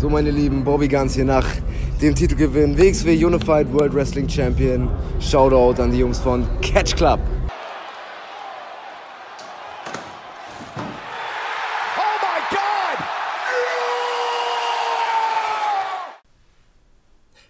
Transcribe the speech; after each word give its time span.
So, 0.00 0.08
meine 0.08 0.30
Lieben, 0.30 0.64
Bobby 0.64 0.88
Guns 0.88 1.14
hier 1.14 1.26
nach 1.26 1.46
dem 2.00 2.14
Titelgewinn 2.14 2.78
WXW 2.78 3.22
Unified 3.22 3.70
World 3.70 3.92
Wrestling 3.92 4.26
Champion. 4.26 4.88
Shoutout 5.20 5.78
an 5.78 5.92
die 5.92 5.98
Jungs 5.98 6.18
von 6.18 6.48
Catch 6.62 6.96
Club. 6.96 7.20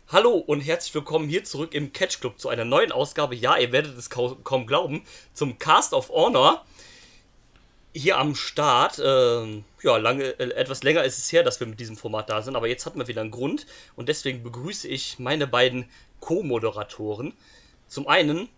Hallo 0.08 0.32
und 0.32 0.60
herzlich 0.60 0.92
willkommen 0.92 1.28
hier 1.28 1.44
zurück 1.44 1.72
im 1.72 1.92
Catch 1.92 2.18
Club 2.18 2.40
zu 2.40 2.48
einer 2.48 2.64
neuen 2.64 2.90
Ausgabe. 2.90 3.36
Ja, 3.36 3.58
ihr 3.58 3.70
werdet 3.70 3.96
es 3.96 4.10
kaum, 4.10 4.42
kaum 4.42 4.66
glauben, 4.66 5.02
zum 5.34 5.60
Cast 5.60 5.92
of 5.92 6.08
Honor. 6.08 6.64
Hier 7.94 8.18
am 8.18 8.34
Start. 8.34 8.98
Äh, 8.98 9.62
ja, 9.82 9.96
lange, 9.96 10.24
äh, 10.38 10.52
etwas 10.54 10.82
länger 10.82 11.04
ist 11.04 11.18
es 11.18 11.32
her, 11.32 11.42
dass 11.42 11.60
wir 11.60 11.66
mit 11.66 11.80
diesem 11.80 11.96
Format 11.96 12.30
da 12.30 12.42
sind, 12.42 12.56
aber 12.56 12.68
jetzt 12.68 12.86
hatten 12.86 12.98
wir 12.98 13.08
wieder 13.08 13.20
einen 13.20 13.30
Grund 13.30 13.66
und 13.96 14.08
deswegen 14.08 14.42
begrüße 14.42 14.88
ich 14.88 15.18
meine 15.18 15.46
beiden 15.46 15.88
Co-Moderatoren. 16.20 17.32
Zum 17.88 18.06
einen 18.06 18.48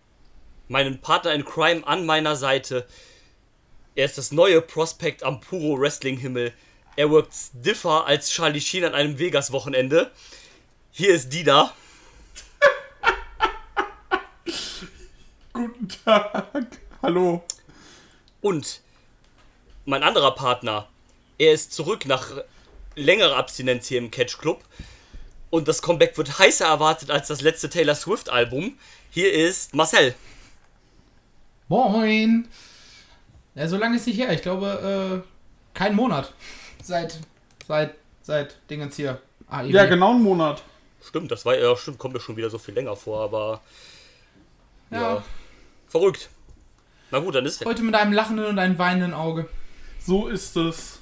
meinen 0.67 1.01
Partner 1.01 1.33
in 1.33 1.45
Crime 1.45 1.85
an 1.87 2.05
meiner 2.05 2.35
Seite. 2.35 2.85
Er 3.95 4.05
ist 4.05 4.17
das 4.17 4.31
neue 4.31 4.61
Prospect 4.61 5.23
am 5.23 5.39
Puro 5.39 5.79
Wrestling 5.79 6.17
Himmel. 6.17 6.53
Er 6.95 7.09
wirkt 7.09 7.33
stiffer 7.33 8.05
als 8.05 8.29
Charlie 8.29 8.61
Sheen 8.61 8.85
an 8.85 8.93
einem 8.93 9.17
Vegas-Wochenende. 9.17 10.11
Hier 10.91 11.13
ist 11.13 11.29
Dida. 11.29 11.73
Guten 15.53 15.89
Tag. 16.05 16.67
Hallo. 17.01 17.43
Und 18.41 18.81
mein 19.85 20.03
anderer 20.03 20.35
Partner, 20.35 20.87
er 21.37 21.53
ist 21.53 21.73
zurück 21.73 22.05
nach 22.05 22.31
längerer 22.95 23.35
Abstinenz 23.35 23.87
hier 23.87 23.97
im 23.97 24.11
Catch 24.11 24.37
Club. 24.37 24.63
Und 25.49 25.67
das 25.67 25.81
Comeback 25.81 26.17
wird 26.17 26.39
heißer 26.39 26.65
erwartet 26.65 27.11
als 27.11 27.27
das 27.27 27.41
letzte 27.41 27.69
Taylor 27.69 27.95
Swift 27.95 28.29
Album. 28.29 28.77
Hier 29.11 29.31
ist 29.31 29.75
Marcel. 29.75 30.15
Moin. 31.67 32.47
Ja, 33.55 33.67
so 33.67 33.77
lange 33.77 33.97
ist 33.97 34.07
nicht 34.07 34.17
her. 34.17 34.33
Ich 34.33 34.41
glaube, 34.41 35.23
äh, 35.23 35.77
kein 35.77 35.95
Monat. 35.95 36.33
Seit, 36.81 37.19
seit, 37.67 37.95
seit 38.23 38.57
Dingens 38.69 38.95
hier. 38.95 39.21
AEW. 39.47 39.69
Ja, 39.69 39.85
genau 39.85 40.11
einen 40.11 40.23
Monat. 40.23 40.63
Stimmt, 41.03 41.31
das 41.31 41.45
war 41.45 41.57
ja 41.57 41.75
stimmt, 41.75 41.99
kommt 41.99 42.13
mir 42.13 42.19
schon 42.19 42.37
wieder 42.37 42.49
so 42.49 42.57
viel 42.57 42.73
länger 42.73 42.95
vor, 42.95 43.21
aber 43.21 43.61
ja, 44.89 45.01
ja 45.01 45.23
verrückt. 45.87 46.29
Na 47.11 47.19
gut, 47.19 47.35
dann 47.35 47.45
ist 47.45 47.61
es. 47.61 47.67
Heute 47.67 47.83
mit 47.83 47.93
einem 47.93 48.13
lachenden 48.13 48.45
und 48.45 48.57
einem 48.57 48.79
weinenden 48.79 49.13
Auge. 49.13 49.47
So 49.99 50.27
ist 50.27 50.55
es. 50.55 50.99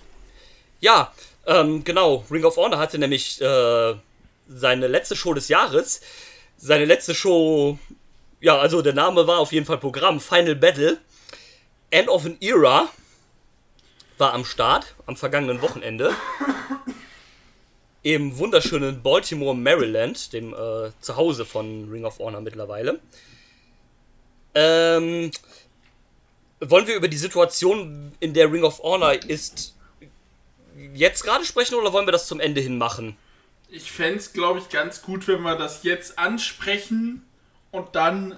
Ja, 0.81 1.13
ähm, 1.45 1.83
genau. 1.83 2.25
Ring 2.29 2.43
of 2.43 2.57
Honor 2.57 2.79
hatte 2.79 2.97
nämlich 2.97 3.39
äh, 3.41 3.95
seine 4.47 4.87
letzte 4.87 5.15
Show 5.15 5.33
des 5.33 5.47
Jahres. 5.47 6.01
Seine 6.57 6.85
letzte 6.85 7.15
Show, 7.15 7.79
ja, 8.41 8.57
also 8.57 8.81
der 8.81 8.93
Name 8.93 9.25
war 9.25 9.39
auf 9.39 9.53
jeden 9.53 9.65
Fall 9.65 9.77
Programm. 9.77 10.19
Final 10.19 10.55
Battle. 10.55 10.97
End 11.91 12.09
of 12.09 12.25
an 12.25 12.37
Era 12.41 12.89
war 14.17 14.33
am 14.33 14.45
Start 14.45 14.95
am 15.07 15.15
vergangenen 15.15 15.61
Wochenende 15.61 16.13
im 18.03 18.37
wunderschönen 18.37 19.02
Baltimore, 19.02 19.55
Maryland, 19.55 20.33
dem 20.33 20.53
äh, 20.53 20.91
Zuhause 21.02 21.45
von 21.45 21.89
Ring 21.89 22.05
of 22.05 22.19
Honor 22.19 22.41
mittlerweile. 22.41 22.99
Ähm, 24.55 25.31
wollen 26.59 26.87
wir 26.87 26.95
über 26.95 27.07
die 27.07 27.17
Situation, 27.17 28.13
in 28.19 28.33
der 28.33 28.52
Ring 28.52 28.63
of 28.63 28.79
Honor 28.79 29.13
ist, 29.13 29.75
jetzt 30.94 31.23
gerade 31.23 31.45
sprechen 31.45 31.75
oder 31.75 31.94
wollen 31.94 32.08
wir 32.08 32.11
das 32.11 32.27
zum 32.27 32.39
Ende 32.39 32.61
hin 32.61 32.77
machen? 32.77 33.17
Ich 33.69 33.91
fände 33.91 34.19
es, 34.19 34.33
glaube 34.33 34.59
ich, 34.59 34.69
ganz 34.69 35.02
gut, 35.02 35.27
wenn 35.27 35.41
wir 35.41 35.55
das 35.55 35.83
jetzt 35.83 36.19
ansprechen 36.19 37.25
und 37.72 37.95
dann 37.95 38.38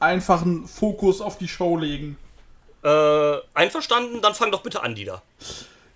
einfach 0.00 0.42
einen 0.42 0.66
Fokus 0.66 1.20
auf 1.20 1.38
die 1.38 1.48
Show 1.48 1.76
legen. 1.76 2.18
Äh, 2.82 3.36
einverstanden? 3.54 4.20
Dann 4.20 4.34
fang 4.34 4.50
doch 4.50 4.62
bitte 4.62 4.82
an, 4.82 4.94
Dieter. 4.94 5.22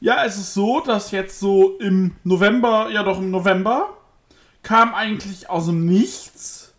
Ja, 0.00 0.24
es 0.24 0.36
ist 0.36 0.54
so, 0.54 0.80
dass 0.80 1.10
jetzt 1.10 1.40
so 1.40 1.76
im 1.78 2.14
November, 2.22 2.88
ja 2.90 3.02
doch 3.02 3.18
im 3.18 3.30
November, 3.30 3.94
kam 4.62 4.94
eigentlich 4.94 5.50
aus 5.50 5.66
dem 5.66 5.86
Nichts, 5.86 6.72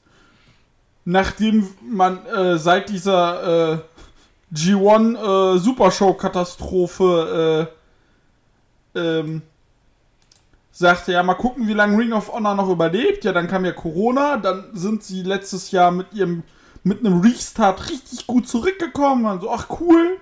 nachdem 1.06 1.68
man 1.82 2.26
äh, 2.26 2.58
seit 2.58 2.90
dieser 2.90 3.74
äh, 3.74 3.80
G1 4.54 5.56
äh, 5.56 5.60
Supershow-Katastrophe 5.60 7.70
äh, 7.70 7.79
ähm, 8.96 9.42
sagte, 10.72 11.12
ja, 11.12 11.24
mal 11.24 11.36
gucken, 11.36 11.68
wie 11.68 11.74
lange 11.74 11.98
Ring 11.98 12.14
of 12.14 12.32
Honor 12.32 12.56
noch 12.56 12.70
überlebt. 12.70 13.24
Ja, 13.24 13.34
dann 13.34 13.48
kam 13.48 13.66
ja 13.66 13.72
Corona, 13.72 14.38
dann 14.38 14.70
sind 14.74 15.04
sie 15.04 15.24
letztes 15.24 15.72
Jahr 15.72 15.92
mit 15.92 16.14
ihrem 16.14 16.44
mit 16.82 17.00
einem 17.06 17.20
Restart 17.20 17.90
richtig 17.90 18.26
gut 18.26 18.48
zurückgekommen. 18.48 19.26
Also, 19.26 19.52
ach 19.52 19.68
cool, 19.82 20.18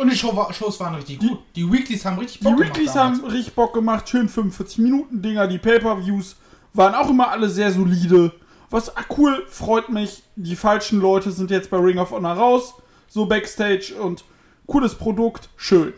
und 0.00 0.10
die 0.10 0.16
Show 0.16 0.34
war, 0.34 0.50
Shows 0.54 0.80
waren 0.80 0.94
richtig 0.94 1.18
gut. 1.18 1.40
Die 1.54 1.70
Weeklies 1.70 2.06
haben 2.06 2.18
richtig 2.18 2.40
Bock 2.40 2.56
gemacht. 2.56 2.74
Die 2.74 2.80
Weeklies 2.80 2.94
haben 2.94 3.22
richtig 3.22 3.54
Bock 3.54 3.74
gemacht. 3.74 4.08
Schön 4.08 4.30
45-Minuten-Dinger. 4.30 5.46
Die 5.46 5.58
Pay-Per-Views 5.58 6.36
waren 6.72 6.94
auch 6.94 7.10
immer 7.10 7.30
alle 7.30 7.50
sehr 7.50 7.70
solide. 7.70 8.32
Was 8.70 8.96
ah, 8.96 9.04
cool, 9.18 9.44
freut 9.50 9.90
mich. 9.90 10.22
Die 10.36 10.56
falschen 10.56 11.02
Leute 11.02 11.30
sind 11.32 11.50
jetzt 11.50 11.68
bei 11.68 11.76
Ring 11.76 11.98
of 11.98 12.12
Honor 12.12 12.32
raus. 12.32 12.72
So 13.08 13.26
Backstage 13.26 13.94
und 14.00 14.24
cooles 14.66 14.94
Produkt. 14.94 15.50
Schön. 15.58 15.92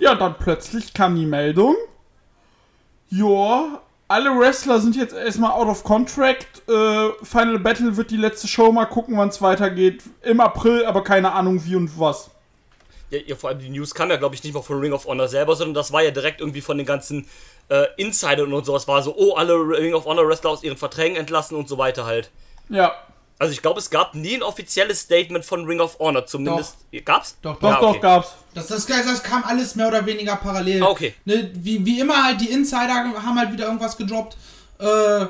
Ja, 0.00 0.14
dann 0.14 0.36
plötzlich 0.38 0.94
kam 0.94 1.16
die 1.16 1.26
Meldung. 1.26 1.76
Ja, 3.10 3.80
alle 4.06 4.38
Wrestler 4.38 4.80
sind 4.80 4.96
jetzt 4.96 5.14
erstmal 5.14 5.52
out 5.52 5.68
of 5.68 5.84
contract. 5.84 6.62
Äh, 6.68 7.10
Final 7.22 7.58
Battle 7.58 7.96
wird 7.96 8.10
die 8.10 8.16
letzte 8.16 8.48
Show. 8.48 8.70
Mal 8.72 8.86
gucken, 8.86 9.16
wann 9.16 9.28
es 9.28 9.42
weitergeht. 9.42 10.02
Im 10.22 10.40
April, 10.40 10.84
aber 10.84 11.02
keine 11.04 11.32
Ahnung 11.32 11.64
wie 11.64 11.76
und 11.76 11.98
was 11.98 12.30
ja, 13.10 13.18
ja, 13.26 13.36
vor 13.36 13.50
allem 13.50 13.58
die 13.58 13.70
News 13.70 13.94
kam 13.94 14.10
ja, 14.10 14.16
glaube 14.16 14.34
ich, 14.34 14.44
nicht 14.44 14.54
mal 14.54 14.62
von 14.62 14.80
Ring 14.80 14.92
of 14.92 15.06
Honor 15.06 15.28
selber, 15.28 15.56
sondern 15.56 15.74
das 15.74 15.92
war 15.92 16.02
ja 16.02 16.10
direkt 16.10 16.40
irgendwie 16.40 16.60
von 16.60 16.76
den 16.76 16.86
ganzen 16.86 17.26
äh, 17.68 17.86
Insidern 17.96 18.52
und 18.52 18.66
sowas. 18.66 18.86
War 18.86 19.02
so, 19.02 19.14
oh, 19.16 19.34
alle 19.34 19.54
Ring 19.54 19.94
of 19.94 20.04
Honor 20.04 20.28
Wrestler 20.28 20.50
aus 20.50 20.62
ihren 20.62 20.76
Verträgen 20.76 21.16
entlassen 21.16 21.56
und 21.56 21.68
so 21.68 21.78
weiter 21.78 22.04
halt. 22.04 22.30
Ja. 22.68 22.92
Also 23.38 23.52
ich 23.52 23.62
glaube, 23.62 23.78
es 23.78 23.90
gab 23.90 24.14
nie 24.14 24.34
ein 24.34 24.42
offizielles 24.42 25.00
Statement 25.00 25.44
von 25.44 25.64
Ring 25.64 25.80
of 25.80 25.98
Honor, 26.00 26.26
zumindest. 26.26 26.76
Doch. 26.92 27.04
Gab's? 27.04 27.36
Doch, 27.40 27.58
doch, 27.60 27.70
ja, 27.70 27.82
okay. 27.82 27.92
doch, 27.94 28.00
gab's. 28.00 28.34
Das, 28.54 28.66
das, 28.66 28.86
das, 28.86 29.22
kam 29.22 29.44
alles 29.44 29.76
mehr 29.76 29.88
oder 29.88 30.04
weniger 30.06 30.36
parallel. 30.36 30.82
Ah, 30.82 30.88
okay. 30.88 31.14
Ne, 31.24 31.50
wie, 31.54 31.84
wie 31.86 32.00
immer 32.00 32.24
halt, 32.24 32.40
die 32.40 32.50
Insider 32.50 32.94
haben 32.94 33.38
halt 33.38 33.52
wieder 33.52 33.66
irgendwas 33.66 33.96
gedroppt. 33.96 34.36
Äh, 34.80 35.26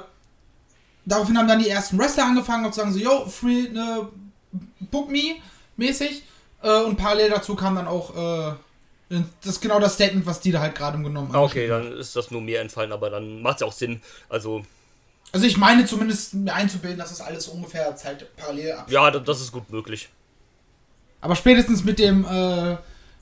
daraufhin 1.05 1.37
haben 1.37 1.49
dann 1.49 1.59
die 1.59 1.69
ersten 1.69 1.99
Wrestler 1.99 2.25
angefangen 2.25 2.65
und 2.65 2.75
sagen 2.75 2.93
so, 2.93 2.99
yo, 2.99 3.27
free, 3.27 3.69
ne, 3.69 4.09
book 4.81 5.11
me, 5.11 5.37
mäßig. 5.77 6.23
Äh, 6.63 6.83
und 6.85 6.97
parallel 6.97 7.31
dazu 7.31 7.55
kam 7.55 7.75
dann 7.77 7.87
auch 7.87 8.17
äh, 8.17 8.55
das 9.09 9.27
ist 9.55 9.61
genau 9.61 9.81
das 9.81 9.95
Statement, 9.95 10.27
was 10.27 10.41
die 10.41 10.53
da 10.53 10.61
halt 10.61 10.75
gerade 10.75 10.99
genommen 10.99 11.33
haben. 11.33 11.43
Okay, 11.43 11.67
dann 11.67 11.93
ist 11.93 12.15
das 12.15 12.31
nur 12.31 12.43
mir 12.43 12.61
entfallen, 12.61 12.93
aber 12.93 13.09
dann 13.11 13.41
macht 13.41 13.57
es 13.57 13.61
ja 13.63 13.67
auch 13.67 13.73
Sinn. 13.73 14.03
Also. 14.29 14.63
Also 15.33 15.47
ich 15.47 15.57
meine 15.57 15.85
zumindest 15.85 16.35
mir 16.35 16.55
einzubilden, 16.55 16.99
dass 16.99 17.11
das 17.11 17.21
alles 17.21 17.49
ungefähr 17.49 17.95
Zeit 17.97 18.27
parallel 18.37 18.73
abspielt. 18.73 18.95
Ja, 18.95 19.11
das 19.11 19.41
ist 19.41 19.53
gut 19.53 19.71
möglich. 19.71 20.09
Aber 21.21 21.37
spätestens 21.37 21.85
mit 21.85 21.99
dem 21.99 22.25
äh, 22.25 22.77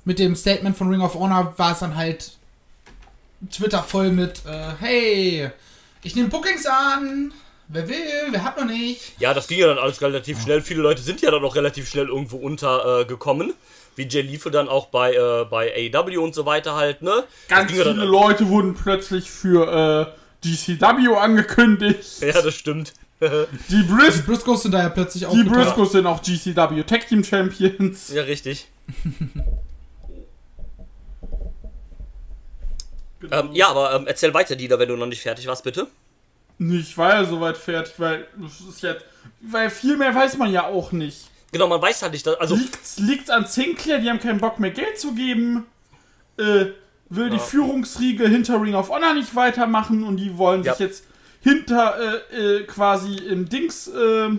mit 0.05 0.19
dem 0.19 0.37
Statement 0.37 0.77
von 0.77 0.89
Ring 0.89 1.01
of 1.01 1.15
Honor 1.15 1.55
war 1.57 1.73
es 1.73 1.81
dann 1.81 1.97
halt 1.97 2.33
Twitter 3.51 3.83
voll 3.83 4.11
mit 4.11 4.43
äh, 4.47 4.73
Hey, 4.79 5.51
ich 6.03 6.15
nehme 6.15 6.29
Bookings 6.29 6.67
an. 6.67 7.33
Wer 7.69 7.89
will, 7.89 8.29
wer 8.31 8.45
hat 8.45 8.57
noch 8.57 8.67
nicht. 8.67 9.19
Ja, 9.19 9.35
das 9.35 9.49
ging 9.49 9.59
ja 9.59 9.67
dann 9.67 9.79
alles 9.79 10.01
relativ 10.01 10.41
schnell. 10.41 10.63
Viele 10.63 10.83
Leute 10.83 11.03
sind 11.03 11.21
ja 11.21 11.33
dann 11.33 11.45
auch 11.45 11.57
relativ 11.57 11.89
schnell 11.89 12.07
irgendwo 12.07 12.37
untergekommen. 12.37 13.51
Äh, 13.51 13.55
wie 13.97 14.07
Jay 14.07 14.21
Leafe 14.21 14.51
dann 14.53 14.69
auch 14.69 14.87
bei, 14.87 15.15
äh, 15.15 15.45
bei 15.47 15.91
AEW 15.93 16.23
und 16.23 16.35
so 16.35 16.47
weiter 16.47 16.77
halt, 16.77 17.03
ne? 17.03 17.25
Ganz 17.49 17.73
viele 17.73 17.85
dann, 17.85 17.97
Leute 17.97 18.49
wurden 18.49 18.75
plötzlich 18.75 19.31
für 19.31 20.13
äh, 20.15 20.21
GCW 20.43 21.17
angekündigt. 21.17 22.21
Ja, 22.21 22.41
das 22.41 22.55
stimmt. 22.55 22.93
die, 23.21 23.83
Bris 23.83 24.17
die 24.17 24.23
Briscoes 24.23 24.63
sind 24.63 24.73
da 24.73 24.83
ja 24.83 24.89
plötzlich 24.91 25.25
auch. 25.25 25.33
Die 25.33 25.43
Briscoes 25.43 25.93
sind 25.93 26.07
auch 26.07 26.23
GCW 26.23 26.83
Tag 26.83 27.09
Team 27.09 27.25
Champions. 27.25 28.13
Ja, 28.13 28.23
richtig. 28.23 28.69
genau. 33.21 33.41
ähm, 33.41 33.49
ja, 33.53 33.69
aber 33.69 33.95
ähm, 33.95 34.07
erzähl 34.07 34.35
weiter, 34.35 34.55
Dieter, 34.55 34.79
wenn 34.79 34.89
du 34.89 34.97
noch 34.97 35.07
nicht 35.07 35.23
fertig 35.23 35.47
warst, 35.47 35.65
bitte. 35.65 35.89
Ich 36.59 36.97
war 36.97 37.15
ja 37.15 37.25
soweit 37.25 37.57
fertig, 37.57 37.95
weil 37.99 38.27
ja, 38.81 38.95
weil 39.41 39.71
viel 39.71 39.97
mehr 39.97 40.15
weiß 40.15 40.37
man 40.37 40.51
ja 40.53 40.67
auch 40.67 40.93
nicht. 40.93 41.29
Genau, 41.53 41.69
man 41.69 41.81
weiß 41.81 42.03
halt 42.03 42.13
nicht, 42.13 42.27
dass, 42.27 42.39
also 42.39 42.55
liegt's, 42.55 42.99
liegt's 42.99 43.31
an 43.31 43.47
Sinclair, 43.47 43.99
die 43.99 44.11
haben 44.11 44.21
keinen 44.21 44.41
Bock 44.41 44.59
mehr 44.59 44.71
Geld 44.71 44.99
zu 44.99 45.15
geben. 45.15 45.67
Äh, 46.39 46.67
will 47.09 47.27
ja. 47.29 47.35
die 47.35 47.39
Führungsriege 47.39 48.29
hinter 48.29 48.61
Ring 48.61 48.75
of 48.75 48.89
Honor 48.91 49.15
nicht 49.15 49.35
weitermachen 49.35 50.05
und 50.05 50.17
die 50.17 50.37
wollen 50.39 50.63
ja. 50.65 50.73
sich 50.75 50.81
jetzt 50.81 51.05
hinter 51.41 51.95
äh, 52.33 52.57
äh, 52.57 52.63
quasi 52.65 53.17
im 53.17 53.49
Dings 53.49 53.89
äh, 53.89 54.31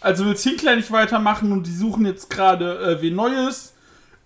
also 0.00 0.24
will 0.24 0.36
Sinclair 0.36 0.76
nicht 0.76 0.90
weitermachen 0.90 1.52
und 1.52 1.66
die 1.66 1.74
suchen 1.74 2.06
jetzt 2.06 2.30
gerade 2.30 2.78
äh, 2.78 3.02
wen 3.02 3.14
Neues 3.14 3.74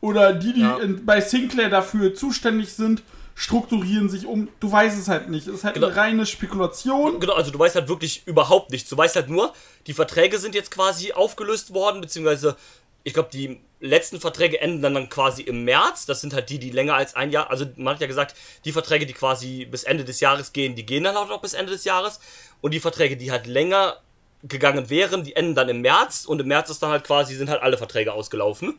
oder 0.01 0.33
die, 0.33 0.53
die 0.53 0.61
ja. 0.61 0.77
in, 0.79 1.05
bei 1.05 1.21
Sinclair 1.21 1.71
dafür 1.71 2.15
zuständig 2.15 2.73
sind, 2.75 3.03
strukturieren 3.35 4.09
sich 4.09 4.27
um. 4.27 4.49
Du 4.61 4.71
weißt 4.71 4.99
es 4.99 5.09
halt 5.09 5.29
nicht. 5.31 5.49
Es 5.49 5.55
ist 5.55 5.65
halt 5.65 5.75
Genau. 5.75 5.89
eine 5.89 5.97
reine 5.97 6.27
Spekulation. 6.27 7.19
Genau, 7.19 7.35
also 7.35 7.51
du 7.51 7.59
weißt 7.59 7.75
halt 7.75 7.89
wirklich 7.89 8.23
überhaupt 8.27 8.71
nichts. 8.71 8.89
Du 8.89 8.97
weißt 8.97 9.17
halt 9.17 9.29
nur, 9.29 9.53
die 9.87 9.95
Verträge 9.95 10.39
sind 10.39 10.55
jetzt 10.55 10.71
quasi 10.71 11.13
aufgelöst 11.13 11.75
worden, 11.75 12.01
beziehungsweise 12.01 12.57
ich 13.05 13.13
glaube, 13.13 13.29
die 13.31 13.61
letzten 13.81 14.19
Verträge 14.19 14.61
enden 14.61 14.81
dann, 14.81 14.95
dann 14.95 15.11
quasi 15.11 15.43
im 15.43 15.65
März. 15.65 16.07
Das 16.07 16.23
sind 16.23 16.33
halt 16.33 16.49
die, 16.49 16.59
die 16.59 16.71
länger 16.71 16.95
als 16.95 17.15
ein 17.15 17.31
Jahr. 17.31 17.51
Also 17.51 17.67
man 17.77 17.95
hat 17.95 18.01
ja 18.01 18.07
gesagt, 18.07 18.35
die 18.65 18.73
Verträge, 18.73 19.05
die 19.05 19.13
quasi 19.13 19.67
bis 19.67 19.85
Ende 19.85 20.05
des 20.05 20.21
Jahres 20.21 20.55
gehen, 20.55 20.75
die 20.75 20.87
gehen 20.87 21.05
dann 21.05 21.17
auch 21.17 21.29
noch 21.29 21.43
bis 21.43 21.53
Ende 21.53 21.71
des 21.71 21.85
Jahres. 21.85 22.19
Und 22.63 22.73
die 22.73 22.81
Verträge, 22.81 23.19
die 23.19 23.31
halt 23.31 23.47
länger 23.47 23.99
gegangen 24.43 24.89
wären, 24.89 25.23
die 25.23 25.37
enden 25.37 25.55
dann 25.55 25.69
im 25.69 25.83
März. 25.83 26.25
Und 26.25 26.41
im 26.41 26.49
März 26.49 26.71
ist 26.71 26.83
dann 26.83 26.91
halt 26.91 27.05
quasi, 27.05 27.35
sind 27.35 27.51
halt 27.51 27.63
alle 27.63 27.77
Verträge 27.77 28.15
ausgelaufen. 28.15 28.75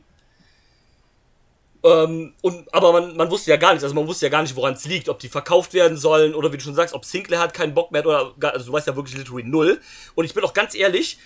Ähm, 1.84 2.34
und, 2.42 2.74
aber 2.74 2.94
man, 2.94 3.16
man 3.16 3.30
wusste 3.30 3.52
ja 3.52 3.58
gar 3.58 3.70
nichts, 3.70 3.84
also 3.84 3.94
man 3.94 4.08
wusste 4.08 4.26
ja 4.26 4.32
gar 4.32 4.42
nicht, 4.42 4.56
woran 4.56 4.74
es 4.74 4.86
liegt, 4.86 5.08
ob 5.08 5.20
die 5.20 5.30
verkauft 5.30 5.76
werden 5.76 5.98
sollen 5.98 6.34
oder 6.34 6.52
wie 6.52 6.58
du 6.58 6.64
schon 6.64 6.74
sagst, 6.74 6.96
ob 6.96 7.06
Sinclair 7.06 7.40
hat 7.40 7.54
keinen 7.54 7.76
Bock 7.76 7.92
mehr 7.92 8.00
hat 8.00 8.08
oder, 8.08 8.54
also 8.54 8.66
du 8.66 8.74
weißt 8.74 8.88
ja 8.88 8.96
wirklich 8.96 9.16
literally 9.16 9.44
null. 9.44 9.80
Und 10.16 10.26
ich 10.26 10.34
bin 10.34 10.44
auch 10.44 10.54
ganz 10.54 10.74
ehrlich, 10.74 11.20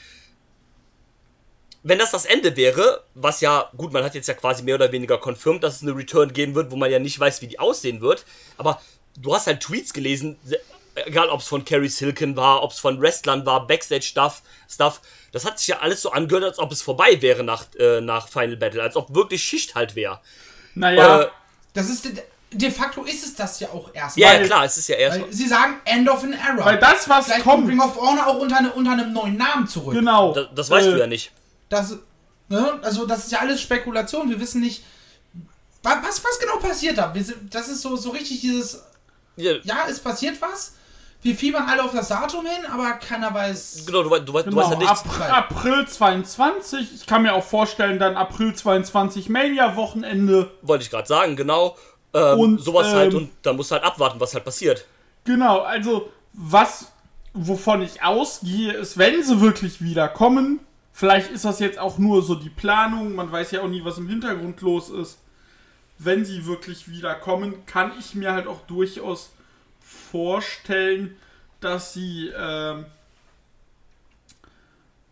wenn 1.84 1.98
das 2.00 2.12
das 2.12 2.26
Ende 2.26 2.56
wäre, 2.58 3.04
was 3.16 3.42
ja, 3.42 3.70
gut, 3.78 3.94
man 3.94 4.04
hat 4.04 4.16
jetzt 4.16 4.28
ja 4.28 4.34
quasi 4.34 4.64
mehr 4.64 4.76
oder 4.76 4.92
weniger 4.92 5.18
confirmed, 5.18 5.64
dass 5.64 5.78
es 5.78 5.82
eine 5.84 5.96
Return 5.96 6.34
geben 6.34 6.56
wird, 6.56 6.72
wo 6.72 6.76
man 6.76 6.92
ja 6.92 7.00
nicht 7.00 7.20
weiß, 7.20 7.42
wie 7.42 7.48
die 7.48 7.60
aussehen 7.60 8.02
wird, 8.02 8.26
aber 8.58 8.82
du 9.18 9.34
hast 9.34 9.48
halt 9.48 9.62
Tweets 9.62 9.94
gelesen, 9.94 10.38
se- 10.44 10.60
egal 11.06 11.30
ob 11.30 11.40
es 11.40 11.48
von 11.48 11.64
Carrie 11.64 11.88
Silken 11.88 12.36
war, 12.36 12.64
ob 12.64 12.72
es 12.72 12.80
von 12.80 13.00
Wrestlern 13.02 13.46
war, 13.46 13.66
Backstage-Stuff, 13.68 14.42
Stuff, 14.70 15.02
das 15.32 15.46
hat 15.46 15.60
sich 15.60 15.70
ja 15.70 15.80
alles 15.80 16.02
so 16.02 16.12
angehört, 16.12 16.44
als 16.44 16.60
ob 16.60 16.72
es 16.72 16.82
vorbei 16.82 17.22
wäre 17.22 17.44
nach, 17.44 17.66
äh, 17.80 18.02
nach 18.02 18.28
Final 18.28 18.58
Battle, 18.58 18.82
als 18.84 18.96
ob 18.96 19.14
wirklich 19.16 19.44
Schicht 19.44 19.76
halt 19.76 19.96
wäre. 19.96 20.20
Naja, 20.76 21.22
Äh, 21.22 21.28
Das 21.74 21.90
ist 21.90 22.06
de, 22.52 22.72
facto 22.72 23.04
ist 23.04 23.24
es 23.24 23.36
das 23.36 23.60
ja 23.60 23.70
auch 23.70 23.92
erst. 23.94 24.18
Ja, 24.18 24.34
ja, 24.34 24.44
klar, 24.44 24.66
es 24.66 24.76
ist 24.78 24.90
ja 24.90 24.96
erst. 24.96 25.22
Weil 25.22 25.32
sie 25.32 25.48
sagen 25.48 25.76
End 25.86 26.10
of 26.10 26.24
an 26.24 26.34
Era. 26.34 26.66
weil 26.66 26.80
das, 26.80 27.08
was 27.08 27.26
Vielleicht 27.28 27.44
kommt 27.44 27.70
Ring 27.70 27.80
of 27.80 27.96
Honor 27.96 28.26
auch 28.28 28.40
unter, 28.40 28.58
eine, 28.58 28.72
unter 28.74 28.92
einem 28.94 29.14
neuen 29.14 29.38
Namen 29.38 29.68
zurück. 29.68 29.94
genau. 29.94 30.34
Das, 30.34 30.48
das 30.56 30.70
weißt 30.72 30.88
äh, 30.88 30.92
du 30.92 30.98
ja 31.00 31.08
nicht. 31.08 31.32
Das, 31.70 31.96
ne? 32.48 32.80
Also 32.82 33.06
das 33.06 33.26
ist 33.26 33.32
ja 33.32 33.40
alles 33.40 33.62
Spekulation. 33.62 34.30
Wir 34.30 34.40
wissen 34.40 34.62
nicht, 34.62 34.84
wa- 35.84 36.02
was, 36.04 36.24
was 36.24 36.40
genau 36.40 36.58
passiert 36.58 36.98
da. 36.98 37.14
Wir 37.14 37.24
sind, 37.24 37.54
das 37.54 37.68
ist 37.68 37.82
so, 37.82 37.96
so 37.96 38.10
richtig 38.12 38.42
dieses, 38.42 38.84
Ja, 39.36 39.54
ja, 39.64 39.78
es 39.90 40.00
passiert 40.00 40.42
was. 40.42 40.74
Wir 41.22 41.36
fiebern 41.36 41.68
alle 41.68 41.84
auf 41.84 41.92
das 41.92 42.08
Datum 42.08 42.46
hin, 42.46 42.66
aber 42.72 42.94
keiner 42.94 43.34
weiß. 43.34 43.84
genau, 43.86 44.04
du, 44.04 44.10
du, 44.10 44.16
weißt- 44.16 44.44
du 44.44 44.50
Genau, 44.52 44.58
weißt 44.62 44.72
ja 44.72 44.78
nichts. 44.78 45.02
April, 45.02 45.24
April 45.30 45.88
22. 45.88 46.96
Ich 46.96 47.06
kann 47.06 47.24
mir 47.24 47.34
auch 47.34 47.44
vorstellen, 47.44 48.00
dann 48.00 48.16
April 48.16 48.56
22 48.56 49.28
Mania-Wochenende. 49.28 50.50
Wollte 50.62 50.84
ich 50.86 50.90
gerade 50.90 51.08
sagen, 51.08 51.36
genau. 51.36 51.78
Ähm, 52.14 52.40
Und, 52.40 52.60
sowas 52.64 52.88
halt 52.88 53.12
ähm, 53.14 53.18
und 53.20 53.30
da 53.44 53.52
musst 53.54 53.70
du 53.70 53.76
halt 53.76 53.84
abwarten, 53.84 54.20
was 54.20 54.34
halt 54.34 54.46
passiert. 54.46 54.86
Genau, 55.26 55.60
also 55.60 56.10
was, 56.34 56.86
wovon 57.34 57.82
ich 57.82 58.02
ausgehe, 58.02 58.72
ist, 58.74 58.98
wenn 58.98 59.22
sie 59.24 59.42
wirklich 59.42 59.82
wiederkommen, 59.82 60.62
vielleicht 61.00 61.32
ist 61.32 61.46
das 61.46 61.60
jetzt 61.60 61.80
auch 61.80 61.98
nur 61.98 62.22
so 62.22 62.36
die 62.36 62.50
Planung, 62.50 63.16
man 63.16 63.32
weiß 63.32 63.52
ja 63.52 63.62
auch 63.62 63.70
nie, 63.70 63.86
was 63.86 63.98
im 63.98 64.10
Hintergrund 64.10 64.60
los 64.60 64.90
ist. 64.90 65.20
Wenn 65.98 66.26
sie 66.26 66.46
wirklich 66.46 66.90
wiederkommen, 66.92 67.66
kann 67.66 67.94
ich 67.98 68.16
mir 68.16 68.34
halt 68.34 68.48
auch 68.48 68.60
durchaus 68.68 69.32
vorstellen, 69.80 71.16
dass 71.62 71.94
sie, 71.94 72.32
ähm, 72.38 72.86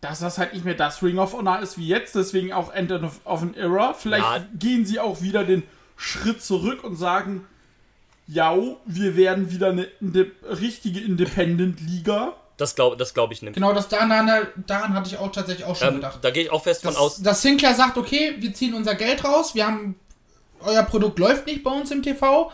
dass 0.01 0.19
das 0.19 0.37
halt 0.37 0.53
nicht 0.53 0.65
mehr 0.65 0.75
das 0.75 1.01
Ring 1.01 1.19
of 1.19 1.31
Honor 1.33 1.59
ist 1.59 1.77
wie 1.77 1.87
jetzt, 1.87 2.15
deswegen 2.15 2.51
auch 2.51 2.73
End 2.73 2.91
of, 2.91 3.25
of 3.25 3.41
an 3.41 3.53
Era. 3.53 3.93
Vielleicht 3.93 4.25
Ja. 4.25 4.45
gehen 4.59 4.85
sie 4.85 4.99
auch 4.99 5.21
wieder 5.21 5.45
den 5.45 5.63
Schritt 5.95 6.41
zurück 6.41 6.83
und 6.83 6.97
sagen, 6.97 7.45
ja, 8.27 8.53
wir 8.85 9.15
werden 9.15 9.51
wieder 9.51 9.69
eine, 9.69 9.87
eine 10.01 10.31
richtige 10.43 10.99
Independent-Liga. 10.99 12.35
Das 12.57 12.73
glaube 12.75 12.97
das 12.97 13.13
glaub 13.13 13.31
ich 13.31 13.41
nämlich. 13.43 13.53
Genau, 13.55 13.71
das 13.73 13.87
daran, 13.87 14.09
daran 14.65 14.93
hatte 14.93 15.07
ich 15.09 15.17
auch 15.17 15.31
tatsächlich 15.31 15.65
auch 15.65 15.75
schon 15.75 15.89
Ähm, 15.89 15.95
gedacht. 15.95 16.19
da 16.23 16.31
gehe 16.31 16.43
ich 16.43 16.51
auch 16.51 16.63
fest 16.63 16.81
von 16.81 16.91
Dass, 16.93 16.99
aus. 16.99 17.21
dass 17.21 17.41
Sinclair 17.43 17.75
sagt, 17.75 17.97
okay, 17.97 18.35
wir 18.39 18.53
ziehen 18.53 18.73
unser 18.73 18.95
Geld 18.95 19.23
raus, 19.23 19.53
wir 19.53 19.67
haben, 19.67 19.95
euer 20.61 20.81
Produkt 20.83 21.19
läuft 21.19 21.45
nicht 21.45 21.63
bei 21.63 21.69
uns 21.71 21.91
im 21.91 22.01
TV, 22.01 22.51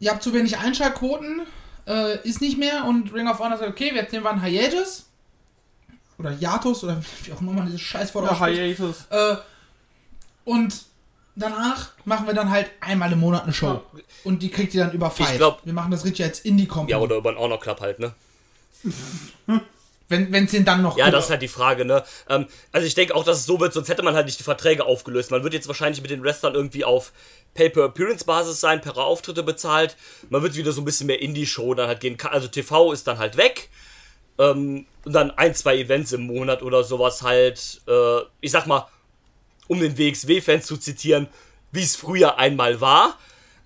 ihr 0.00 0.10
habt 0.10 0.22
zu 0.22 0.34
wenig 0.34 0.58
Einschaltquoten, 0.58 1.46
äh, 1.86 2.18
ist 2.28 2.42
nicht 2.42 2.58
mehr 2.58 2.84
und 2.84 3.12
Ring 3.14 3.26
of 3.26 3.38
Honor 3.38 3.56
sagt, 3.56 3.70
okay, 3.70 3.90
jetzt 3.94 4.12
nehmen 4.12 4.24
wir 4.24 4.30
einen 4.32 4.42
Hiatus 4.44 5.06
oder 6.18 6.30
Hiatus 6.30 6.84
oder 6.84 7.00
wie 7.24 7.32
auch 7.32 7.40
immer 7.40 7.52
man 7.52 7.66
dieses 7.66 7.80
Scheißwort 7.80 8.26
Der 8.26 8.32
ausspricht. 8.32 8.60
Hiatus. 8.78 9.06
Äh, 9.08 9.36
und 10.44 10.82
danach 11.36 11.90
machen 12.04 12.26
wir 12.26 12.34
dann 12.34 12.50
halt 12.50 12.70
einmal 12.80 13.12
im 13.12 13.20
Monat 13.20 13.44
eine 13.44 13.52
Show. 13.52 13.80
Und 14.24 14.42
die 14.42 14.50
kriegt 14.50 14.74
ihr 14.74 14.84
dann 14.84 14.92
über 14.92 15.10
Fight. 15.10 15.36
glaub- 15.38 15.64
wir 15.64 15.72
machen 15.72 15.90
das 15.90 16.04
richtig 16.04 16.24
als 16.26 16.40
Indie-Company. 16.40 16.90
Ja, 16.90 16.98
oder 16.98 17.16
über 17.16 17.30
einen 17.30 17.38
Honor 17.38 17.60
Club 17.60 17.80
halt, 17.80 17.98
ne? 17.98 18.12
Wenn 20.08 20.44
es 20.44 20.50
den 20.50 20.64
dann 20.64 20.82
noch 20.82 20.96
Ja, 20.96 21.10
das 21.10 21.24
ist 21.24 21.30
halt 21.30 21.42
die 21.42 21.48
Frage, 21.48 21.84
ne? 21.84 22.02
Ähm, 22.28 22.46
also 22.72 22.86
ich 22.86 22.94
denke 22.94 23.14
auch, 23.14 23.24
dass 23.24 23.38
es 23.38 23.46
so 23.46 23.60
wird, 23.60 23.72
sonst 23.72 23.88
hätte 23.88 24.02
man 24.02 24.14
halt 24.14 24.26
nicht 24.26 24.38
die 24.38 24.44
Verträge 24.44 24.86
aufgelöst. 24.86 25.30
Man 25.30 25.42
wird 25.42 25.54
jetzt 25.54 25.68
wahrscheinlich 25.68 26.00
mit 26.00 26.10
den 26.10 26.22
Wrestlern 26.22 26.54
irgendwie 26.54 26.84
auf 26.84 27.12
Pay-Per-Appearance-Basis 27.54 28.60
sein, 28.60 28.80
per 28.80 28.96
Auftritte 28.96 29.42
bezahlt. 29.42 29.96
Man 30.30 30.42
wird 30.42 30.56
wieder 30.56 30.72
so 30.72 30.80
ein 30.80 30.84
bisschen 30.84 31.08
mehr 31.08 31.20
Indie-Show 31.20 31.74
dann 31.74 31.88
halt 31.88 32.00
gehen. 32.00 32.16
Also 32.24 32.48
TV 32.48 32.92
ist 32.92 33.06
dann 33.06 33.18
halt 33.18 33.36
weg. 33.36 33.68
Ähm, 34.38 34.86
und 35.04 35.12
dann 35.12 35.30
ein, 35.32 35.54
zwei 35.54 35.76
Events 35.76 36.12
im 36.12 36.22
Monat 36.22 36.62
oder 36.62 36.84
sowas 36.84 37.22
halt, 37.22 37.80
äh, 37.86 38.20
ich 38.40 38.52
sag 38.52 38.66
mal, 38.66 38.86
um 39.66 39.80
den 39.80 39.98
WXW-Fans 39.98 40.66
zu 40.66 40.78
zitieren, 40.78 41.28
wie 41.72 41.82
es 41.82 41.96
früher 41.96 42.38
einmal 42.38 42.80
war. 42.80 43.18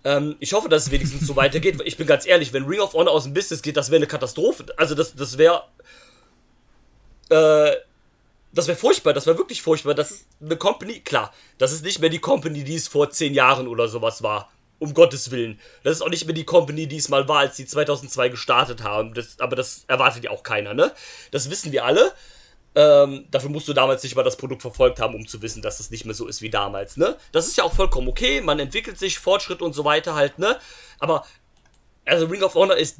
Ähm, 0.04 0.36
ich 0.40 0.52
hoffe, 0.52 0.68
dass 0.68 0.86
es 0.86 0.90
wenigstens 0.90 1.26
so 1.26 1.36
weitergeht. 1.36 1.80
Ich 1.84 1.96
bin 1.96 2.06
ganz 2.06 2.26
ehrlich, 2.26 2.52
wenn 2.52 2.64
Ring 2.64 2.80
of 2.80 2.94
Honor 2.94 3.12
aus 3.12 3.24
dem 3.24 3.34
Business 3.34 3.62
geht, 3.62 3.76
das 3.76 3.90
wäre 3.90 3.98
eine 3.98 4.06
Katastrophe. 4.06 4.66
Also 4.76 4.94
das, 4.94 5.14
das 5.14 5.38
wäre 5.38 5.64
äh, 7.30 7.76
das 8.52 8.66
wäre 8.68 8.76
furchtbar, 8.76 9.14
das 9.14 9.26
wäre 9.26 9.38
wirklich 9.38 9.62
furchtbar. 9.62 9.94
Das 9.94 10.10
ist 10.10 10.26
eine 10.40 10.56
Company, 10.56 11.00
klar, 11.00 11.32
das 11.58 11.72
ist 11.72 11.84
nicht 11.84 12.00
mehr 12.00 12.10
die 12.10 12.18
Company, 12.18 12.64
die 12.64 12.74
es 12.74 12.88
vor 12.88 13.10
zehn 13.10 13.34
Jahren 13.34 13.66
oder 13.66 13.88
sowas 13.88 14.22
war. 14.22 14.50
Um 14.78 14.94
Gottes 14.94 15.30
Willen. 15.30 15.60
Das 15.84 15.92
ist 15.92 16.02
auch 16.02 16.08
nicht 16.08 16.26
mehr 16.26 16.34
die 16.34 16.44
Company, 16.44 16.88
die 16.88 16.96
es 16.96 17.08
mal 17.08 17.28
war, 17.28 17.38
als 17.38 17.54
die 17.54 17.66
2002 17.66 18.30
gestartet 18.30 18.82
haben. 18.82 19.14
Das, 19.14 19.38
aber 19.38 19.54
das 19.54 19.84
erwartet 19.86 20.24
ja 20.24 20.30
auch 20.32 20.42
keiner, 20.42 20.74
ne? 20.74 20.90
Das 21.30 21.50
wissen 21.50 21.70
wir 21.70 21.84
alle. 21.84 22.12
Ähm, 22.74 23.26
dafür 23.30 23.50
musst 23.50 23.68
du 23.68 23.74
damals 23.74 24.02
nicht 24.02 24.16
mal 24.16 24.22
das 24.22 24.36
Produkt 24.36 24.62
verfolgt 24.62 24.98
haben, 24.98 25.14
um 25.14 25.26
zu 25.26 25.42
wissen, 25.42 25.60
dass 25.60 25.78
es 25.78 25.90
nicht 25.90 26.06
mehr 26.06 26.14
so 26.14 26.26
ist 26.26 26.40
wie 26.40 26.50
damals, 26.50 26.96
ne? 26.96 27.16
Das 27.30 27.46
ist 27.46 27.56
ja 27.56 27.64
auch 27.64 27.74
vollkommen 27.74 28.08
okay, 28.08 28.40
man 28.40 28.58
entwickelt 28.58 28.98
sich, 28.98 29.18
Fortschritt 29.18 29.60
und 29.60 29.74
so 29.74 29.84
weiter 29.84 30.14
halt, 30.14 30.38
ne? 30.38 30.58
Aber, 30.98 31.26
also 32.06 32.26
Ring 32.26 32.42
of 32.42 32.54
Honor 32.54 32.76
ist 32.76 32.98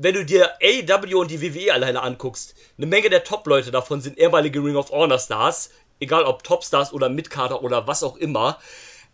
wenn 0.00 0.14
du 0.14 0.24
dir 0.24 0.52
AEW 0.62 1.20
und 1.20 1.30
die 1.30 1.42
WWE 1.42 1.74
alleine 1.74 2.02
anguckst, 2.02 2.54
eine 2.76 2.86
Menge 2.86 3.10
der 3.10 3.24
Top-Leute 3.24 3.72
davon 3.72 4.00
sind 4.00 4.16
ehemalige 4.16 4.62
Ring 4.62 4.76
of 4.76 4.90
Honor 4.90 5.18
Stars, 5.18 5.70
egal 5.98 6.22
ob 6.22 6.44
Topstars 6.44 6.92
oder 6.92 7.08
Midcarder 7.08 7.62
oder 7.62 7.86
was 7.86 8.04
auch 8.04 8.16
immer. 8.16 8.58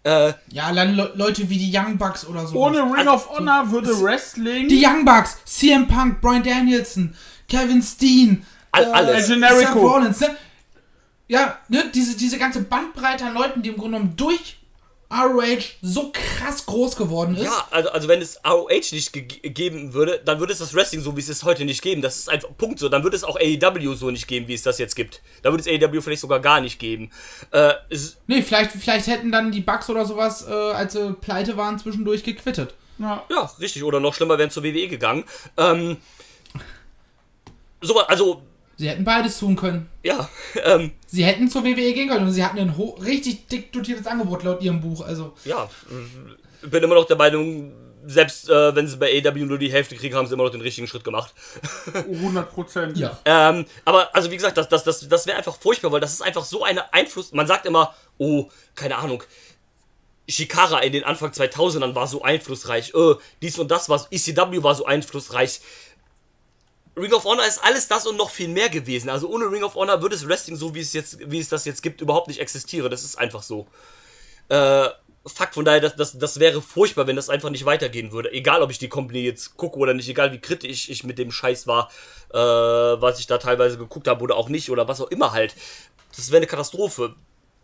Äh, 0.03 0.35
ja, 0.51 0.65
allein 0.65 0.95
Le 0.95 1.13
Leute 1.15 1.49
wie 1.49 1.57
die 1.57 1.75
Young 1.75 1.97
Bucks 1.97 2.27
oder 2.27 2.47
so. 2.47 2.59
Ohne 2.59 2.83
Ring 2.83 3.09
Also, 3.09 3.13
of 3.13 3.31
Honor 3.31 3.71
würde 3.71 3.99
Wrestling. 4.03 4.69
Die 4.69 4.85
Young 4.85 5.07
Bucks, 5.07 5.39
CM 5.47 5.89
Punk, 5.89 6.21
Brian 6.21 6.43
Danielson, 6.43 7.17
Kevin 7.49 7.81
Steen, 7.81 8.45
All- 8.75 8.93
alles. 8.93 9.29
El 9.29 9.35
Generico. 9.35 9.73
Seth 9.73 9.75
Rollins, 9.77 10.21
ne? 10.21 10.37
Ja, 11.29 11.59
ne, 11.69 11.91
diese, 11.95 12.17
diese 12.17 12.39
ganze 12.39 12.61
Bandbreite 12.63 13.25
an 13.25 13.35
Leuten, 13.35 13.63
die 13.63 13.71
im 13.71 13.77
Grunde 13.77 13.97
genommen 13.99 14.17
durch 14.17 14.59
ROH 15.11 15.77
so 15.81 16.11
krass 16.13 16.67
groß 16.67 16.97
geworden 16.97 17.37
ist. 17.37 17.45
ja, 17.45 17.69
also, 17.71 17.89
also 17.91 18.09
wenn 18.09 18.21
es 18.21 18.41
ROH 18.45 18.69
nicht 18.93 19.13
ge 19.13 19.23
geben 19.23 19.95
würde, 19.95 20.21
dann 20.25 20.41
würde 20.41 20.53
es 20.53 20.59
das 20.59 20.75
Wrestling 20.75 21.03
so, 21.03 21.17
wie 21.17 21.21
es 21.21 21.29
es 21.29 21.45
heute 21.45 21.65
nicht 21.65 21.83
geben. 21.83 22.03
Das 22.03 22.17
ist 22.19 22.29
einfach 22.29 22.49
Punkt 22.59 22.79
so. 22.81 22.89
Dann 22.89 23.05
würde 23.05 23.17
es 23.17 23.23
auch 23.23 23.37
AEW 23.37 23.95
so 23.95 24.11
nicht 24.11 24.27
geben, 24.27 24.49
wie 24.49 24.55
es 24.55 24.63
das 24.63 24.79
jetzt 24.79 24.97
gibt. 24.97 25.23
Dann 25.43 25.53
würde 25.53 25.63
es 25.63 25.83
AEW 25.83 26.01
vielleicht 26.03 26.21
sogar 26.23 26.41
gar 26.41 26.61
nicht 26.61 26.79
geben. 26.79 27.11
Äh, 27.53 27.75
Nee, 28.27 28.43
vielleicht, 28.43 28.73
vielleicht 28.73 29.07
hätten 29.07 29.31
dann 29.31 29.53
die 29.53 29.61
Bucks 29.61 29.89
oder 29.89 30.05
sowas, 30.05 30.47
äh, 30.49 30.53
als 30.53 30.95
sie 30.95 31.13
pleite 31.21 31.57
waren, 31.57 31.79
zwischendurch 31.79 32.25
gequittet. 32.25 32.75
Ja. 32.99 33.25
ja, 33.31 33.51
richtig. 33.61 33.85
Oder 33.85 34.01
noch 34.01 34.15
schlimmer, 34.15 34.37
wären 34.39 34.51
zur 34.51 34.65
WWE 34.65 34.89
gegangen. 34.89 35.25
Ähm, 35.57 35.99
so, 37.81 37.99
also, 38.01 38.43
Sie 38.77 38.89
hätten 38.89 39.05
beides 39.05 39.39
tun 39.39 39.57
können. 39.57 39.89
ja, 40.03 40.29
ähm, 40.65 40.93
Sie 41.07 41.25
hätten 41.25 41.49
zur 41.49 41.65
WWE 41.65 41.93
gehen 41.93 42.09
können 42.09 42.27
und 42.27 42.33
sie 42.33 42.45
hatten 42.45 42.59
ein 42.59 42.75
richtig 43.05 43.47
dick 43.49 43.73
dotiertes 43.73 44.07
Angebot 44.07 44.43
laut 44.43 44.63
ihrem 44.63 44.81
Buch. 44.81 45.05
Also, 45.07 45.35
ja, 45.45 45.69
bin 46.63 46.83
immer 46.83 46.97
noch 46.97 47.07
der 47.07 47.17
Meinung, 47.17 47.73
selbst 48.07 48.49
äh, 48.51 48.75
wenn 48.75 48.87
sie 48.87 48.97
bei 48.97 49.23
AEW 49.25 49.47
nur 49.47 49.59
die 49.59 49.71
Hälfte 49.73 49.95
kriegen, 49.97 50.15
haben 50.17 50.27
sie 50.27 50.35
immer 50.35 50.45
noch 50.45 50.51
den 50.51 50.61
richtigen 50.61 50.87
Schritt 50.87 51.05
gemacht. 51.05 51.33
100 51.95 52.51
Prozent. 52.53 52.99
ja. 52.99 53.19
Ähm, 53.25 53.65
aber, 53.85 54.15
also 54.15 54.31
wie 54.31 54.37
gesagt, 54.37 54.57
das, 54.57 54.69
das, 54.69 54.85
das, 54.85 55.09
das 55.09 55.27
wäre 55.27 55.39
einfach 55.39 55.57
furchtbar, 55.57 55.93
weil 55.93 56.01
das 56.01 56.13
ist 56.13 56.23
einfach 56.23 56.45
so 56.45 56.65
eine 56.65 56.93
Einfluss. 56.93 57.33
Man 57.33 57.47
sagt 57.47 57.67
immer, 57.67 57.95
oh, 58.19 58.49
keine 58.75 58.97
Ahnung, 58.97 59.23
Shikara 60.29 60.81
in 60.81 60.93
den 60.93 61.05
Anfang 61.05 61.31
2000ern 61.31 61.95
war 61.95 62.07
so 62.07 62.23
einflussreich, 62.23 62.95
äh, 62.95 63.15
dies 63.43 63.59
und 63.59 63.71
das 63.71 63.89
war, 63.89 64.07
ECW 64.11 64.63
war 64.63 64.75
so 64.75 64.87
einflussreich. 64.87 65.61
Ring 66.97 67.13
of 67.13 67.25
Honor 67.25 67.47
ist 67.47 67.63
alles 67.63 67.89
das 67.89 68.07
und 68.07 68.17
noch 68.17 68.31
viel 68.31 68.49
mehr 68.49 68.69
gewesen. 68.69 69.09
Also 69.09 69.29
ohne 69.29 69.51
Ring 69.51 69.65
of 69.65 69.75
Honor 69.75 70.01
würde 70.03 70.15
es 70.15 70.29
Wrestling 70.29 70.57
so, 70.57 70.75
wie 70.75 70.81
es 70.81 70.93
jetzt, 70.93 71.19
wie 71.31 71.41
es 71.41 71.49
das 71.49 71.65
jetzt 71.65 71.83
gibt, 71.83 72.01
überhaupt 72.01 72.29
nicht 72.29 72.41
existieren. 72.41 72.91
Das 72.91 73.03
ist 73.03 73.17
einfach 73.17 73.43
so. 73.43 73.67
Äh, 74.49 74.89
Fakt, 75.27 75.55
von 75.55 75.65
daher, 75.65 75.81
das, 75.81 75.97
das, 75.97 76.19
das 76.19 76.39
wäre 76.39 76.61
furchtbar, 76.61 77.07
wenn 77.07 77.17
das 77.17 77.31
einfach 77.31 77.49
nicht 77.49 77.65
weitergehen 77.65 78.13
würde. 78.13 78.31
Egal, 78.31 78.61
ob 78.61 78.71
ich 78.71 78.79
die 78.79 78.91
Company 78.91 79.21
jetzt 79.21 79.57
gucke 79.57 79.79
oder 79.79 79.95
nicht, 79.95 80.09
egal 80.09 80.33
wie 80.33 80.39
kritisch 80.39 80.91
ich 80.91 81.03
mit 81.03 81.19
dem 81.19 81.33
Scheiß 81.33 81.67
war, 81.67 81.91
äh, 82.31 82.37
was 82.37 83.19
ich 83.19 83.27
da 83.27 83.39
teilweise 83.39 83.79
geguckt 83.79 84.07
habe 84.07 84.23
oder 84.23 84.37
auch 84.37 84.51
nicht 84.51 84.71
oder 84.71 84.87
was 84.87 85.01
auch 85.01 85.11
immer 85.11 85.33
halt. 85.33 85.55
Das 86.15 86.31
wäre 86.31 86.39
eine 86.39 86.47
Katastrophe, 86.47 87.15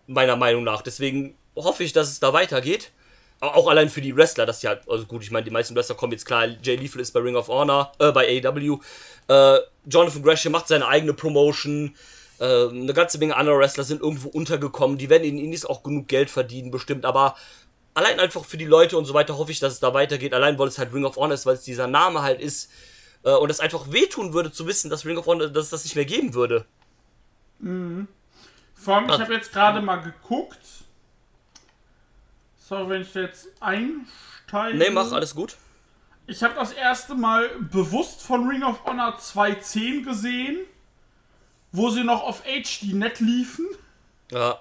meiner 0.06 0.37
Meinung 0.37 0.64
nach. 0.64 0.80
Deswegen 0.80 1.37
hoffe 1.54 1.84
ich, 1.84 1.92
dass 1.92 2.08
es 2.08 2.18
da 2.18 2.32
weitergeht. 2.32 2.92
Auch 3.40 3.68
allein 3.68 3.88
für 3.88 4.02
die 4.02 4.14
Wrestler, 4.14 4.44
dass 4.44 4.61
die 4.61 4.68
halt, 4.68 4.82
also 4.88 5.06
gut, 5.06 5.23
ich 5.23 5.30
meine, 5.30 5.44
die 5.44 5.50
meisten 5.50 5.75
Wrestler 5.75 5.97
kommen 5.97 6.12
jetzt 6.12 6.26
klar, 6.26 6.47
Jay 6.62 6.76
Lethal 6.76 7.00
ist 7.00 7.12
bei 7.12 7.20
Ring 7.20 7.37
of 7.37 7.49
Honor, 7.49 7.92
äh, 7.99 8.12
bei 8.12 8.42
AEW. 8.44 8.80
Äh, 9.28 9.59
Jonathan 9.87 10.23
Gresham 10.23 10.52
macht 10.52 10.68
seine 10.68 10.87
eigene 10.87 11.14
Promotion. 11.14 11.94
Äh, 12.38 12.68
eine 12.68 12.92
ganze 12.92 13.18
Menge 13.18 13.37
andere 13.37 13.59
Wrestler 13.59 13.85
sind 13.85 14.02
irgendwo 14.02 14.28
untergekommen. 14.28 14.99
Die 14.99 15.09
werden 15.09 15.25
in 15.25 15.38
Indies 15.38 15.64
auch 15.64 15.82
genug 15.82 16.09
Geld 16.09 16.28
verdienen, 16.28 16.70
bestimmt. 16.70 17.06
Aber 17.06 17.35
allein 17.94 18.20
einfach 18.20 18.44
für 18.44 18.59
die 18.59 18.66
Leute 18.66 18.99
und 18.99 19.06
so 19.06 19.14
weiter 19.14 19.38
hoffe 19.38 19.52
ich, 19.52 19.61
dass 19.61 19.73
es 19.73 19.80
da 19.80 19.94
weitergeht. 19.94 20.35
Allein, 20.35 20.59
weil 20.59 20.68
es 20.68 20.78
halt 20.78 20.92
Ring 20.92 21.06
of 21.06 21.16
Honor 21.16 21.35
ist, 21.35 21.47
weil 21.47 21.54
es 21.54 21.62
dieser 21.62 21.87
Name 21.87 22.23
halt 22.23 22.40
ist. 22.40 22.70
Äh, 23.25 23.30
und 23.32 23.50
es 23.50 23.61
einfach 23.61 23.90
wehtun 23.90 24.32
würde 24.35 24.52
zu 24.52 24.66
wissen, 24.66 24.90
dass 24.90 25.06
Ring 25.06 25.16
of 25.16 25.26
Honor, 25.26 25.49
dass 25.49 25.64
es 25.64 25.70
das 25.70 25.85
nicht 25.85 25.97
mehr 25.97 26.04
geben 26.04 26.35
würde. 26.35 26.66
Mhm. 27.59 28.09
Vor 28.75 28.97
allem, 28.97 29.11
ich 29.11 29.18
habe 29.18 29.35
jetzt 29.35 29.52
gerade 29.52 29.80
mal 29.80 29.97
geguckt. 29.97 30.59
So, 32.71 32.89
wenn 32.89 33.03
ich 33.03 33.12
jetzt 33.15 33.49
einsteige. 33.59 34.79
Nee, 34.79 34.91
mach, 34.91 35.11
alles 35.11 35.35
gut. 35.35 35.57
Ich 36.29 36.45
habe 36.45 36.55
das 36.55 36.73
erste 36.73 37.17
Mal 37.17 37.49
bewusst 37.59 38.23
von 38.23 38.47
Ring 38.47 38.62
of 38.62 38.85
Honor 38.85 39.19
2.10 39.19 40.05
gesehen, 40.05 40.59
wo 41.73 41.91
sie 41.91 42.05
noch 42.05 42.23
auf 42.23 42.45
HD-Net 42.45 43.19
liefen. 43.19 43.67
Ja. 44.31 44.61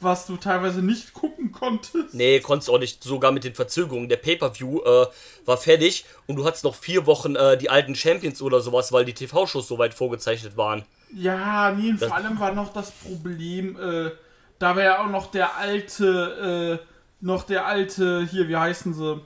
Was 0.00 0.26
du 0.26 0.36
teilweise 0.36 0.82
nicht 0.82 1.14
gucken 1.14 1.50
konntest. 1.50 2.12
Nee, 2.12 2.40
konntest 2.40 2.68
auch 2.68 2.78
nicht, 2.78 3.02
sogar 3.02 3.32
mit 3.32 3.44
den 3.44 3.54
Verzögerungen. 3.54 4.10
Der 4.10 4.18
Pay-Per-View 4.18 4.82
äh, 4.82 5.06
war 5.46 5.56
fertig 5.56 6.04
und 6.26 6.36
du 6.36 6.44
hattest 6.44 6.64
noch 6.64 6.74
vier 6.74 7.06
Wochen 7.06 7.36
äh, 7.36 7.56
die 7.56 7.70
alten 7.70 7.94
Champions 7.94 8.42
oder 8.42 8.60
sowas, 8.60 8.92
weil 8.92 9.06
die 9.06 9.14
TV-Shows 9.14 9.66
so 9.66 9.78
weit 9.78 9.94
vorgezeichnet 9.94 10.58
waren. 10.58 10.84
Ja, 11.10 11.72
nee, 11.72 11.88
und 11.88 12.00
vor 12.00 12.14
allem 12.14 12.38
war 12.38 12.52
noch 12.52 12.74
das 12.74 12.90
Problem, 12.90 13.80
äh, 13.80 14.10
da 14.58 14.76
wäre 14.76 14.92
ja 14.92 15.02
auch 15.02 15.10
noch 15.10 15.30
der 15.30 15.56
alte, 15.56 16.80
äh, 16.82 16.93
noch 17.24 17.44
der 17.44 17.66
alte, 17.66 18.26
hier, 18.30 18.48
wie 18.48 18.56
heißen 18.56 18.92
sie? 18.92 19.20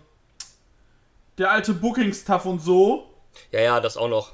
Der 1.36 1.50
alte 1.50 1.74
Booking-Stuff 1.74 2.46
und 2.46 2.60
so. 2.60 3.12
Ja, 3.52 3.60
ja, 3.60 3.80
das 3.80 3.96
auch 3.96 4.08
noch. 4.08 4.32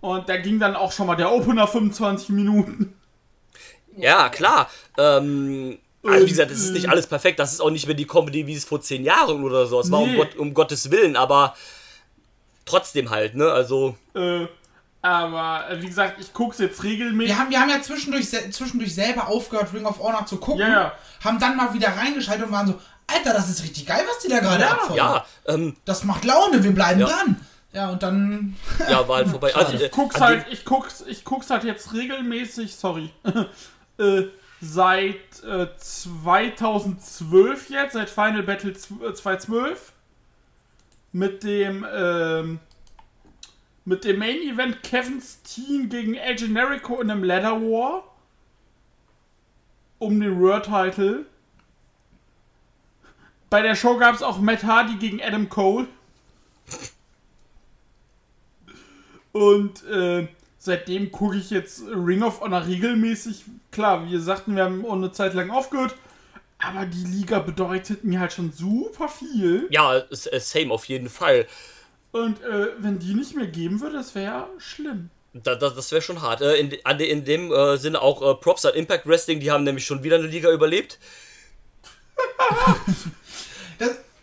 Und 0.00 0.28
da 0.28 0.36
ging 0.38 0.58
dann 0.58 0.74
auch 0.74 0.92
schon 0.92 1.06
mal 1.06 1.14
der 1.14 1.30
Opener 1.30 1.66
25 1.66 2.30
Minuten. 2.30 2.94
Ja, 3.96 4.28
klar. 4.30 4.68
Ähm, 4.98 5.78
also 6.02 6.24
wie 6.26 6.30
gesagt, 6.30 6.50
das 6.50 6.58
ist 6.58 6.72
nicht 6.72 6.88
alles 6.88 7.06
perfekt. 7.06 7.38
Das 7.38 7.52
ist 7.52 7.60
auch 7.60 7.70
nicht 7.70 7.86
mehr 7.86 7.94
die 7.94 8.06
Comedy, 8.06 8.46
wie 8.46 8.54
es 8.54 8.64
vor 8.64 8.80
zehn 8.80 9.04
Jahren 9.04 9.44
oder 9.44 9.66
so. 9.66 9.78
Es 9.80 9.90
war 9.90 10.00
um, 10.00 10.10
Nee. 10.10 10.16
Gott, 10.16 10.34
um 10.36 10.54
Gottes 10.54 10.90
Willen, 10.90 11.14
aber 11.16 11.54
trotzdem 12.64 13.10
halt, 13.10 13.34
ne? 13.34 13.50
Also, 13.52 13.96
Äh, 14.14 14.46
aber 15.02 15.68
äh, 15.68 15.82
wie 15.82 15.86
gesagt, 15.86 16.20
ich 16.20 16.32
guck's 16.32 16.58
jetzt 16.58 16.82
regelmäßig. 16.84 17.34
Wir 17.34 17.38
haben, 17.38 17.50
wir 17.50 17.60
haben 17.60 17.70
ja 17.70 17.82
zwischendurch, 17.82 18.28
zwischendurch 18.30 18.94
selber 18.94 19.28
aufgehört, 19.28 19.72
Ring 19.74 19.84
of 19.84 19.98
Honor 19.98 20.26
zu 20.26 20.38
gucken. 20.38 20.60
Ja, 20.60 20.68
ja. 20.68 20.92
Haben 21.24 21.38
dann 21.38 21.56
mal 21.56 21.74
wieder 21.74 21.88
reingeschaltet 21.88 22.46
und 22.46 22.52
waren 22.52 22.66
so, 22.68 22.74
Alter, 23.06 23.32
das 23.34 23.48
ist 23.50 23.62
richtig 23.62 23.86
geil, 23.86 24.04
was 24.08 24.18
die 24.22 24.28
da 24.28 24.38
gerade 24.40 24.62
Ja, 24.62 24.72
abfeuern. 24.72 24.96
ja, 24.96 25.26
ähm, 25.46 25.76
Das 25.84 26.04
macht 26.04 26.24
Laune, 26.24 26.62
wir 26.64 26.72
bleiben 26.72 27.00
Ja. 27.00 27.06
dran. 27.06 27.40
Ja, 27.72 27.88
und 27.90 28.02
dann. 28.02 28.56
ja, 28.88 29.06
war 29.08 29.16
halt 29.18 29.28
vorbei. 29.28 29.54
Also, 29.54 29.72
Ich 29.74 29.90
guck's 29.90 30.16
an 30.16 30.22
halt, 30.22 30.46
ich 30.50 30.64
guck's, 30.64 31.02
ich 31.06 31.24
guck's 31.24 31.48
halt 31.50 31.64
jetzt 31.64 31.92
regelmäßig, 31.94 32.76
sorry. 32.76 33.10
äh, 33.98 34.22
seit 34.60 35.42
äh, 35.44 35.68
2012 35.78 37.70
jetzt, 37.70 37.94
seit 37.94 38.10
Final 38.10 38.42
Battle 38.42 38.72
zw- 38.72 39.08
äh, 39.08 39.14
2012. 39.14 39.92
Mit 41.12 41.42
dem, 41.44 41.84
ähm, 41.94 42.58
mit 43.84 44.04
dem 44.04 44.18
Main 44.18 44.40
Event 44.42 44.82
Kevin 44.82 45.20
Steen 45.20 45.88
gegen 45.90 46.14
El 46.14 46.36
Generico 46.36 47.00
in 47.00 47.10
einem 47.10 47.24
Ladder 47.24 47.60
War. 47.60 48.04
Um 49.98 50.20
den 50.20 50.40
World 50.40 50.64
Title. 50.64 51.26
Bei 53.52 53.60
der 53.60 53.76
Show 53.76 53.98
gab 53.98 54.14
es 54.14 54.22
auch 54.22 54.38
Matt 54.38 54.64
Hardy 54.64 54.96
gegen 54.96 55.20
Adam 55.22 55.46
Cole. 55.50 55.86
Und 59.32 59.84
äh, 59.84 60.26
seitdem 60.58 61.12
gucke 61.12 61.36
ich 61.36 61.50
jetzt 61.50 61.82
Ring 61.86 62.22
of 62.22 62.40
Honor 62.40 62.66
regelmäßig. 62.66 63.44
Klar, 63.70 64.08
wir 64.08 64.22
sagten, 64.22 64.56
wir 64.56 64.64
haben 64.64 64.86
auch 64.86 64.94
eine 64.94 65.12
Zeit 65.12 65.34
lang 65.34 65.50
aufgehört. 65.50 65.94
Aber 66.60 66.86
die 66.86 67.04
Liga 67.04 67.40
bedeutet 67.40 68.04
mir 68.04 68.20
halt 68.20 68.32
schon 68.32 68.52
super 68.52 69.10
viel. 69.10 69.66
ja, 69.70 69.98
es- 69.98 70.30
same 70.50 70.72
auf 70.72 70.86
jeden 70.86 71.10
Fall. 71.10 71.46
Und 72.10 72.40
äh, 72.40 72.68
wenn 72.78 73.00
die 73.00 73.12
nicht 73.12 73.36
mehr 73.36 73.48
geben 73.48 73.82
würde, 73.82 73.96
das 73.96 74.14
wäre 74.14 74.48
schlimm. 74.56 75.10
Da, 75.34 75.56
da, 75.56 75.68
das 75.68 75.92
wäre 75.92 76.00
schon 76.00 76.22
hart. 76.22 76.40
Äh, 76.40 76.56
in, 76.56 76.70
in 76.70 77.24
dem 77.26 77.52
äh, 77.52 77.76
Sinne 77.76 78.00
auch 78.00 78.22
äh, 78.22 78.34
Props 78.34 78.64
an 78.64 78.72
Impact 78.72 79.06
Wrestling, 79.06 79.40
die 79.40 79.50
haben 79.50 79.64
nämlich 79.64 79.84
schon 79.84 80.02
wieder 80.02 80.16
eine 80.16 80.26
Liga 80.28 80.50
überlebt. 80.50 80.98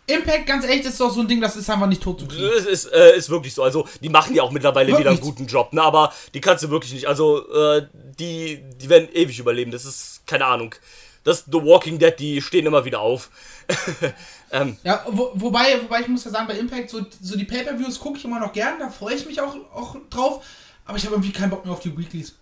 Impact, 0.06 0.46
ganz 0.46 0.64
ehrlich, 0.64 0.84
ist 0.84 1.00
doch 1.00 1.10
so 1.10 1.20
ein 1.20 1.28
Ding, 1.28 1.40
das 1.40 1.56
ist 1.56 1.70
einfach 1.70 1.86
nicht 1.86 2.02
tot 2.02 2.20
zu 2.20 2.26
kriegen. 2.26 2.50
Es 2.56 2.66
ist, 2.66 2.86
äh, 2.86 3.16
ist 3.16 3.30
wirklich 3.30 3.54
so. 3.54 3.62
Also, 3.62 3.86
die 4.02 4.08
machen 4.08 4.34
ja 4.34 4.42
auch 4.42 4.50
mittlerweile 4.50 4.88
Wirklich? 4.88 5.00
wieder 5.00 5.10
einen 5.10 5.20
guten 5.20 5.46
Job, 5.46 5.72
ne? 5.72 5.82
Aber 5.82 6.12
die 6.34 6.40
kannst 6.40 6.64
du 6.64 6.70
wirklich 6.70 6.92
nicht. 6.92 7.06
Also, 7.06 7.48
äh, 7.52 7.86
die, 8.18 8.62
die 8.80 8.88
werden 8.88 9.08
ewig 9.12 9.38
überleben. 9.38 9.70
Das 9.70 9.84
ist, 9.84 10.26
keine 10.26 10.46
Ahnung. 10.46 10.74
Das 11.22 11.40
ist 11.40 11.46
The 11.52 11.58
Walking 11.62 11.98
Dead, 11.98 12.14
die 12.18 12.40
stehen 12.40 12.66
immer 12.66 12.84
wieder 12.84 13.00
auf. 13.00 13.30
ähm, 14.52 14.78
Ja, 14.82 15.04
wo, 15.08 15.32
wobei, 15.34 15.80
wobei 15.82 16.00
ich 16.00 16.08
muss 16.08 16.24
ja 16.24 16.30
sagen, 16.30 16.48
bei 16.48 16.58
Impact, 16.58 16.90
so, 16.90 17.04
so 17.20 17.36
die 17.36 17.44
Pay-Per-Views 17.44 18.00
gucke 18.00 18.18
ich 18.18 18.24
immer 18.24 18.40
noch 18.40 18.52
gern, 18.52 18.78
da 18.78 18.88
freue 18.88 19.14
ich 19.14 19.26
mich 19.26 19.40
auch, 19.40 19.54
auch 19.74 19.96
drauf. 20.08 20.44
Aber 20.86 20.96
ich 20.96 21.04
habe 21.04 21.14
irgendwie 21.14 21.32
keinen 21.32 21.50
Bock 21.50 21.64
mehr 21.64 21.74
auf 21.74 21.80
die 21.80 21.96
Weeklies. 21.96 22.34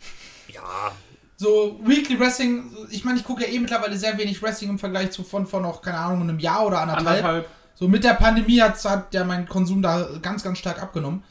ja, 0.49 0.93
So, 1.41 1.79
Weekly 1.85 2.19
Wrestling, 2.19 2.65
ich 2.91 3.05
meine, 3.05 3.17
ich 3.17 3.25
gucke 3.25 3.45
ja 3.45 3.49
eh 3.49 3.61
mittlerweile 3.61 3.97
sehr 3.97 4.19
wenig 4.19 4.43
Wrestling 4.43 4.71
im 4.71 4.79
Vergleich 4.81 5.13
zu 5.13 5.23
von, 5.23 5.47
von 5.47 5.63
noch, 5.63 5.81
keine 5.81 5.99
Ahnung, 5.99 6.23
einem 6.23 6.41
Jahr 6.41 6.67
oder 6.67 6.81
anderthalb. 6.81 7.07
Anderthalb. 7.07 7.49
So 7.77 7.87
mit 7.87 8.03
der 8.03 8.15
Pandemie 8.15 8.61
hat, 8.61 8.85
hat 8.85 9.15
ja 9.15 9.23
mein 9.23 9.49
Konsum 9.49 9.81
da 9.81 10.09
ganz, 10.21 10.43
ganz 10.43 10.59
stark 10.59 10.83
abgenommen. 10.83 11.23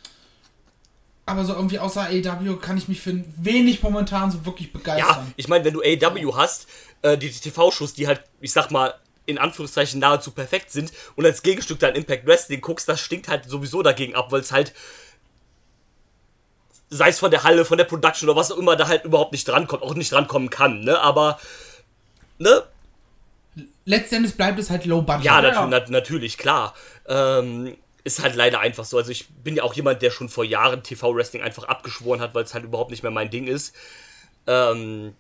Aber 1.26 1.44
so 1.44 1.54
irgendwie 1.54 1.78
außer 1.78 2.04
AW 2.04 2.56
kann 2.56 2.78
ich 2.78 2.88
mich 2.88 3.02
für 3.02 3.22
wenig 3.36 3.84
momentan 3.84 4.32
so 4.32 4.46
wirklich 4.46 4.68
ja, 4.68 4.78
begeistern. 4.78 5.34
ich 5.36 5.50
meine, 5.50 5.66
wenn 5.66 5.74
du 5.74 5.82
AW 5.82 6.36
hast, 6.36 6.68
äh, 7.02 7.18
die 7.18 7.30
TV-Shows, 7.30 7.94
die 7.94 8.08
halt, 8.08 8.24
ich 8.40 8.54
sag 8.54 8.72
mal, 8.72 8.94
in 9.26 9.38
Anführungszeichen 9.38 10.00
nahezu 10.00 10.32
perfekt 10.32 10.72
sind 10.72 10.94
und 11.18 11.26
als 11.26 11.44
Gegenstück 11.44 11.80
dann 11.80 11.96
Impact 11.96 12.26
Wrestling 12.26 12.62
guckst, 12.62 12.88
das 12.88 13.02
stinkt 13.02 13.28
halt 13.28 13.44
sowieso 13.50 13.84
dagegen 13.84 14.16
ab, 14.16 14.32
weil 14.32 14.40
es 14.40 14.54
halt 14.54 14.74
sei 16.90 17.10
es 17.10 17.20
von 17.20 17.32
der 17.32 17.44
Halle, 17.44 17.66
von 17.66 17.78
der 17.78 17.86
Production 17.86 18.30
oder 18.30 18.40
was 18.40 18.52
auch 18.52 18.58
immer, 18.58 18.76
da 18.76 18.88
halt 18.88 19.04
überhaupt 19.06 19.32
nicht 19.34 19.48
drankommt, 19.48 19.84
auch 19.84 19.94
nicht 19.96 20.12
drankommen 20.12 20.50
kann, 20.50 20.82
ne? 20.82 21.00
Aber, 21.00 21.40
ne? 22.40 22.64
Letztendlich 23.86 24.36
bleibt 24.36 24.60
es 24.60 24.70
halt 24.70 24.86
low 24.86 25.02
budget. 25.02 25.26
Ja, 25.26 25.42
Ja. 25.42 25.52
natu 25.52 25.68
nat 25.68 25.90
natürlich, 25.90 26.38
klar. 26.38 26.74
Ähm, 27.08 27.76
ist 28.04 28.22
halt 28.22 28.36
leider 28.36 28.60
einfach 28.62 28.86
so. 28.86 28.98
Also 28.98 29.12
ich 29.12 29.28
bin 29.30 29.56
ja 29.56 29.64
auch 29.64 29.74
jemand, 29.74 30.02
der 30.02 30.12
schon 30.12 30.30
vor 30.30 30.46
Jahren 30.46 30.82
TV-Wrestling 30.84 31.42
einfach 31.42 31.66
abgeschworen 31.66 32.22
hat, 32.22 32.34
weil 32.36 32.44
es 32.44 32.54
halt 32.54 32.64
überhaupt 32.64 32.92
nicht 32.92 33.04
mehr 33.04 33.12
mein 33.12 33.30
Ding 33.30 33.48
ist. 33.48 33.76
Ähm, 34.48 35.14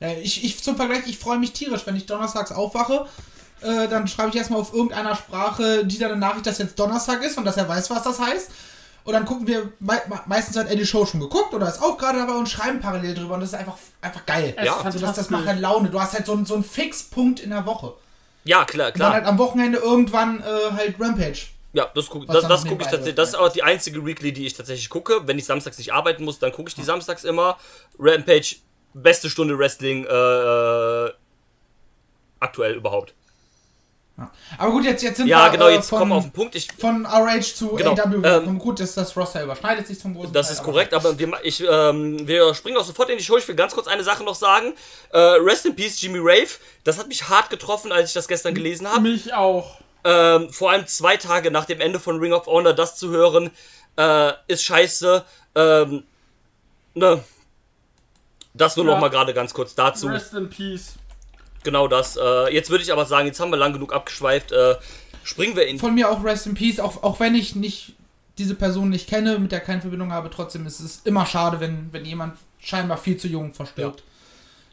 Ja, 0.00 0.12
ich, 0.12 0.44
ich 0.44 0.62
zum 0.62 0.76
Vergleich, 0.76 1.06
ich 1.06 1.18
freue 1.18 1.38
mich 1.38 1.52
tierisch, 1.52 1.82
wenn 1.86 1.96
ich 1.96 2.06
donnerstags 2.06 2.52
aufwache. 2.52 3.06
Äh, 3.60 3.88
dann 3.88 4.06
schreibe 4.06 4.30
ich 4.30 4.36
erstmal 4.36 4.60
auf 4.60 4.72
irgendeiner 4.72 5.16
Sprache 5.16 5.84
die 5.84 5.98
dann 5.98 6.12
eine 6.12 6.20
Nachricht, 6.20 6.46
dass 6.46 6.58
jetzt 6.58 6.78
Donnerstag 6.78 7.22
ist 7.24 7.36
und 7.38 7.44
dass 7.44 7.56
er 7.56 7.68
weiß, 7.68 7.90
was 7.90 8.04
das 8.04 8.20
heißt. 8.20 8.50
Und 9.08 9.14
dann 9.14 9.24
gucken 9.24 9.46
wir, 9.46 9.72
me 9.80 10.02
me- 10.06 10.20
meistens 10.26 10.54
hat 10.58 10.68
er 10.68 10.76
die 10.76 10.84
Show 10.84 11.06
schon 11.06 11.20
geguckt 11.20 11.54
oder 11.54 11.66
ist 11.66 11.80
auch 11.80 11.96
gerade 11.96 12.18
dabei 12.18 12.34
und 12.34 12.46
schreiben 12.46 12.78
parallel 12.80 13.14
drüber. 13.14 13.34
Und 13.36 13.40
das 13.40 13.48
ist 13.48 13.54
einfach, 13.58 13.78
einfach 14.02 14.26
geil. 14.26 14.54
Ja. 14.62 14.76
Also 14.82 14.98
das, 14.98 15.16
das 15.16 15.30
macht 15.30 15.46
halt 15.46 15.60
Laune. 15.60 15.88
Du 15.88 15.98
hast 15.98 16.12
halt 16.12 16.26
so, 16.26 16.32
einen- 16.34 16.44
so 16.44 16.52
einen 16.52 16.62
Fixpunkt 16.64 17.40
in 17.40 17.48
der 17.48 17.64
Woche. 17.64 17.94
ja, 18.44 18.66
klar, 18.66 18.88
Und 18.88 19.00
dann 19.00 19.08
klar. 19.08 19.12
halt 19.14 19.24
am 19.24 19.38
Wochenende 19.38 19.78
irgendwann 19.78 20.40
äh, 20.40 20.72
halt 20.72 20.96
Rampage. 21.00 21.46
Ja, 21.72 21.86
das 21.94 22.06
gucke 22.10 22.26
das, 22.26 22.46
das 22.46 22.64
guck 22.66 22.80
ich 22.82 22.86
tatsächlich. 22.86 23.14
Das 23.14 23.30
ist 23.30 23.34
auch 23.36 23.48
die 23.50 23.62
einzige 23.62 24.04
Weekly, 24.04 24.32
die 24.34 24.46
ich 24.46 24.52
tatsächlich 24.54 24.90
gucke. 24.90 25.26
Wenn 25.26 25.38
ich 25.38 25.46
samstags 25.46 25.78
nicht 25.78 25.92
arbeiten 25.94 26.24
muss, 26.24 26.38
dann 26.38 26.52
gucke 26.52 26.68
ich 26.68 26.74
die 26.74 26.82
samstags 26.84 27.24
immer. 27.24 27.56
Rampage, 27.98 28.56
beste 28.92 29.30
Stunde 29.30 29.58
Wrestling 29.58 30.04
äh, 30.04 31.10
aktuell 32.40 32.74
überhaupt. 32.74 33.14
Aber 34.58 34.72
gut, 34.72 34.84
jetzt, 34.84 35.02
jetzt 35.02 35.18
sind 35.18 35.28
Ja, 35.28 35.44
wir 35.46 35.50
genau, 35.52 35.68
äh, 35.68 35.74
jetzt 35.74 35.90
kommen 35.90 36.08
wir 36.10 36.16
auf 36.16 36.24
den 36.24 36.32
Punkt. 36.32 36.54
Ich, 36.56 36.68
von 36.76 37.06
RH 37.06 37.54
zu 37.54 37.68
Genau, 37.76 37.92
AW 37.92 38.26
ähm. 38.46 38.58
Gut, 38.58 38.80
das, 38.80 38.94
das 38.94 39.16
Roster 39.16 39.44
überschneidet 39.44 39.86
sich 39.86 40.00
zum 40.00 40.14
großen 40.14 40.32
Das 40.32 40.46
Teil, 40.46 40.54
ist 40.54 40.60
aber- 40.60 40.72
korrekt, 40.72 40.94
aber 40.94 41.18
wir, 41.18 41.32
ich, 41.44 41.62
ähm, 41.68 42.26
wir 42.26 42.52
springen 42.54 42.76
auch 42.78 42.84
sofort 42.84 43.10
in 43.10 43.18
die 43.18 43.22
Show. 43.24 43.36
Ich 43.36 43.46
will 43.46 43.54
ganz 43.54 43.74
kurz 43.74 43.86
eine 43.86 44.02
Sache 44.02 44.24
noch 44.24 44.34
sagen. 44.34 44.74
Äh, 45.12 45.18
Rest 45.18 45.66
in 45.66 45.76
Peace, 45.76 46.00
Jimmy 46.00 46.18
Rave. 46.20 46.48
Das 46.84 46.98
hat 46.98 47.06
mich 47.08 47.28
hart 47.28 47.48
getroffen, 47.50 47.92
als 47.92 48.08
ich 48.08 48.14
das 48.14 48.26
gestern 48.26 48.54
gelesen 48.54 48.88
habe. 48.90 49.00
Mich 49.00 49.32
auch. 49.34 49.78
Ähm, 50.04 50.50
vor 50.52 50.70
allem 50.72 50.86
zwei 50.86 51.16
Tage 51.16 51.50
nach 51.50 51.64
dem 51.66 51.80
Ende 51.80 52.00
von 52.00 52.18
Ring 52.18 52.32
of 52.32 52.46
Honor 52.46 52.72
das 52.72 52.96
zu 52.96 53.10
hören, 53.10 53.50
äh, 53.96 54.32
ist 54.48 54.62
scheiße. 54.64 55.24
Ähm, 55.54 56.04
ne. 56.94 57.22
Das 58.54 58.76
nur 58.76 58.86
Ja. 58.86 58.92
noch 58.92 59.00
mal 59.00 59.10
gerade 59.10 59.34
ganz 59.34 59.54
kurz 59.54 59.74
dazu. 59.74 60.08
Rest 60.08 60.34
in 60.34 60.48
Peace. 60.50 60.94
Genau 61.64 61.88
das. 61.88 62.16
Äh, 62.16 62.52
jetzt 62.54 62.70
würde 62.70 62.84
ich 62.84 62.92
aber 62.92 63.06
sagen, 63.06 63.26
jetzt 63.26 63.40
haben 63.40 63.50
wir 63.50 63.56
lang 63.56 63.72
genug 63.72 63.92
abgeschweift. 63.92 64.52
Äh, 64.52 64.76
springen 65.22 65.56
wir 65.56 65.66
in. 65.66 65.78
Von 65.78 65.94
mir 65.94 66.10
auch 66.10 66.22
Rest 66.24 66.46
in 66.46 66.54
Peace, 66.54 66.80
auch, 66.80 67.02
auch 67.02 67.20
wenn 67.20 67.34
ich 67.34 67.54
nicht 67.54 67.94
diese 68.38 68.54
Person 68.54 68.88
nicht 68.88 69.08
kenne, 69.08 69.38
mit 69.38 69.52
der 69.52 69.60
keine 69.60 69.80
Verbindung 69.80 70.12
habe, 70.12 70.30
trotzdem 70.30 70.66
ist 70.66 70.80
es 70.80 71.00
immer 71.04 71.26
schade, 71.26 71.60
wenn, 71.60 71.92
wenn 71.92 72.04
jemand 72.04 72.36
scheinbar 72.58 72.96
viel 72.96 73.16
zu 73.16 73.28
jung 73.28 73.52
verstirbt. 73.52 74.02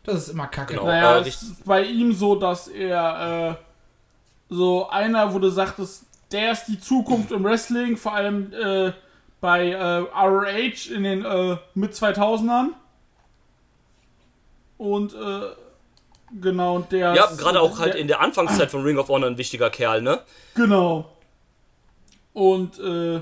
Das 0.03 0.15
ist 0.15 0.29
immer 0.29 0.47
kacke. 0.47 0.73
Genau. 0.73 0.85
Naja, 0.85 1.19
äh, 1.19 1.27
ist 1.27 1.65
bei 1.65 1.83
ihm 1.83 2.13
so, 2.13 2.35
dass 2.35 2.67
er 2.67 3.57
äh, 3.59 4.53
so 4.53 4.87
einer, 4.89 5.33
wo 5.33 5.39
du 5.39 5.49
sagtest, 5.49 6.03
der 6.31 6.51
ist 6.51 6.65
die 6.65 6.79
Zukunft 6.79 7.31
im 7.31 7.43
Wrestling, 7.43 7.97
vor 7.97 8.13
allem 8.13 8.53
äh, 8.53 8.91
bei 9.41 9.71
äh, 9.71 9.97
ROH 9.97 10.91
in 10.93 11.03
den 11.03 11.25
äh, 11.25 11.57
mit 11.73 11.93
2000ern. 11.93 12.69
Und 14.77 15.13
äh, 15.13 15.41
genau, 16.41 16.75
und 16.77 16.91
der 16.91 17.13
Ja, 17.15 17.25
ist- 17.25 17.37
gerade 17.37 17.61
auch 17.61 17.79
halt 17.79 17.93
der- 17.93 18.01
in 18.01 18.07
der 18.07 18.21
Anfangszeit 18.21 18.71
von 18.71 18.83
Ring 18.83 18.97
of 18.97 19.07
Honor 19.09 19.29
ein 19.29 19.37
wichtiger 19.37 19.69
Kerl, 19.69 20.01
ne? 20.01 20.19
Genau. 20.55 21.09
Und 22.33 22.79
äh, 22.79 23.21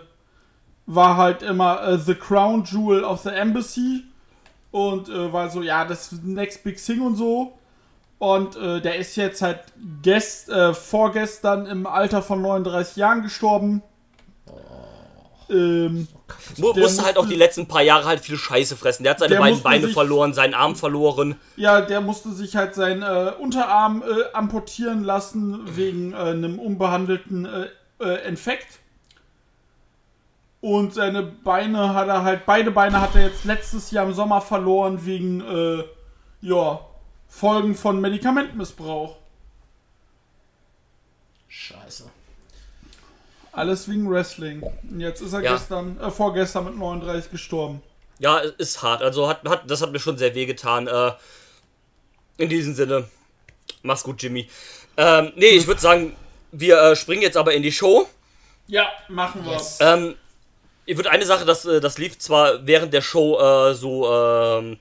war 0.85 1.17
halt 1.17 1.43
immer 1.43 1.81
äh, 1.87 1.97
The 1.97 2.15
Crown 2.15 2.63
Jewel 2.65 3.03
of 3.03 3.21
the 3.21 3.29
Embassy. 3.29 4.03
Und 4.71 5.07
äh, 5.07 5.31
war 5.31 5.49
so, 5.51 5.61
ja, 5.61 5.85
das 5.85 6.11
Next 6.23 6.63
Big 6.63 6.83
Thing 6.83 7.01
und 7.01 7.15
so. 7.15 7.53
Und 8.17 8.55
äh, 8.55 8.81
der 8.81 8.95
ist 8.95 9.15
jetzt 9.17 9.41
halt 9.41 9.59
gest, 10.01 10.49
äh, 10.49 10.73
vorgestern 10.73 11.65
im 11.67 11.85
Alter 11.85 12.21
von 12.23 12.41
39 12.41 12.95
Jahren 12.95 13.21
gestorben. 13.21 13.83
Ähm, 15.49 16.07
Mu 16.57 16.73
Der 16.73 16.83
musste 16.83 17.03
halt 17.03 17.17
auch 17.17 17.21
musste- 17.23 17.33
die 17.33 17.39
letzten 17.39 17.67
paar 17.67 17.81
Jahre 17.81 18.05
halt 18.05 18.19
viel 18.21 18.37
Scheiße 18.37 18.75
fressen. 18.77 19.03
Der 19.03 19.11
hat 19.11 19.19
seine 19.19 19.29
Der 19.29 19.39
beiden 19.39 19.53
musste 19.53 19.63
Beine 19.69 19.85
sich- 19.85 19.93
verloren, 19.93 20.33
seinen 20.33 20.53
Arm 20.53 20.75
verloren. 20.75 21.35
ja, 21.55 21.81
der 21.81 22.01
musste 22.01 22.31
sich 22.33 22.55
halt 22.55 22.75
seinen 22.75 23.01
äh, 23.03 23.31
Unterarm 23.39 24.01
äh, 24.03 24.33
amputieren 24.33 25.03
lassen 25.03 25.75
wegen 25.75 26.13
äh, 26.13 26.17
einem 26.17 26.59
unbehandelten 26.59 27.45
äh, 27.45 27.67
äh, 27.99 28.27
Infekt. 28.27 28.79
Und 30.61 30.93
seine 30.93 31.23
Beine 31.23 31.93
hat 31.93 32.07
er 32.07 32.23
halt, 32.23 32.45
beide 32.45 32.71
Beine 32.71 33.01
hat 33.01 33.15
er 33.15 33.23
jetzt 33.27 33.43
letztes 33.43 33.91
Jahr 33.91 34.05
im 34.05 34.13
Sommer 34.13 34.39
verloren 34.39 35.05
wegen, 35.05 35.41
äh, 35.41 35.83
ja, 36.39 36.79
Folgen 37.27 37.75
von 37.75 37.99
Medikamentenmissbrauch. 37.99 39.17
Scheiße. 41.49 42.09
Alles 43.53 43.87
wegen 43.87 44.09
Wrestling. 44.09 44.61
Und 44.61 44.99
jetzt 44.99 45.21
ist 45.21 45.33
er 45.33 45.41
Ja. 45.41 45.53
gestern, 45.53 45.99
äh, 46.01 46.09
vorgestern 46.09 46.65
mit 46.65 46.75
39 46.75 47.31
gestorben. 47.31 47.81
Ja, 48.19 48.39
ist 48.39 48.81
hart. 48.81 49.01
Also 49.01 49.27
hat, 49.29 49.47
hat 49.47 49.69
das 49.69 49.81
hat 49.81 49.91
mir 49.91 49.99
schon 49.99 50.17
sehr 50.17 50.33
weh 50.35 50.45
getan. 50.45 50.87
Äh, 50.87 51.11
in 52.37 52.49
diesem 52.49 52.73
Sinne, 52.73 53.07
mach's 53.83 54.03
gut, 54.03 54.21
Jimmy. 54.21 54.49
Ähm, 54.97 55.31
nee, 55.35 55.45
ich 55.49 55.67
würde 55.67 55.79
sagen, 55.81 56.15
wir 56.51 56.79
äh, 56.81 56.95
springen 56.95 57.21
jetzt 57.21 57.37
aber 57.37 57.53
in 57.53 57.63
die 57.63 57.71
Show. 57.71 58.07
Ja, 58.67 58.87
machen 59.07 59.43
wir. 59.45 59.53
Yes. 59.53 59.77
Ähm, 59.81 60.15
ich 60.85 60.97
würde 60.97 61.11
eine 61.11 61.25
Sache, 61.25 61.45
das, 61.45 61.65
äh, 61.65 61.79
das 61.79 61.97
lief 61.97 62.17
zwar 62.17 62.65
während 62.65 62.93
der 62.93 63.01
Show 63.01 63.39
äh, 63.39 63.73
so, 63.75 64.11
ähm, 64.11 64.79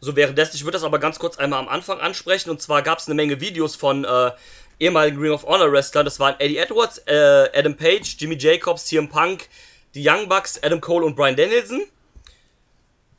so 0.00 0.14
währenddessen, 0.16 0.56
ich 0.56 0.62
würde 0.64 0.74
das 0.76 0.84
aber 0.84 0.98
ganz 0.98 1.18
kurz 1.18 1.38
einmal 1.38 1.58
am 1.60 1.68
Anfang 1.68 2.00
ansprechen. 2.00 2.50
Und 2.50 2.60
zwar 2.62 2.82
gab 2.82 2.98
es 2.98 3.06
eine 3.06 3.14
Menge 3.14 3.40
Videos 3.40 3.76
von 3.76 4.04
äh, 4.04 4.30
ehemaligen 4.80 5.18
Ring 5.20 5.32
of 5.32 5.44
Honor 5.44 5.72
Wrestlern. 5.72 6.04
Das 6.04 6.20
waren 6.20 6.34
Eddie 6.38 6.58
Edwards, 6.58 6.98
äh, 7.06 7.48
Adam 7.54 7.76
Page, 7.76 8.16
Jimmy 8.18 8.36
Jacobs, 8.38 8.86
CM 8.86 9.08
Punk, 9.08 9.48
die 9.94 10.06
Young 10.08 10.28
Bucks, 10.28 10.60
Adam 10.62 10.80
Cole 10.80 11.04
und 11.04 11.16
Brian 11.16 11.36
Danielson. 11.36 11.82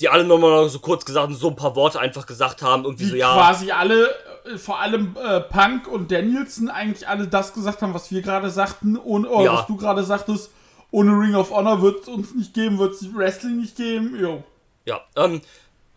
Die 0.02 0.08
alle 0.08 0.24
nochmal 0.24 0.70
so 0.70 0.80
kurz 0.80 1.04
gesagt 1.04 1.34
so 1.34 1.50
ein 1.50 1.56
paar 1.58 1.76
Worte 1.76 2.00
einfach 2.00 2.26
gesagt 2.26 2.62
haben. 2.62 2.86
Irgendwie 2.86 3.04
die 3.04 3.10
so, 3.12 3.16
ja. 3.18 3.34
quasi 3.34 3.72
alle, 3.72 4.10
äh, 4.46 4.58
vor 4.58 4.80
allem 4.80 5.16
äh, 5.22 5.42
Punk 5.42 5.88
und 5.90 6.10
Danielson, 6.10 6.70
eigentlich 6.70 7.06
alle 7.08 7.28
das 7.28 7.54
gesagt 7.54 7.82
haben, 7.82 7.94
was 7.94 8.10
wir 8.10 8.22
gerade 8.22 8.50
sagten, 8.50 8.96
und, 8.96 9.26
oder 9.26 9.44
Ja. 9.44 9.54
was 9.56 9.68
du 9.68 9.76
gerade 9.76 10.04
sagtest, 10.04 10.52
ohne 10.92 11.12
Ring 11.12 11.36
of 11.36 11.52
Honor 11.52 11.82
wird 11.82 12.04
es 12.04 12.08
uns 12.08 12.34
nicht 12.34 12.54
geben, 12.54 12.80
wird 12.80 12.94
es 12.94 13.14
Wrestling 13.14 13.58
nicht 13.58 13.76
geben. 13.76 14.18
Jo. 14.20 14.44
Ja, 14.86 15.02
ähm, 15.18 15.42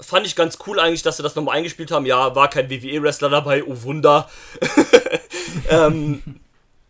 fand 0.03 0.27
ich 0.27 0.37
ganz 0.37 0.59
cool 0.67 0.79
eigentlich, 0.79 1.03
dass 1.03 1.17
sie 1.17 1.23
das 1.23 1.35
nochmal 1.35 1.57
eingespielt 1.57 1.91
haben. 1.91 2.07
Ja, 2.07 2.35
war 2.35 2.51
kein 2.51 2.69
WWE-Wrestler 2.69 3.31
dabei, 3.31 3.65
oh 3.65 3.83
Wunder. 3.83 4.29
ähm, 5.71 6.23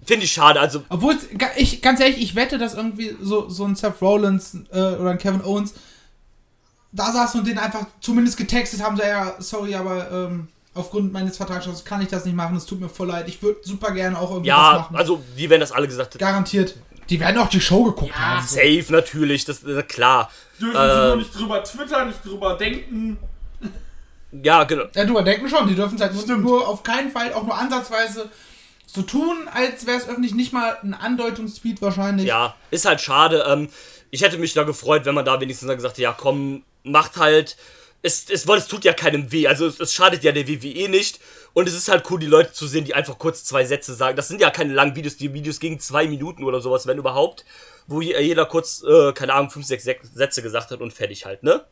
Finde 0.04 0.24
ich 0.24 0.32
schade, 0.32 0.58
also 0.58 0.82
Obwohl, 0.88 1.16
ich, 1.56 1.80
ganz 1.80 2.00
ehrlich, 2.00 2.20
ich 2.20 2.34
wette, 2.34 2.58
dass 2.58 2.74
irgendwie 2.74 3.16
so, 3.20 3.48
so 3.48 3.64
ein 3.64 3.76
Seth 3.76 4.00
Rollins 4.00 4.56
äh, 4.72 4.76
oder 4.76 5.10
ein 5.10 5.18
Kevin 5.18 5.44
Owens 5.44 5.74
da 6.90 7.12
saßen 7.12 7.40
und 7.40 7.46
den 7.46 7.58
einfach 7.58 7.86
zumindest 8.00 8.36
getextet 8.36 8.82
haben, 8.82 8.96
so, 8.96 9.02
ja, 9.02 9.34
sorry, 9.38 9.74
aber 9.74 10.10
ähm, 10.10 10.48
aufgrund 10.74 11.12
meines 11.12 11.36
Vertrags 11.36 11.84
kann 11.84 12.02
ich 12.02 12.08
das 12.08 12.24
nicht 12.24 12.34
machen, 12.34 12.56
es 12.56 12.66
tut 12.66 12.80
mir 12.80 12.88
voll 12.88 13.08
leid. 13.08 13.28
Ich 13.28 13.42
würde 13.42 13.60
super 13.62 13.92
gerne 13.92 14.18
auch 14.18 14.30
irgendwie 14.30 14.50
was 14.50 14.56
ja, 14.56 14.78
machen. 14.80 14.96
also 14.96 15.22
wie 15.36 15.48
wenn 15.48 15.60
das 15.60 15.72
alle 15.72 15.86
gesagt 15.86 16.14
hätten. 16.14 16.24
Garantiert. 16.24 16.74
Die 17.10 17.20
werden 17.20 17.38
auch 17.38 17.48
die 17.48 17.60
Show 17.60 17.84
geguckt 17.84 18.16
haben. 18.18 18.46
So. 18.46 18.56
Safe 18.56 18.84
natürlich, 18.90 19.44
das 19.44 19.62
ist 19.62 19.88
klar. 19.88 20.30
Dürfen 20.60 20.76
Äh, 20.76 20.88
sie 20.94 21.06
nur 21.08 21.16
nicht 21.16 21.38
drüber 21.38 21.64
twittern, 21.64 22.08
nicht 22.08 22.24
drüber 22.24 22.56
denken. 22.56 23.18
Ja, 24.42 24.64
genau. 24.64 24.84
Ja, 24.94 25.04
du 25.04 25.20
denken 25.20 25.48
schon, 25.48 25.68
die 25.68 25.74
dürfen 25.74 25.96
es 25.96 26.00
halt 26.00 26.14
nur, 26.14 26.22
Stimmt. 26.22 26.42
nur 26.42 26.66
auf 26.66 26.82
keinen 26.82 27.10
Fall 27.10 27.34
auch 27.34 27.42
nur 27.42 27.56
ansatzweise 27.56 28.30
so 28.86 29.02
tun, 29.02 29.48
als 29.52 29.86
wäre 29.86 29.98
es 29.98 30.08
öffentlich 30.08 30.34
nicht 30.34 30.52
mal 30.52 30.78
ein 30.82 30.94
Andeutungstweet 30.94 31.82
wahrscheinlich. 31.82 32.26
Ja, 32.26 32.54
ist 32.70 32.84
halt 32.86 33.00
schade. 33.00 33.44
Ähm, 33.46 33.68
ich 34.10 34.22
hätte 34.22 34.38
mich 34.38 34.54
da 34.54 34.62
gefreut, 34.64 35.04
wenn 35.04 35.14
man 35.14 35.24
da 35.24 35.40
wenigstens 35.40 35.68
dann 35.68 35.76
gesagt 35.76 35.94
hätte, 35.94 36.02
ja 36.02 36.12
komm, 36.16 36.62
macht 36.84 37.16
halt. 37.16 37.56
Es, 38.04 38.28
es, 38.28 38.46
es 38.46 38.66
tut 38.66 38.84
ja 38.84 38.92
keinem 38.92 39.30
weh. 39.32 39.46
Also 39.46 39.66
es, 39.66 39.78
es 39.78 39.94
schadet 39.94 40.24
ja 40.24 40.32
der 40.32 40.48
WWE 40.48 40.88
nicht. 40.88 41.20
Und 41.54 41.68
es 41.68 41.74
ist 41.74 41.88
halt 41.88 42.08
cool, 42.10 42.18
die 42.18 42.26
Leute 42.26 42.52
zu 42.52 42.66
sehen, 42.66 42.84
die 42.84 42.94
einfach 42.94 43.18
kurz 43.18 43.44
zwei 43.44 43.64
Sätze 43.64 43.94
sagen. 43.94 44.16
Das 44.16 44.28
sind 44.28 44.40
ja 44.40 44.50
keine 44.50 44.72
langen 44.72 44.96
Videos, 44.96 45.16
die 45.18 45.34
Videos 45.34 45.60
gegen 45.60 45.78
zwei 45.80 46.06
Minuten 46.08 46.44
oder 46.44 46.60
sowas, 46.60 46.86
wenn 46.86 46.96
überhaupt. 46.98 47.44
Wo 47.86 48.00
je- 48.00 48.18
jeder 48.22 48.46
kurz, 48.46 48.82
äh, 48.82 49.12
keine 49.12 49.34
Ahnung, 49.34 49.50
fünf, 49.50 49.66
sechs 49.66 49.84
Sek- 49.84 50.00
Sätze 50.14 50.40
gesagt 50.42 50.70
hat 50.70 50.80
und 50.80 50.92
fertig 50.92 51.26
halt, 51.26 51.42
ne? 51.42 51.64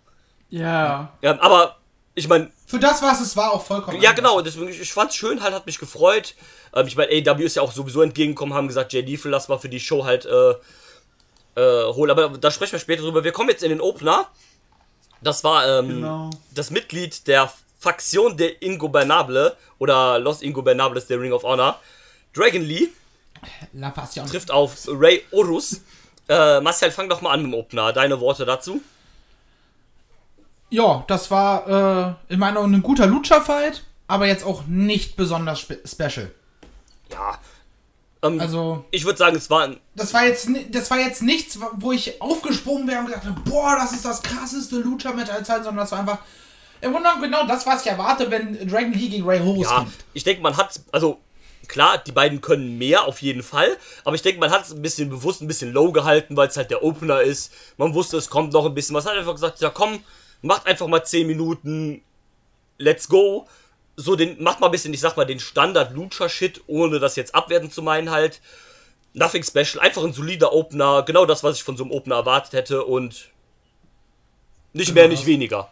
Ja. 0.51 1.13
Ja, 1.23 1.41
aber 1.41 1.77
ich 2.15 2.29
meine, 2.29 2.51
Für 2.67 2.79
das, 2.81 3.01
was 3.03 3.21
es 3.21 3.37
war, 3.37 3.53
auch 3.53 3.65
vollkommen. 3.65 4.03
ja, 4.03 4.11
anders. 4.11 4.17
genau, 4.25 4.41
deswegen, 4.43 4.69
ich, 4.69 4.81
ich 4.81 4.93
fand's 4.93 5.15
schön, 5.15 5.43
halt, 5.43 5.55
hat 5.55 5.65
mich 5.67 5.79
gefreut. 5.79 6.35
Ähm, 6.75 6.87
ich 6.87 6.97
meine, 6.97 7.11
AW 7.13 7.43
ist 7.45 7.57
ja 7.57 7.63
auch 7.63 7.73
sowieso 7.73 8.03
entgegengekommen, 8.03 8.53
haben 8.55 8.69
gesagt, 8.69 8.93
Jay 8.93 9.01
Lethal, 9.01 9.31
lass 9.31 9.49
mal 9.49 9.59
für 9.59 9.69
die 9.69 9.81
Show 9.81 10.05
halt 10.05 10.27
äh, 10.27 10.51
äh, 11.55 11.85
holen. 11.95 12.11
Aber 12.11 12.29
da 12.37 12.51
sprechen 12.51 12.73
wir 12.73 12.79
später 12.81 13.03
drüber. 13.03 13.25
Wir 13.25 13.33
kommen 13.33 13.49
jetzt 13.49 13.63
in 13.63 13.71
den 13.71 13.81
Opener. 13.81 14.27
Das 15.23 15.45
war 15.45 15.67
ähm, 15.81 15.89
Genau. 15.89 16.31
das 16.55 16.71
Mitglied 16.71 17.27
der 17.29 17.53
Faktion 17.81 18.37
der 18.37 18.63
Ingobernable 18.63 19.57
oder 19.79 20.19
Los 20.19 20.43
Ingobernables 20.43 21.07
der 21.07 21.21
Ring 21.21 21.33
of 21.33 21.43
Honor. 21.43 21.81
Dragon 22.35 22.63
Lee 22.63 22.89
La 23.73 23.91
trifft 23.91 24.51
auf 24.51 24.87
Ray 24.87 25.25
Orus. 25.33 25.81
Äh, 26.29 26.61
Marcel, 26.61 26.91
fang 26.91 27.09
doch 27.09 27.23
mal 27.23 27.33
an 27.33 27.43
mit 27.43 27.53
dem 27.53 27.59
Opener. 27.59 27.93
Deine 27.93 28.21
Worte 28.21 28.45
dazu? 28.45 28.83
Ja, 30.69 31.05
das 31.09 31.31
war 31.31 32.17
äh, 32.29 32.33
in 32.33 32.39
meiner 32.39 32.61
Meinung 32.61 32.75
ein 32.75 32.83
guter 32.83 33.07
Lucha-Fight, 33.07 33.83
aber 34.07 34.27
jetzt 34.27 34.45
auch 34.45 34.67
nicht 34.67 35.17
besonders 35.17 35.61
spe 35.61 35.81
special. 35.85 36.31
Ja. 37.11 37.39
Ähm, 38.23 38.39
Also, 38.39 38.85
ich 38.91 39.05
würde 39.05 39.19
sagen, 39.19 39.37
es 39.37 39.51
war 39.51 39.63
ein 39.65 39.81
das 39.95 40.15
war 40.15 40.25
jetzt 40.25 40.49
das 40.71 40.91
war 40.91 40.99
jetzt 40.99 41.23
nichts, 41.23 41.59
wo 41.77 41.93
ich 41.93 42.21
aufgesprungen 42.21 42.87
wäre 42.87 43.01
und 43.01 43.07
gesagt 43.07 43.25
habe, 43.25 43.41
boah, 43.41 43.77
das 43.77 43.93
ist 43.93 44.05
das 44.05 44.23
krasseste 44.23 44.83
Zeiten, 45.43 45.65
sondern 45.65 45.77
das 45.79 45.93
war 45.93 46.01
einfach 46.01 46.19
im 46.81 46.93
Grunde 46.93 47.09
genommen 47.09 47.23
genau 47.23 47.47
das, 47.47 47.67
was 47.67 47.85
ich 47.85 47.91
erwarte, 47.91 48.31
wenn 48.31 48.69
Dragon 48.69 48.93
Lee 48.93 49.09
gegen 49.09 49.27
Ray 49.27 49.41
Horus 49.41 49.67
Ja, 49.69 49.79
kämpft. 49.81 50.05
ich 50.15 50.25
denke, 50.25 50.43
man 50.43 50.57
hat, 50.57 50.81
also 50.93 51.19
klar, 51.69 51.99
die 51.99 52.13
beiden 52.13 52.41
können 52.41 52.79
mehr 52.79 53.05
auf 53.05 53.23
jeden 53.23 53.43
Fall, 53.43 53.77
aber 54.05 54.17
ich 54.17 54.23
denke, 54.23 54.41
man 54.41 54.51
hat 54.51 54.65
es 54.65 54.73
ein 54.73 54.83
bisschen 54.83 55.09
bewusst 55.11 55.41
ein 55.41 55.47
bisschen 55.47 55.73
low 55.73 55.93
gehalten, 55.93 56.37
weil 56.37 56.49
es 56.49 56.57
halt 56.57 56.71
der 56.71 56.83
Opener 56.83 57.21
ist. 57.23 57.53
Man 57.77 57.95
wusste, 57.95 58.17
es 58.17 58.29
kommt 58.29 58.53
noch 58.53 58.67
ein 58.67 58.75
bisschen 58.75 58.95
was. 58.97 59.07
Hat 59.07 59.17
einfach 59.17 59.35
gesagt, 59.35 59.61
ja 59.61 59.71
komm, 59.71 60.03
macht 60.43 60.67
einfach 60.67 60.87
mal 60.87 61.05
10 61.05 61.27
Minuten, 61.27 62.03
let's 62.79 63.09
go. 63.09 63.47
So 63.97 64.17
den, 64.17 64.43
macht 64.43 64.61
mal 64.61 64.67
ein 64.67 64.73
bisschen, 64.73 64.95
ich 64.95 65.01
sag 65.01 65.17
mal, 65.17 65.27
den 65.27 65.41
Standard-Lucha-Shit, 65.41 66.63
ohne 66.67 66.99
das 66.99 67.17
jetzt 67.17 67.35
abwerten 67.35 67.71
zu 67.71 67.83
meinen 67.83 68.11
halt. 68.11 68.41
Nothing 69.13 69.43
special, 69.43 69.81
einfach 69.81 70.05
ein 70.05 70.13
solider 70.13 70.53
Opener, 70.53 71.03
genau 71.03 71.27
das, 71.27 71.43
was 71.43 71.57
ich 71.57 71.65
von 71.65 71.77
so 71.77 71.83
einem 71.85 71.93
Opener 71.93 72.15
erwartet 72.15 72.53
hätte 72.53 72.85
und 72.85 73.29
nicht 74.73 74.95
mehr, 74.95 75.09
nicht 75.09 75.27
weniger. 75.27 75.69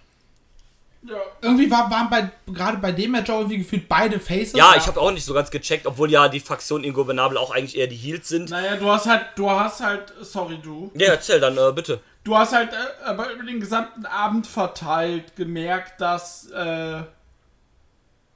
Ja. 1.09 1.17
Irgendwie 1.41 1.71
war, 1.71 1.91
waren 1.91 2.11
bei, 2.11 2.31
gerade 2.53 2.77
bei 2.79 2.93
dem 2.93 3.13
Match 3.13 3.31
auch 3.31 3.39
irgendwie 3.39 3.59
gefühlt 3.59 3.89
beide 3.89 4.21
Faces. 4.21 4.53
Ja, 4.53 4.75
ich 4.77 4.87
habe 4.87 5.01
auch 5.01 5.11
nicht 5.11 5.25
so 5.25 5.33
ganz 5.33 5.51
gecheckt, 5.51 5.87
obwohl 5.87 6.11
ja 6.11 6.29
die 6.29 6.41
Fraktion 6.41 6.85
Ingobernable 6.85 7.41
auch 7.41 7.51
eigentlich 7.51 7.79
eher 7.79 7.87
die 7.87 7.97
Heels 7.97 8.29
sind. 8.29 8.51
Naja, 8.51 8.77
du 8.77 8.91
hast 8.91 9.07
halt, 9.07 9.23
du 9.37 9.49
hast 9.51 9.81
halt, 9.81 10.13
sorry 10.21 10.59
du, 10.63 10.91
Ja, 10.95 11.09
erzähl 11.09 11.41
dann, 11.41 11.57
äh, 11.57 11.73
bitte. 11.73 12.01
du 12.25 12.37
hast 12.37 12.53
halt 12.53 12.71
äh, 12.73 13.13
über 13.13 13.25
den 13.43 13.59
gesamten 13.61 14.05
Abend 14.05 14.47
verteilt 14.47 15.35
gemerkt, 15.37 16.01
dass 16.01 16.51
äh, 16.51 17.03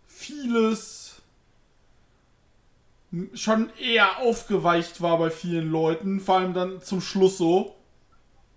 vieles 0.06 1.16
schon 3.34 3.68
eher 3.78 4.18
aufgeweicht 4.20 5.02
war 5.02 5.18
bei 5.18 5.30
vielen 5.30 5.70
Leuten, 5.70 6.20
vor 6.20 6.36
allem 6.38 6.54
dann 6.54 6.80
zum 6.80 7.02
Schluss 7.02 7.36
so. 7.36 7.76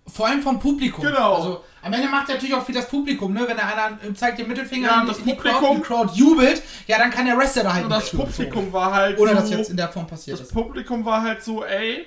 Vor 0.07 0.27
allem 0.27 0.41
vom 0.41 0.59
Publikum. 0.59 1.03
Genau. 1.03 1.35
Also, 1.35 1.63
am 1.81 1.93
Ende 1.93 2.07
macht 2.09 2.29
natürlich 2.29 2.53
auch 2.53 2.65
viel 2.65 2.75
das 2.75 2.87
Publikum, 2.87 3.33
ne? 3.33 3.41
Wenn 3.47 3.57
der 3.57 3.67
einer 3.67 4.15
zeigt 4.15 4.39
den 4.39 4.47
Mittelfinger 4.47 4.87
Ja, 4.87 5.01
in 5.01 5.07
das 5.07 5.17
die 5.17 5.23
Publikum- 5.33 5.59
Crowd, 5.61 5.77
die 5.77 5.81
Crowd 5.81 6.13
jubelt, 6.15 6.63
ja, 6.87 6.97
dann 6.97 7.09
kann 7.11 7.25
der 7.25 7.37
Wrestler 7.37 7.63
da 7.63 7.73
halt 7.73 7.83
Und 7.85 7.89
das. 7.89 8.09
Publikum 8.11 8.71
war 8.71 8.93
halt 8.93 9.19
Ohne 9.19 9.31
so, 9.31 9.35
dass 9.37 9.49
jetzt 9.49 9.69
in 9.71 9.77
der 9.77 9.89
Form 9.89 10.05
passiert 10.07 10.39
das 10.39 10.47
ist. 10.47 10.53
Publikum 10.53 11.05
war 11.05 11.21
halt 11.21 11.43
so, 11.43 11.63
ey, 11.65 12.05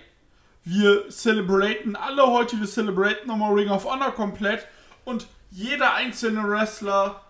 wir 0.65 1.11
celebraten 1.11 1.97
alle 1.97 2.27
heute, 2.27 2.59
wir 2.61 2.67
celebraten 2.67 3.27
nochmal 3.27 3.53
Ring 3.55 3.71
of 3.71 3.85
Honor 3.85 4.13
komplett 4.13 4.67
und 5.05 5.27
jeder 5.51 5.95
einzelne 5.95 6.49
Wrestler 6.49 7.21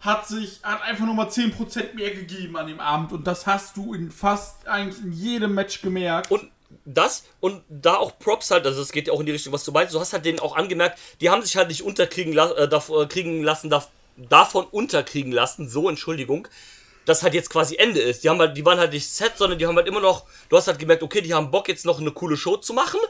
hat 0.00 0.26
sich, 0.26 0.60
hat 0.64 0.82
einfach 0.82 1.06
nochmal 1.06 1.28
10% 1.28 1.94
mehr 1.94 2.10
gegeben 2.10 2.56
an 2.56 2.66
dem 2.66 2.80
Abend 2.80 3.12
und 3.12 3.24
das 3.26 3.46
hast 3.46 3.76
du 3.76 3.94
in 3.94 4.10
fast 4.10 4.66
eigentlich 4.66 5.00
in 5.04 5.12
jedem 5.12 5.54
Match 5.54 5.80
gemerkt. 5.80 6.30
Und 6.32 6.50
das 6.84 7.24
und 7.40 7.62
da 7.68 7.96
auch 7.96 8.18
Props 8.18 8.50
halt, 8.50 8.66
also 8.66 8.82
es 8.82 8.92
geht 8.92 9.06
ja 9.06 9.12
auch 9.12 9.20
in 9.20 9.26
die 9.26 9.32
Richtung, 9.32 9.52
was 9.52 9.64
du 9.64 9.72
meinst. 9.72 9.94
Du 9.94 10.00
hast 10.00 10.12
halt 10.12 10.24
denen 10.24 10.40
auch 10.40 10.56
angemerkt, 10.56 10.98
die 11.20 11.30
haben 11.30 11.42
sich 11.42 11.56
halt 11.56 11.68
nicht 11.68 11.82
unterkriegen 11.82 12.32
la 12.32 12.50
äh, 12.52 12.68
davor, 12.68 13.08
kriegen 13.08 13.42
lassen, 13.42 13.70
darf, 13.70 13.88
davon 14.16 14.64
unterkriegen 14.66 15.32
lassen, 15.32 15.68
so 15.68 15.88
Entschuldigung, 15.88 16.48
dass 17.04 17.22
halt 17.22 17.34
jetzt 17.34 17.50
quasi 17.50 17.76
Ende 17.76 18.00
ist. 18.00 18.24
Die 18.24 18.28
haben 18.30 18.38
halt, 18.38 18.56
die 18.56 18.64
waren 18.64 18.78
halt 18.78 18.92
nicht 18.92 19.08
set, 19.08 19.36
sondern 19.36 19.58
die 19.58 19.66
haben 19.66 19.76
halt 19.76 19.86
immer 19.88 20.00
noch, 20.00 20.24
du 20.48 20.56
hast 20.56 20.66
halt 20.68 20.78
gemerkt, 20.78 21.02
okay, 21.02 21.20
die 21.20 21.34
haben 21.34 21.50
Bock 21.50 21.68
jetzt 21.68 21.84
noch 21.86 22.00
eine 22.00 22.12
coole 22.12 22.36
Show 22.36 22.56
zu 22.56 22.72
machen. 22.74 23.00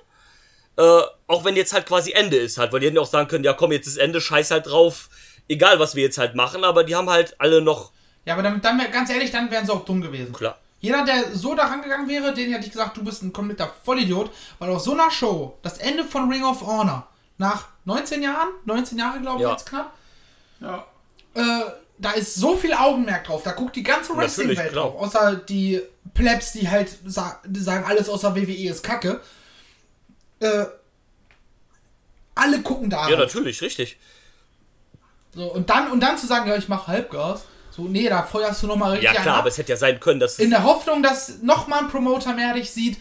Äh, 0.76 1.02
auch 1.26 1.44
wenn 1.44 1.56
jetzt 1.56 1.72
halt 1.74 1.86
quasi 1.86 2.12
Ende 2.12 2.36
ist 2.38 2.58
halt, 2.58 2.72
weil 2.72 2.80
die 2.80 2.86
hätten 2.86 2.96
ja 2.96 3.02
auch 3.02 3.06
sagen 3.06 3.28
können, 3.28 3.44
ja 3.44 3.52
komm, 3.52 3.72
jetzt 3.72 3.86
ist 3.86 3.98
Ende, 3.98 4.20
scheiß 4.22 4.50
halt 4.50 4.66
drauf, 4.66 5.10
egal 5.48 5.78
was 5.78 5.94
wir 5.94 6.02
jetzt 6.02 6.18
halt 6.18 6.34
machen, 6.34 6.64
aber 6.64 6.84
die 6.84 6.96
haben 6.96 7.10
halt 7.10 7.38
alle 7.40 7.60
noch, 7.60 7.92
Ja, 8.24 8.34
aber 8.34 8.42
dann, 8.42 8.60
dann 8.60 8.78
ganz 8.90 9.10
ehrlich, 9.10 9.30
dann 9.30 9.50
wären 9.50 9.66
sie 9.66 9.72
auch 9.72 9.84
dumm 9.84 10.00
gewesen. 10.00 10.32
klar. 10.32 10.61
Jeder, 10.82 11.04
der 11.04 11.34
so 11.34 11.54
da 11.54 11.66
rangegangen 11.66 12.08
wäre, 12.08 12.34
den 12.34 12.52
hätte 12.52 12.66
ich 12.66 12.72
gesagt, 12.72 12.96
du 12.98 13.04
bist 13.04 13.22
ein 13.22 13.32
kompletter 13.32 13.72
Vollidiot, 13.84 14.30
weil 14.58 14.68
auf 14.70 14.82
so 14.82 14.92
einer 14.92 15.10
Show, 15.10 15.56
das 15.62 15.78
Ende 15.78 16.04
von 16.04 16.28
Ring 16.30 16.44
of 16.44 16.60
Honor, 16.66 17.06
nach 17.38 17.68
19 17.86 18.22
Jahren, 18.22 18.48
19 18.66 18.98
Jahre 18.98 19.20
glaube 19.20 19.38
ich 19.38 19.42
Ja. 19.44 19.52
jetzt 19.52 19.66
knapp, 19.66 19.94
Ja. 20.60 20.84
äh, 21.34 21.62
da 21.98 22.10
ist 22.12 22.34
so 22.34 22.56
viel 22.56 22.74
Augenmerk 22.74 23.24
drauf, 23.24 23.42
da 23.44 23.52
guckt 23.52 23.76
die 23.76 23.82
ganze 23.84 24.16
Wrestling-Welt 24.16 24.74
drauf, 24.74 24.96
außer 25.00 25.36
die 25.36 25.80
Plebs, 26.14 26.52
die 26.52 26.68
halt 26.68 26.90
sa 27.06 27.40
die 27.46 27.60
sagen, 27.60 27.84
alles 27.86 28.08
außer 28.08 28.34
WWE 28.34 28.68
ist 28.68 28.82
Kacke. 28.82 29.20
Äh, 30.40 30.64
alle 32.34 32.60
gucken 32.62 32.90
da. 32.90 33.08
Ja, 33.08 33.16
natürlich, 33.16 33.62
richtig. 33.62 33.98
So, 35.34 35.44
und, 35.52 35.70
dann, 35.70 35.90
und 35.92 36.00
dann 36.00 36.18
zu 36.18 36.26
sagen, 36.26 36.48
ja, 36.48 36.56
ich 36.56 36.68
mach 36.68 36.88
Halbgas, 36.88 37.44
so, 37.74 37.82
nee, 37.82 38.08
da 38.08 38.22
feuerst 38.22 38.62
du 38.62 38.66
nochmal 38.66 38.92
richtig 38.92 39.10
Ja 39.12 39.20
klar, 39.22 39.34
ab. 39.36 39.40
aber 39.40 39.48
es 39.48 39.58
hätte 39.58 39.70
ja 39.72 39.76
sein 39.76 39.98
können, 39.98 40.20
dass 40.20 40.38
in 40.38 40.50
der 40.50 40.62
Hoffnung, 40.62 41.02
dass 41.02 41.40
nochmal 41.42 41.80
ein 41.80 41.88
Promoter 41.88 42.34
mehr 42.34 42.52
dich 42.54 42.70
sieht 42.70 42.98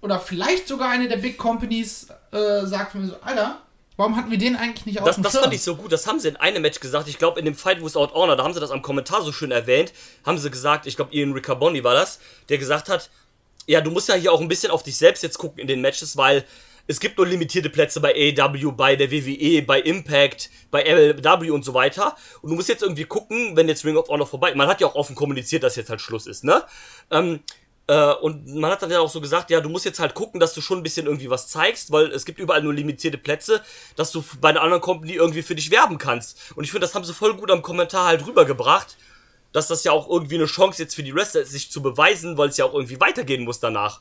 oder 0.00 0.18
vielleicht 0.20 0.68
sogar 0.68 0.88
eine 0.90 1.08
der 1.08 1.16
Big 1.16 1.38
Companies 1.38 2.08
äh, 2.32 2.66
sagt 2.66 2.94
mir 2.94 3.06
so, 3.08 3.16
Alter, 3.22 3.60
warum 3.96 4.16
hatten 4.16 4.30
wir 4.30 4.38
den 4.38 4.56
eigentlich 4.56 4.86
nicht 4.86 5.00
aus 5.00 5.06
Das, 5.06 5.16
dem 5.16 5.22
das 5.24 5.32
Schirm? 5.32 5.42
fand 5.44 5.54
ich 5.54 5.62
so 5.62 5.76
gut, 5.76 5.92
das 5.92 6.06
haben 6.06 6.20
sie 6.20 6.28
in 6.28 6.36
einem 6.36 6.62
Match 6.62 6.80
gesagt. 6.80 7.08
Ich 7.08 7.18
glaube, 7.18 7.38
in 7.40 7.44
dem 7.44 7.54
Fight 7.54 7.82
Without 7.84 8.12
Honor, 8.14 8.36
da 8.36 8.44
haben 8.44 8.54
sie 8.54 8.60
das 8.60 8.70
am 8.70 8.82
Kommentar 8.82 9.22
so 9.22 9.32
schön 9.32 9.50
erwähnt, 9.50 9.92
haben 10.24 10.38
sie 10.38 10.50
gesagt, 10.50 10.86
ich 10.86 10.96
glaube, 10.96 11.14
Ian 11.14 11.32
Riccaboni 11.32 11.82
war 11.84 11.94
das, 11.94 12.20
der 12.48 12.58
gesagt 12.58 12.88
hat, 12.88 13.10
ja, 13.66 13.80
du 13.80 13.90
musst 13.90 14.08
ja 14.08 14.14
hier 14.14 14.32
auch 14.32 14.40
ein 14.40 14.48
bisschen 14.48 14.70
auf 14.70 14.82
dich 14.82 14.96
selbst 14.96 15.22
jetzt 15.22 15.38
gucken 15.38 15.58
in 15.60 15.66
den 15.66 15.80
Matches, 15.80 16.16
weil 16.16 16.44
es 16.88 17.00
gibt 17.00 17.18
nur 17.18 17.26
limitierte 17.26 17.68
Plätze 17.68 18.00
bei 18.00 18.14
AEW, 18.14 18.72
bei 18.72 18.96
der 18.96 19.12
WWE, 19.12 19.62
bei 19.62 19.80
Impact, 19.80 20.50
bei 20.70 20.82
LW 20.82 21.50
und 21.50 21.64
so 21.64 21.74
weiter. 21.74 22.16
Und 22.40 22.50
du 22.50 22.56
musst 22.56 22.68
jetzt 22.68 22.82
irgendwie 22.82 23.04
gucken, 23.04 23.56
wenn 23.56 23.68
jetzt 23.68 23.84
Ring 23.84 23.96
of 23.96 24.08
Honor 24.08 24.26
vorbei 24.26 24.54
Man 24.54 24.66
hat 24.66 24.80
ja 24.80 24.86
auch 24.86 24.94
offen 24.94 25.14
kommuniziert, 25.14 25.62
dass 25.62 25.76
jetzt 25.76 25.90
halt 25.90 26.00
Schluss 26.00 26.26
ist, 26.26 26.44
ne? 26.44 26.64
Ähm, 27.10 27.40
äh, 27.88 28.14
und 28.14 28.54
man 28.54 28.70
hat 28.70 28.82
dann 28.82 28.90
ja 28.90 29.00
auch 29.00 29.10
so 29.10 29.20
gesagt, 29.20 29.50
ja, 29.50 29.60
du 29.60 29.68
musst 29.68 29.84
jetzt 29.84 30.00
halt 30.00 30.14
gucken, 30.14 30.40
dass 30.40 30.54
du 30.54 30.62
schon 30.62 30.78
ein 30.78 30.82
bisschen 30.82 31.06
irgendwie 31.06 31.28
was 31.28 31.48
zeigst, 31.48 31.92
weil 31.92 32.06
es 32.10 32.24
gibt 32.24 32.38
überall 32.38 32.62
nur 32.62 32.72
limitierte 32.72 33.18
Plätze, 33.18 33.62
dass 33.94 34.10
du 34.10 34.24
bei 34.40 34.48
einer 34.48 34.62
anderen 34.62 34.80
Company 34.80 35.12
irgendwie 35.12 35.42
für 35.42 35.54
dich 35.54 35.70
werben 35.70 35.98
kannst. 35.98 36.52
Und 36.56 36.64
ich 36.64 36.70
finde, 36.70 36.86
das 36.86 36.94
haben 36.94 37.04
sie 37.04 37.14
voll 37.14 37.34
gut 37.34 37.50
am 37.50 37.60
Kommentar 37.60 38.06
halt 38.06 38.26
rübergebracht, 38.26 38.96
dass 39.52 39.68
das 39.68 39.84
ja 39.84 39.92
auch 39.92 40.08
irgendwie 40.08 40.36
eine 40.36 40.46
Chance 40.46 40.82
jetzt 40.82 40.94
für 40.94 41.02
die 41.02 41.14
Wrestler 41.14 41.42
ist, 41.42 41.52
sich 41.52 41.70
zu 41.70 41.82
beweisen, 41.82 42.38
weil 42.38 42.48
es 42.48 42.56
ja 42.56 42.64
auch 42.64 42.74
irgendwie 42.74 43.00
weitergehen 43.00 43.44
muss 43.44 43.60
danach. 43.60 44.00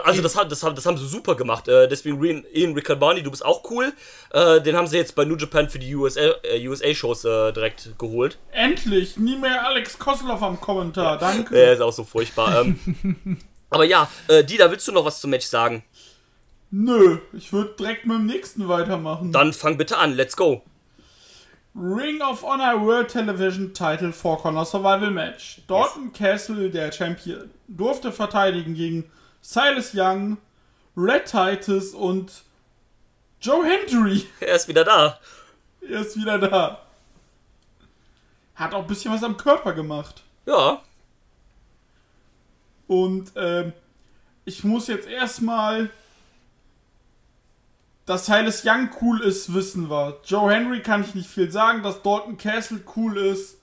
Also 0.00 0.22
das, 0.22 0.36
hat- 0.36 0.50
das, 0.50 0.62
haben- 0.62 0.74
das 0.74 0.86
haben 0.86 0.96
sie 0.96 1.06
super 1.06 1.34
gemacht. 1.34 1.68
Äh, 1.68 1.88
deswegen 1.88 2.22
Ian- 2.52 2.74
Riccaboni, 2.74 3.22
du 3.22 3.30
bist 3.30 3.44
auch 3.44 3.62
cool. 3.70 3.92
Äh, 4.32 4.60
den 4.60 4.76
haben 4.76 4.86
sie 4.86 4.96
jetzt 4.96 5.14
bei 5.14 5.24
New 5.24 5.36
Japan 5.36 5.68
für 5.68 5.78
die 5.78 5.94
USA, 5.94 6.32
USA-Shows 6.64 7.24
äh, 7.24 7.52
direkt 7.52 7.98
geholt. 7.98 8.38
Endlich, 8.52 9.16
nie 9.16 9.36
mehr 9.36 9.66
Alex 9.66 9.98
Koslov 9.98 10.42
am 10.42 10.60
Kommentar, 10.60 11.18
danke. 11.18 11.54
Der 11.54 11.72
ist 11.74 11.80
auch 11.80 11.92
so 11.92 12.04
furchtbar. 12.04 12.62
ähm, 12.62 13.38
aber 13.70 13.84
ja, 13.84 14.08
äh, 14.28 14.42
Dida, 14.44 14.70
willst 14.70 14.86
du 14.88 14.92
noch 14.92 15.04
was 15.04 15.20
zum 15.20 15.30
Match 15.30 15.46
sagen? 15.46 15.82
Nö, 16.70 17.18
ich 17.34 17.52
würde 17.52 17.74
direkt 17.78 18.06
mit 18.06 18.16
dem 18.16 18.26
nächsten 18.26 18.66
weitermachen. 18.68 19.30
Dann 19.32 19.52
fang 19.52 19.76
bitte 19.76 19.98
an, 19.98 20.14
let's 20.14 20.36
go. 20.36 20.62
Ring 21.74 22.20
of 22.20 22.42
Honor 22.42 22.80
World 22.84 23.08
Television 23.08 23.72
Title 23.72 24.12
Four 24.12 24.38
Corner 24.42 24.64
Survival 24.64 25.10
Match. 25.10 25.62
Dalton 25.68 26.12
Castle, 26.12 26.68
der 26.70 26.92
Champion, 26.92 27.48
durfte 27.66 28.12
verteidigen 28.12 28.74
gegen 28.74 29.10
Silas 29.42 29.92
Young, 29.94 30.38
Red 30.96 31.26
Titus 31.26 31.92
und 31.94 32.42
Joe 33.40 33.64
Hendry. 33.66 34.26
Er 34.40 34.54
ist 34.56 34.68
wieder 34.68 34.84
da. 34.84 35.18
Er 35.80 36.00
ist 36.00 36.16
wieder 36.16 36.38
da. 36.38 36.80
Hat 38.54 38.72
auch 38.72 38.82
ein 38.82 38.86
bisschen 38.86 39.12
was 39.12 39.24
am 39.24 39.36
Körper 39.36 39.72
gemacht. 39.72 40.22
Ja, 40.46 40.82
Und 42.86 43.32
ähm, 43.36 43.72
ich 44.44 44.64
muss 44.64 44.86
jetzt 44.88 45.08
erstmal, 45.08 45.90
dass 48.06 48.26
Silas 48.26 48.64
Young 48.64 48.90
cool 49.00 49.20
ist, 49.22 49.54
wissen 49.54 49.88
wir. 49.88 50.20
Joe 50.24 50.52
Henry 50.52 50.82
kann 50.82 51.02
ich 51.02 51.14
nicht 51.14 51.30
viel 51.30 51.50
sagen, 51.50 51.82
dass 51.82 52.02
Dalton 52.02 52.36
Castle 52.36 52.80
cool 52.96 53.16
ist. 53.16 53.58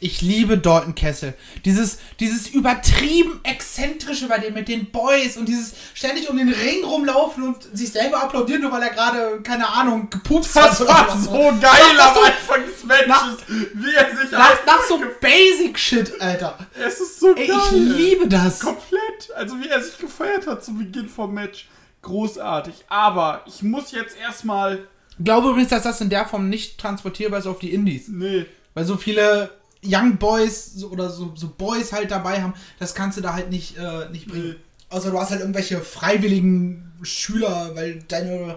Ich 0.00 0.20
liebe 0.20 0.58
Dalton 0.58 0.94
Kessel. 0.94 1.34
Dieses, 1.64 1.98
dieses 2.18 2.48
übertrieben 2.48 3.40
exzentrische 3.44 4.26
bei 4.28 4.38
dem 4.38 4.52
mit 4.52 4.68
den 4.68 4.90
Boys 4.90 5.36
und 5.36 5.48
dieses 5.48 5.72
ständig 5.94 6.28
um 6.28 6.36
den 6.36 6.48
Ring 6.48 6.84
rumlaufen 6.84 7.44
und 7.44 7.62
sich 7.76 7.92
selber 7.92 8.22
applaudieren, 8.22 8.62
nur 8.62 8.72
weil 8.72 8.82
er 8.82 8.90
gerade, 8.90 9.40
keine 9.42 9.68
Ahnung, 9.68 10.10
gepupst 10.10 10.56
hat. 10.56 10.72
Das 10.72 10.86
war 10.86 11.16
so. 11.16 11.30
geil 11.30 11.60
Das 11.60 12.16
am 12.16 12.24
Anfang 12.24 12.66
des 12.66 12.84
Matches, 12.84 13.38
wie 13.74 13.94
er 13.94 14.16
sich 14.16 14.30
Nach, 14.32 14.66
nach 14.66 14.82
so 14.82 15.00
Basic 15.20 15.78
Shit, 15.78 16.20
Alter. 16.20 16.58
Es 16.74 17.00
ist 17.00 17.20
so 17.20 17.34
Ey, 17.34 17.46
geil. 17.46 17.58
ich 17.64 17.70
liebe 17.72 18.28
das. 18.28 18.60
Komplett. 18.60 19.30
Also 19.36 19.58
wie 19.60 19.68
er 19.68 19.82
sich 19.82 19.96
gefeiert 19.96 20.46
hat 20.48 20.64
zu 20.64 20.74
Beginn 20.74 21.08
vom 21.08 21.32
Match. 21.32 21.68
Großartig. 22.02 22.74
Aber 22.88 23.42
ich 23.46 23.62
muss 23.62 23.92
jetzt 23.92 24.16
erstmal. 24.18 24.86
Ich 25.16 25.24
glaube 25.24 25.50
übrigens, 25.50 25.70
dass 25.70 25.84
das 25.84 26.00
in 26.00 26.10
der 26.10 26.26
Form 26.26 26.48
nicht 26.48 26.78
transportierbar 26.78 27.38
ist 27.38 27.46
auf 27.46 27.60
die 27.60 27.72
Indies. 27.72 28.08
Nee. 28.08 28.44
Weil 28.74 28.84
so 28.84 28.96
viele 28.96 29.50
Young 29.84 30.16
Boys 30.16 30.74
so, 30.74 30.88
oder 30.88 31.10
so, 31.10 31.32
so 31.34 31.48
Boys 31.48 31.92
halt 31.92 32.10
dabei 32.10 32.42
haben, 32.42 32.54
das 32.78 32.94
kannst 32.94 33.18
du 33.18 33.22
da 33.22 33.34
halt 33.34 33.50
nicht, 33.50 33.76
äh, 33.76 34.08
nicht 34.10 34.26
bringen. 34.26 34.50
Nee. 34.50 34.54
Außer 34.90 35.10
du 35.10 35.18
hast 35.18 35.30
halt 35.30 35.40
irgendwelche 35.40 35.80
freiwilligen 35.80 36.92
Schüler, 37.02 37.72
weil 37.74 38.00
deine. 38.08 38.56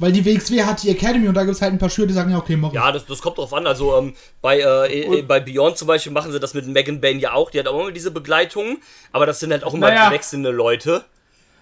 Weil 0.00 0.12
die 0.12 0.24
WXW 0.24 0.62
hat 0.62 0.82
die 0.84 0.90
Academy 0.90 1.26
und 1.26 1.34
da 1.34 1.42
gibt 1.42 1.56
es 1.56 1.62
halt 1.62 1.72
ein 1.72 1.78
paar 1.78 1.90
Schüler, 1.90 2.06
die 2.06 2.14
sagen, 2.14 2.30
ja, 2.30 2.38
okay, 2.38 2.56
mach 2.56 2.72
ja, 2.72 2.92
das, 2.92 3.04
das 3.04 3.20
kommt 3.20 3.36
drauf 3.36 3.52
an. 3.52 3.66
Also 3.66 3.98
ähm, 3.98 4.14
bei, 4.40 4.60
äh, 4.60 5.18
äh, 5.18 5.22
bei 5.22 5.40
Beyond 5.40 5.76
zum 5.76 5.88
Beispiel 5.88 6.12
machen 6.12 6.30
sie 6.30 6.38
das 6.38 6.54
mit 6.54 6.68
Megan 6.68 7.00
Bain 7.00 7.18
ja 7.18 7.32
auch. 7.32 7.50
Die 7.50 7.58
hat 7.58 7.66
auch 7.66 7.80
immer 7.80 7.90
diese 7.90 8.12
Begleitung. 8.12 8.78
Aber 9.10 9.26
das 9.26 9.40
sind 9.40 9.50
halt 9.50 9.64
auch 9.64 9.74
immer 9.74 9.88
Naja. 9.88 10.12
wechselnde 10.12 10.50
Leute. 10.50 11.04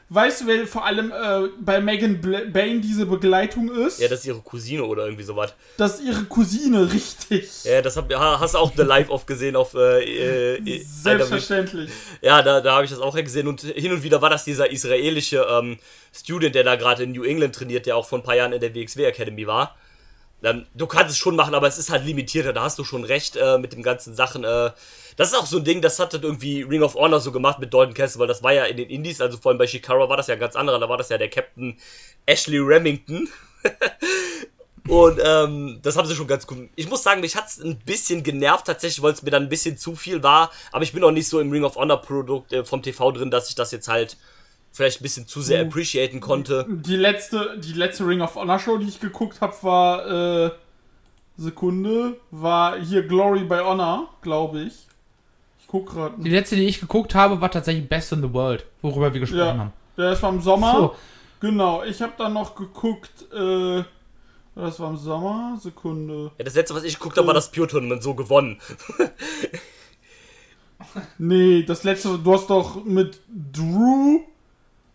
Weißt 0.09 0.43
du, 0.43 0.47
wer 0.47 0.67
vor 0.69 0.85
allem 0.87 1.11
äh, 1.11 1.49
bei 1.61 1.81
Megan 1.81 2.21
Bain 2.53 2.81
diese 2.81 3.07
Begleitung 3.07 3.69
ist? 3.75 3.99
Ja, 3.99 4.07
das 4.07 4.21
ist 4.21 4.27
ihre 4.27 4.39
Cousine 4.41 4.85
oder 4.85 5.05
irgendwie 5.05 5.25
sowas. 5.25 5.53
das 5.79 5.99
ist 5.99 6.05
ihre 6.07 6.23
Cousine, 6.25 6.93
richtig. 6.93 7.65
Ja, 7.65 7.83
das 7.83 7.97
hab, 7.97 8.13
ha- 8.15 8.39
hast 8.39 8.55
du 8.55 8.59
auch 8.59 8.71
The 8.77 8.83
Live 8.83 9.11
oft 9.11 9.27
gesehen 9.27 9.57
auf 9.57 9.75
äh, 9.75 10.05
äh, 10.05 10.57
äh, 10.59 10.85
Selbstverständlich. 10.85 11.91
Ja, 12.23 12.41
da, 12.43 12.61
da 12.61 12.75
habe 12.77 12.85
ich 12.85 12.91
das 12.93 13.01
auch 13.01 13.17
gesehen 13.17 13.49
und 13.49 13.63
hin 13.63 13.93
und 13.93 14.05
wieder 14.05 14.23
war 14.23 14.31
das 14.31 14.45
dieser 14.45 14.71
israelische 14.71 15.45
ähm, 15.51 15.79
Student, 16.15 16.55
der 16.55 16.63
da 16.63 16.77
gerade 16.77 17.03
in 17.03 17.11
New 17.11 17.25
England 17.25 17.57
trainiert, 17.57 17.87
der 17.87 17.97
auch 17.97 18.07
vor 18.07 18.21
ein 18.21 18.23
paar 18.23 18.37
Jahren 18.37 18.53
in 18.53 18.61
der 18.61 18.75
WXW 18.77 19.05
Academy 19.07 19.47
war. 19.49 19.75
Ähm, 20.45 20.67
du 20.75 20.87
kannst 20.87 21.11
es 21.11 21.19
schon 21.19 21.35
machen, 21.35 21.55
aber 21.55 21.67
es 21.67 21.79
ist 21.79 21.91
halt 21.91 22.05
limitierter, 22.05 22.53
da 22.53 22.63
hast 22.63 22.79
du 22.79 22.85
schon 22.85 23.03
recht 23.03 23.35
äh, 23.35 23.59
mit 23.59 23.73
den 23.73 23.83
ganzen 23.83 24.15
Sachen. 24.15 24.45
Das 25.17 25.29
ist 25.29 25.35
auch 25.35 25.47
so 25.47 25.59
ein 25.59 25.65
Ding, 25.65 25.81
das 25.81 25.99
hat 25.99 26.13
halt 26.13 26.25
irgendwie 26.25 26.63
Ring 26.63 26.83
of 26.83 26.95
Honor 26.95 27.21
so 27.21 27.33
gemacht 27.33 27.59
mit 27.59 27.73
Dalton 27.73 27.95
Castle, 27.95 28.21
weil 28.21 28.29
das 28.29 28.43
war 28.43 28.53
ja 28.53 28.65
in 28.65 28.77
den 28.77 28.91
Indies, 28.91 29.21
also 29.21 29.39
vor 29.39 29.51
allem 29.51 29.59
bei 29.59 29.67
Shikara 29.67 30.09
war 30.09 30.17
das 30.17 30.27
ja 30.27 30.37
ganz 30.37 30.57
anderer, 30.57 30.79
da 30.79 30.89
war 30.89 30.99
das 30.99 31.09
ja 31.09 31.19
der 31.19 31.31
Captain 31.31 31.79
Ashley 32.27 32.59
Remington. 32.59 33.29
Und 34.89 35.19
ähm, 35.23 35.81
das 35.83 35.97
haben 35.97 36.07
sie 36.07 36.15
schon 36.15 36.29
ganz 36.29 36.47
gut. 36.47 36.69
Ich 36.77 36.89
muss 36.89 37.03
sagen, 37.03 37.21
mich 37.21 37.35
hat's 37.35 37.59
ein 37.59 37.77
bisschen 37.79 38.23
genervt 38.23 38.67
tatsächlich, 38.67 39.03
weil 39.03 39.13
es 39.13 39.23
mir 39.23 39.31
dann 39.31 39.45
ein 39.45 39.49
bisschen 39.49 39.77
zu 39.77 39.97
viel 39.97 40.23
war. 40.23 40.53
Aber 40.71 40.85
ich 40.85 40.93
bin 40.93 41.03
auch 41.03 41.11
nicht 41.11 41.29
so 41.29 41.41
im 41.41 41.51
Ring 41.51 41.65
of 41.65 41.75
Honor 41.77 42.01
Produkt 42.01 42.53
äh, 42.53 42.65
vom 42.65 42.83
TV 42.83 43.11
drin, 43.11 43.31
dass 43.31 43.49
ich 43.49 43.57
das 43.57 43.73
jetzt 43.73 43.89
halt 43.89 44.17
vielleicht 44.71 45.01
ein 45.01 45.03
bisschen 45.03 45.27
zu 45.27 45.41
sehr 45.41 45.63
appreciaten 45.63 46.21
konnte. 46.21 46.67
Die 46.69 46.97
letzte, 46.97 47.59
die 47.59 47.73
letzte 47.73 48.07
Ring 48.07 48.21
of 48.21 48.37
Honor 48.37 48.59
Show, 48.59 48.77
die 48.77 48.87
ich 48.87 49.01
geguckt 49.01 49.41
habe, 49.41 49.55
war 49.63 50.45
äh, 50.47 50.51
Sekunde, 51.37 52.17
war 52.31 52.79
hier 52.79 53.03
Glory 53.03 53.45
by 53.45 53.61
Honor, 53.65 54.09
glaube 54.23 54.61
ich. 54.61 54.87
Ich 55.67 55.73
guck 55.73 55.91
gerade. 55.91 56.15
Die 56.23 56.31
letzte, 56.31 56.55
die 56.55 56.63
ich 56.67 56.79
geguckt 56.79 57.17
habe, 57.17 57.41
war 57.41 57.51
tatsächlich 57.51 57.89
Best 57.89 58.13
in 58.13 58.23
the 58.23 58.33
World, 58.33 58.65
worüber 58.83 59.13
wir 59.13 59.19
gesprochen 59.19 59.41
Ja, 59.41 59.59
haben. 59.59 59.73
der 59.97 60.13
ist 60.13 60.23
war 60.23 60.31
im 60.31 60.41
Sommer. 60.41 60.73
So. 60.73 60.95
Genau, 61.41 61.83
ich 61.83 62.01
habe 62.01 62.13
dann 62.17 62.35
noch 62.35 62.55
geguckt, 62.55 63.11
äh, 63.35 63.83
das 64.55 64.79
war 64.79 64.91
im 64.91 64.97
Sommer, 64.97 65.59
Sekunde. 65.61 66.31
Ja, 66.39 66.45
das 66.45 66.55
letzte, 66.55 66.73
was 66.77 66.85
ich 66.85 66.95
geguckt 66.99 67.17
habe, 67.19 67.27
war 67.27 67.35
das 67.35 67.51
Pure 67.51 67.67
Tournament 67.67 68.01
so 68.01 68.15
gewonnen. 68.15 68.61
Nee, 71.19 71.63
das 71.65 71.85
letzte, 71.85 72.17
du 72.19 72.33
hast 72.33 72.49
doch 72.49 72.85
mit 72.85 73.19
Drew, 73.29 74.21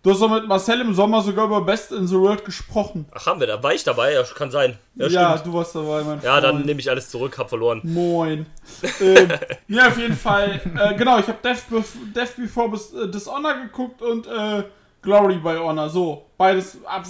du 0.04 0.12
hast 0.12 0.22
doch 0.22 0.30
mit 0.30 0.48
Marcel 0.48 0.82
im 0.82 0.94
Sommer 0.94 1.22
sogar 1.22 1.46
über 1.46 1.62
Best 1.62 1.92
in 1.92 2.08
the 2.08 2.16
World 2.16 2.44
gesprochen. 2.46 3.06
Ach, 3.14 3.26
haben 3.26 3.40
wir 3.40 3.48
da? 3.48 3.62
War 3.62 3.74
ich 3.74 3.84
dabei? 3.84 4.14
Ja, 4.14 4.24
kann 4.24 4.52
sein. 4.52 4.78
Ja, 4.96 5.08
Ja, 5.08 5.38
du 5.38 5.54
warst 5.54 5.76
dabei, 5.76 6.04
mein 6.04 6.22
Ja, 6.22 6.40
dann 6.42 6.56
Freund. 6.56 6.66
nehme 6.66 6.80
ich 6.80 6.90
alles 6.90 7.10
zurück, 7.10 7.38
hab 7.38 7.50
verloren. 7.50 7.82
Moin. 7.84 8.46
ähm, 9.02 9.30
ja, 9.68 9.88
auf 9.88 9.98
jeden 9.98 10.16
Fall. 10.16 10.60
Äh, 10.78 10.96
genau, 10.96 11.20
ich 11.20 11.28
habe 11.28 11.38
Death, 11.44 11.64
Bef- 11.72 12.14
Death 12.16 12.36
Before 12.36 12.70
Bis- 12.70 12.94
äh, 12.94 13.08
Dishonor 13.10 13.54
geguckt 13.56 14.02
und 14.02 14.28
äh, 14.28 14.64
Glory 15.02 15.38
by 15.38 15.58
Honor. 15.58 15.90
So, 15.90 16.26
beides 16.38 16.78
ab 16.86 17.06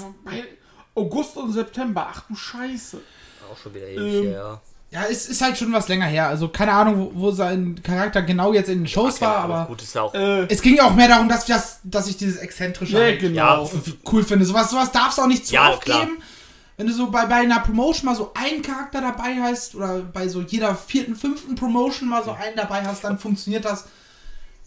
August 0.95 1.37
und 1.37 1.51
September. 1.53 2.07
Ach 2.11 2.21
du 2.27 2.35
Scheiße. 2.35 2.99
Auch 3.51 3.57
schon 3.57 3.73
wieder 3.73 3.87
ewig, 3.87 4.25
Ähm, 4.25 4.31
ja. 4.33 4.61
Ja, 4.91 5.05
es 5.09 5.27
ist 5.27 5.41
halt 5.41 5.57
schon 5.57 5.71
was 5.71 5.87
länger 5.87 6.05
her. 6.05 6.27
Also 6.27 6.49
keine 6.49 6.73
Ahnung, 6.73 7.11
wo, 7.15 7.21
wo 7.21 7.31
sein 7.31 7.81
Charakter 7.81 8.21
genau 8.21 8.51
jetzt 8.53 8.67
in 8.69 8.79
den 8.79 8.87
Shows 8.87 9.19
Keine 9.19 9.31
war, 9.31 9.37
aber 9.43 9.65
Gut, 9.67 9.81
ist 9.81 9.95
ja 9.95 10.01
auch. 10.01 10.13
Äh, 10.13 10.47
es 10.49 10.61
ging 10.61 10.75
ja 10.75 10.83
auch 10.83 10.93
mehr 10.93 11.07
darum, 11.07 11.29
dass, 11.29 11.45
das, 11.45 11.79
dass 11.85 12.07
ich 12.07 12.17
dieses 12.17 12.37
exzentrische 12.37 12.97
ja, 12.97 12.99
halt 13.05 13.19
genau. 13.21 13.63
Ja, 13.65 13.69
cool 14.11 14.23
finde. 14.23 14.45
Sowas, 14.45 14.69
sowas 14.69 14.91
darf 14.91 15.11
es 15.13 15.19
auch 15.19 15.27
nicht 15.27 15.47
zu 15.47 15.53
Ja, 15.53 15.69
oft 15.69 15.85
klar. 15.85 16.01
geben. 16.01 16.21
Wenn 16.75 16.87
du 16.87 16.93
so 16.93 17.09
bei, 17.09 17.25
bei 17.25 17.35
einer 17.35 17.59
Promotion 17.59 18.05
mal 18.07 18.15
so 18.15 18.33
einen 18.33 18.61
Charakter 18.61 18.99
dabei 18.99 19.35
hast 19.41 19.75
oder 19.75 19.99
bei 19.99 20.27
so 20.27 20.41
jeder 20.41 20.75
vierten, 20.75 21.15
fünften 21.15 21.55
Promotion 21.55 22.09
mal 22.09 22.23
so 22.23 22.31
einen 22.31 22.55
dabei 22.57 22.83
hast, 22.83 23.03
dann 23.03 23.17
funktioniert 23.17 23.63
das. 23.63 23.85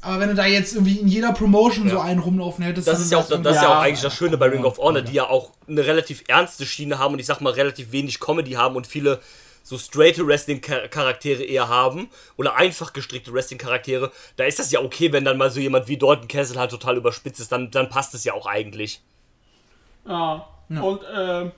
Aber 0.00 0.20
wenn 0.20 0.28
du 0.28 0.34
da 0.34 0.46
jetzt 0.46 0.74
irgendwie 0.74 0.98
in 0.98 1.08
jeder 1.08 1.32
Promotion 1.32 1.88
so 1.90 1.98
einen 1.98 2.20
rumlaufen 2.20 2.64
hättest, 2.64 2.86
Das 2.86 2.94
dann 2.96 3.02
ist 3.04 3.10
ja 3.12 3.18
auch, 3.18 3.28
wär's 3.30 3.42
das 3.42 3.56
ist 3.56 3.62
ja 3.62 3.68
Ja, 3.68 3.76
auch 3.78 3.82
eigentlich 3.82 4.00
das 4.02 4.14
Schöne 4.14 4.38
bei 4.38 4.46
Ring 4.46 4.64
of 4.64 4.78
Honor, 4.78 5.02
die 5.02 5.14
ja 5.14 5.24
auch 5.28 5.50
eine 5.68 5.84
relativ 5.84 6.24
ernste 6.28 6.64
Schiene 6.66 6.98
haben 6.98 7.14
und 7.14 7.20
ich 7.20 7.26
sag 7.26 7.40
mal 7.40 7.52
relativ 7.52 7.90
wenig 7.92 8.20
Comedy 8.20 8.52
haben 8.52 8.76
und 8.76 8.86
viele 8.86 9.20
so 9.64 9.76
straighte 9.78 10.24
Wrestling-Charaktere 10.26 11.42
eher 11.42 11.68
haben 11.68 12.08
oder 12.36 12.54
einfach 12.54 12.92
gestrickte 12.92 13.32
Wrestling-Charaktere. 13.32 14.12
Da 14.36 14.44
ist 14.44 14.60
das 14.60 14.70
ja 14.70 14.80
okay, 14.80 15.10
wenn 15.12 15.24
dann 15.24 15.38
mal 15.38 15.50
so 15.50 15.58
jemand 15.58 15.88
wie 15.88 15.96
Dalton 15.96 16.28
Castle 16.28 16.60
halt 16.60 16.70
total 16.70 16.96
überspitzt 16.98 17.40
ist, 17.40 17.50
dann, 17.50 17.70
dann 17.72 17.88
passt 17.88 18.14
es 18.14 18.22
ja 18.24 18.34
auch 18.34 18.46
eigentlich. 18.46 19.00
Ja. 20.06 20.46
Und 20.68 21.02
äh, 21.04 21.50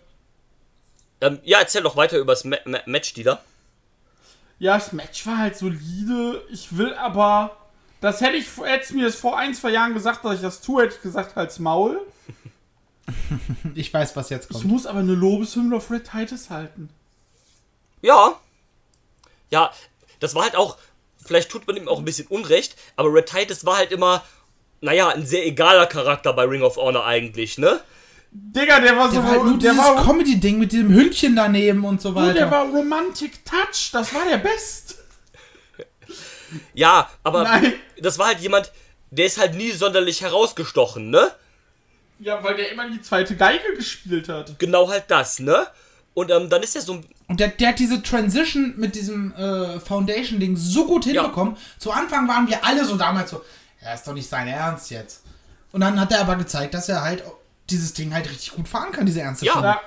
Ähm, 1.21 1.39
ja, 1.45 1.59
erzähl 1.61 1.83
doch 1.83 1.97
weiter 1.97 2.19
über 2.19 2.33
das 2.33 2.45
Ma 2.45 2.57
Ma 2.65 2.79
Match, 2.87 3.13
Dieter. 3.15 3.43
ja, 4.59 4.75
das 4.75 4.93
Match 4.93 5.27
war 5.27 5.39
halt 5.39 5.57
solide. 5.57 6.43
Ich 6.51 6.77
will 6.77 6.95
aber. 6.95 7.57
Das 8.01 8.21
hätte 8.21 8.37
ich, 8.37 8.47
hätte 8.63 8.95
mir 8.95 9.07
das 9.07 9.17
vor 9.17 9.37
ein, 9.39 9.55
zwei 9.55 9.71
Jahren 9.71 9.95
gesagt, 9.95 10.25
dass 10.25 10.35
ich 10.37 10.43
das 10.43 10.61
tue, 10.61 10.83
hätte 10.85 10.95
ich 10.97 11.03
gesagt, 11.03 11.35
halt's 11.37 11.59
Maul. 11.59 12.01
Ich 13.75 13.93
weiß, 13.93 14.17
was 14.17 14.31
jetzt 14.31 14.51
Ich 14.51 14.57
kommt. 14.59 14.65
muss 14.67 14.87
aber 14.87 14.99
eine 15.01 15.15
Lobeshymne 15.15 15.77
auf 15.77 15.91
Red 15.91 16.11
Titus 16.11 16.51
halten. 16.51 16.89
Ja. 18.03 18.39
Ja, 19.51 19.73
das 20.21 20.35
war 20.35 20.45
halt 20.45 20.57
auch, 20.57 20.77
vielleicht 21.25 21.51
tut 21.51 21.67
man 21.67 21.77
ihm 21.77 21.89
auch 21.89 21.99
ein 21.99 22.05
bisschen 22.05 22.27
Unrecht, 22.27 22.77
aber 22.97 23.13
Red 23.13 23.27
Titus 23.27 23.65
war 23.65 23.77
halt 23.77 23.93
immer, 23.93 24.25
naja, 24.81 25.09
ein 25.09 25.27
sehr 25.27 25.47
egaler 25.47 25.87
Charakter 25.87 26.33
bei 26.33 26.45
Ring 26.45 26.63
of 26.63 26.77
Honor 26.77 27.05
eigentlich, 27.05 27.59
ne? 27.59 27.81
Digga, 28.31 28.81
der 28.81 28.97
war 28.97 29.09
so. 29.09 29.15
Der 29.15 29.23
war 29.25 29.31
halt 29.31 29.45
nur 29.45 29.59
der 29.59 29.73
dieses 29.73 30.05
Comedy-Ding 30.05 30.59
mit 30.59 30.73
diesem 30.73 30.93
Hündchen 30.93 31.37
daneben 31.37 31.85
und 31.85 32.03
so 32.03 32.15
weiter. 32.15 32.35
der 32.35 32.51
war 32.51 32.67
Romantic 32.67 33.45
Touch. 33.45 33.91
Das 33.93 34.13
war 34.13 34.29
der 34.29 34.39
Best. 34.39 34.99
Ja, 36.75 37.11
aber 37.23 37.45
Nein. 37.45 37.75
das 37.99 38.19
war 38.19 38.27
halt 38.29 38.41
jemand, 38.41 38.73
der 39.11 39.27
ist 39.27 39.39
halt 39.39 39.55
nie 39.55 39.71
sonderlich 39.73 40.21
herausgestochen, 40.21 41.11
ne? 41.11 41.33
Ja, 42.19 42.43
weil 42.43 42.57
der 42.57 42.71
immer 42.73 42.89
die 42.91 43.01
zweite 43.01 43.37
Geige 43.37 43.75
gespielt 43.75 44.29
hat. 44.29 44.59
Genau 44.59 44.89
halt 44.89 45.05
das, 45.09 45.39
ne? 45.39 45.67
Und 46.17 46.31
ähm, 46.31 46.49
dann 46.49 46.63
ist 46.63 46.75
er 46.75 46.81
so 46.81 46.95
ein. 46.95 47.05
Und 47.29 47.41
der, 47.41 47.49
der 47.49 47.69
hat 47.69 47.79
diese 47.79 48.03
Transition 48.03 48.73
mit 48.79 48.95
diesem 48.95 49.35
äh, 49.35 49.79
Foundation-Ding 49.79 50.57
so 50.57 50.87
gut 50.87 51.05
hinbekommen. 51.05 51.59
Zu 51.79 51.93
Anfang 51.93 52.27
waren 52.27 52.49
wir 52.49 52.65
alle 52.65 52.87
so 52.87 52.97
damals 52.97 53.33
so, 53.33 53.43
ja, 53.83 53.93
ist 53.93 54.07
doch 54.07 54.15
nicht 54.15 54.27
sein 54.27 54.49
Ernst 54.49 54.91
jetzt. 54.91 55.25
Und 55.73 55.83
dann 55.83 56.01
hat 56.01 56.11
er 56.13 56.23
aber 56.23 56.37
gezeigt, 56.37 56.73
dass 56.73 56.89
er 56.89 57.03
halt 57.03 57.23
dieses 57.69 57.93
Ding 57.93 58.15
halt 58.15 58.31
richtig 58.31 58.53
gut 58.53 58.67
fahren 58.67 58.93
kann, 58.93 59.05
diese 59.05 59.21
ernste 59.21 59.45
Ja. 59.45 59.63
Ja. 59.63 59.81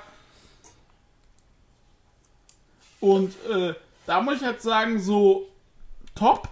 Und 3.00 3.34
äh, 3.50 3.74
da 4.06 4.20
muss 4.20 4.36
ich 4.36 4.42
jetzt 4.42 4.62
sagen, 4.62 5.00
so 5.00 5.48
top. 6.14 6.48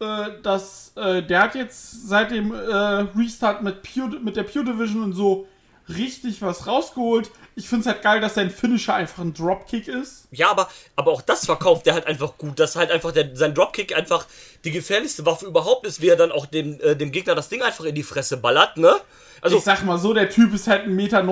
Äh, 0.00 0.40
dass 0.42 0.92
äh, 0.96 1.22
der 1.22 1.42
hat 1.42 1.54
jetzt 1.56 2.08
seit 2.08 2.30
dem 2.30 2.54
äh, 2.54 2.56
Restart 2.56 3.62
mit, 3.62 3.82
Pure, 3.82 4.18
mit 4.20 4.34
der 4.34 4.44
Pure 4.44 4.64
Division 4.64 5.02
und 5.02 5.12
so 5.12 5.46
richtig 5.88 6.40
was 6.42 6.66
rausgeholt. 6.66 7.30
Ich 7.56 7.68
finde 7.68 7.82
es 7.82 7.86
halt 7.86 8.02
geil, 8.02 8.20
dass 8.20 8.34
sein 8.34 8.50
Finisher 8.50 8.94
einfach 8.94 9.22
ein 9.22 9.34
Dropkick 9.34 9.86
ist. 9.86 10.26
Ja, 10.30 10.50
aber, 10.50 10.68
aber 10.96 11.12
auch 11.12 11.22
das 11.22 11.46
verkauft 11.46 11.86
der 11.86 11.94
halt 11.94 12.06
einfach 12.06 12.36
gut, 12.38 12.58
dass 12.58 12.76
halt 12.76 12.90
einfach 12.90 13.12
der, 13.12 13.36
sein 13.36 13.54
Dropkick 13.54 13.94
einfach 13.94 14.26
die 14.64 14.70
gefährlichste 14.70 15.26
Waffe 15.26 15.46
überhaupt 15.46 15.86
ist, 15.86 16.00
wie 16.00 16.08
er 16.08 16.16
dann 16.16 16.32
auch 16.32 16.46
dem, 16.46 16.80
äh, 16.80 16.96
dem 16.96 17.12
Gegner 17.12 17.34
das 17.34 17.48
Ding 17.48 17.62
einfach 17.62 17.84
in 17.84 17.94
die 17.94 18.02
Fresse 18.02 18.38
ballert, 18.38 18.76
ne? 18.76 18.96
Also, 19.40 19.58
ich 19.58 19.62
sag 19.62 19.84
mal 19.84 19.98
so, 19.98 20.14
der 20.14 20.30
Typ 20.30 20.54
ist 20.54 20.66
halt 20.68 20.86
1,90 20.86 20.88
Meter 20.88 21.22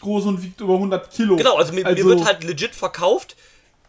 groß 0.00 0.26
und 0.26 0.42
wiegt 0.42 0.60
über 0.60 0.74
100 0.74 1.10
Kilo. 1.10 1.36
Genau, 1.36 1.56
also 1.56 1.72
mir, 1.72 1.84
mir 1.84 2.04
wird 2.04 2.24
halt 2.24 2.44
legit 2.44 2.74
verkauft, 2.74 3.34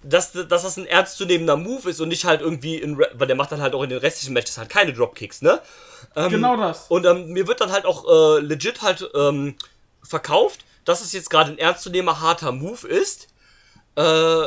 dass, 0.03 0.31
dass 0.31 0.63
das 0.63 0.77
ein 0.77 0.85
ernstzunehmender 0.85 1.57
Move 1.57 1.89
ist 1.89 1.99
und 1.99 2.07
nicht 2.09 2.23
halt 2.23 2.41
irgendwie, 2.41 2.77
in, 2.77 2.97
weil 2.97 3.27
der 3.27 3.35
macht 3.35 3.51
dann 3.51 3.61
halt 3.61 3.73
auch 3.73 3.83
in 3.83 3.89
den 3.89 3.99
restlichen 3.99 4.33
Matches 4.33 4.57
halt 4.57 4.69
keine 4.69 4.93
Dropkicks, 4.93 5.41
ne? 5.41 5.59
Ähm, 6.15 6.29
Genau 6.29 6.55
das. 6.55 6.85
Und 6.89 7.05
ähm, 7.05 7.29
mir 7.29 7.47
wird 7.47 7.61
dann 7.61 7.71
halt 7.71 7.85
auch 7.85 8.05
äh, 8.07 8.39
legit 8.39 8.81
halt 8.81 9.09
ähm, 9.15 9.55
verkauft, 10.03 10.65
dass 10.85 11.01
es 11.01 11.13
jetzt 11.13 11.29
gerade 11.29 11.51
ein 11.51 11.57
ernstzunehmender 11.57 12.21
harter 12.21 12.51
Move 12.51 12.87
ist, 12.87 13.27
äh, 13.95 14.45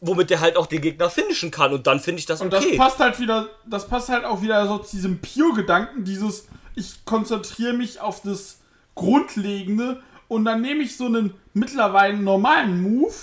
womit 0.00 0.30
der 0.30 0.40
halt 0.40 0.56
auch 0.56 0.66
den 0.66 0.80
Gegner 0.80 1.10
finishen 1.10 1.50
kann 1.50 1.72
und 1.72 1.86
dann 1.86 2.00
finde 2.00 2.20
ich 2.20 2.26
das 2.26 2.40
Und 2.40 2.52
das 2.52 2.64
okay. 2.64 2.76
passt 2.76 2.98
halt 2.98 3.18
wieder, 3.18 3.48
das 3.66 3.88
passt 3.88 4.08
halt 4.08 4.24
auch 4.24 4.42
wieder 4.42 4.66
so 4.66 4.78
zu 4.78 4.96
diesem 4.96 5.20
Pure-Gedanken, 5.20 6.04
dieses, 6.04 6.46
ich 6.74 7.04
konzentriere 7.04 7.72
mich 7.72 8.00
auf 8.00 8.22
das 8.22 8.58
Grundlegende 8.94 10.02
und 10.28 10.44
dann 10.44 10.60
nehme 10.60 10.82
ich 10.82 10.96
so 10.96 11.06
einen 11.06 11.34
mittlerweile 11.52 12.16
normalen 12.16 12.82
Move 12.82 13.14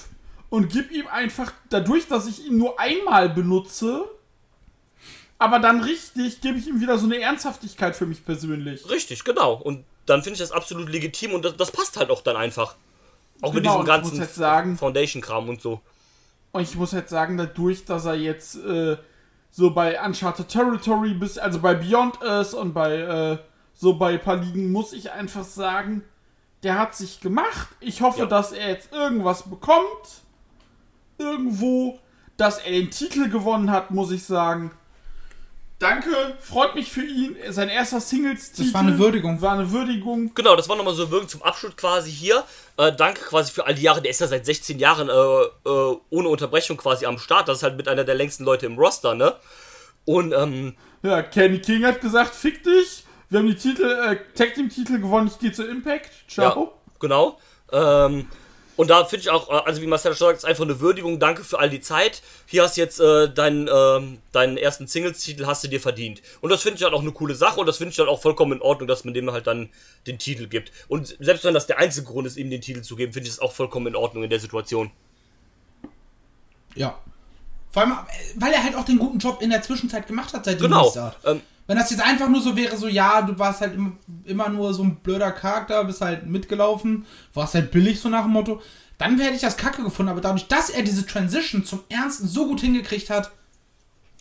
und 0.50 0.72
gebe 0.72 0.94
ihm 0.94 1.08
einfach, 1.08 1.54
dadurch, 1.70 2.08
dass 2.08 2.28
ich 2.28 2.46
ihn 2.46 2.58
nur 2.58 2.80
einmal 2.80 3.30
benutze, 3.30 4.06
aber 5.38 5.60
dann 5.60 5.82
richtig, 5.82 6.42
gebe 6.42 6.58
ich 6.58 6.68
ihm 6.68 6.82
wieder 6.82 6.98
so 6.98 7.06
eine 7.06 7.20
Ernsthaftigkeit 7.20 7.96
für 7.96 8.06
mich 8.06 8.26
persönlich. 8.26 8.90
Richtig, 8.90 9.24
genau. 9.24 9.54
Und 9.54 9.84
dann 10.06 10.22
finde 10.24 10.34
ich 10.36 10.40
das 10.40 10.52
absolut 10.52 10.90
legitim 10.90 11.34
und 11.34 11.44
das, 11.46 11.56
das 11.58 11.72
passt 11.72 11.98
halt 11.98 12.10
auch 12.10 12.22
dann 12.22 12.36
einfach. 12.36 12.76
Auch 13.42 13.54
mit 13.54 13.64
Genau, 13.64 13.74
diesem 13.74 13.80
und 13.82 13.86
ich 13.86 13.88
ganzen 13.88 14.10
muss 14.12 14.20
jetzt 14.20 14.36
sagen- 14.36 14.78
Foundation-Kram 14.78 15.50
und 15.50 15.62
so. 15.62 15.82
Und 16.52 16.62
ich 16.62 16.76
muss 16.76 16.92
jetzt 16.94 17.10
sagen, 17.10 17.38
dadurch, 17.38 17.84
dass 17.86 18.06
er 18.06 18.16
jetzt 18.16 18.56
äh, 18.56 18.98
so 19.52 19.72
bei 19.72 20.00
Uncharted 20.02 20.48
Territory 20.48 21.14
bis, 21.14 21.38
also 21.38 21.60
bei 21.60 21.74
Beyond 21.74 22.22
ist 22.22 22.54
und 22.54 22.74
bei 22.74 22.94
äh, 22.96 23.38
so 23.74 23.96
bei 23.96 24.14
ein 24.14 24.22
paar 24.22 24.38
Ligen, 24.38 24.72
muss 24.72 24.94
ich 24.94 25.12
einfach 25.12 25.44
sagen, 25.44 26.04
der 26.64 26.80
hat 26.80 26.96
sich 26.96 27.20
gemacht. 27.20 27.68
Ich 27.82 28.02
hoffe, 28.02 28.20
Ja. 28.22 28.26
dass 28.26 28.54
er 28.54 28.70
jetzt 28.70 28.94
irgendwas 28.94 29.44
bekommt. 29.50 30.24
Irgendwo, 31.18 32.00
dass 32.38 32.58
er 32.60 32.72
den 32.72 32.92
Titel 32.92 33.30
gewonnen 33.30 33.72
hat, 33.72 33.92
muss 33.92 34.12
ich 34.12 34.24
sagen. 34.24 34.72
Danke, 35.78 36.10
freut 36.40 36.74
mich 36.74 36.90
für 36.90 37.04
ihn. 37.04 37.36
Sein 37.50 37.68
erster 37.68 38.00
Singles-Titel. 38.00 38.64
Das 38.64 38.74
war 38.74 38.82
eine 38.82 38.98
Würdigung. 38.98 39.42
War 39.42 39.54
eine 39.54 39.70
Würdigung. 39.72 40.34
Genau, 40.34 40.56
das 40.56 40.70
war 40.70 40.78
nochmal 40.78 40.94
so 40.94 41.12
Wirkung 41.12 41.28
zum 41.28 41.44
Abschluss 41.44 41.76
quasi 41.76 42.12
hier. 42.12 42.44
Äh, 42.78 42.94
danke 42.94 43.22
quasi 43.22 43.52
für 43.52 43.66
all 43.66 43.76
die 43.76 43.82
Jahre. 43.82 44.02
Der 44.02 44.12
ist 44.12 44.22
ja 44.22 44.28
seit 44.28 44.46
16 44.46 44.80
Jahren 44.80 45.10
äh, 45.10 45.14
äh, 45.14 45.98
ohne 46.10 46.30
Unterbrechung 46.30 46.78
quasi 46.78 47.06
am 47.06 47.18
Start. 47.18 47.50
Das 47.50 47.58
ist 47.58 47.64
halt 47.64 47.76
mit 47.76 47.90
einer 47.90 48.06
der 48.06 48.16
längsten 48.16 48.46
Leute 48.46 48.66
im 48.68 48.78
Roster, 48.78 49.16
ne? 49.16 49.36
Und, 50.06 50.32
ähm, 50.34 50.76
Ja, 51.04 51.22
Kenny 51.22 51.60
King 51.60 51.86
hat 51.86 52.00
gesagt, 52.00 52.36
fick 52.36 52.64
dich. 52.64 53.04
Wir 53.30 53.40
haben 53.40 53.48
die 53.48 53.56
Titel, 53.56 53.84
äh, 53.84 54.18
Tag 54.34 54.54
Team 54.54 54.70
Titel 54.70 55.00
gewonnen, 55.00 55.28
ich 55.28 55.40
gehe 55.40 55.52
zu 55.52 55.66
Impact. 55.68 56.12
Ciao. 56.30 56.64
ja, 56.64 56.72
genau. 57.00 57.38
Ähm, 57.72 58.28
und 58.78 58.90
da 58.90 59.06
finde 59.06 59.22
ich 59.22 59.30
auch, 59.30 59.50
äh, 59.50 59.66
also 59.66 59.82
wie 59.82 59.88
Marcel 59.88 60.16
schon 60.16 60.28
sagt, 60.28 60.40
ist 60.40 60.46
einfach 60.46 60.64
eine 60.64 60.80
Würdigung. 60.80 61.20
Danke 61.20 61.44
für 61.44 61.60
all 61.60 61.70
die 61.70 61.82
Zeit. 61.82 62.22
Hier 62.46 62.64
hast 62.64 62.78
du 62.78 62.82
jetzt 62.82 63.00
äh, 63.00 63.30
deinen, 63.30 63.70
ähm, 63.74 64.20
deinen 64.32 64.58
ersten 64.58 64.88
Singles-Titel 64.88 65.46
hast 65.46 65.64
du 65.64 65.68
dir 65.68 65.80
verdient. 65.80 66.22
Und 66.42 66.50
das 66.50 66.62
finde 66.62 66.78
ich 66.78 66.84
halt 66.84 66.94
auch 66.94 67.02
eine 67.02 67.12
coole 67.12 67.36
Sache 67.36 67.60
und 67.60 67.66
das 67.66 67.78
finde 67.78 67.92
ich 67.92 68.00
halt 68.00 68.10
auch 68.10 68.22
vollkommen 68.22 68.54
in 68.54 68.62
Ordnung, 68.62 68.88
dass 68.88 69.06
man 69.06 69.14
dem 69.14 69.32
halt 69.32 69.48
dann 69.48 69.70
den 70.08 70.20
Titel 70.20 70.48
gibt. 70.48 70.72
Und 70.88 71.16
selbst 71.20 71.44
wenn 71.46 71.54
das 71.54 71.68
der 71.68 71.78
einzige 71.78 72.06
Grund 72.06 72.28
ist, 72.28 72.38
ihm 72.38 72.50
den 72.50 72.62
Titel 72.62 72.82
zu 72.82 72.96
geben, 72.96 73.14
finde 73.14 73.28
ich 73.28 73.34
es 73.34 73.40
auch 73.40 73.54
vollkommen 73.54 73.88
in 73.88 73.96
Ordnung 73.96 74.24
in 74.24 74.30
der 74.30 74.40
Situation. 74.40 74.92
Ja. 76.76 76.98
Vor 77.72 77.84
allem, 77.84 77.92
äh, 77.92 77.96
weil 78.36 78.54
er 78.54 78.64
halt 78.64 78.76
auch 78.76 78.86
den 78.86 78.98
guten 78.98 79.20
Job 79.20 79.42
in 79.42 79.50
der 79.50 79.62
Zwischenzeit 79.62 80.08
gemacht 80.08 80.34
hat 80.34 80.46
seit 80.46 80.60
dem 80.60 80.64
Genau. 80.64 80.94
Ähm, 81.26 81.42
Wenn 81.68 81.78
das 81.78 81.90
jetzt 81.90 82.04
einfach 82.04 82.30
nur 82.30 82.42
so 82.42 82.56
wäre, 82.56 82.78
so 82.78 82.88
ja, 82.88 83.22
du 83.24 83.38
warst 83.40 83.62
halt 83.62 83.74
immer, 83.74 83.94
immer 84.24 84.50
nur 84.50 84.74
so 84.74 84.84
ein 84.84 84.98
blöder 84.98 85.32
Charakter, 85.32 85.84
bist 85.84 86.02
halt 86.02 86.26
mitgelaufen, 86.28 87.06
warst 87.34 87.56
halt 87.56 87.72
billig, 87.72 88.00
so 88.00 88.08
nach 88.10 88.24
dem 88.24 88.32
Motto, 88.34 88.62
dann 89.00 89.20
hätte 89.20 89.36
ich 89.36 89.42
das 89.42 89.58
kacke 89.58 89.84
gefunden. 89.84 90.12
Aber 90.12 90.22
dadurch, 90.22 90.48
dass 90.48 90.70
er 90.70 90.84
diese 90.84 91.06
Transition 91.08 91.66
zum 91.66 91.84
Ernsten 91.90 92.28
so 92.28 92.48
gut 92.48 92.62
hingekriegt 92.62 93.10
hat, 93.10 93.32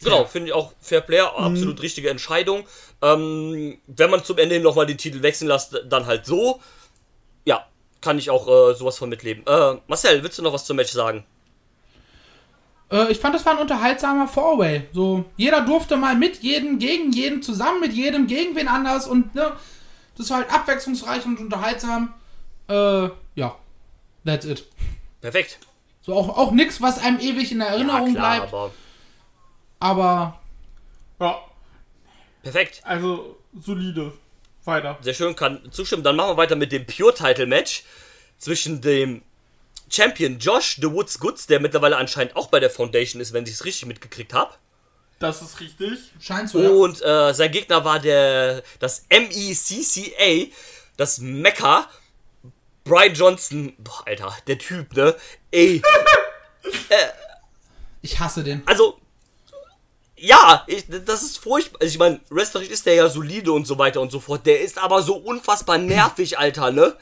Genau, 0.03 0.25
finde 0.27 0.49
ich 0.49 0.53
auch 0.55 0.73
Fair 0.81 1.01
Player, 1.01 1.33
Mhm. 1.39 1.45
absolut 1.45 1.81
richtige 1.81 2.11
Entscheidung. 2.11 2.65
Ähm, 3.01 3.79
wenn 3.87 4.11
man 4.11 4.23
zum 4.25 4.37
Ende 4.39 4.57
hin 4.57 4.63
nochmal 4.65 4.85
den 4.87 4.99
Titel 4.99 5.23
wechseln 5.23 5.49
lässt, 5.49 5.81
dann 5.89 6.05
halt 6.07 6.27
so. 6.27 6.61
Ja, 7.47 7.65
kann 8.03 8.19
ich 8.19 8.29
auch 8.29 8.47
äh, 8.49 8.75
sowas 8.75 8.99
von 8.99 9.09
mitleben. 9.09 9.45
Äh, 9.47 9.77
Marcel, 9.87 10.23
willst 10.23 10.39
du 10.39 10.43
noch 10.43 10.53
was 10.53 10.65
zum 10.67 10.77
Match 10.77 10.93
sagen? 10.93 11.25
Äh, 12.91 13.11
ich 13.11 13.19
fand, 13.19 13.35
das 13.35 13.45
war 13.47 13.53
ein 13.55 13.59
unterhaltsamer 13.59 14.29
Four-Way. 14.29 14.89
So, 14.93 15.25
jeder 15.37 15.63
durfte 15.63 15.97
mal 15.97 16.15
mit 16.17 16.43
jedem, 16.43 16.79
gegen 16.79 17.13
jeden, 17.13 17.43
zusammen 17.43 17.81
mit 17.81 17.93
jedem, 17.93 18.27
gegen 18.27 18.55
wen 18.57 18.69
anders 18.69 19.07
und 19.07 19.35
ne, 19.35 19.53
das 20.17 20.31
war 20.31 20.39
halt 20.39 20.53
abwechslungsreich 20.53 21.25
und 21.27 21.39
unterhaltsam. 21.41 22.15
Äh, 22.69 23.09
ja, 23.35 23.57
that's 24.25 24.47
it. 24.47 24.65
Perfekt. 25.21 25.59
So 26.03 26.15
auch, 26.15 26.37
auch 26.37 26.51
nichts, 26.51 26.81
was 26.83 26.99
einem 26.99 27.19
ewig 27.19 27.51
in 27.51 27.61
Erinnerung 27.61 28.09
ja, 28.09 28.13
klar, 28.15 28.37
bleibt, 28.37 28.55
aber 28.55 28.71
aber 29.81 30.41
Ja, 31.21 31.39
perfekt. 32.43 32.83
also 32.85 33.37
solide. 33.59 34.13
Weiter. 34.67 34.97
Sehr 35.03 35.13
schön, 35.13 35.37
kann 35.37 35.61
zustimmen. 35.73 36.03
Dann 36.03 36.17
machen 36.17 36.31
wir 36.31 36.37
weiter 36.39 36.57
mit 36.57 36.73
dem 36.73 36.87
Pure-Title-Match 36.87 37.85
zwischen 38.39 38.81
dem 38.81 39.21
Champion 39.95 40.39
Josh 40.39 40.77
The 40.81 40.91
Woods 40.91 41.19
Goods, 41.19 41.47
der 41.47 41.61
mittlerweile 41.61 41.97
anscheinend 41.97 42.37
auch 42.37 42.49
bei 42.49 42.61
der 42.61 42.71
Foundation 42.71 43.21
ist, 43.21 43.33
wenn 43.33 43.45
ich 43.45 43.53
es 43.53 43.65
richtig 43.65 43.87
mitgekriegt 43.87 44.33
habe. 44.33 44.55
Das 45.19 45.41
ist 45.43 45.61
richtig. 45.61 45.99
scheint 46.21 46.51
so. 46.51 46.61
ja. 46.63 46.69
Und 46.69 47.01
äh, 47.03 47.33
sein 47.33 47.53
Gegner 47.53 47.85
war 47.85 48.01
der 48.01 48.63
das 48.81 49.07
MECCA, 49.11 50.51
das 50.97 51.19
Mecca. 51.19 51.89
Brian 52.83 53.15
Johnson, 53.15 53.75
boah, 53.79 54.03
Alter, 54.07 54.37
der 54.47 54.59
Typ, 54.59 54.95
ne? 54.95 55.17
Ey, 55.51 55.81
Ich 58.03 58.21
hasse 58.21 58.45
den. 58.45 58.63
also 58.67 58.99
ja, 60.17 60.65
ich, 60.67 60.85
das 61.07 61.23
ist 61.23 61.39
furchtbar. 61.39 61.81
Also 61.81 61.93
ich 61.93 61.99
meine, 61.99 62.21
wrestlerisch 62.31 62.69
ist 62.69 62.87
der 62.87 62.95
ja 62.95 63.09
solide 63.09 63.53
und 63.53 63.67
so 63.67 63.79
weiter 63.79 64.01
und 64.01 64.13
so 64.13 64.21
fort. 64.21 64.47
Der 64.47 64.61
ist 64.61 64.79
aber 64.79 65.03
so 65.03 65.17
unfassbar 65.17 65.79
nervig, 65.79 66.39
Alter, 66.39 66.71
ne? 66.71 66.95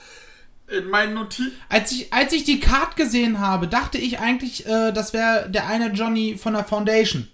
In 0.72 0.88
meinen 0.88 1.14
Notizen. 1.14 1.52
Als 1.68 1.92
ich, 1.92 2.12
als 2.12 2.32
ich 2.32 2.44
die 2.44 2.60
Card 2.60 2.96
gesehen 2.96 3.40
habe, 3.40 3.68
dachte 3.68 3.98
ich 3.98 4.18
eigentlich, 4.20 4.66
äh, 4.66 4.92
das 4.92 5.12
wäre 5.12 5.48
der 5.50 5.66
eine 5.66 5.88
Johnny 5.88 6.38
von 6.38 6.54
der 6.54 6.64
Foundation. 6.64 7.28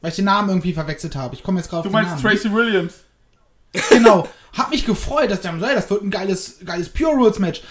Weil 0.00 0.10
ich 0.10 0.16
den 0.16 0.26
Namen 0.26 0.50
irgendwie 0.50 0.72
verwechselt 0.72 1.16
habe. 1.16 1.34
Ich 1.34 1.42
komme 1.42 1.58
jetzt 1.58 1.70
gerade 1.70 1.80
auf 1.80 1.86
Du 1.86 1.92
meinst. 1.92 2.22
Tracy 2.22 2.52
Williams. 2.52 2.94
Genau. 3.90 4.28
Hab 4.56 4.70
mich 4.70 4.84
gefreut, 4.84 5.30
dass 5.30 5.40
der 5.40 5.52
hey, 5.52 5.74
das 5.74 5.90
wird 5.90 6.02
ein 6.02 6.10
geiles, 6.10 6.58
geiles 6.64 6.88
Pure 6.88 7.14
Rules 7.14 7.38
Match. 7.38 7.62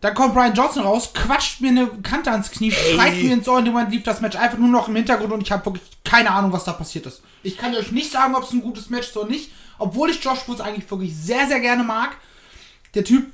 Dann 0.00 0.14
kommt 0.14 0.34
Brian 0.34 0.52
Johnson 0.52 0.82
raus, 0.82 1.12
quatscht 1.14 1.62
mir 1.62 1.70
eine 1.70 1.86
Kante 2.02 2.30
ans 2.30 2.50
Knie, 2.50 2.70
schreit 2.70 3.14
mir 3.14 3.32
ins 3.32 3.48
Ohr, 3.48 3.58
in 3.58 3.64
dem 3.64 3.72
Moment 3.72 3.90
lief 3.90 4.02
das 4.02 4.20
Match 4.20 4.36
einfach 4.36 4.58
nur 4.58 4.68
noch 4.68 4.88
im 4.88 4.96
Hintergrund 4.96 5.32
und 5.32 5.40
ich 5.40 5.50
habe 5.50 5.64
wirklich 5.64 5.84
keine 6.04 6.30
Ahnung, 6.30 6.52
was 6.52 6.64
da 6.64 6.74
passiert 6.74 7.06
ist. 7.06 7.22
Ich 7.42 7.56
kann 7.56 7.74
euch 7.74 7.92
nicht 7.92 8.12
sagen, 8.12 8.34
ob 8.34 8.44
es 8.44 8.52
ein 8.52 8.60
gutes 8.60 8.90
Match 8.90 9.08
ist 9.08 9.16
oder 9.16 9.28
nicht, 9.28 9.50
obwohl 9.78 10.10
ich 10.10 10.22
Josh 10.22 10.46
Woods 10.46 10.60
eigentlich 10.60 10.90
wirklich 10.90 11.16
sehr, 11.16 11.46
sehr 11.46 11.60
gerne 11.60 11.82
mag. 11.82 12.16
Der 12.94 13.04
Typ 13.04 13.32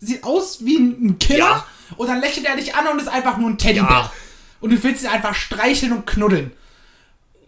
sieht 0.00 0.24
aus 0.24 0.64
wie 0.64 0.76
ein 0.78 1.18
Killer 1.18 1.38
Ja. 1.38 1.66
und 1.96 2.08
dann 2.08 2.20
lächelt 2.20 2.46
er 2.46 2.56
dich 2.56 2.74
an 2.74 2.86
und 2.88 3.00
ist 3.00 3.08
einfach 3.08 3.36
nur 3.38 3.50
ein 3.50 3.58
Teddybär. 3.58 3.88
Ja. 3.88 4.12
Und 4.60 4.70
du 4.70 4.82
willst 4.82 5.02
ihn 5.02 5.08
einfach 5.08 5.34
streicheln 5.34 5.92
und 5.92 6.06
knuddeln. 6.06 6.52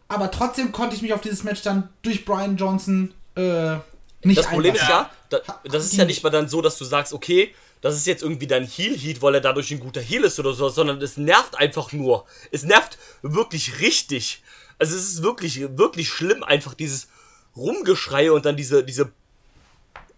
Aber 0.09 0.31
trotzdem 0.31 0.73
konnte 0.73 0.97
ich 0.97 1.03
mich 1.03 1.13
auf 1.13 1.21
dieses 1.21 1.45
Match 1.45 1.63
dann 1.63 1.89
durch 2.03 2.25
Brian 2.25 2.57
Johnson 2.57 3.13
äh, 3.37 3.77
nicht 4.23 4.39
Das 4.39 4.47
Problem 4.47 4.75
ist 4.75 4.89
ja, 4.89 5.11
da, 5.29 5.39
das 5.65 5.85
ist 5.85 5.97
ja 5.97 6.05
nicht 6.05 6.23
mal 6.23 6.31
dann 6.31 6.49
so, 6.49 6.63
dass 6.63 6.79
du 6.79 6.85
sagst, 6.85 7.13
okay, 7.13 7.55
das 7.81 7.95
ist 7.95 8.07
jetzt 8.07 8.23
irgendwie 8.23 8.47
dein 8.47 8.67
Heel-Heat, 8.67 9.23
weil 9.23 9.35
er 9.35 9.41
dadurch 9.41 9.71
ein 9.71 9.79
guter 9.81 10.01
Heel 10.01 10.25
ist 10.25 10.39
oder 10.41 10.53
so, 10.53 10.69
sondern 10.69 11.01
es 11.01 11.17
nervt 11.17 11.57
einfach 11.57 11.93
nur. 11.93 12.25
Es 12.51 12.65
nervt 12.65 12.99
wirklich 13.23 13.81
richtig. 13.81 14.43
Also 14.79 14.97
es 14.97 15.05
ist 15.05 15.23
wirklich, 15.23 15.61
wirklich 15.77 16.09
schlimm, 16.09 16.43
einfach 16.43 16.75
dieses 16.75 17.09
Rumgeschrei 17.57 18.33
und 18.33 18.45
dann 18.47 18.57
diese, 18.57 18.83
diese. 18.85 19.13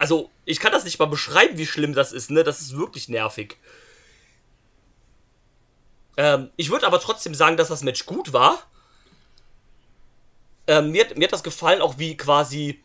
Also, 0.01 0.31
ich 0.47 0.59
kann 0.59 0.73
das 0.73 0.85
nicht 0.85 0.99
mal 0.99 1.07
beschreiben, 1.07 1.59
wie 1.59 1.67
schlimm 1.67 1.95
das 1.95 2.13
ist, 2.13 2.31
ne? 2.33 2.43
Das 2.43 2.61
ist 2.61 2.77
wirklich 2.77 3.09
nervig. 3.09 3.57
Ähm, 6.17 6.51
ich 6.57 6.71
würde 6.71 6.87
aber 6.87 7.01
trotzdem 7.01 7.35
sagen, 7.35 7.57
dass 7.57 7.69
das 7.69 7.83
Match 7.83 8.07
gut 8.07 8.33
war. 8.33 8.59
Ähm, 10.67 10.91
mir, 10.93 11.05
hat- 11.05 11.17
mir 11.17 11.25
hat 11.25 11.33
das 11.33 11.43
gefallen, 11.43 11.81
auch 11.81 11.99
wie 11.99 12.17
quasi 12.17 12.81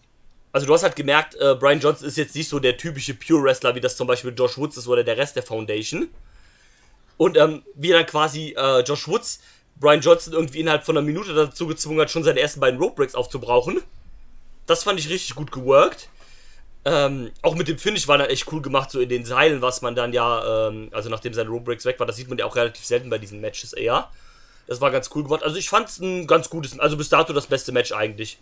also 0.53 0.67
du 0.67 0.73
hast 0.73 0.83
halt 0.83 0.95
gemerkt, 0.97 1.35
äh, 1.35 1.55
Brian 1.55 1.81
Johnson 1.81 2.07
ist 2.07 2.17
jetzt 2.17 2.35
nicht 2.35 2.49
so 2.49 2.59
der 2.59 2.77
typische 2.77 3.13
Pure 3.13 3.43
Wrestler, 3.43 3.75
wie 3.75 3.81
das 3.81 3.97
zum 3.97 4.07
Beispiel 4.07 4.33
Josh 4.37 4.57
Woods 4.57 4.77
ist 4.77 4.87
oder 4.87 5.03
der 5.03 5.17
Rest 5.17 5.35
der 5.35 5.43
Foundation. 5.43 6.09
Und 7.17 7.37
ähm, 7.37 7.63
wie 7.75 7.89
dann 7.89 8.05
quasi 8.05 8.55
äh, 8.57 8.81
Josh 8.81 9.07
Woods 9.07 9.39
Brian 9.77 10.01
Johnson 10.01 10.33
irgendwie 10.33 10.59
innerhalb 10.61 10.85
von 10.85 10.97
einer 10.97 11.05
Minute 11.05 11.33
dazu 11.33 11.67
gezwungen 11.67 11.99
hat, 11.99 12.09
schon 12.11 12.23
seine 12.23 12.39
ersten 12.39 12.59
beiden 12.61 12.79
Rope 12.79 12.95
Breaks 12.95 13.15
aufzubrauchen. 13.15 13.81
Das 14.67 14.83
fand 14.83 14.99
ich 14.99 15.09
richtig 15.09 15.35
gut 15.35 15.51
geworkt. 15.51 16.09
Ähm, 16.87 17.31
auch 17.41 17.55
mit 17.55 17.67
dem 17.67 17.79
Finish 17.79 18.07
war 18.07 18.19
dann 18.19 18.29
echt 18.29 18.51
cool 18.51 18.61
gemacht, 18.61 18.91
so 18.91 18.99
in 18.99 19.09
den 19.09 19.25
Seilen, 19.25 19.61
was 19.61 19.81
man 19.81 19.95
dann 19.95 20.13
ja, 20.13 20.67
ähm, 20.67 20.89
also 20.91 21.09
nachdem 21.09 21.33
sein 21.33 21.47
Rope 21.47 21.65
Breaks 21.65 21.83
weg 21.85 21.99
war, 21.99 22.05
das 22.05 22.15
sieht 22.15 22.29
man 22.29 22.37
ja 22.37 22.45
auch 22.45 22.55
relativ 22.55 22.85
selten 22.85 23.09
bei 23.09 23.17
diesen 23.17 23.41
Matches 23.41 23.73
eher. 23.73 24.09
Das 24.67 24.81
war 24.81 24.91
ganz 24.91 25.09
cool 25.15 25.23
gemacht. 25.23 25.43
Also 25.43 25.57
ich 25.57 25.69
fand 25.69 25.89
es 25.89 25.99
ein 25.99 26.27
ganz 26.27 26.49
gutes, 26.49 26.79
also 26.79 26.95
bis 26.95 27.09
dato 27.09 27.33
das 27.33 27.47
beste 27.47 27.71
Match 27.71 27.91
eigentlich. 27.91 28.37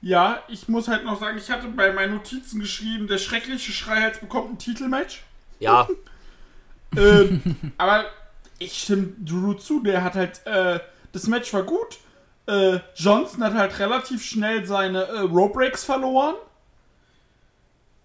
Ja, 0.00 0.42
ich 0.48 0.68
muss 0.68 0.88
halt 0.88 1.04
noch 1.04 1.20
sagen, 1.20 1.38
ich 1.38 1.50
hatte 1.50 1.66
bei 1.68 1.92
meinen 1.92 2.14
Notizen 2.14 2.60
geschrieben, 2.60 3.08
der 3.08 3.18
schreckliche 3.18 3.72
Schreihals 3.72 4.20
bekommt 4.20 4.52
ein 4.52 4.58
Titelmatch. 4.58 5.22
Ja, 5.60 5.88
ähm, 6.96 7.56
aber 7.78 8.06
ich 8.58 8.82
stimme 8.82 9.12
Drew 9.18 9.54
zu, 9.54 9.82
der 9.82 10.02
hat 10.02 10.14
halt, 10.14 10.46
äh, 10.46 10.80
das 11.12 11.26
Match 11.26 11.52
war 11.52 11.62
gut. 11.62 11.98
Äh, 12.46 12.80
Johnson 12.94 13.42
hat 13.44 13.54
halt 13.54 13.78
relativ 13.78 14.22
schnell 14.22 14.66
seine 14.66 15.04
äh, 15.04 15.20
Rope 15.20 15.54
Breaks 15.54 15.84
verloren. 15.84 16.34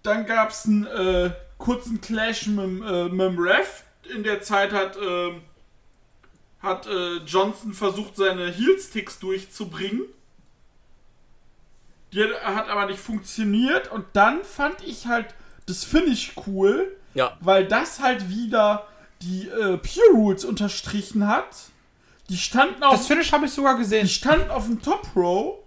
Dann 0.02 0.26
gab 0.26 0.50
es 0.50 0.66
einen 0.66 0.86
äh, 0.86 1.30
kurzen 1.58 2.00
Clash 2.00 2.46
mit, 2.46 2.64
dem, 2.64 2.82
äh, 2.82 3.04
mit 3.04 3.20
dem 3.20 3.38
Ref. 3.38 3.84
In 4.14 4.22
der 4.22 4.42
Zeit 4.42 4.72
hat, 4.72 4.96
ähm, 4.96 5.42
hat 6.60 6.86
äh, 6.86 7.16
Johnson 7.18 7.72
versucht, 7.74 8.16
seine 8.16 8.50
Heel-Sticks 8.50 9.18
durchzubringen. 9.18 10.02
Die 12.12 12.24
hat, 12.24 12.42
hat 12.42 12.68
aber 12.68 12.86
nicht 12.86 13.00
funktioniert. 13.00 13.90
Und 13.92 14.06
dann 14.14 14.42
fand 14.44 14.82
ich 14.84 15.06
halt 15.06 15.26
das 15.66 15.84
Finish 15.84 16.32
cool 16.46 16.96
ja. 17.14 17.36
weil 17.40 17.66
das 17.66 18.00
halt 18.00 18.28
wieder 18.28 18.86
die 19.22 19.48
äh, 19.48 19.76
Pure 19.76 20.12
Rules 20.14 20.44
unterstrichen 20.44 21.26
hat. 21.26 21.48
Die 22.28 22.38
standen 22.38 22.82
auf, 22.82 22.92
Das 22.92 23.06
Finish 23.06 23.32
habe 23.32 23.46
ich 23.46 23.52
sogar 23.52 23.76
gesehen. 23.76 24.06
die 24.06 24.12
standen 24.12 24.50
auf 24.50 24.66
dem 24.66 24.80
Top 24.80 25.06
Row, 25.16 25.58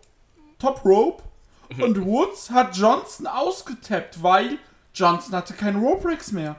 Top 0.60 0.84
Rope 0.86 1.24
und 1.82 2.06
Woods 2.06 2.50
hat 2.52 2.76
Johnson 2.76 3.28
ausgetappt, 3.28 4.22
weil 4.22 4.58
Johnson 4.94 5.34
hatte 5.36 5.54
keine 5.54 5.80
Rope 5.80 6.04
Breaks 6.04 6.32
mehr. 6.32 6.56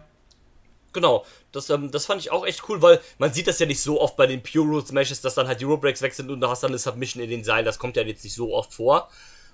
Genau, 0.93 1.25
das, 1.51 1.71
ähm, 1.71 1.91
das 1.91 2.07
fand 2.07 2.21
ich 2.21 2.31
auch 2.31 2.47
echt 2.47 2.69
cool, 2.69 2.81
weil 2.81 3.01
man 3.19 3.33
sieht 3.33 3.49
das 3.49 3.59
ja 3.59 3.67
nicht 3.67 3.83
so 3.83 4.01
oft 4.01 4.17
bei 4.17 4.27
den 4.27 4.43
Pure 4.43 4.65
Rules 4.67 4.93
Matches, 4.93 5.21
dass 5.21 5.35
dann 5.35 5.49
halt 5.49 5.61
die 5.61 5.65
Rope 5.65 5.81
Breaks 5.83 6.03
weg 6.03 6.15
sind 6.15 6.31
und 6.31 6.41
du 6.41 6.49
hast 6.49 6.63
dann 6.63 6.71
eine 6.71 6.79
Submission 6.79 7.23
in 7.23 7.31
den 7.31 7.43
Seilen. 7.43 7.65
Das 7.65 7.79
kommt 7.81 7.97
ja 7.97 8.03
jetzt 8.05 8.23
nicht 8.23 8.35
so 8.35 8.55
oft 8.55 8.73
vor. 8.73 9.09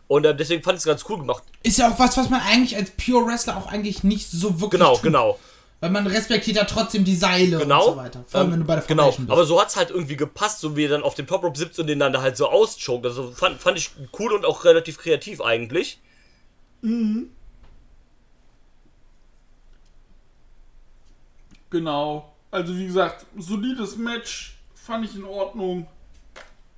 Und 0.07 0.27
ähm, 0.27 0.37
deswegen 0.37 0.63
fand 0.63 0.77
ich 0.77 0.81
es 0.81 0.87
ganz 0.87 1.05
cool 1.09 1.19
gemacht. 1.19 1.43
Ist 1.63 1.79
ja 1.79 1.91
auch 1.91 1.99
was, 1.99 2.17
was 2.17 2.29
man 2.29 2.41
eigentlich 2.43 2.77
als 2.77 2.91
Pure 2.91 3.27
Wrestler 3.27 3.57
auch 3.57 3.67
eigentlich 3.69 4.03
nicht 4.05 4.31
so 4.31 4.61
wirklich 4.61 4.81
Genau, 4.81 4.95
tut. 4.95 5.03
genau. 5.05 5.39
Weil 5.81 5.91
man 5.91 6.07
respektiert 6.07 6.57
ja 6.59 6.65
trotzdem 6.65 7.05
die 7.05 7.17
Seile 7.17 7.59
Genau. 7.59 7.87
und 7.87 7.93
so 7.93 7.97
weiter. 7.97 8.25
Vor 8.29 8.41
allem, 8.41 8.49
Ähm, 8.49 8.53
wenn 8.53 8.61
du 8.61 8.67
bei 8.67 8.75
der 8.77 8.85
genau. 8.85 9.03
Foundation 9.05 9.27
bist. 9.27 9.33
Aber 9.33 9.45
so 9.47 9.61
hat 9.61 9.69
es 9.69 9.77
halt 9.77 9.91
irgendwie 9.91 10.17
gepasst, 10.17 10.61
so 10.61 10.77
wie 10.77 10.85
er 10.85 10.91
dann 10.91 11.03
auf 11.03 11.15
dem 11.15 11.27
Top 11.27 11.43
Rope 11.43 11.57
sitzt 11.59 11.79
und 11.81 11.87
den 11.87 11.99
dann 11.99 12.13
da 12.13 12.21
halt 12.21 12.37
so 12.37 12.49
auschoked. 12.49 13.07
Also 13.07 13.31
fand, 13.33 13.59
fand 13.61 13.79
ich 13.79 13.91
cool 14.19 14.33
und 14.35 14.45
auch 14.45 14.65
relativ 14.65 14.99
kreativ 14.99 15.41
eigentlich. 15.41 15.99
Genau. 21.71 22.33
Also 22.51 22.77
wie 22.77 22.87
gesagt, 22.87 23.27
solides 23.39 23.97
Match, 23.97 24.57
fand 24.75 25.05
ich 25.05 25.15
in 25.15 25.25
Ordnung. 25.25 25.87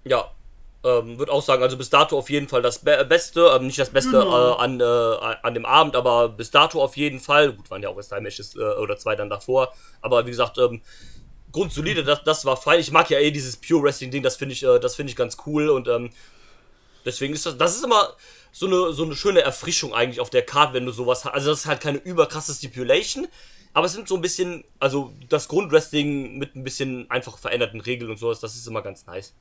Ja. 0.05 0.31
Ähm, 0.85 1.17
würde 1.17 1.31
auch 1.31 1.43
sagen, 1.43 1.63
also 1.63 1.77
bis 1.77 1.91
dato 1.91 2.19
auf 2.19 2.29
jeden 2.29 2.49
Fall 2.49 2.61
das 2.61 2.81
Be 2.81 3.05
Beste, 3.09 3.53
ähm, 3.55 3.67
nicht 3.69 3.79
das 3.79 3.91
Beste 3.91 4.11
Genau. 4.11 4.55
äh, 4.55 4.57
an, 4.59 4.81
äh, 4.81 5.37
an 5.43 5.55
dem 5.55 5.65
Abend, 5.65 5.95
aber 5.95 6.29
bis 6.29 6.51
dato 6.51 6.83
auf 6.83 6.97
jeden 6.97 7.21
Fall. 7.21 7.53
Gut, 7.53 7.71
waren 7.71 7.83
ja 7.83 7.89
auch 7.89 7.97
erst 7.97 8.11
drei 8.11 8.21
Matches 8.21 8.57
äh, 8.57 8.59
oder 8.59 8.97
zwei 8.97 9.15
dann 9.15 9.31
davor, 9.31 9.73
aber 10.01 10.27
wie 10.27 10.31
gesagt, 10.31 10.59
ähm, 10.59 10.83
grundsolide, 11.53 12.03
das, 12.03 12.25
das 12.25 12.45
war 12.45 12.57
fein. 12.57 12.81
Ich 12.81 12.91
mag 12.91 13.09
ja 13.11 13.21
eh 13.21 13.31
dieses 13.31 13.57
Pure 13.57 13.85
Wrestling 13.85 14.11
Ding, 14.11 14.25
das 14.25 14.37
finde 14.37 14.55
ich, 14.55 14.65
äh, 14.65 14.81
das 14.81 14.97
finde 14.97 15.11
ich 15.11 15.17
ganz 15.17 15.37
cool 15.47 15.69
und 15.69 15.87
ähm, 15.87 16.11
deswegen 17.05 17.35
ist 17.35 17.47
das, 17.47 17.57
das 17.57 17.77
ist 17.77 17.85
immer 17.85 18.15
so 18.51 18.67
eine, 18.67 18.93
so 18.93 19.05
eine 19.05 19.15
schöne 19.15 19.41
Erfrischung 19.43 19.95
eigentlich 19.95 20.21
auf 20.21 20.31
der 20.31 20.43
Card, 20.43 20.75
wenn 20.75 20.85
du 20.85 20.93
sowas 20.93 21.25
hast. 21.25 21.33
Also 21.33 21.51
das 21.51 21.61
ist 21.61 21.67
halt 21.67 21.81
keine 21.81 21.99
überkrasse 21.99 22.53
Stipulation, 22.55 23.29
aber 23.73 23.87
es 23.87 23.93
sind 23.93 24.09
so 24.09 24.17
ein 24.17 24.21
bisschen, 24.21 24.65
also 24.81 25.13
das 25.29 25.47
Grundwrestling 25.47 26.39
mit 26.39 26.57
ein 26.57 26.65
bisschen 26.65 27.09
einfach 27.09 27.39
veränderten 27.39 27.81
Regeln 27.81 28.11
und 28.11 28.19
sowas, 28.19 28.41
das 28.41 28.57
ist 28.57 28.67
immer 28.67 28.83
ganz 28.83 29.07
nice. 29.07 29.33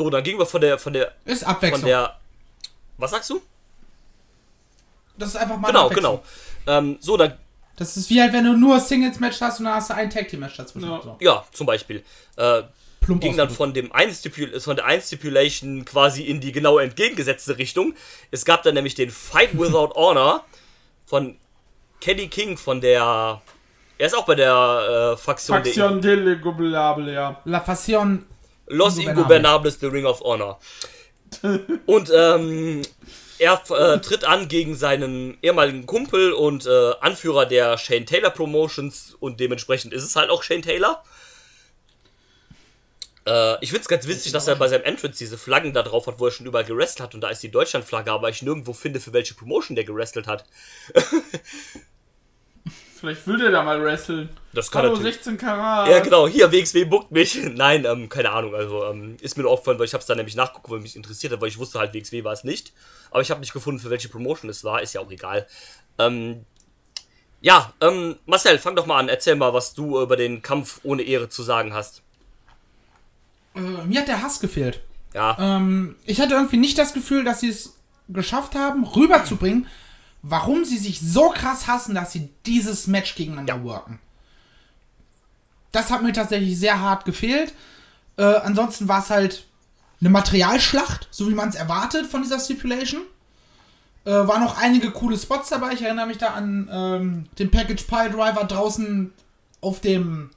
So, 0.00 0.08
dann 0.08 0.24
gingen 0.24 0.38
wir 0.38 0.46
von 0.46 0.62
der, 0.62 0.78
von 0.78 0.94
der, 0.94 1.12
ist 1.26 1.44
von 1.44 1.52
Abwechslung. 1.52 1.84
der, 1.84 2.16
was 2.96 3.10
sagst 3.10 3.28
du? 3.28 3.42
das 5.18 5.28
ist 5.28 5.36
einfach 5.36 5.58
mal 5.58 5.66
Genau, 5.68 5.90
genau. 5.90 6.24
Ähm, 6.66 6.96
so, 7.00 7.18
dann 7.18 7.34
Das 7.76 7.98
ist 7.98 8.08
wie 8.08 8.18
halt, 8.18 8.32
wenn 8.32 8.44
du 8.44 8.54
nur 8.56 8.80
Singles-Match 8.80 9.42
hast 9.42 9.58
und 9.58 9.66
dann 9.66 9.74
hast 9.74 9.90
du 9.90 9.94
ein 9.94 10.08
Tag-Team-Match 10.08 10.56
dazwischen. 10.56 10.88
Ja. 10.88 11.02
So. 11.02 11.18
Ja, 11.20 11.44
zum 11.52 11.66
Beispiel. 11.66 12.02
Äh, 12.36 12.62
plump 13.02 13.20
ging 13.20 13.36
dann 13.36 13.50
von, 13.50 13.74
dem 13.74 13.92
einen 13.92 14.14
Stipul 14.14 14.58
von 14.58 14.76
der 14.76 14.86
einen 14.86 15.02
Stipulation 15.02 15.84
quasi 15.84 16.22
in 16.22 16.40
die 16.40 16.52
genau 16.52 16.78
entgegengesetzte 16.78 17.58
Richtung. 17.58 17.92
Es 18.30 18.46
gab 18.46 18.62
dann 18.62 18.72
nämlich 18.72 18.94
den 18.94 19.10
Fight 19.10 19.52
Without 19.52 19.92
Honor 19.96 20.46
von 21.04 21.36
Kenny 22.00 22.28
King 22.28 22.56
von 22.56 22.80
der. 22.80 23.42
Er 23.98 24.06
ist 24.06 24.16
auch 24.16 24.24
bei 24.24 24.34
der 24.34 25.12
äh, 25.12 25.16
Faktion, 25.18 25.58
Faktion 25.58 26.00
Delegable, 26.00 27.12
ja. 27.12 27.38
La 27.44 27.60
Fassion. 27.60 28.24
Los 28.70 28.96
Ingobernable. 28.96 29.36
Ingobernables, 29.36 29.80
The 29.80 29.86
Ring 29.86 30.06
of 30.06 30.20
Honor. 30.20 30.58
Und 31.86 32.10
ähm, 32.14 32.82
er 33.38 33.62
äh, 33.70 33.98
tritt 34.00 34.24
an 34.24 34.48
gegen 34.48 34.76
seinen 34.76 35.38
ehemaligen 35.42 35.86
Kumpel 35.86 36.32
und 36.32 36.66
äh, 36.66 36.92
Anführer 37.00 37.46
der 37.46 37.78
Shane 37.78 38.06
Taylor 38.06 38.30
Promotions 38.30 39.16
und 39.18 39.40
dementsprechend 39.40 39.92
ist 39.92 40.04
es 40.04 40.16
halt 40.16 40.30
auch 40.30 40.42
Shane 40.42 40.62
Taylor. 40.62 41.02
Äh, 43.26 43.62
ich 43.62 43.70
find's 43.70 43.88
ganz 43.88 44.06
witzig, 44.06 44.32
dass 44.32 44.46
er 44.46 44.56
bei 44.56 44.68
seinem 44.68 44.84
Entrance 44.84 45.18
diese 45.18 45.38
Flaggen 45.38 45.72
da 45.72 45.82
drauf 45.82 46.06
hat, 46.06 46.18
wo 46.18 46.26
er 46.26 46.32
schon 46.32 46.46
überall 46.46 46.64
gerestelt 46.64 47.00
hat 47.06 47.14
und 47.14 47.22
da 47.22 47.28
ist 47.28 47.42
die 47.42 47.50
Deutschlandflagge, 47.50 48.12
aber 48.12 48.28
ich 48.28 48.42
nirgendwo 48.42 48.72
finde, 48.72 49.00
für 49.00 49.12
welche 49.12 49.34
Promotion 49.34 49.74
der 49.74 49.84
gerestelt 49.84 50.26
hat. 50.26 50.44
Vielleicht 52.98 53.26
will 53.26 53.38
der 53.38 53.50
da 53.50 53.62
mal 53.62 53.82
wresteln. 53.82 54.28
Das 54.52 54.70
kann 54.70 54.82
Hallo, 54.82 54.92
natürlich. 54.92 55.14
16 55.14 55.38
Karat. 55.38 55.88
Ja, 55.88 56.00
genau, 56.00 56.28
hier, 56.28 56.52
WXW 56.52 56.84
buckt 56.84 57.10
mich. 57.10 57.38
Nein, 57.54 57.86
ähm, 57.86 58.08
keine 58.10 58.30
Ahnung, 58.30 58.54
also 58.54 58.84
ähm, 58.84 59.16
ist 59.20 59.36
mir 59.36 59.44
nur 59.44 59.52
aufgefallen, 59.52 59.78
weil 59.78 59.86
ich 59.86 59.94
hab's 59.94 60.06
da 60.06 60.14
nämlich 60.14 60.36
nachgeguckt, 60.36 60.70
weil 60.70 60.80
mich 60.80 60.96
interessiert 60.96 61.32
hat, 61.32 61.40
weil 61.40 61.48
ich 61.48 61.58
wusste 61.58 61.78
halt, 61.78 61.94
WXW 61.94 62.24
war 62.24 62.32
es 62.32 62.44
nicht. 62.44 62.72
Aber 63.10 63.22
ich 63.22 63.30
habe 63.30 63.40
nicht 63.40 63.52
gefunden, 63.54 63.80
für 63.80 63.88
welche 63.90 64.08
Promotion 64.10 64.50
es 64.50 64.64
war, 64.64 64.82
ist 64.82 64.92
ja 64.92 65.00
auch 65.00 65.10
egal. 65.10 65.46
Ähm, 65.98 66.44
ja, 67.40 67.72
ähm, 67.80 68.16
Marcel, 68.26 68.58
fang 68.58 68.76
doch 68.76 68.84
mal 68.84 68.98
an, 68.98 69.08
erzähl 69.08 69.34
mal, 69.34 69.54
was 69.54 69.72
du 69.72 69.98
über 70.00 70.16
den 70.16 70.42
Kampf 70.42 70.80
ohne 70.82 71.02
Ehre 71.02 71.30
zu 71.30 71.42
sagen 71.42 71.72
hast. 71.72 72.02
Äh, 73.54 73.60
mir 73.60 74.00
hat 74.00 74.08
der 74.08 74.22
Hass 74.22 74.40
gefehlt. 74.40 74.80
Ja, 75.14 75.36
Ähm, 75.40 75.96
ich 76.04 76.20
hatte 76.20 76.34
irgendwie 76.34 76.58
nicht 76.58 76.78
das 76.78 76.92
Gefühl, 76.92 77.24
dass 77.24 77.40
sie 77.40 77.48
es 77.48 77.76
geschafft 78.08 78.54
haben, 78.54 78.84
rüberzubringen, 78.84 79.66
warum 80.22 80.64
sie 80.64 80.78
sich 80.78 81.00
so 81.00 81.30
krass 81.30 81.66
hassen, 81.66 81.94
dass 81.94 82.12
sie 82.12 82.28
dieses 82.46 82.86
Match 82.86 83.14
gegeneinander 83.14 83.62
worken. 83.64 83.98
Das 85.72 85.90
hat 85.90 86.02
mir 86.02 86.12
tatsächlich 86.12 86.58
sehr 86.58 86.80
hart 86.80 87.04
gefehlt. 87.04 87.54
Äh, 88.16 88.24
ansonsten 88.24 88.88
war 88.88 89.00
es 89.00 89.10
halt 89.10 89.46
eine 90.00 90.10
Materialschlacht, 90.10 91.08
so 91.10 91.28
wie 91.28 91.34
man 91.34 91.48
es 91.48 91.54
erwartet 91.54 92.06
von 92.06 92.22
dieser 92.22 92.40
Stipulation. 92.40 93.02
Äh, 94.04 94.10
waren 94.10 94.42
noch 94.42 94.56
einige 94.58 94.90
coole 94.90 95.16
Spots 95.18 95.50
dabei. 95.50 95.72
Ich 95.74 95.82
erinnere 95.82 96.06
mich 96.06 96.18
da 96.18 96.28
an 96.28 96.68
ähm, 96.72 97.26
den 97.38 97.50
Package 97.50 97.84
Pile 97.84 98.10
Driver 98.10 98.44
draußen 98.44 99.12
auf 99.60 99.80
dem 99.80 100.30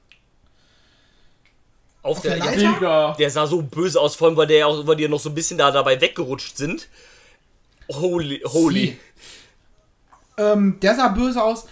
auf, 2.02 2.18
auf 2.18 2.22
der, 2.22 2.36
der 2.36 2.38
ja, 2.38 2.44
Leiter? 2.50 2.72
Digga. 2.74 3.16
der 3.18 3.30
sah 3.30 3.46
so 3.46 3.62
böse 3.62 3.98
aus, 3.98 4.14
vor 4.14 4.28
allem, 4.28 4.36
weil, 4.36 4.46
der, 4.46 4.58
ja 4.58 4.66
auch- 4.66 4.86
weil 4.86 4.96
die 4.96 5.04
ja 5.04 5.08
noch 5.08 5.20
so 5.20 5.30
ein 5.30 5.34
bisschen 5.34 5.56
da 5.56 5.70
dabei 5.70 5.98
weggerutscht 6.00 6.56
sind. 6.58 6.88
Holy, 7.90 8.42
holy. 8.44 8.98
Ähm, 10.36 10.78
der 10.80 10.94
sah 10.94 11.08
böse 11.08 11.42
aus. 11.42 11.66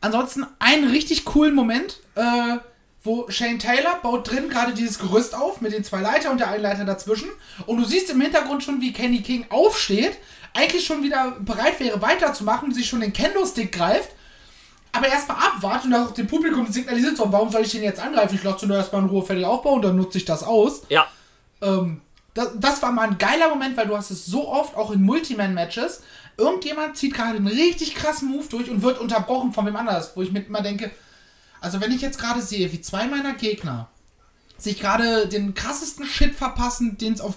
Ansonsten 0.00 0.46
einen 0.58 0.90
richtig 0.90 1.24
coolen 1.24 1.54
Moment, 1.54 1.98
äh, 2.14 2.56
wo 3.02 3.30
Shane 3.30 3.58
Taylor 3.58 3.96
baut 4.02 4.30
drin 4.30 4.48
gerade 4.48 4.72
dieses 4.72 4.98
Gerüst 4.98 5.34
auf 5.34 5.60
mit 5.60 5.72
den 5.72 5.84
zwei 5.84 6.00
Leitern 6.00 6.32
und 6.32 6.38
der 6.38 6.48
einen 6.48 6.62
Leiter 6.62 6.84
dazwischen. 6.84 7.28
Und 7.66 7.78
du 7.78 7.84
siehst 7.84 8.10
im 8.10 8.20
Hintergrund 8.20 8.62
schon, 8.62 8.80
wie 8.80 8.92
Kenny 8.92 9.22
King 9.22 9.46
aufsteht, 9.50 10.18
eigentlich 10.54 10.84
schon 10.84 11.02
wieder 11.02 11.32
bereit 11.40 11.78
wäre 11.80 12.02
weiterzumachen, 12.02 12.72
sich 12.74 12.88
schon 12.88 13.00
den 13.00 13.12
Kendo-Stick 13.12 13.72
greift, 13.72 14.10
aber 14.92 15.06
erstmal 15.06 15.36
abwartet 15.36 15.86
und 15.86 15.94
auch 15.94 16.10
dem 16.12 16.26
Publikum 16.26 16.66
signalisiert 16.66 17.16
so, 17.16 17.30
warum 17.32 17.50
soll 17.50 17.62
ich 17.62 17.70
den 17.70 17.82
jetzt 17.82 18.00
angreifen? 18.00 18.34
Ich 18.34 18.42
lasse 18.42 18.66
nur 18.66 18.76
erstmal 18.76 19.02
in 19.02 19.08
Ruhe 19.08 19.22
fertig 19.24 19.44
aufbauen 19.44 19.76
und 19.76 19.82
dann 19.82 19.96
nutze 19.96 20.18
ich 20.18 20.24
das 20.24 20.42
aus. 20.42 20.82
Ja, 20.88 21.06
Ähm, 21.62 22.00
das, 22.34 22.48
das 22.56 22.82
war 22.82 22.92
mal 22.92 23.08
ein 23.08 23.18
geiler 23.18 23.48
Moment, 23.48 23.76
weil 23.76 23.86
du 23.86 23.96
hast 23.96 24.10
es 24.10 24.26
so 24.26 24.48
oft, 24.48 24.76
auch 24.76 24.90
in 24.90 25.02
Multiman-Matches, 25.02 26.02
irgendjemand 26.40 26.96
zieht 26.96 27.14
gerade 27.14 27.36
einen 27.36 27.46
richtig 27.46 27.94
krassen 27.94 28.28
Move 28.30 28.46
durch 28.48 28.68
und 28.70 28.82
wird 28.82 28.98
unterbrochen 28.98 29.52
von 29.52 29.66
wem 29.66 29.76
anders, 29.76 30.12
wo 30.16 30.22
ich 30.22 30.32
mir 30.32 30.40
immer 30.44 30.62
denke, 30.62 30.90
also 31.60 31.80
wenn 31.80 31.92
ich 31.92 32.00
jetzt 32.00 32.18
gerade 32.18 32.40
sehe, 32.42 32.72
wie 32.72 32.80
zwei 32.80 33.06
meiner 33.06 33.34
Gegner 33.34 33.88
sich 34.58 34.80
gerade 34.80 35.28
den 35.28 35.54
krassesten 35.54 36.04
Shit 36.06 36.34
verpassen, 36.34 36.98
den's 36.98 37.20
auf, 37.20 37.34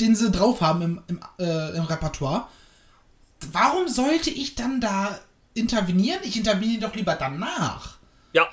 den 0.00 0.14
sie 0.14 0.30
drauf 0.30 0.60
haben 0.60 0.82
im, 0.82 1.02
im, 1.08 1.20
äh, 1.38 1.76
im 1.76 1.84
Repertoire, 1.84 2.46
warum 3.52 3.88
sollte 3.88 4.30
ich 4.30 4.54
dann 4.54 4.80
da 4.80 5.18
intervenieren? 5.54 6.20
Ich 6.22 6.36
interveniere 6.36 6.82
doch 6.88 6.94
lieber 6.94 7.14
danach. 7.14 7.96
ja, 8.32 8.48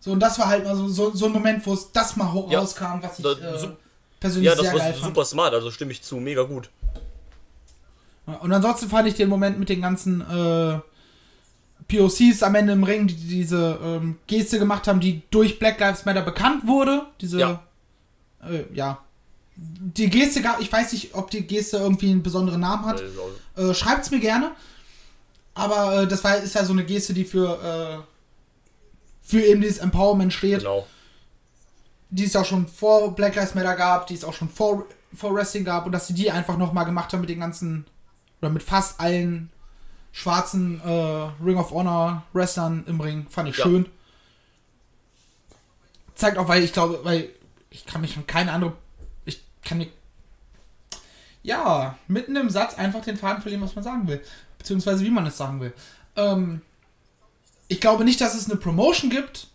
So, 0.00 0.12
und 0.12 0.20
das 0.20 0.38
war 0.38 0.48
halt 0.48 0.64
mal 0.64 0.76
so, 0.76 0.88
so, 0.88 1.12
so 1.14 1.26
ein 1.26 1.32
Moment, 1.32 1.66
wo 1.66 1.74
es 1.74 1.90
das 1.92 2.16
mal 2.16 2.26
Ja. 2.50 2.60
rauskam, 2.60 3.00
was 3.02 3.18
ich 3.18 3.24
äh, 3.24 3.68
persönlich 4.20 4.46
ja, 4.46 4.54
das 4.54 4.60
sehr 4.62 4.72
war 4.72 4.78
geil 4.80 4.94
fand. 4.94 5.04
super 5.14 5.24
smart, 5.24 5.54
also 5.54 5.70
stimme 5.70 5.92
ich 5.92 6.02
zu, 6.02 6.16
mega 6.16 6.42
gut. 6.42 6.70
Und 8.26 8.52
ansonsten 8.52 8.88
fand 8.88 9.08
ich 9.08 9.14
den 9.14 9.28
Moment 9.28 9.58
mit 9.58 9.68
den 9.68 9.80
ganzen 9.80 10.20
äh, 10.20 10.80
POCs 11.88 12.42
am 12.42 12.54
Ende 12.56 12.72
im 12.72 12.82
Ring, 12.82 13.06
die 13.06 13.14
diese 13.14 13.78
ähm, 13.82 14.18
Geste 14.26 14.58
gemacht 14.58 14.88
haben, 14.88 15.00
die 15.00 15.22
durch 15.30 15.58
Black 15.58 15.78
Lives 15.78 16.04
Matter 16.04 16.22
bekannt 16.22 16.66
wurde. 16.66 17.06
Diese, 17.20 17.38
Ja. 17.38 17.62
Äh, 18.42 18.64
ja. 18.74 18.98
Die 19.56 20.10
Geste 20.10 20.42
gab, 20.42 20.60
ich 20.60 20.70
weiß 20.70 20.92
nicht, 20.92 21.14
ob 21.14 21.30
die 21.30 21.46
Geste 21.46 21.78
irgendwie 21.78 22.10
einen 22.10 22.22
besonderen 22.22 22.60
Namen 22.60 22.84
hat. 22.84 23.02
Äh, 23.56 23.72
schreibt's 23.72 24.10
mir 24.10 24.20
gerne. 24.20 24.52
Aber 25.54 26.02
äh, 26.02 26.06
das 26.06 26.22
war, 26.24 26.36
ist 26.36 26.54
ja 26.54 26.64
so 26.64 26.72
eine 26.72 26.84
Geste, 26.84 27.14
die 27.14 27.24
für, 27.24 28.02
äh, 28.02 28.02
für 29.22 29.40
eben 29.40 29.62
dieses 29.62 29.78
Empowerment 29.78 30.32
steht. 30.32 30.58
genau. 30.58 30.86
Die 32.10 32.24
es 32.24 32.36
auch 32.36 32.44
schon 32.44 32.68
vor 32.68 33.14
Black 33.14 33.34
Lives 33.34 33.54
Matter 33.54 33.74
gab, 33.74 34.06
die 34.06 34.14
es 34.14 34.22
auch 34.24 34.34
schon 34.34 34.48
vor, 34.48 34.86
vor 35.14 35.34
Wrestling 35.34 35.64
gab 35.64 35.86
und 35.86 35.92
dass 35.92 36.06
sie 36.06 36.14
die 36.14 36.30
einfach 36.30 36.56
nochmal 36.56 36.84
gemacht 36.84 37.12
haben 37.12 37.20
mit 37.20 37.30
den 37.30 37.40
ganzen, 37.40 37.86
oder 38.40 38.50
mit 38.50 38.62
fast 38.62 39.00
allen 39.00 39.50
schwarzen 40.12 40.80
äh, 40.80 41.44
Ring 41.44 41.58
of 41.58 41.70
Honor 41.72 42.22
Wrestlern 42.32 42.84
im 42.86 43.00
Ring. 43.00 43.26
Fand 43.28 43.48
ich 43.48 43.56
Ja. 43.58 43.64
schön. 43.64 43.86
Zeigt 46.14 46.38
auch, 46.38 46.48
weil 46.48 46.62
ich 46.62 46.72
glaube, 46.72 47.00
weil 47.02 47.28
ich 47.70 47.84
kann 47.84 48.00
mich 48.00 48.16
an 48.16 48.26
keine 48.26 48.52
andere, 48.52 48.72
ich 49.26 49.42
kann 49.62 49.78
mir, 49.78 49.88
ja, 51.42 51.98
mitten 52.08 52.34
im 52.36 52.48
Satz 52.48 52.74
einfach 52.74 53.02
den 53.04 53.18
Faden 53.18 53.42
verlieren, 53.42 53.62
was 53.62 53.74
man 53.74 53.84
sagen 53.84 54.08
will. 54.08 54.22
Beziehungsweise 54.58 55.04
wie 55.04 55.10
man 55.10 55.26
es 55.26 55.36
sagen 55.36 55.60
will. 55.60 55.74
Ähm, 56.16 56.62
ich 57.68 57.80
glaube 57.80 58.04
nicht, 58.04 58.20
dass 58.20 58.34
es 58.34 58.50
eine 58.50 58.58
Promotion 58.58 59.10
gibt, 59.10 59.48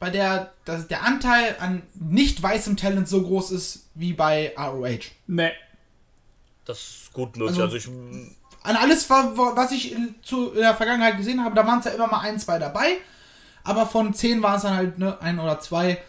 bei 0.00 0.10
der 0.10 0.52
dass 0.64 0.88
der 0.88 1.02
Anteil 1.04 1.56
an 1.60 1.82
nicht 1.94 2.42
weißem 2.42 2.76
Talent 2.76 3.08
so 3.08 3.22
groß 3.22 3.52
ist 3.52 3.86
wie 3.94 4.12
bei 4.12 4.52
ROH. 4.58 5.10
Nee. 5.28 5.52
Das 6.64 6.78
ist 6.78 7.12
gut 7.12 7.36
möglich. 7.36 7.58
Also- 7.60 7.62
Also, 7.62 7.76
ich. 7.76 7.88
An 8.62 8.76
alles, 8.76 9.10
wa- 9.10 9.32
wa- 9.36 9.52
was 9.54 9.72
ich 9.72 9.92
in, 9.92 10.14
zu, 10.22 10.52
in 10.52 10.60
der 10.60 10.74
Vergangenheit 10.74 11.18
gesehen 11.18 11.44
habe, 11.44 11.54
da 11.54 11.66
waren 11.66 11.80
es 11.80 11.84
ja 11.84 11.90
immer 11.90 12.06
mal 12.06 12.20
ein, 12.20 12.38
zwei 12.38 12.58
dabei. 12.58 12.96
Aber 13.62 13.84
von 13.86 14.14
zehn 14.14 14.42
waren 14.42 14.56
es 14.56 14.62
dann 14.62 14.74
halt 14.76 14.98
ne, 14.98 15.20
ein 15.20 15.38
oder 15.38 15.60
zwei. 15.60 16.02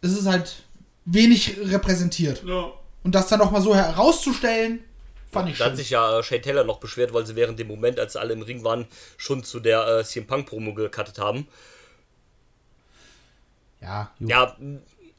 Es 0.00 0.12
ist 0.12 0.26
halt 0.26 0.62
wenig 1.04 1.56
repräsentiert. 1.62 2.42
Ja. 2.44 2.70
Und 3.02 3.14
das 3.14 3.28
dann 3.28 3.38
nochmal 3.38 3.60
so 3.60 3.74
herauszustellen, 3.74 4.82
fand 5.30 5.50
ich 5.50 5.58
Da 5.58 5.64
hat 5.66 5.70
schön. 5.72 5.76
sich 5.76 5.90
ja 5.90 6.18
äh, 6.18 6.22
Shane 6.22 6.40
Taylor 6.42 6.64
noch 6.64 6.78
beschwert, 6.80 7.12
weil 7.12 7.26
sie 7.26 7.36
während 7.36 7.58
dem 7.58 7.68
Moment, 7.68 8.00
als 8.00 8.16
alle 8.16 8.32
im 8.32 8.42
Ring 8.42 8.64
waren, 8.64 8.86
schon 9.18 9.44
zu 9.44 9.60
der 9.60 9.86
äh, 9.86 10.04
CM 10.04 10.26
Punk 10.26 10.46
Promo 10.48 10.72
gecuttet 10.74 11.18
haben. 11.18 11.46
Ja, 13.82 14.10
gut. 14.18 14.28
Ja, 14.30 14.56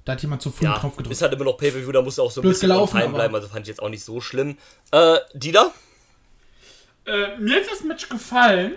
da 0.08 0.14
hat 0.14 0.22
jemand 0.22 0.42
zu 0.42 0.52
früh 0.52 0.64
ja, 0.64 0.72
einen 0.72 0.80
Knopf 0.80 0.96
gedrückt. 0.96 1.12
ist 1.12 1.22
halt 1.22 1.34
immer 1.34 1.44
noch 1.44 1.58
Pay-Per-View, 1.58 1.92
da 1.92 2.02
muss 2.02 2.18
er 2.18 2.24
auch 2.24 2.32
so 2.32 2.40
ein 2.40 2.44
Blöd 2.44 2.54
bisschen 2.54 2.70
gelaufen, 2.70 3.12
bleiben, 3.14 3.36
also 3.36 3.50
fand 3.50 3.64
ich 3.64 3.68
jetzt 3.68 3.82
auch 3.82 3.90
nicht 3.90 4.06
so 4.06 4.22
schlimm. 4.22 4.58
Äh, 4.92 5.18
Dieter? 5.34 5.74
Äh, 7.06 7.38
mir 7.38 7.58
hat 7.58 7.70
das 7.70 7.84
Match 7.84 8.08
gefallen. 8.08 8.76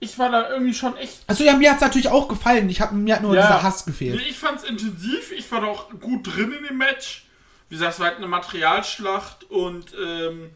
Ich 0.00 0.18
war 0.18 0.30
da 0.30 0.48
irgendwie 0.48 0.72
schon 0.72 0.96
echt. 0.96 1.18
Achso, 1.26 1.44
ja, 1.44 1.54
mir 1.54 1.68
hat 1.68 1.76
es 1.76 1.82
natürlich 1.82 2.08
auch 2.08 2.28
gefallen. 2.28 2.70
Ich 2.70 2.80
hab, 2.80 2.92
mir 2.92 3.14
hat 3.14 3.22
nur 3.22 3.34
Ja. 3.34 3.42
dieser 3.42 3.62
Hass 3.62 3.84
gefehlt. 3.84 4.16
Nee, 4.16 4.30
ich 4.30 4.38
fand's 4.38 4.64
intensiv, 4.64 5.32
ich 5.32 5.52
war 5.52 5.60
da 5.60 5.66
auch 5.66 5.90
gut 6.00 6.34
drin 6.34 6.52
in 6.52 6.64
dem 6.64 6.78
Match. 6.78 7.26
Wie 7.68 7.74
gesagt, 7.74 7.94
es 7.94 8.00
war 8.00 8.06
halt 8.06 8.16
eine 8.16 8.26
Materialschlacht 8.26 9.44
und 9.50 9.92
ähm, 10.02 10.50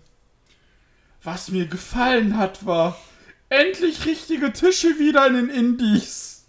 was 1.23 1.51
mir 1.51 1.67
gefallen 1.67 2.39
hat, 2.39 2.65
war 2.65 2.99
endlich 3.51 4.07
richtige 4.07 4.55
Tische 4.55 4.99
wieder 4.99 5.27
in 5.27 5.35
den 5.35 5.51
Indies. 5.51 6.47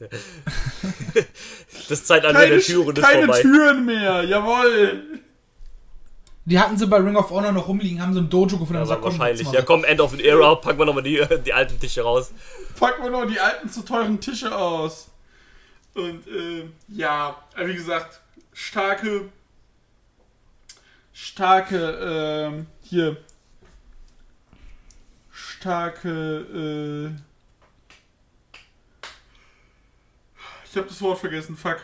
Das 1.88 2.04
Zeitalter 2.04 2.38
Keine, 2.38 2.50
der 2.56 2.60
Türen 2.60 2.96
ist 2.96 3.02
keine 3.02 3.24
vorbei. 3.26 3.42
Türen 3.42 3.84
mehr, 3.86 4.24
jawoll. 4.24 5.04
Die 6.44 6.58
hatten 6.58 6.76
sie 6.76 6.86
bei 6.86 6.96
Ring 6.96 7.16
of 7.16 7.30
Honor 7.30 7.52
noch 7.52 7.68
rumliegen, 7.68 8.02
haben 8.02 8.12
sie 8.12 8.18
im 8.18 8.28
Dojo 8.28 8.58
gefunden. 8.58 8.74
Ja, 8.74 8.80
gesagt, 8.80 9.04
wahrscheinlich. 9.04 9.50
Ja, 9.52 9.62
komm, 9.62 9.84
End 9.84 10.00
of 10.00 10.12
an 10.12 10.20
Era, 10.20 10.56
packen 10.56 10.78
wir 10.78 10.86
nochmal 10.86 11.04
die, 11.04 11.22
die 11.46 11.52
alten 11.52 11.78
Tische 11.78 12.02
raus. 12.02 12.32
Packen 12.78 13.02
wir 13.04 13.10
nur 13.10 13.26
die 13.26 13.38
alten 13.38 13.68
zu 13.68 13.82
teuren 13.84 14.20
Tische 14.20 14.56
aus. 14.56 15.08
Und 15.94 16.26
ähm, 16.26 16.72
ja, 16.88 17.36
äh, 17.56 17.66
wie 17.66 17.74
gesagt, 17.74 18.20
starke, 18.52 19.28
starke, 21.12 22.48
ähm, 22.50 22.66
hier, 22.82 23.18
starke, 25.30 27.14
äh, 27.14 27.31
ich 30.72 30.76
habe 30.78 30.88
das 30.88 31.00
Wort 31.02 31.18
vergessen, 31.20 31.56
fuck. 31.56 31.78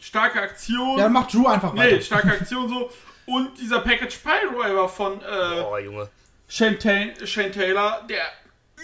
starke 0.00 0.40
Aktion. 0.42 0.98
Ja, 0.98 1.04
dann 1.04 1.12
macht 1.12 1.32
Drew 1.32 1.46
einfach 1.46 1.76
weiter. 1.76 1.96
nee, 1.96 2.02
starke 2.02 2.28
Aktion 2.40 2.68
so. 2.68 2.90
Und 3.26 3.58
dieser 3.58 3.80
Package 3.80 4.18
Piledriver 4.18 4.88
von 4.88 5.20
äh, 5.22 5.60
Oh, 5.62 5.78
Junge. 5.78 6.08
Shane, 6.48 6.78
Ta- 6.78 7.26
Shane 7.26 7.52
Taylor, 7.52 8.04
der 8.08 8.22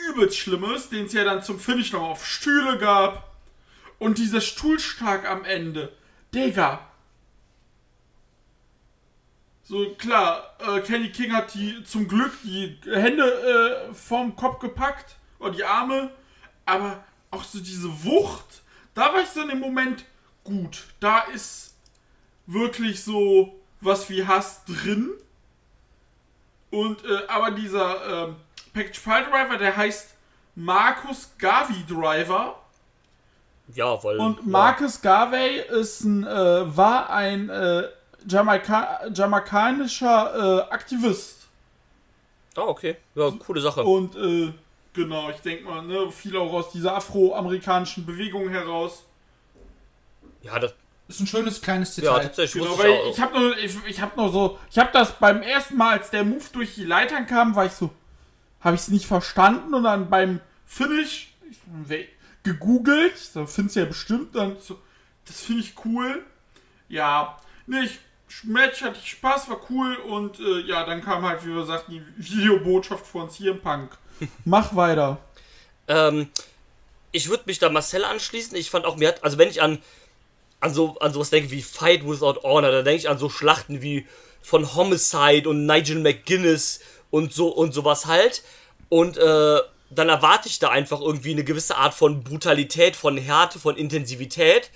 übelst 0.09 0.38
schlimm 0.38 0.64
ist, 0.72 0.93
den 0.93 1.07
es 1.07 1.12
ja 1.12 1.24
dann 1.24 1.43
zum 1.43 1.59
Finish 1.61 1.93
noch 1.93 2.03
auf 2.03 2.24
Stühle 2.26 2.78
gab. 2.78 3.30
Und 3.99 4.16
dieser 4.16 4.41
Stuhlschlag 4.41 5.28
am 5.28 5.45
Ende. 5.45 5.93
Digga. 6.34 6.80
So, 9.62 9.91
klar, 9.99 10.57
äh, 10.59 10.80
Kenny 10.80 11.11
King 11.12 11.32
hat 11.34 11.55
die 11.55 11.84
zum 11.84 12.09
Glück 12.09 12.32
die 12.43 12.78
Hände 12.91 13.88
äh, 13.91 13.95
vom 13.95 14.34
Kopf 14.36 14.59
gepackt. 14.59 15.16
Oder 15.38 15.51
die 15.53 15.64
Arme. 15.64 16.11
Aber 16.66 17.05
auch 17.30 17.45
so 17.45 17.61
diese 17.61 17.88
Wucht. 18.05 18.62
Da 18.95 19.12
war 19.12 19.20
ich 19.20 19.28
so 19.28 19.43
in 19.43 19.49
dem 19.49 19.61
Moment 19.61 20.05
gut. 20.45 20.84
Da 21.01 21.20
ist 21.20 21.74
wirklich 22.47 23.03
so 23.03 23.55
was 23.80 24.09
wie 24.11 24.26
Hass 24.26 24.64
drin. 24.64 25.11
Und, 26.70 27.05
äh, 27.05 27.26
aber 27.28 27.51
dieser 27.51 28.28
ähm, 28.28 28.36
Package 28.72 28.99
File 28.99 29.24
Driver, 29.24 29.57
der 29.57 29.76
heißt 29.76 30.14
Markus 30.55 31.30
Gavi 31.38 31.84
Driver. 31.88 32.61
Ja, 33.74 34.03
weil. 34.03 34.18
Und 34.18 34.47
Marcus 34.47 35.01
Garvey 35.01 35.61
ist 35.61 36.03
ein, 36.03 36.26
äh, 36.26 36.76
war 36.76 37.11
ein 37.11 37.49
äh, 37.49 37.84
Jamaika 38.26 39.07
jamaikanischer 39.12 40.68
äh, 40.68 40.72
Aktivist. 40.72 41.49
Ja. 42.57 42.64
Ah, 42.64 42.66
okay. 42.66 42.97
Ja, 43.14 43.30
coole 43.30 43.61
Sache. 43.61 43.82
Und 43.82 44.16
äh, 44.16 44.53
genau, 44.93 45.30
ich 45.30 45.38
denke 45.38 45.64
mal, 45.64 45.82
ne, 45.82 46.11
viel 46.11 46.36
auch 46.36 46.53
aus 46.53 46.70
dieser 46.70 46.97
afroamerikanischen 46.97 48.07
Bewegung 48.07 48.49
heraus. 48.49 49.05
Ja, 50.43 50.59
das. 50.59 50.74
Ist 51.09 51.20
ein 51.20 51.26
schönes 51.26 51.61
kleines 51.61 51.97
Ja, 51.97 52.03
Detail. 52.03 52.22
tatsächlich. 52.22 52.62
Genau, 52.62 52.78
weil 52.78 52.93
auch. 52.93 53.11
ich 53.12 53.20
habe 53.20 53.38
nur, 53.38 53.59
ich, 53.59 53.76
ich 53.88 54.01
habe 54.01 54.12
nur 54.16 54.30
so, 54.30 54.59
ich 54.70 54.78
habe 54.78 54.91
das 54.93 55.18
beim 55.18 55.43
ersten 55.43 55.76
Mal, 55.76 55.99
als 55.99 56.11
der 56.11 56.22
Move 56.22 56.45
durch 56.53 56.76
die 56.76 56.84
Leitern 56.84 57.26
kam, 57.26 57.57
war 57.57 57.66
ich 57.66 57.72
so, 57.72 57.91
habe 58.61 58.76
ich 58.76 58.82
es 58.82 58.88
nicht 58.88 59.07
verstanden 59.07 59.74
und 59.74 59.82
dann 59.82 60.09
beim 60.09 60.41
Finish 60.66 61.34
ich, 61.51 61.59
gegoogelt, 62.45 63.34
da 63.34 63.45
findest 63.47 63.74
du 63.74 63.80
ja 63.80 63.86
bestimmt, 63.86 64.36
dann 64.36 64.57
so, 64.61 64.78
das 65.24 65.41
finde 65.41 65.62
ich 65.62 65.74
cool. 65.84 66.24
Ja, 66.88 67.36
ne, 67.66 67.82
ich, 67.84 67.99
Match 68.45 68.82
hatte 68.82 68.99
ich 69.03 69.11
Spaß, 69.11 69.49
war 69.49 69.61
cool 69.68 69.97
und 69.97 70.38
äh, 70.38 70.61
ja, 70.61 70.84
dann 70.84 71.03
kam 71.03 71.24
halt, 71.26 71.45
wie 71.45 71.53
wir 71.53 71.64
sagten, 71.64 71.93
die 71.93 72.03
Videobotschaft 72.16 73.05
von 73.05 73.28
CM 73.28 73.61
Punk. 73.61 73.99
Mach 74.45 74.75
weiter. 74.75 75.18
Ähm, 75.89 76.29
ich 77.12 77.29
würde 77.29 77.45
mich 77.47 77.59
da 77.59 77.68
Marcel 77.68 78.05
anschließen. 78.05 78.57
Ich 78.57 78.71
fand 78.71 78.85
auch, 78.85 78.97
mir 78.97 79.09
hat, 79.09 79.25
also 79.25 79.39
wenn 79.39 79.49
ich 79.49 79.62
an, 79.62 79.79
an 80.61 80.73
so 80.75 80.99
an 80.99 81.12
sowas 81.12 81.31
denke 81.31 81.51
wie 81.51 81.62
Fight 81.62 82.07
Without 82.07 82.43
Honor, 82.43 82.71
dann 82.71 82.85
denke 82.85 83.01
ich 83.01 83.09
an 83.09 83.18
so 83.18 83.29
Schlachten 83.29 83.83
wie 83.83 84.07
von 84.43 84.75
Homicide 84.75 85.49
und 85.49 85.66
Nigel 85.66 86.01
McGuinness 86.01 86.81
und 87.11 87.33
so 87.33 87.49
und 87.49 87.73
sowas 87.73 88.07
halt. 88.07 88.43
Und 88.89 89.16
äh, 89.16 89.59
dann 89.91 90.09
erwarte 90.09 90.49
ich 90.49 90.59
da 90.59 90.68
einfach 90.68 91.01
irgendwie 91.01 91.33
eine 91.33 91.45
gewisse 91.45 91.77
Art 91.77 91.95
von 91.95 92.23
Brutalität, 92.23 92.97
von 92.97 93.16
Härte, 93.16 93.59
von 93.59 93.77
Intensivität. 93.77 94.71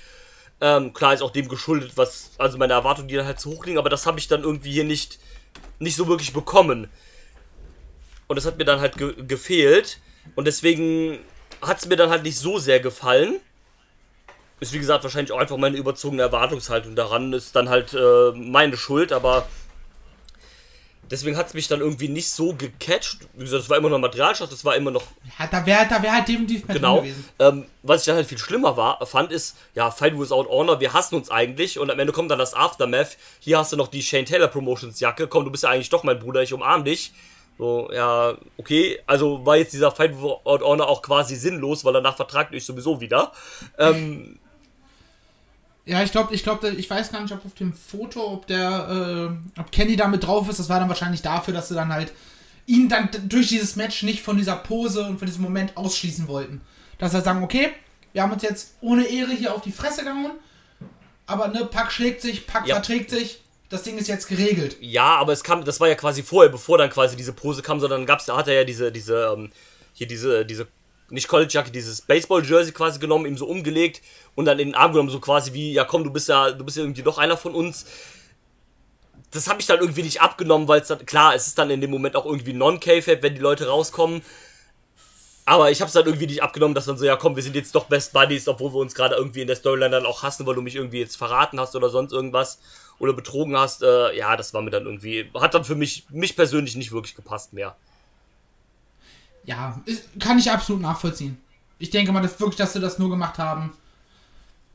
Ähm, 0.60 0.92
klar 0.92 1.14
ist 1.14 1.22
auch 1.22 1.30
dem 1.30 1.48
geschuldet, 1.48 1.92
was, 1.96 2.30
also 2.38 2.58
meine 2.58 2.72
Erwartungen, 2.72 3.08
die 3.08 3.14
dann 3.14 3.26
halt 3.26 3.40
zu 3.40 3.50
hoch 3.50 3.64
liegen, 3.64 3.78
aber 3.78 3.90
das 3.90 4.06
habe 4.06 4.18
ich 4.18 4.28
dann 4.28 4.42
irgendwie 4.42 4.72
hier 4.72 4.84
nicht, 4.84 5.18
nicht 5.78 5.96
so 5.96 6.08
wirklich 6.08 6.32
bekommen. 6.32 6.88
Und 8.26 8.36
das 8.36 8.46
hat 8.46 8.58
mir 8.58 8.64
dann 8.64 8.80
halt 8.80 8.96
ge 8.96 9.14
gefehlt. 9.26 9.98
Und 10.34 10.46
deswegen 10.46 11.18
hat 11.60 11.78
es 11.78 11.86
mir 11.86 11.96
dann 11.96 12.10
halt 12.10 12.22
nicht 12.22 12.38
so 12.38 12.58
sehr 12.58 12.80
gefallen. 12.80 13.40
Ist 14.60 14.72
wie 14.72 14.78
gesagt 14.78 15.04
wahrscheinlich 15.04 15.32
auch 15.32 15.38
einfach 15.38 15.56
meine 15.56 15.76
überzogene 15.76 16.22
Erwartungshaltung 16.22 16.94
daran. 16.96 17.32
Ist 17.32 17.54
dann 17.56 17.68
halt 17.68 17.92
äh, 17.92 18.32
meine 18.34 18.76
Schuld, 18.76 19.12
aber 19.12 19.46
deswegen 21.10 21.36
hat 21.36 21.48
es 21.48 21.54
mich 21.54 21.68
dann 21.68 21.80
irgendwie 21.80 22.08
nicht 22.08 22.30
so 22.30 22.54
gecatcht. 22.54 23.18
Wie 23.34 23.44
gesagt, 23.44 23.64
es 23.64 23.70
war 23.70 23.76
immer 23.76 23.90
noch 23.90 23.98
Materialstoff, 23.98 24.48
das 24.48 24.64
war 24.64 24.76
immer 24.76 24.90
noch 24.90 25.04
Ja, 25.38 25.46
da 25.46 25.66
wäre 25.66 25.86
da 25.88 26.02
wär 26.02 26.12
halt 26.14 26.28
definitiv 26.28 26.66
mehr 26.66 26.76
Genau. 26.76 27.00
gewesen. 27.00 27.28
Ähm, 27.38 27.66
was 27.82 28.00
ich 28.02 28.06
dann 28.06 28.16
halt 28.16 28.26
viel 28.26 28.38
schlimmer 28.38 28.76
war, 28.76 29.04
fand, 29.06 29.32
ist, 29.32 29.56
ja, 29.74 29.90
Fight 29.90 30.18
Without 30.18 30.48
Honor, 30.48 30.80
wir 30.80 30.92
hassen 30.92 31.16
uns 31.16 31.30
eigentlich 31.30 31.78
und 31.78 31.90
am 31.90 31.98
Ende 31.98 32.12
kommt 32.12 32.30
dann 32.30 32.38
das 32.38 32.54
Aftermath. 32.54 33.18
Hier 33.40 33.58
hast 33.58 33.72
du 33.72 33.76
noch 33.76 33.88
die 33.88 34.02
Shane 34.02 34.24
Taylor 34.24 34.48
Promotions 34.48 34.98
Jacke. 35.00 35.26
Komm, 35.28 35.44
du 35.44 35.50
bist 35.50 35.64
ja 35.64 35.70
eigentlich 35.70 35.90
doch 35.90 36.04
mein 36.04 36.18
Bruder, 36.18 36.42
ich 36.42 36.52
umarm 36.54 36.84
dich. 36.84 37.12
So, 37.58 37.88
ja, 37.92 38.34
okay. 38.56 38.98
Also 39.06 39.44
war 39.46 39.56
jetzt 39.56 39.72
dieser 39.72 39.90
Fight 39.92 40.16
Without 40.16 40.64
Honor 40.64 40.88
auch 40.88 41.02
quasi 41.02 41.36
sinnlos, 41.36 41.84
weil 41.84 41.92
danach 41.92 42.16
vertragt 42.16 42.52
euch 42.52 42.64
sowieso 42.64 43.00
wieder. 43.00 43.32
Ähm, 43.78 44.38
Ja, 45.86 46.02
ich 46.02 46.10
glaube, 46.12 46.34
ich 46.34 46.42
glaube, 46.42 46.70
ich 46.70 46.88
weiß 46.88 47.12
gar 47.12 47.20
nicht, 47.20 47.32
ob 47.32 47.44
auf 47.44 47.54
dem 47.54 47.74
Foto, 47.74 48.26
ob 48.32 48.46
der, 48.46 49.28
äh, 49.56 49.60
ob 49.60 49.70
Kenny 49.70 49.96
da 49.96 50.08
mit 50.08 50.24
drauf 50.24 50.48
ist. 50.48 50.58
Das 50.58 50.68
war 50.68 50.80
dann 50.80 50.88
wahrscheinlich 50.88 51.22
dafür, 51.22 51.52
dass 51.54 51.68
sie 51.68 51.74
dann 51.74 51.92
halt 51.92 52.12
ihn 52.66 52.88
dann 52.88 53.10
durch 53.28 53.48
dieses 53.48 53.76
Match 53.76 54.02
nicht 54.02 54.22
von 54.22 54.38
dieser 54.38 54.56
Pose 54.56 55.04
und 55.04 55.18
von 55.18 55.26
diesem 55.26 55.42
Moment 55.42 55.76
ausschließen 55.76 56.26
wollten. 56.26 56.62
Dass 56.98 57.12
sie 57.12 57.20
sagen, 57.20 57.42
okay, 57.44 57.68
wir 58.14 58.22
haben 58.22 58.32
uns 58.32 58.42
jetzt 58.42 58.76
ohne 58.80 59.04
Ehre 59.04 59.32
hier 59.32 59.54
auf 59.54 59.60
die 59.60 59.72
Fresse 59.72 60.02
gehauen, 60.02 60.32
aber 61.26 61.48
ne, 61.48 61.66
Pack 61.66 61.92
schlägt 61.92 62.22
sich, 62.22 62.46
Pack 62.46 62.66
Ja. 62.66 62.76
verträgt 62.76 63.10
sich, 63.10 63.42
das 63.74 63.82
Ding 63.82 63.98
ist 63.98 64.08
jetzt 64.08 64.28
geregelt. 64.28 64.76
ja, 64.80 65.16
aber 65.16 65.32
es 65.32 65.42
kam, 65.42 65.64
das 65.64 65.80
war 65.80 65.88
ja 65.88 65.96
quasi 65.96 66.22
vorher, 66.22 66.50
bevor 66.50 66.78
dann 66.78 66.90
quasi 66.90 67.16
diese 67.16 67.32
Pose 67.32 67.60
kam, 67.60 67.80
sondern 67.80 68.06
gab's, 68.06 68.26
da 68.26 68.36
hat 68.36 68.48
er 68.48 68.54
ja 68.54 68.64
diese, 68.64 68.92
diese, 68.92 69.34
ähm, 69.34 69.50
hier 69.92 70.06
diese, 70.06 70.46
diese, 70.46 70.68
nicht 71.10 71.28
College-Jacke, 71.28 71.70
dieses 71.70 72.00
Baseball-Jersey 72.02 72.72
quasi 72.72 72.98
genommen, 72.98 73.26
ihm 73.26 73.36
so 73.36 73.46
umgelegt 73.46 74.00
und 74.36 74.44
dann 74.44 74.58
in 74.58 74.68
den 74.68 74.74
Arm 74.74 74.92
genommen, 74.92 75.10
so 75.10 75.20
quasi 75.20 75.52
wie, 75.52 75.72
ja 75.72 75.84
komm, 75.84 76.04
du 76.04 76.10
bist 76.10 76.28
ja, 76.28 76.52
du 76.52 76.64
bist 76.64 76.76
ja 76.76 76.82
irgendwie 76.82 77.02
doch 77.02 77.18
einer 77.18 77.36
von 77.36 77.54
uns. 77.54 77.86
Das 79.32 79.48
habe 79.48 79.60
ich 79.60 79.66
dann 79.66 79.80
irgendwie 79.80 80.04
nicht 80.04 80.22
abgenommen, 80.22 80.68
weil 80.68 80.80
es 80.80 80.88
dann, 80.88 81.04
klar, 81.04 81.34
es 81.34 81.48
ist 81.48 81.58
dann 81.58 81.70
in 81.70 81.80
dem 81.80 81.90
Moment 81.90 82.14
auch 82.14 82.24
irgendwie 82.24 82.52
non-K-Fab, 82.52 83.22
wenn 83.22 83.34
die 83.34 83.40
Leute 83.40 83.66
rauskommen. 83.66 84.22
Aber 85.46 85.70
ich 85.70 85.80
habe 85.80 85.88
es 85.88 85.92
dann 85.92 86.06
irgendwie 86.06 86.26
nicht 86.26 86.42
abgenommen, 86.42 86.74
dass 86.74 86.86
dann 86.86 86.96
so, 86.96 87.04
ja 87.04 87.16
komm, 87.16 87.36
wir 87.36 87.42
sind 87.42 87.56
jetzt 87.56 87.74
doch 87.74 87.86
Best 87.86 88.12
Buddies, 88.12 88.48
obwohl 88.48 88.72
wir 88.72 88.78
uns 88.78 88.94
gerade 88.94 89.16
irgendwie 89.16 89.42
in 89.42 89.48
der 89.48 89.56
Storyline 89.56 89.90
dann 89.90 90.06
auch 90.06 90.22
hassen, 90.22 90.46
weil 90.46 90.54
du 90.54 90.62
mich 90.62 90.76
irgendwie 90.76 91.00
jetzt 91.00 91.16
verraten 91.16 91.60
hast 91.60 91.74
oder 91.76 91.90
sonst 91.90 92.12
irgendwas 92.12 92.60
oder 92.98 93.12
betrogen 93.12 93.56
hast. 93.56 93.82
Äh, 93.82 94.16
ja, 94.16 94.36
das 94.36 94.54
war 94.54 94.62
mir 94.62 94.70
dann 94.70 94.84
irgendwie, 94.84 95.30
hat 95.34 95.54
dann 95.54 95.64
für 95.64 95.74
mich, 95.74 96.06
mich 96.10 96.36
persönlich 96.36 96.76
nicht 96.76 96.92
wirklich 96.92 97.14
gepasst 97.14 97.52
mehr. 97.52 97.76
Ja, 99.44 99.80
kann 100.20 100.38
ich 100.38 100.50
absolut 100.50 100.80
nachvollziehen. 100.80 101.38
Ich 101.78 101.90
denke 101.90 102.12
mal, 102.12 102.22
dass 102.22 102.38
wirklich, 102.40 102.56
dass 102.56 102.72
sie 102.72 102.80
das 102.80 102.98
nur 102.98 103.10
gemacht 103.10 103.38
haben, 103.38 103.72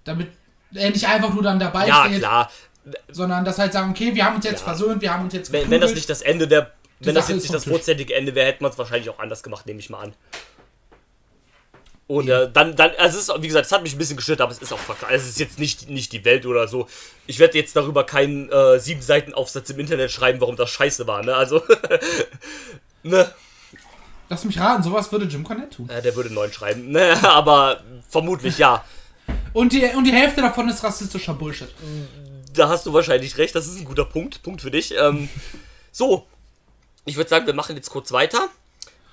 damit 0.04 0.30
er 0.74 0.92
nicht 0.92 1.08
einfach 1.08 1.34
nur 1.34 1.42
dann 1.42 1.60
dabei 1.60 1.88
Ja, 1.88 2.06
steht, 2.06 2.20
klar. 2.20 2.52
sondern 3.10 3.44
dass 3.46 3.58
halt 3.58 3.74
sagen, 3.74 3.92
okay, 3.92 4.14
wir 4.14 4.26
haben 4.26 4.36
uns 4.36 4.46
jetzt 4.46 4.60
Ja. 4.60 4.66
versöhnt, 4.66 5.02
wir 5.02 5.12
haben 5.12 5.24
uns 5.24 5.34
jetzt 5.34 5.52
Wenn, 5.52 5.72
wenn 5.72 5.82
das 5.82 5.96
nicht 5.96 6.10
das 6.10 6.22
Ende 6.22 6.48
der, 6.48 6.72
wenn 7.00 7.16
das 7.16 7.30
jetzt 7.30 7.42
nicht 7.42 7.54
das 7.54 7.66
vorzeitige 7.66 8.14
Ende 8.14 8.36
wäre, 8.36 8.48
hätte 8.48 8.62
man 8.62 8.72
es 8.72 8.78
wahrscheinlich 8.78 9.10
auch 9.10 9.20
anders 9.20 9.42
gemacht, 9.42 9.66
nehme 9.66 9.80
ich 9.80 9.90
mal 9.90 10.04
an. 10.04 10.14
Und 12.10 12.28
äh, 12.28 12.50
dann, 12.52 12.76
dann, 12.76 12.90
also 12.98 13.20
es 13.20 13.30
ist, 13.30 13.42
wie 13.44 13.46
gesagt, 13.46 13.68
es 13.68 13.72
hat 13.72 13.84
mich 13.84 13.94
ein 13.94 14.00
bisschen 14.00 14.18
gestört, 14.18 14.42
aber 14.42 14.52
es 14.52 14.58
ist 14.58 14.74
auch 14.74 14.80
verkehrt. 14.80 15.12
Es 15.12 15.30
ist 15.30 15.40
jetzt 15.40 15.60
nicht, 15.60 15.92
nicht 15.92 16.12
die 16.12 16.26
Welt 16.26 16.48
oder 16.48 16.68
so. 16.68 16.88
Ich 17.28 17.38
werde 17.38 17.56
jetzt 17.56 17.76
darüber 17.76 18.04
keinen 18.04 18.52
äh, 18.52 18.80
sieben 18.80 19.04
Seiten 19.04 19.36
Aufsatz 19.36 19.70
im 19.70 19.80
Internet 19.80 20.10
schreiben, 20.10 20.42
warum 20.42 20.56
das 20.56 20.72
scheiße 20.72 21.06
war, 21.06 21.24
ne? 21.24 21.36
Also, 21.36 21.62
ne? 23.04 23.32
Lass 24.28 24.44
mich 24.44 24.60
raten, 24.60 24.82
sowas 24.82 25.12
würde 25.12 25.26
Jim 25.26 25.44
Cornette 25.44 25.76
tun. 25.76 25.88
Äh, 25.88 26.02
der 26.02 26.16
würde 26.16 26.34
neuen 26.34 26.52
schreiben, 26.52 26.90
ne? 26.90 27.16
Aber 27.24 27.84
vermutlich 28.10 28.58
ja. 28.58 28.84
Und 29.54 29.74
die, 29.74 29.86
und 29.96 30.06
die 30.06 30.12
Hälfte 30.12 30.42
davon 30.42 30.68
ist 30.68 30.84
rassistischer 30.84 31.36
Bullshit. 31.36 31.70
Da 32.56 32.70
hast 32.70 32.88
du 32.88 32.94
wahrscheinlich 32.94 33.38
recht, 33.38 33.54
das 33.54 33.68
ist 33.68 33.78
ein 33.78 33.86
guter 33.86 34.06
Punkt. 34.06 34.42
Punkt 34.42 34.64
für 34.64 34.72
dich. 34.72 34.96
Ähm, 34.98 35.30
so, 35.92 36.26
ich 37.06 37.18
würde 37.18 37.30
sagen, 37.30 37.46
wir 37.46 37.54
machen 37.54 37.76
jetzt 37.76 37.92
kurz 37.92 38.12
weiter. 38.12 38.50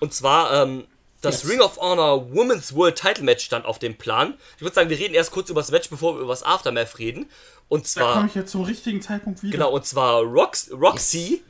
Und 0.01 0.15
zwar, 0.15 0.63
ähm, 0.63 0.85
das 1.23 1.43
Yes. 1.43 1.51
Ring 1.51 1.61
of 1.61 1.79
Honor 1.79 2.33
Women's 2.35 2.75
World 2.75 2.97
Title 2.97 3.25
Match 3.25 3.45
stand 3.45 3.65
auf 3.65 3.79
dem 3.79 3.97
Plan. 3.97 4.35
Ich 4.57 4.63
würde 4.63 4.75
sagen, 4.75 4.91
wir 4.91 4.99
reden 4.99 5.15
erst 5.15 5.31
kurz 5.31 5.49
über 5.51 5.61
das 5.61 5.71
Match, 5.71 5.89
bevor 5.89 6.15
wir 6.17 6.21
über 6.23 6.33
das 6.33 6.43
Aftermath 6.43 6.99
reden. 6.99 7.31
Und 7.69 7.85
Da 7.85 7.89
zwar, 7.89 8.15
komme 8.15 8.27
ich 8.29 8.35
jetzt 8.35 8.53
zum 8.53 8.63
richtigen 8.63 9.01
Zeitpunkt 9.03 9.43
wieder. 9.43 9.53
genau, 9.53 9.71
und 9.73 9.85
zwar 9.87 10.21
Rox 10.23 10.71
Roxy 10.73 11.43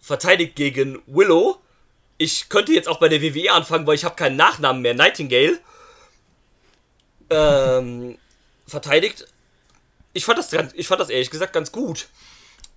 verteidigt 0.00 0.54
gegen 0.56 1.02
Willow. 1.06 1.58
Ich 2.18 2.48
könnte 2.48 2.72
jetzt 2.72 2.88
auch 2.88 3.00
bei 3.00 3.08
der 3.08 3.20
WWE 3.22 3.50
anfangen, 3.52 3.86
weil 3.86 3.94
ich 3.96 4.04
habe 4.04 4.14
keinen 4.14 4.36
Nachnamen 4.36 4.82
mehr. 4.82 4.94
Nightingale. 4.94 5.58
Ähm, 7.30 8.18
verteidigt. 8.66 9.26
Ich 10.12 10.24
fand 10.24 10.38
das 10.38 10.50
ganz, 10.50 10.72
ich 10.74 10.86
fand 10.86 11.00
das 11.00 11.08
ehrlich 11.08 11.30
gesagt 11.30 11.52
ganz 11.52 11.72
gut. 11.72 12.08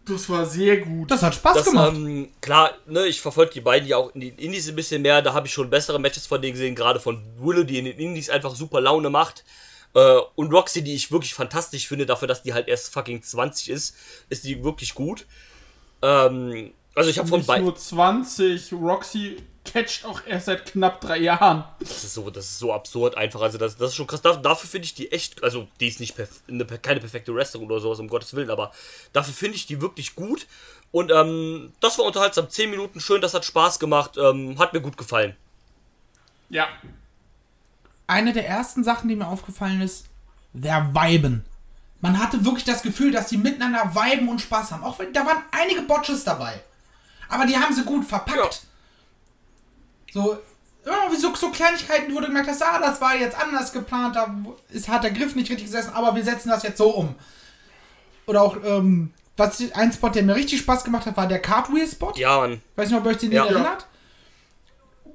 Das 0.06 0.30
war 0.30 0.46
sehr 0.46 0.78
gut. 0.78 1.10
Das 1.10 1.24
hat 1.24 1.36
Spaß 1.36 1.58
Das, 1.58 1.66
gemacht. 1.66 1.94
ähm, 1.96 2.30
klar, 2.42 2.72
ne, 2.86 3.06
ich 3.08 3.22
verfolge 3.22 3.54
die 3.54 3.62
beiden 3.62 3.88
ja 3.88 3.98
auch 3.98 4.14
in 4.14 4.22
den 4.22 4.38
Indies 4.38 4.70
ein 4.70 4.76
bisschen 4.76 5.02
mehr. 5.02 5.22
Da 5.22 5.34
habe 5.34 5.48
ich 5.48 5.54
schon 5.54 5.70
bessere 5.70 6.00
Matches 6.00 6.28
von 6.28 6.42
denen 6.42 6.54
gesehen, 6.54 6.76
gerade 6.76 7.00
von 7.00 7.24
Willow, 7.40 7.64
die 7.64 7.80
in 7.80 7.86
den 7.86 7.98
Indies 7.98 8.30
einfach 8.30 8.56
super 8.56 8.82
Laune 8.82 9.10
macht. 9.10 9.44
Äh, 9.96 10.18
und 10.36 10.54
Roxy, 10.54 10.84
die 10.84 10.94
ich 10.94 11.12
wirklich 11.12 11.34
fantastisch 11.34 11.88
finde, 11.88 12.06
dafür, 12.06 12.28
dass 12.28 12.44
die 12.44 12.54
halt 12.54 12.68
erst 12.68 12.94
fucking 12.94 13.24
20 13.24 13.70
ist, 13.70 13.96
ist 14.30 14.44
die 14.44 14.64
wirklich 14.64 14.94
gut. 14.94 15.26
Ähm, 16.02 16.72
also 16.94 17.10
ich 17.10 17.18
habe 17.18 17.28
von 17.28 17.46
beiden. 17.46 17.66
nur 17.66 17.76
20, 17.76 18.74
Roxy 18.74 19.38
catcht 19.66 20.06
auch 20.06 20.22
erst 20.26 20.46
seit 20.46 20.66
knapp 20.66 21.02
drei 21.02 21.18
Jahren. 21.18 21.66
Das 21.80 22.04
ist 22.04 22.14
so, 22.14 22.30
das 22.30 22.46
ist 22.46 22.60
so 22.60 22.74
absurd 22.74 23.18
einfach. 23.18 23.42
Also 23.42 23.58
das, 23.58 23.78
das 23.78 23.90
ist 23.90 23.96
schon 23.96 24.08
krass. 24.08 24.22
Da, 24.22 24.36
dafür 24.36 24.70
finde 24.70 24.86
ich 24.86 24.94
die 24.94 25.12
echt, 25.12 25.44
also 25.44 25.68
die 25.80 25.88
ist 25.88 26.00
nicht 26.00 26.16
perf 26.16 26.42
eine, 26.48 26.66
keine 26.66 27.00
perfekte 27.00 27.34
Wrestling 27.36 27.64
oder 27.64 27.80
sowas, 27.80 28.00
um 28.00 28.08
Gottes 28.08 28.34
Willen, 28.34 28.50
aber 28.50 28.72
dafür 29.12 29.34
finde 29.34 29.58
ich 29.58 29.66
die 29.66 29.82
wirklich 29.82 30.16
gut. 30.16 30.48
Und 30.92 31.12
ähm, 31.12 31.74
das 31.82 31.98
war 31.98 32.06
unterhaltsam. 32.06 32.50
10 32.50 32.70
Minuten 32.70 33.02
schön, 33.02 33.22
das 33.22 33.34
hat 33.34 33.44
Spaß 33.44 33.80
gemacht. 33.80 34.18
Ähm, 34.18 34.58
hat 34.60 34.74
mir 34.74 34.82
gut 34.82 34.98
gefallen. 34.98 35.36
Ja. 36.50 36.68
Eine 38.08 38.34
der 38.34 38.48
ersten 38.48 38.84
Sachen, 38.84 39.10
die 39.10 39.16
mir 39.16 39.28
aufgefallen 39.28 39.82
ist, 39.82 40.06
der 40.54 40.94
Weiben. 40.94 41.44
Man 42.02 42.20
hatte 42.20 42.46
wirklich 42.46 42.64
das 42.64 42.82
Gefühl, 42.82 43.12
dass 43.12 43.28
die 43.28 43.38
miteinander 43.38 43.96
viben 43.96 44.30
und 44.30 44.40
Spaß 44.40 44.72
haben. 44.72 44.84
Auch 44.84 45.00
wenn 45.00 45.12
da 45.12 45.26
waren 45.26 45.44
einige 45.52 45.82
Botches 45.82 46.24
dabei. 46.24 46.62
Aber 47.28 47.46
die 47.46 47.58
haben 47.58 47.74
sie 47.74 47.84
gut 47.84 48.06
verpackt. 48.06 48.62
So, 50.16 50.38
irgendwie 50.86 51.18
so, 51.18 51.36
so 51.36 51.52
Kleinigkeiten, 51.52 52.16
wo 52.16 52.22
du 52.22 52.28
gemerkt 52.28 52.48
hast, 52.48 52.64
ah, 52.64 52.80
das 52.80 53.02
war 53.02 53.16
jetzt 53.18 53.38
anders 53.38 53.74
geplant, 53.74 54.16
da 54.16 54.34
ist, 54.70 54.88
hat 54.88 55.04
der 55.04 55.12
Griff 55.12 55.36
nicht 55.36 55.50
richtig 55.50 55.66
gesessen, 55.66 55.92
aber 55.94 56.16
wir 56.16 56.24
setzen 56.24 56.48
das 56.48 56.64
jetzt 56.64 56.78
so 56.78 56.90
um. 56.92 57.16
Oder 58.26 58.42
auch, 58.42 58.56
ähm, 58.64 59.12
was 59.36 59.62
ein 59.74 59.92
Spot, 59.92 60.08
der 60.08 60.24
mir 60.24 60.36
richtig 60.36 60.60
Spaß 60.60 60.86
gemacht 60.86 61.06
hat, 61.06 61.18
war 61.18 61.28
der 61.28 61.40
Cartwheel-Spot. 61.42 62.14
Ja, 62.16 62.38
Mann. 62.38 62.62
Weiß 62.78 62.90
nicht, 62.90 62.98
ob 62.98 63.04
ihr 63.06 63.12
euch 63.12 63.18
den 63.18 63.34
Ja. 63.34 63.44
erinnert. 63.46 63.88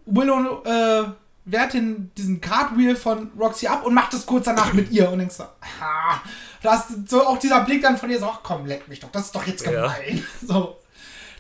Willow 0.05 0.63
äh, 0.65 1.05
wehrt 1.47 1.73
den, 1.73 2.11
diesen 2.19 2.41
Cartwheel 2.43 2.95
von 2.95 3.31
Roxy 3.39 3.67
ab 3.69 3.87
und 3.87 3.95
macht 3.95 4.13
es 4.13 4.27
kurz 4.27 4.45
danach 4.45 4.75
mit 4.75 4.91
ihr 4.91 5.11
und 5.11 5.19
denkst 5.19 5.37
so, 5.37 5.45
ah, 5.45 6.21
das 6.63 6.89
so 7.07 7.27
auch 7.27 7.39
dieser 7.39 7.61
Blick 7.63 7.81
dann 7.81 7.97
von 7.97 8.11
ihr 8.11 8.19
so, 8.19 8.27
ach 8.27 8.41
komm, 8.43 8.67
leck 8.67 8.87
mich 8.89 9.01
doch, 9.01 9.11
das 9.11 9.27
ist 9.27 9.35
doch 9.35 9.47
jetzt 9.47 9.65
Ja. 9.65 9.71
gemein. 9.71 10.25
So. 10.47 10.77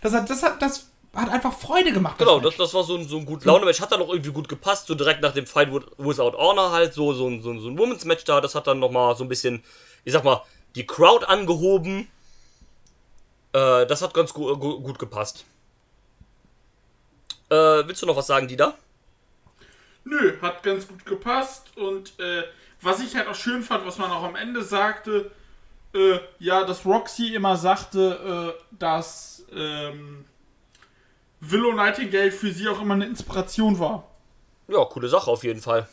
Das 0.00 0.14
hat, 0.14 0.30
das 0.30 0.42
hat, 0.42 0.62
das 0.62 0.86
hat 1.14 1.28
einfach 1.28 1.52
Freude 1.52 1.92
gemacht. 1.92 2.18
Genau, 2.18 2.38
das, 2.40 2.56
das 2.56 2.72
war 2.74 2.84
so 2.84 2.96
ein, 2.96 3.08
so 3.08 3.18
ein 3.18 3.26
gut 3.26 3.44
Laune-Match. 3.44 3.80
Hat 3.80 3.90
dann 3.92 4.00
auch 4.02 4.10
irgendwie 4.10 4.30
gut 4.32 4.48
gepasst. 4.48 4.86
So 4.86 4.94
direkt 4.94 5.20
nach 5.22 5.32
dem 5.32 5.46
Fight 5.46 5.72
with- 5.72 5.86
Without 5.98 6.36
Honor 6.38 6.70
halt. 6.70 6.94
So, 6.94 7.12
so, 7.12 7.26
ein- 7.28 7.42
so, 7.42 7.50
ein- 7.50 7.60
so 7.60 7.68
ein 7.68 7.76
Women's-Match 7.78 8.24
da. 8.24 8.40
Das 8.40 8.54
hat 8.54 8.66
dann 8.66 8.78
nochmal 8.78 9.16
so 9.16 9.24
ein 9.24 9.28
bisschen, 9.28 9.62
ich 10.04 10.12
sag 10.12 10.22
mal, 10.24 10.42
die 10.76 10.86
Crowd 10.86 11.26
angehoben. 11.26 12.08
Äh, 13.52 13.86
das 13.86 14.02
hat 14.02 14.14
ganz 14.14 14.32
gu 14.32 14.56
gu 14.56 14.80
gut 14.80 14.98
gepasst. 15.00 15.44
Äh, 17.48 17.54
willst 17.86 18.00
du 18.02 18.06
noch 18.06 18.16
was 18.16 18.28
sagen, 18.28 18.46
Dieter? 18.46 18.74
Nö, 20.04 20.40
hat 20.40 20.62
ganz 20.62 20.86
gut 20.86 21.04
gepasst. 21.04 21.76
Und 21.76 22.18
äh, 22.20 22.44
was 22.80 23.00
ich 23.00 23.16
halt 23.16 23.26
auch 23.26 23.34
schön 23.34 23.62
fand, 23.64 23.84
was 23.86 23.98
man 23.98 24.10
auch 24.12 24.22
am 24.22 24.36
Ende 24.36 24.62
sagte, 24.62 25.30
äh, 25.92 26.20
ja, 26.38 26.64
dass 26.64 26.86
Roxy 26.86 27.34
immer 27.34 27.56
sagte, 27.56 28.54
äh, 28.56 28.62
dass 28.78 29.44
ähm, 29.52 30.24
Willow 31.40 31.72
Nightingale 31.72 32.30
für 32.32 32.52
sie 32.52 32.68
auch 32.68 32.80
immer 32.80 32.94
eine 32.94 33.06
Inspiration 33.06 33.78
war. 33.78 34.06
Ja, 34.68 34.84
coole 34.84 35.08
Sache 35.08 35.30
auf 35.30 35.42
jeden 35.44 35.60
Fall. 35.60 35.88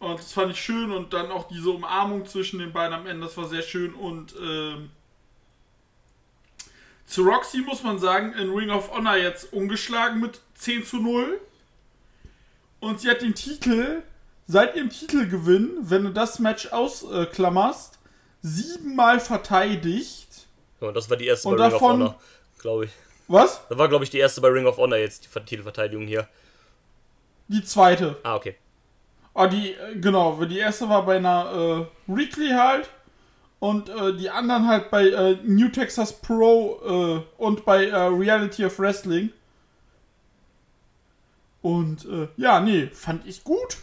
Und 0.00 0.18
das 0.18 0.32
fand 0.32 0.52
ich 0.52 0.60
schön 0.60 0.90
und 0.92 1.12
dann 1.12 1.30
auch 1.32 1.48
diese 1.48 1.70
Umarmung 1.70 2.24
zwischen 2.26 2.58
den 2.60 2.72
beiden 2.72 2.94
am 2.94 3.06
Ende, 3.06 3.26
das 3.26 3.36
war 3.36 3.48
sehr 3.48 3.62
schön 3.62 3.94
und 3.94 4.34
ähm, 4.40 4.90
zu 7.06 7.22
Roxy 7.22 7.58
muss 7.58 7.82
man 7.82 7.98
sagen, 7.98 8.32
in 8.34 8.50
Ring 8.52 8.70
of 8.70 8.90
Honor 8.92 9.16
jetzt 9.16 9.52
ungeschlagen 9.52 10.20
mit 10.20 10.40
10 10.54 10.84
zu 10.84 10.98
0. 10.98 11.40
Und 12.80 13.00
sie 13.00 13.08
hat 13.10 13.22
den 13.22 13.34
Titel 13.34 14.02
seit 14.46 14.76
ihrem 14.76 14.90
Titelgewinn, 14.90 15.70
wenn 15.80 16.04
du 16.04 16.10
das 16.12 16.38
Match 16.38 16.66
ausklammerst, 16.70 17.98
siebenmal 18.42 19.20
verteidigt. 19.20 20.28
Ja, 20.80 20.92
das 20.92 21.08
war 21.10 21.16
die 21.16 21.26
erste 21.26 21.48
Und 21.48 21.54
Ring 21.54 21.64
of 21.66 21.72
davon- 21.72 21.92
Honor, 21.92 22.20
glaube 22.58 22.84
ich. 22.84 22.90
Was? 23.28 23.60
Das 23.68 23.78
war, 23.78 23.88
glaube 23.88 24.04
ich, 24.04 24.10
die 24.10 24.18
erste 24.18 24.40
bei 24.40 24.48
Ring 24.48 24.66
of 24.66 24.78
Honor 24.78 24.98
jetzt, 24.98 25.24
die 25.24 25.28
Ver- 25.28 25.44
Titelverteidigung 25.44 26.06
hier. 26.06 26.26
Die 27.48 27.62
zweite. 27.62 28.16
Ah, 28.22 28.36
okay. 28.36 28.56
Ah, 29.34 29.46
die, 29.46 29.72
äh, 29.72 29.96
genau, 30.00 30.38
weil 30.40 30.48
die 30.48 30.58
erste 30.58 30.88
war 30.88 31.04
bei 31.06 31.16
einer 31.18 31.86
äh, 32.08 32.12
Weekly 32.12 32.50
halt 32.50 32.90
und 33.60 33.88
äh, 33.88 34.14
die 34.16 34.30
anderen 34.30 34.66
halt 34.66 34.90
bei 34.90 35.08
äh, 35.08 35.36
New 35.44 35.68
Texas 35.68 36.12
Pro 36.12 36.80
äh, 36.84 37.42
und 37.42 37.64
bei 37.64 37.86
äh, 37.86 37.96
Reality 37.96 38.64
of 38.64 38.78
Wrestling. 38.78 39.30
Und 41.62 42.04
äh, 42.06 42.28
ja, 42.36 42.60
nee, 42.60 42.88
fand 42.92 43.26
ich 43.26 43.44
gut. 43.44 43.78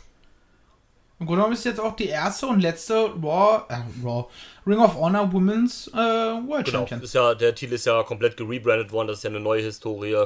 Im 1.18 1.28
Grunde 1.28 1.41
genommen 1.41 1.53
ist 1.53 1.63
jetzt 1.63 1.80
auch 1.80 1.95
die 1.95 2.07
erste 2.07 2.47
und 2.47 2.59
letzte 2.59 3.11
Raw, 3.24 3.63
äh, 3.70 3.78
Raw 4.05 4.26
Ring 4.68 4.80
of 4.80 4.95
Honor 4.95 5.32
Women's 5.32 5.88
äh, 5.88 5.95
World 5.95 6.66
Genau. 6.66 6.80
Champion. 6.80 7.01
Ist 7.01 7.13
ja, 7.13 7.34
der 7.34 7.55
Titel 7.55 7.74
ist 7.74 7.86
ja 7.86 8.03
komplett 8.03 8.36
gerebrandet 8.36 8.91
worden. 8.91 9.07
Das 9.07 9.18
ist 9.18 9.24
ja 9.24 9.30
eine 9.30 9.39
neue 9.39 9.61
Historie. 9.61 10.26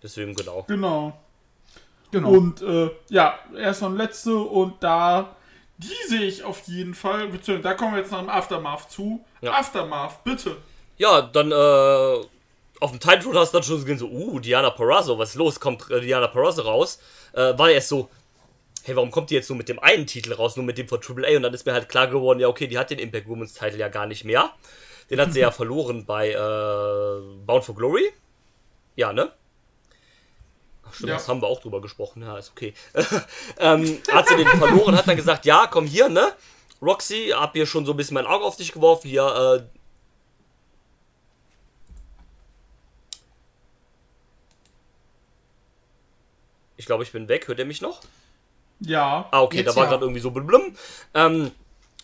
Deswegen, 0.00 0.34
genau. 0.34 0.64
Genau. 0.68 1.12
Genau. 2.12 2.28
Und 2.28 2.62
äh, 2.62 2.90
ja, 3.08 3.38
erste 3.56 3.86
und 3.86 3.96
letzte 3.96 4.36
und 4.36 4.74
da, 4.82 5.34
die 5.78 6.08
sehe 6.08 6.22
ich 6.22 6.44
auf 6.44 6.60
jeden 6.68 6.94
Fall, 6.94 7.28
beziehungsweise 7.28 7.62
da 7.62 7.74
kommen 7.74 7.94
wir 7.94 8.00
jetzt 8.00 8.12
noch 8.12 8.20
im 8.20 8.28
Aftermath 8.28 8.90
zu. 8.90 9.24
Ja. 9.40 9.52
Aftermath, 9.52 10.22
bitte. 10.22 10.56
Ja, 10.98 11.22
dann 11.22 11.50
äh, 11.50 12.26
auf 12.80 12.90
dem 12.90 13.00
Title 13.00 13.24
Road 13.24 13.36
hast 13.36 13.52
du 13.52 13.56
dann 13.56 13.64
schon 13.64 13.80
gesehen, 13.80 13.98
so, 13.98 14.06
uh, 14.08 14.38
Diana 14.38 14.70
Perazzo, 14.70 15.18
was 15.18 15.30
ist 15.30 15.36
los? 15.36 15.58
Kommt 15.58 15.90
äh, 15.90 16.00
Diana 16.00 16.26
Perazzo 16.26 16.62
raus? 16.62 17.00
Äh, 17.32 17.56
war 17.58 17.70
erst 17.70 17.88
so, 17.88 18.10
hey, 18.84 18.96
warum 18.96 19.10
kommt 19.10 19.30
die 19.30 19.34
jetzt 19.34 19.48
nur 19.48 19.56
mit 19.56 19.68
dem 19.68 19.78
einen 19.78 20.06
Titel 20.06 20.32
raus, 20.32 20.56
nur 20.56 20.64
mit 20.64 20.78
dem 20.78 20.88
von 20.88 21.00
AAA? 21.00 21.36
Und 21.36 21.42
dann 21.42 21.54
ist 21.54 21.66
mir 21.66 21.72
halt 21.72 21.88
klar 21.88 22.08
geworden, 22.08 22.40
ja, 22.40 22.48
okay, 22.48 22.66
die 22.66 22.78
hat 22.78 22.90
den 22.90 22.98
Impact 22.98 23.28
Women's 23.28 23.54
Title 23.54 23.78
ja 23.78 23.88
gar 23.88 24.06
nicht 24.06 24.24
mehr. 24.24 24.52
Den 25.10 25.20
hat 25.20 25.32
sie 25.32 25.40
ja 25.40 25.50
verloren 25.52 26.04
bei 26.04 26.30
äh, 26.30 27.36
Bound 27.44 27.64
for 27.64 27.74
Glory. 27.74 28.12
Ja, 28.96 29.12
ne? 29.12 29.32
Ach, 30.84 30.94
stimmt, 30.94 31.10
Ja. 31.10 31.14
das 31.16 31.28
haben 31.28 31.40
wir 31.40 31.48
auch 31.48 31.60
drüber 31.60 31.80
gesprochen, 31.80 32.22
ja, 32.22 32.36
ist 32.36 32.50
okay. 32.50 32.74
ähm, 33.58 33.98
hat 34.10 34.28
sie 34.28 34.36
den 34.36 34.46
verloren, 34.46 34.96
hat 34.96 35.08
dann 35.08 35.16
gesagt, 35.16 35.46
ja, 35.46 35.66
komm 35.70 35.86
hier, 35.86 36.08
ne? 36.08 36.32
Roxy, 36.80 37.32
hab 37.34 37.52
hier 37.52 37.66
schon 37.66 37.86
so 37.86 37.92
ein 37.92 37.96
bisschen 37.96 38.14
mein 38.14 38.26
Auge 38.26 38.44
auf 38.44 38.56
dich 38.56 38.72
geworfen, 38.72 39.08
hier, 39.08 39.24
äh, 39.24 39.78
Ich 46.82 46.86
glaube, 46.86 47.04
ich 47.04 47.12
bin 47.12 47.28
weg. 47.28 47.46
Hört 47.46 47.60
ihr 47.60 47.64
mich 47.64 47.80
noch? 47.80 48.00
Ja. 48.84 49.28
Ah, 49.30 49.42
okay, 49.42 49.58
Jetzt 49.58 49.68
da 49.68 49.76
war 49.76 49.84
ja. 49.84 49.90
gerade 49.90 50.04
irgendwie 50.04 50.20
so 50.20 50.30
blum. 50.30 50.74
Ähm, 51.14 51.50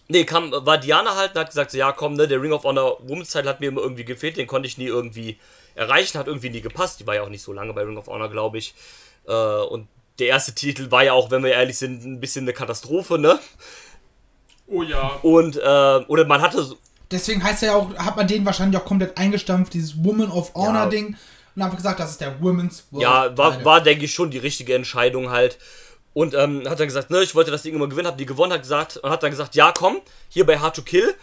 nee, 0.08 0.24
kam, 0.24 0.52
war 0.52 0.78
Diana 0.78 1.16
halt 1.16 1.34
und 1.34 1.40
hat 1.40 1.48
gesagt, 1.48 1.70
so, 1.70 1.78
ja 1.78 1.92
komm, 1.92 2.14
ne, 2.14 2.28
der 2.28 2.40
Ring 2.40 2.52
of 2.52 2.64
Honor 2.64 2.98
Women's 3.06 3.30
Title 3.30 3.48
hat 3.48 3.60
mir 3.60 3.68
immer 3.68 3.80
irgendwie 3.80 4.04
gefehlt, 4.04 4.36
den 4.36 4.46
konnte 4.46 4.68
ich 4.68 4.78
nie 4.78 4.86
irgendwie 4.86 5.38
erreichen, 5.74 6.18
hat 6.18 6.26
irgendwie 6.26 6.50
nie 6.50 6.60
gepasst. 6.60 7.00
Die 7.00 7.06
war 7.06 7.14
ja 7.14 7.22
auch 7.22 7.28
nicht 7.28 7.42
so 7.42 7.52
lange 7.52 7.72
bei 7.72 7.82
Ring 7.82 7.96
of 7.96 8.06
Honor, 8.06 8.28
glaube 8.30 8.58
ich. 8.58 8.74
Äh, 9.26 9.32
und 9.32 9.88
der 10.18 10.28
erste 10.28 10.54
Titel 10.54 10.90
war 10.90 11.04
ja 11.04 11.12
auch, 11.12 11.30
wenn 11.30 11.44
wir 11.44 11.52
ehrlich 11.52 11.78
sind, 11.78 12.04
ein 12.04 12.20
bisschen 12.20 12.44
eine 12.44 12.52
Katastrophe, 12.52 13.18
ne? 13.18 13.38
Oh 14.66 14.82
ja. 14.82 15.18
Und, 15.22 15.56
äh, 15.56 16.04
oder 16.08 16.24
man 16.26 16.42
hatte 16.42 16.62
so, 16.62 16.76
Deswegen 17.10 17.42
heißt 17.42 17.62
er 17.62 17.70
ja 17.70 17.76
auch, 17.76 17.94
hat 17.96 18.16
man 18.16 18.26
den 18.26 18.44
wahrscheinlich 18.44 18.78
auch 18.78 18.84
komplett 18.84 19.16
eingestampft, 19.16 19.72
dieses 19.72 20.04
Woman 20.04 20.30
of 20.30 20.54
Honor 20.54 20.84
Ja. 20.84 20.86
Ding. 20.86 21.16
Und 21.56 21.62
einfach 21.62 21.76
gesagt, 21.76 22.00
das 22.00 22.10
ist 22.10 22.20
der 22.20 22.40
Women's 22.42 22.86
World 22.90 23.02
Ja, 23.02 23.36
war, 23.38 23.64
war 23.64 23.80
denke 23.80 24.04
ich, 24.04 24.12
schon 24.12 24.30
die 24.30 24.38
richtige 24.38 24.74
Entscheidung 24.74 25.30
halt. 25.30 25.58
Und 26.18 26.34
ähm, 26.34 26.68
hat 26.68 26.80
dann 26.80 26.88
gesagt, 26.88 27.10
ne, 27.10 27.22
ich 27.22 27.36
wollte 27.36 27.52
das 27.52 27.62
Ding 27.62 27.76
immer 27.76 27.88
gewinnen, 27.88 28.08
hab 28.08 28.18
die 28.18 28.26
gewonnen, 28.26 28.52
hat 28.52 28.62
gesagt, 28.62 28.96
und 28.96 29.08
hat 29.08 29.22
dann 29.22 29.30
gesagt, 29.30 29.54
ja, 29.54 29.70
komm, 29.70 30.00
hier 30.28 30.44
bei 30.44 30.58
Hard 30.58 30.74
to 30.74 30.82
Kill 30.82 31.14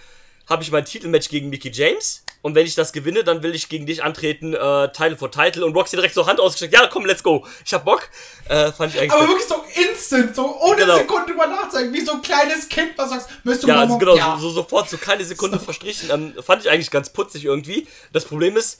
habe 0.49 0.63
ich 0.63 0.71
mein 0.71 0.85
Titelmatch 0.85 1.27
gegen 1.27 1.49
Mickey 1.49 1.69
James. 1.69 2.23
Und 2.41 2.55
wenn 2.55 2.65
ich 2.65 2.75
das 2.75 2.93
gewinne, 2.93 3.25
dann 3.25 3.43
will 3.43 3.53
ich 3.53 3.67
gegen 3.67 3.85
dich 3.85 4.05
antreten, 4.05 4.53
äh, 4.53 4.91
Title 4.93 5.17
for 5.17 5.29
Title. 5.29 5.65
Und 5.65 5.75
Roxy 5.75 5.97
direkt 5.97 6.13
so 6.13 6.27
Hand 6.27 6.39
ausgestreckt, 6.39 6.73
ja, 6.73 6.87
komm, 6.87 7.05
let's 7.05 7.23
go. 7.23 7.45
Ich 7.65 7.73
hab 7.73 7.83
Bock. 7.83 8.07
Äh, 8.47 8.71
fand 8.71 8.93
ich 8.93 9.01
eigentlich. 9.01 9.11
Aber 9.11 9.27
wirklich 9.27 9.47
so 9.49 9.65
instant, 9.75 10.33
so 10.33 10.61
ohne 10.61 10.77
Genau. 10.77 10.95
Sekunde 10.95 11.25
drüber 11.29 11.47
nachzudenken, 11.47 11.93
wie 11.93 12.05
so 12.05 12.13
ein 12.13 12.21
kleines 12.21 12.69
Kind, 12.69 12.91
was 12.95 13.09
sagst, 13.09 13.29
möchtest 13.43 13.63
du 13.65 13.67
ja, 13.67 13.81
also 13.81 13.97
genau, 13.97 14.15
ja. 14.15 14.37
So, 14.39 14.47
so 14.47 14.61
sofort, 14.61 14.89
so 14.89 14.97
keine 14.97 15.25
Sekunde 15.25 15.59
verstrichen. 15.59 16.09
Ähm, 16.09 16.35
fand 16.41 16.63
ich 16.63 16.71
eigentlich 16.71 16.89
ganz 16.89 17.09
putzig 17.09 17.43
irgendwie. 17.43 17.85
Das 18.13 18.23
Problem 18.23 18.55
ist, 18.55 18.79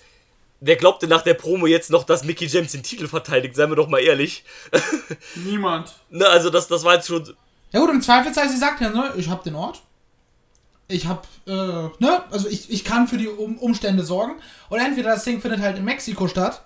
wer 0.59 0.75
glaubte 0.75 1.07
nach 1.07 1.21
der 1.21 1.33
Promo 1.35 1.67
jetzt 1.67 1.89
noch, 1.91 2.03
dass 2.03 2.23
Mickey 2.23 2.45
James 2.45 2.71
den 2.71 2.83
Titel 2.83 3.07
verteidigt? 3.07 3.55
Seien 3.55 3.69
wir 3.69 3.75
doch 3.75 3.87
mal 3.87 3.99
ehrlich. 3.99 4.43
Niemand. 5.35 5.93
ne, 6.09 6.27
also 6.27 6.49
das, 6.49 6.67
das 6.67 6.83
war 6.83 6.95
jetzt 6.95 7.07
schon 7.07 7.35
Ja 7.71 7.79
gut, 7.79 7.89
im 7.89 8.01
Zweifelsfall, 8.01 8.49
sie 8.49 8.57
sagt 8.57 8.81
ja, 8.81 8.89
ne, 8.89 9.13
ich 9.17 9.29
hab 9.29 9.43
den 9.43 9.55
Ort. 9.55 9.81
Ich 10.87 11.07
hab, 11.07 11.27
äh, 11.47 11.51
ne, 11.51 12.23
also 12.29 12.47
ich, 12.47 12.69
ich 12.69 12.83
kann 12.85 13.07
für 13.07 13.17
die 13.17 13.27
um 13.27 13.57
Umstände 13.57 14.03
sorgen. 14.03 14.33
Und 14.69 14.79
entweder 14.79 15.11
das 15.15 15.23
Ding 15.23 15.41
findet 15.41 15.59
halt 15.61 15.77
in 15.77 15.83
Mexiko 15.83 16.27
statt. 16.27 16.61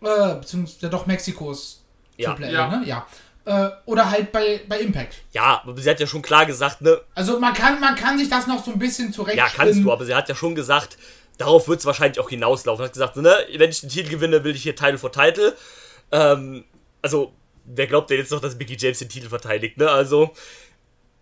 Äh, 0.00 0.34
beziehungsweise 0.36 0.78
ja, 0.82 0.88
doch 0.88 1.06
Mexikos 1.06 1.82
Ja. 2.16 2.30
Triple 2.30 2.48
A, 2.48 2.50
Ja. 2.52 2.68
ne? 2.68 2.86
Ja. 2.86 3.06
Äh, 3.44 3.70
oder 3.86 4.10
halt 4.10 4.30
bei, 4.32 4.60
bei 4.68 4.78
Impact. 4.80 5.16
Ja, 5.32 5.60
aber 5.64 5.80
sie 5.80 5.90
hat 5.90 5.98
ja 6.00 6.06
schon 6.06 6.22
klar 6.22 6.46
gesagt, 6.46 6.80
ne? 6.80 7.00
Also 7.14 7.38
man 7.40 7.52
kann, 7.54 7.80
man 7.80 7.94
kann 7.96 8.16
sich 8.16 8.28
das 8.28 8.46
noch 8.46 8.64
so 8.64 8.72
ein 8.72 8.78
bisschen 8.78 9.12
zurecht 9.12 9.36
Ja, 9.36 9.48
kannst 9.48 9.80
du, 9.82 9.92
aber 9.92 10.04
sie 10.04 10.14
hat 10.14 10.28
ja 10.28 10.34
schon 10.34 10.54
gesagt, 10.54 10.96
darauf 11.38 11.68
wird 11.68 11.80
es 11.80 11.86
wahrscheinlich 11.86 12.20
auch 12.20 12.30
hinauslaufen. 12.30 12.84
Hat 12.84 12.92
gesagt, 12.92 13.16
ne, 13.16 13.36
wenn 13.56 13.70
ich 13.70 13.80
den 13.80 13.90
Titel 13.90 14.10
gewinne, 14.10 14.44
will 14.44 14.54
ich 14.54 14.62
hier 14.62 14.76
Title 14.76 14.98
for 14.98 15.12
Title. 15.12 15.56
Ähm, 16.10 16.64
also, 17.00 17.32
wer 17.64 17.86
glaubt 17.86 18.10
denn 18.10 18.18
jetzt 18.18 18.30
noch, 18.30 18.40
dass 18.40 18.56
Mickey 18.56 18.76
James 18.78 18.98
den 18.98 19.08
Titel 19.08 19.28
verteidigt, 19.28 19.78
ne? 19.78 19.90
Also, 19.90 20.32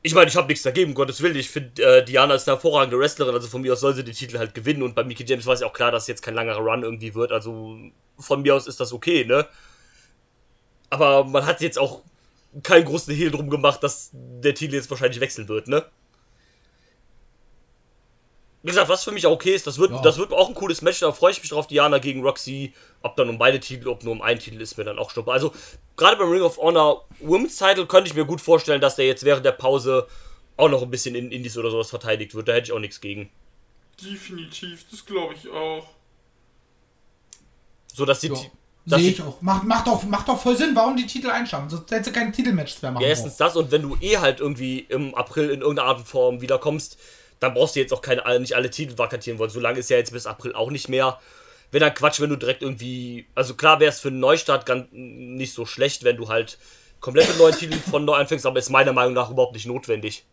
ich 0.02 0.14
meine, 0.14 0.28
ich 0.28 0.36
habe 0.36 0.48
nichts 0.48 0.62
dagegen, 0.62 0.90
um 0.90 0.94
Gottes 0.94 1.20
Willen. 1.22 1.36
Ich 1.36 1.50
finde, 1.50 1.82
äh, 1.82 2.04
Diana 2.04 2.34
ist 2.34 2.48
eine 2.48 2.56
hervorragende 2.56 2.98
Wrestlerin, 2.98 3.34
also 3.34 3.48
von 3.48 3.61
mir 3.61 3.74
aus 3.74 3.80
soll 3.80 3.94
sie 3.94 4.04
den 4.04 4.14
Titel 4.14 4.38
halt 4.38 4.54
gewinnen. 4.54 4.82
Und 4.82 4.94
bei 4.94 5.04
Mickey 5.04 5.24
James 5.24 5.46
war 5.46 5.54
es 5.54 5.61
ja 5.61 5.66
auch 5.66 5.72
klar, 5.72 5.90
dass 5.90 6.06
jetzt 6.06 6.22
kein 6.22 6.34
langer 6.34 6.56
Run 6.56 6.82
irgendwie 6.82 7.14
wird. 7.14 7.32
Also, 7.32 7.76
von 8.18 8.42
mir 8.42 8.54
aus 8.54 8.66
ist 8.66 8.80
das 8.80 8.92
okay, 8.92 9.24
ne? 9.24 9.46
Aber 10.90 11.24
man 11.24 11.46
hat 11.46 11.61
jetzt 11.61 11.78
auch 11.78 12.02
keinen 12.62 12.84
großen 12.84 13.14
Hehl 13.14 13.30
drum 13.30 13.48
gemacht, 13.50 13.82
dass 13.82 14.11
der 14.12 14.54
Titel 14.54 14.74
jetzt 14.74 14.90
wahrscheinlich 14.90 15.20
wechseln 15.20 15.48
wird, 15.48 15.68
ne? 15.68 15.84
Wie 18.62 18.68
gesagt, 18.68 18.88
was 18.90 19.04
für 19.04 19.12
mich 19.12 19.26
auch 19.26 19.32
okay 19.32 19.54
ist, 19.54 19.66
das 19.66 19.78
wird, 19.78 19.90
Ja. 19.90 20.02
das 20.02 20.18
wird 20.18 20.32
auch 20.32 20.48
ein 20.48 20.54
cooles 20.54 20.82
Match, 20.82 21.00
da 21.00 21.12
freue 21.12 21.32
ich 21.32 21.40
mich 21.40 21.48
drauf, 21.48 21.66
Diana 21.66 21.98
gegen 21.98 22.22
Roxy. 22.22 22.74
Ob 23.02 23.16
dann 23.16 23.30
um 23.30 23.38
beide 23.38 23.58
Titel, 23.58 23.88
ob 23.88 24.04
nur 24.04 24.12
um 24.12 24.20
einen 24.20 24.38
Titel, 24.38 24.61
ist 24.61 24.76
mir 24.76 24.84
dann 24.84 24.98
auch 24.98 25.11
schnuppe. 25.11 25.32
Also, 25.32 25.52
gerade 25.96 26.18
beim 26.18 26.28
Ring 26.30 26.42
of 26.42 26.58
Honor 26.58 27.06
Women's 27.20 27.56
Title 27.56 27.86
könnte 27.86 28.11
ich 28.11 28.14
mir 28.14 28.26
gut 28.26 28.40
vorstellen, 28.42 28.82
dass 28.82 28.96
der 28.96 29.06
jetzt 29.06 29.24
während 29.24 29.46
der 29.46 29.52
Pause 29.52 30.06
auch 30.58 30.68
noch 30.68 30.82
ein 30.82 30.90
bisschen 30.90 31.14
in 31.14 31.32
Indies 31.32 31.56
oder 31.56 31.70
sowas 31.70 31.88
verteidigt 31.88 32.34
wird. 32.34 32.48
Da 32.48 32.52
hätte 32.52 32.66
ich 32.66 32.72
auch 32.72 32.78
nichts 32.78 33.00
gegen. 33.00 33.30
Definitiv, 34.02 34.84
das 34.90 35.06
glaube 35.06 35.32
ich 35.34 35.48
auch. 35.50 35.86
So 37.94 38.04
dass 38.04 38.20
die. 38.20 38.28
Ja. 38.28 38.36
Sehe 38.98 39.11
ich 39.11 39.22
auch. 39.22 39.40
Macht, 39.42 39.64
macht, 39.64 39.86
doch, 39.86 40.02
macht 40.04 40.26
doch 40.28 40.40
voll 40.40 40.56
Sinn, 40.56 40.74
warum 40.74 40.96
die 40.96 41.06
Titel 41.06 41.30
einschaffen. 41.30 41.68
Sonst 41.68 41.90
hätte 41.90 42.04
sie 42.04 42.12
keine 42.12 42.32
Titelmatches 42.32 42.80
mehr 42.82 42.90
machen. 42.90 43.02
Ja, 43.02 43.08
erstens 43.08 43.36
das 43.36 43.54
und 43.56 43.70
wenn 43.70 43.82
du 43.82 43.96
eh 44.00 44.18
halt 44.18 44.40
irgendwie 44.40 44.80
im 44.80 45.14
April 45.14 45.50
in 45.50 45.61
irgendeiner 45.61 45.88
Art 45.88 45.98
und 45.98 46.08
Form 46.08 46.40
wiederkommst, 46.40 46.98
dann 47.41 47.55
brauchst 47.55 47.74
du 47.74 47.80
jetzt 47.80 47.93
auch 47.93 48.03
keine, 48.03 48.38
nicht 48.38 48.55
alle 48.55 48.70
Titel 48.70 48.97
vakantieren 48.97 49.38
wollen. 49.38 49.51
So 49.51 49.61
lange 49.61 49.78
ist 49.78 49.91
ja 49.91 49.97
jetzt 49.97 50.12
bis 50.12 50.26
April 50.26 50.55
auch 50.55 50.70
nicht 50.70 50.88
mehr. 50.88 51.18
Wenn 51.72 51.80
dann 51.80 51.95
Quatsch, 51.95 52.20
wenn 52.20 52.30
du 52.30 52.36
direkt 52.36 52.62
irgendwie, 52.62 53.26
also 53.34 53.55
klar 53.55 53.80
wäre 53.80 53.91
es 53.91 54.01
für 54.01 54.09
einen 54.09 54.20
Neustart 54.20 54.66
ganz, 54.66 54.88
nicht 54.93 55.55
so 55.55 55.64
schlecht, 55.64 56.05
wenn 56.05 56.16
du 56.16 56.28
halt 56.28 56.59
komplette 57.01 57.36
neuen 57.38 57.55
Titel 57.55 57.78
von 57.78 58.05
neu 58.05 58.14
anfängst, 58.14 58.45
aber 58.45 58.59
ist 58.59 58.70
meiner 58.70 58.93
Meinung 58.93 59.14
nach 59.14 59.30
überhaupt 59.30 59.55
nicht 59.55 59.66
notwendig. 59.66 60.24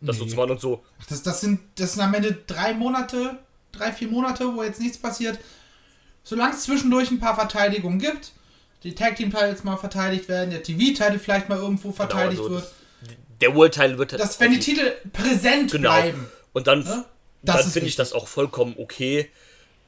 Das 0.00 0.18
Nee. 0.18 0.28
so 0.28 0.42
und 0.42 0.60
so. 0.60 0.84
Ach, 1.00 1.06
Das, 1.06 1.22
das, 1.22 1.40
sind, 1.40 1.60
das 1.76 1.92
sind 1.92 2.02
am 2.02 2.14
Ende 2.14 2.32
drei 2.46 2.72
Monate, 2.72 3.38
drei, 3.70 3.92
vier 3.92 4.08
Monate, 4.08 4.54
wo 4.54 4.62
jetzt 4.62 4.80
nichts 4.80 4.98
passiert. 4.98 5.38
Solange 6.24 6.54
es 6.54 6.62
zwischendurch 6.62 7.10
ein 7.10 7.20
paar 7.20 7.34
Verteidigungen 7.36 7.98
gibt, 7.98 8.32
die 8.82 8.94
Tag 8.94 9.16
Team 9.16 9.30
Titles 9.30 9.62
mal 9.64 9.76
verteidigt 9.76 10.28
werden, 10.28 10.50
der 10.50 10.62
TV-Titel 10.62 11.18
vielleicht 11.18 11.48
mal 11.48 11.58
irgendwo 11.58 11.92
verteidigt 11.92 12.40
also 12.40 12.54
wird, 12.54 12.72
Der 13.42 13.70
Title 13.70 13.98
wird 13.98 14.12
dass 14.12 14.40
wenn 14.40 14.52
die 14.52 14.60
Titel 14.60 14.92
präsent 15.12 15.72
Genau. 15.72 15.90
bleiben. 15.90 16.26
Und 16.52 16.66
dann, 16.66 16.84
Ne? 16.84 17.04
Das 17.42 17.62
dann 17.62 17.70
finde 17.72 17.88
ich 17.88 17.96
das 17.96 18.12
auch 18.12 18.28
vollkommen 18.28 18.74
okay. 18.78 19.28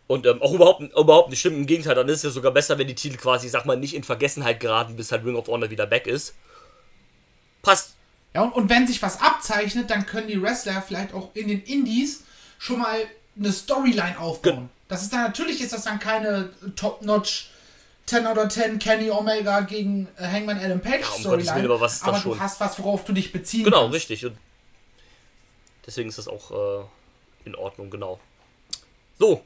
Und 0.06 0.26
ähm, 0.26 0.42
auch 0.42 0.52
überhaupt, 0.52 0.82
überhaupt 0.82 1.30
nicht 1.30 1.40
schlimm. 1.40 1.54
Im 1.54 1.66
Gegenteil, 1.66 1.94
dann 1.94 2.08
ist 2.08 2.18
es 2.18 2.22
ja 2.24 2.30
sogar 2.30 2.52
besser, 2.52 2.76
wenn 2.78 2.88
die 2.88 2.94
Titel 2.94 3.16
quasi, 3.16 3.48
sag 3.48 3.64
mal, 3.64 3.76
nicht 3.76 3.94
in 3.94 4.04
Vergessenheit 4.04 4.60
geraten, 4.60 4.96
bis 4.96 5.12
halt 5.12 5.24
Ring 5.24 5.36
of 5.36 5.46
Honor 5.48 5.70
wieder 5.70 5.86
back 5.86 6.06
ist. 6.06 6.34
Passt. 7.62 7.94
Ja, 8.34 8.42
und, 8.42 8.52
und 8.52 8.68
wenn 8.68 8.86
sich 8.86 9.00
was 9.00 9.20
abzeichnet, 9.20 9.88
dann 9.88 10.04
können 10.04 10.28
die 10.28 10.42
Wrestler 10.42 10.82
vielleicht 10.82 11.14
auch 11.14 11.30
in 11.34 11.48
den 11.48 11.62
Indies 11.62 12.24
schon 12.58 12.78
mal 12.80 12.98
eine 13.38 13.52
Storyline 13.52 14.18
aufbauen. 14.18 14.68
Das 14.88 15.02
ist 15.02 15.12
dann 15.12 15.22
natürlich 15.22 15.60
ist 15.60 15.72
das 15.72 15.84
dann 15.84 15.98
keine 15.98 16.50
Top-Notch 16.76 17.50
10 18.06 18.26
oder 18.26 18.48
10 18.48 18.78
Kenny 18.78 19.10
Omega 19.10 19.60
gegen 19.62 20.08
äh, 20.18 20.26
Hangman 20.26 20.58
Adam 20.58 20.80
Page 20.80 21.00
Ja, 21.02 21.08
um 21.14 21.20
Storyline. 21.20 21.54
Willen, 21.56 21.64
aber 21.66 21.80
was 21.80 22.02
aber 22.02 22.18
du 22.20 22.38
hast 22.38 22.60
was, 22.60 22.78
worauf 22.78 23.04
du 23.04 23.12
dich 23.12 23.32
beziehen 23.32 23.64
Genau, 23.64 23.82
kannst. 23.82 23.94
richtig. 23.94 24.26
Und 24.26 24.36
deswegen 25.86 26.08
ist 26.08 26.18
das 26.18 26.28
auch 26.28 26.50
äh, 26.82 26.84
in 27.46 27.54
Ordnung, 27.54 27.90
genau. 27.90 28.20
So, 29.18 29.42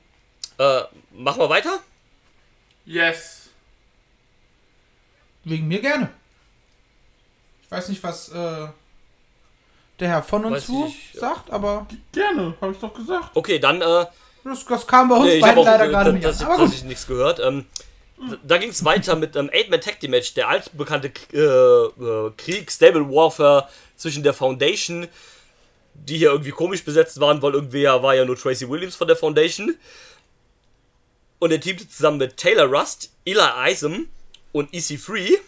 äh, 0.59 0.83
machen 1.13 1.41
wir 1.41 1.49
weiter? 1.51 1.79
Yes. 2.85 3.51
Wegen 5.45 5.69
mir 5.69 5.81
gerne. 5.81 6.11
Ich 7.63 7.71
weiß 7.71 7.89
nicht, 7.91 8.03
was 8.03 8.31
äh, 8.31 8.67
der 10.01 10.09
Herr 10.09 10.23
von 10.23 10.51
Weiß 10.51 10.61
ich 10.61 10.67
zu 10.67 10.85
nicht, 10.85 11.15
ja. 11.15 11.21
sagt, 11.21 11.51
aber 11.51 11.87
Gerne, 12.13 12.55
habe 12.61 12.73
ich 12.73 12.79
doch 12.79 12.95
gesagt. 12.95 13.31
Okay, 13.35 13.59
dann, 13.59 13.83
äh, 13.83 14.07
das, 14.45 14.65
das 14.65 14.87
kam 14.87 15.09
bei 15.11 15.17
uns 15.17 15.27
Nee, 15.27 15.35
ich 15.37 15.41
beiden 15.43 15.59
auch 15.59 15.65
leider 15.65 15.89
gerade 15.89 16.13
nicht 16.13 16.25
das, 16.25 16.41
an. 16.41 16.49
das, 16.49 16.55
Aber 16.57 16.65
gut. 16.67 16.75
ich 16.75 16.85
nichts 16.85 17.07
gehört. 17.07 17.41
Ähm, 17.41 17.67
da 18.43 18.59
ging 18.59 18.71
es 18.71 18.85
weiter 18.85 19.17
mit 19.17 19.37
einem 19.37 19.51
Eight-Man 19.53 19.81
Tag 19.81 20.01
Team 20.01 20.11
Match, 20.11 20.35
der 20.35 20.49
altbekannte 20.49 21.13
äh, 21.33 21.39
äh, 21.39 22.33
Krieg, 22.37 22.71
Stable 22.71 23.09
Warfare 23.09 23.69
zwischen 23.97 24.23
der 24.23 24.35
Foundation, 24.35 25.07
die 25.95 26.19
hier 26.19 26.31
irgendwie 26.31 26.51
komisch 26.51 26.85
besetzt 26.85 27.21
waren, 27.21 27.43
weil 27.43 27.55
irgendwer 27.55 28.03
war 28.03 28.15
ja 28.15 28.25
nur 28.25 28.37
Tracy 28.37 28.69
Williams 28.69 28.97
von 28.97 29.09
der 29.09 29.17
Foundation. 29.17 29.77
Und 31.39 31.53
er 31.53 31.61
teamte 31.61 31.89
zusammen 31.89 32.19
mit 32.19 32.37
Taylor 32.37 32.67
Rust, 32.67 33.13
Eli 33.25 33.71
Isom 33.71 34.09
und 34.53 34.73
EC3. 34.73 35.39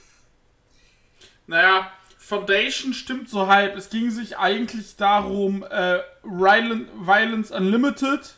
Naja, 1.48 1.90
Foundation 2.18 2.94
stimmt 2.94 3.28
so 3.28 3.48
halb. 3.48 3.76
Es 3.76 3.90
ging 3.90 4.10
sich 4.12 4.36
eigentlich 4.38 4.94
darum, 4.94 5.64
äh, 5.64 5.98
Violence 6.22 7.50
Unlimited 7.50 8.34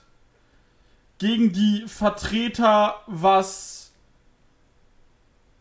gegen 1.18 1.52
die 1.52 1.84
Vertreter, 1.86 3.02
was 3.06 3.81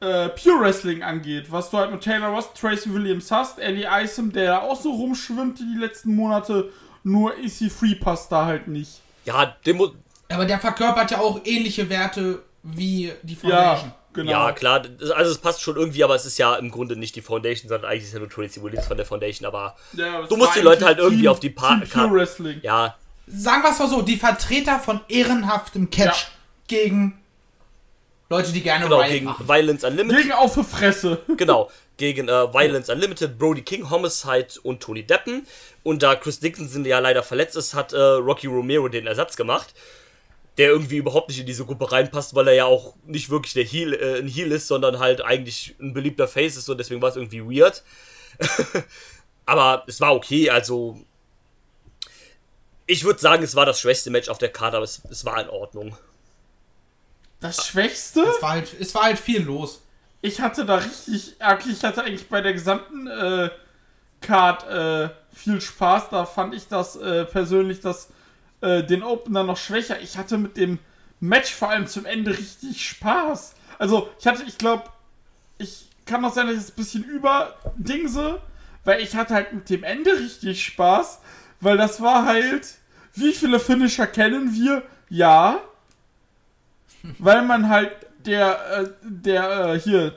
äh, 0.02 0.30
Pure 0.30 0.60
Wrestling 0.62 1.04
angeht. 1.04 1.52
Was 1.52 1.70
du 1.70 1.78
halt 1.78 1.92
mit 1.92 2.02
Taylor 2.02 2.28
Ross, 2.30 2.50
Tracy 2.54 2.94
Williams 2.94 3.32
hast, 3.32 3.60
Ellie 3.60 3.88
Isom, 4.04 4.32
der 4.34 4.64
auch 4.64 4.80
so 4.80 4.92
rumschwimmte 4.92 5.64
die 5.64 5.80
letzten 5.80 6.16
Monate, 6.16 6.70
nur 7.04 7.34
EC3 7.36 8.00
passt 8.00 8.32
da 8.32 8.46
halt 8.46 8.68
nicht. 8.68 9.00
Ja, 9.26 9.46
dem 9.66 9.78
mu- 9.78 9.90
aber 10.30 10.46
der 10.46 10.60
verkörpert 10.60 11.12
ja 11.12 11.20
auch 11.20 11.42
ähnliche 11.46 11.90
Werte 11.90 12.42
wie 12.64 13.12
die 13.24 13.36
Foundation. 13.36 13.90
Ja, 13.90 13.96
genau. 14.14 14.32
Ja, 14.32 14.52
klar, 14.54 14.82
also 15.16 15.32
es 15.32 15.38
passt 15.38 15.62
schon 15.62 15.76
irgendwie, 15.76 16.04
aber 16.04 16.16
es 16.16 16.26
ist 16.26 16.38
ja 16.38 16.56
im 16.56 16.72
Grunde 16.72 16.96
nicht 16.96 17.16
die 17.16 17.22
Foundation, 17.22 17.70
sondern 17.70 17.90
eigentlich 17.92 18.04
ist 18.06 18.14
ja 18.14 18.20
nur 18.20 18.30
Tracy 18.30 18.62
Williams 18.64 18.88
von 18.88 18.98
der 18.98 19.06
Foundation, 19.06 19.46
aber 19.48 19.76
Ja, 19.94 20.22
Du 20.24 20.38
musst 20.38 20.56
die 20.56 20.62
Leute 20.62 20.86
halt 20.86 20.98
irgendwie 21.00 21.22
Team- 21.24 21.32
auf 21.32 21.40
die 21.40 21.50
Pa- 21.50 21.70
Team 21.80 21.90
Karte- 21.90 22.08
Pure 22.08 22.20
Wrestling. 22.22 22.60
ja, 22.64 22.96
Sagen 23.28 23.62
wir 23.64 23.70
es 23.72 23.80
mal 23.80 23.88
so, 23.88 24.02
die 24.02 24.18
Vertreter 24.18 24.80
von 24.80 25.00
ehrenhaftem 25.08 25.90
Catch 25.90 26.06
Ja. 26.24 26.28
gegen 26.68 27.21
Leute, 28.32 28.54
die 28.54 28.62
gerne 28.62 28.86
genau, 28.86 29.04
gegen 29.04 29.26
machen. 29.26 29.46
Violence 29.46 29.84
Unlimited. 29.84 30.24
Gegen 30.24 30.32
auf 30.32 30.54
die 30.54 30.64
Fresse. 30.64 31.20
Genau, 31.38 31.70
gegen 31.98 32.30
äh, 32.30 32.54
Violence 32.54 32.90
Unlimited, 32.90 33.38
Brody 33.38 33.62
King, 33.62 33.90
Homicide 33.90 34.48
und 34.64 34.82
Tony 34.82 35.04
Deppen. 35.04 35.46
Und 35.84 36.02
da 36.02 36.16
Chris 36.16 36.40
Dickinson 36.40 36.86
ja 36.86 37.00
leider 37.00 37.24
verletzt 37.24 37.58
ist, 37.58 37.74
hat 37.74 37.92
äh, 37.92 37.98
Rocky 38.00 38.48
Romero 38.48 38.88
den 38.88 39.06
Ersatz 39.06 39.36
gemacht. 39.36 39.74
Der 40.58 40.70
irgendwie 40.70 40.96
überhaupt 40.96 41.28
nicht 41.28 41.42
in 41.42 41.46
diese 41.46 41.66
Gruppe 41.66 41.92
reinpasst, 41.92 42.34
weil 42.34 42.48
er 42.48 42.54
ja 42.54 42.66
auch 42.66 42.96
nicht 43.06 43.30
wirklich 43.30 43.54
der 43.54 43.66
Heel, 43.66 43.94
äh, 43.94 44.20
ein 44.20 44.30
Heel 44.30 44.54
ist, 44.54 44.68
sondern 44.68 45.00
halt 45.00 45.22
eigentlich 45.22 45.76
ein 45.82 45.94
beliebter 45.94 46.30
Face 46.30 46.56
ist 46.56 46.70
und 46.70 46.78
deswegen 46.78 47.02
war 47.02 47.10
es 47.10 47.18
irgendwie 47.18 47.42
weird. 47.42 47.84
aber 49.46 49.84
es 49.88 50.00
war 50.00 50.16
okay, 50.16 50.50
also. 50.50 50.98
Ich 52.88 53.04
würde 53.04 53.20
sagen, 53.20 53.44
es 53.44 53.56
war 53.56 53.66
das 53.66 53.80
schwächste 53.80 54.10
Match 54.10 54.30
auf 54.30 54.38
der 54.38 54.50
Karte, 54.50 54.78
aber 54.78 54.86
es, 54.86 55.02
es 55.10 55.26
war 55.26 55.42
in 55.42 55.50
Ordnung. 55.50 55.98
Das 57.42 57.66
Schwächste? 57.66 58.22
Es 58.22 58.42
war, 58.42 58.52
halt, 58.52 58.74
es 58.80 58.96
war 58.96 59.04
halt 59.04 59.20
viel 59.20 59.44
los. 59.44 59.82
ich 60.22 60.40
hatte 60.40 60.66
da 60.66 60.76
richtig, 60.76 61.36
ich 61.40 61.84
hatte 61.84 62.04
eigentlich 62.04 62.30
bei 62.30 62.42
der 62.42 62.54
gesamten 62.54 63.08
äh, 63.08 63.50
Card 64.22 64.68
äh, 64.70 65.10
viel 65.34 65.60
Spaß. 65.60 66.10
Da 66.10 66.26
fand 66.26 66.54
ich 66.54 66.68
das 66.68 66.96
äh, 66.96 67.26
persönlich 67.26 67.82
das, 67.82 68.10
äh, 68.62 68.84
den 68.84 69.04
Opener 69.04 69.44
noch 69.44 69.58
schwächer. 69.58 70.00
Ich 70.00 70.18
hatte 70.18 70.38
mit 70.38 70.56
dem 70.56 70.80
Match 71.20 71.54
vor 71.54 71.70
allem 71.70 71.88
zum 71.88 72.06
Ende 72.06 72.38
richtig 72.38 72.88
Spaß. 72.88 73.56
Also 73.80 74.10
ich 74.20 74.28
hatte, 74.28 74.44
ich 74.44 74.58
glaube, 74.60 74.84
ich 75.58 75.90
kann 76.06 76.24
auch 76.24 76.34
sein, 76.34 76.48
dass 76.48 76.56
ich 76.56 76.62
es 76.64 76.70
ein 76.70 76.76
bisschen 76.76 77.04
überdingse, 77.04 78.40
weil 78.84 79.02
ich 79.02 79.16
hatte 79.16 79.34
halt 79.34 79.54
mit 79.54 79.70
dem 79.70 79.84
Ende 79.84 80.12
richtig 80.20 80.64
Spaß, 80.64 81.20
weil 81.60 81.78
das 81.78 82.02
war 82.02 82.26
halt, 82.26 82.76
wie 83.16 83.34
viele 83.34 83.60
Finisher 83.60 84.08
kennen 84.08 84.54
wir? 84.54 84.84
Ja. 85.10 85.60
Weil 87.20 87.44
man 87.44 87.70
halt 87.70 87.92
der, 88.26 88.80
äh, 88.82 88.90
der, 89.02 89.66
äh, 89.74 89.80
hier, 89.80 90.16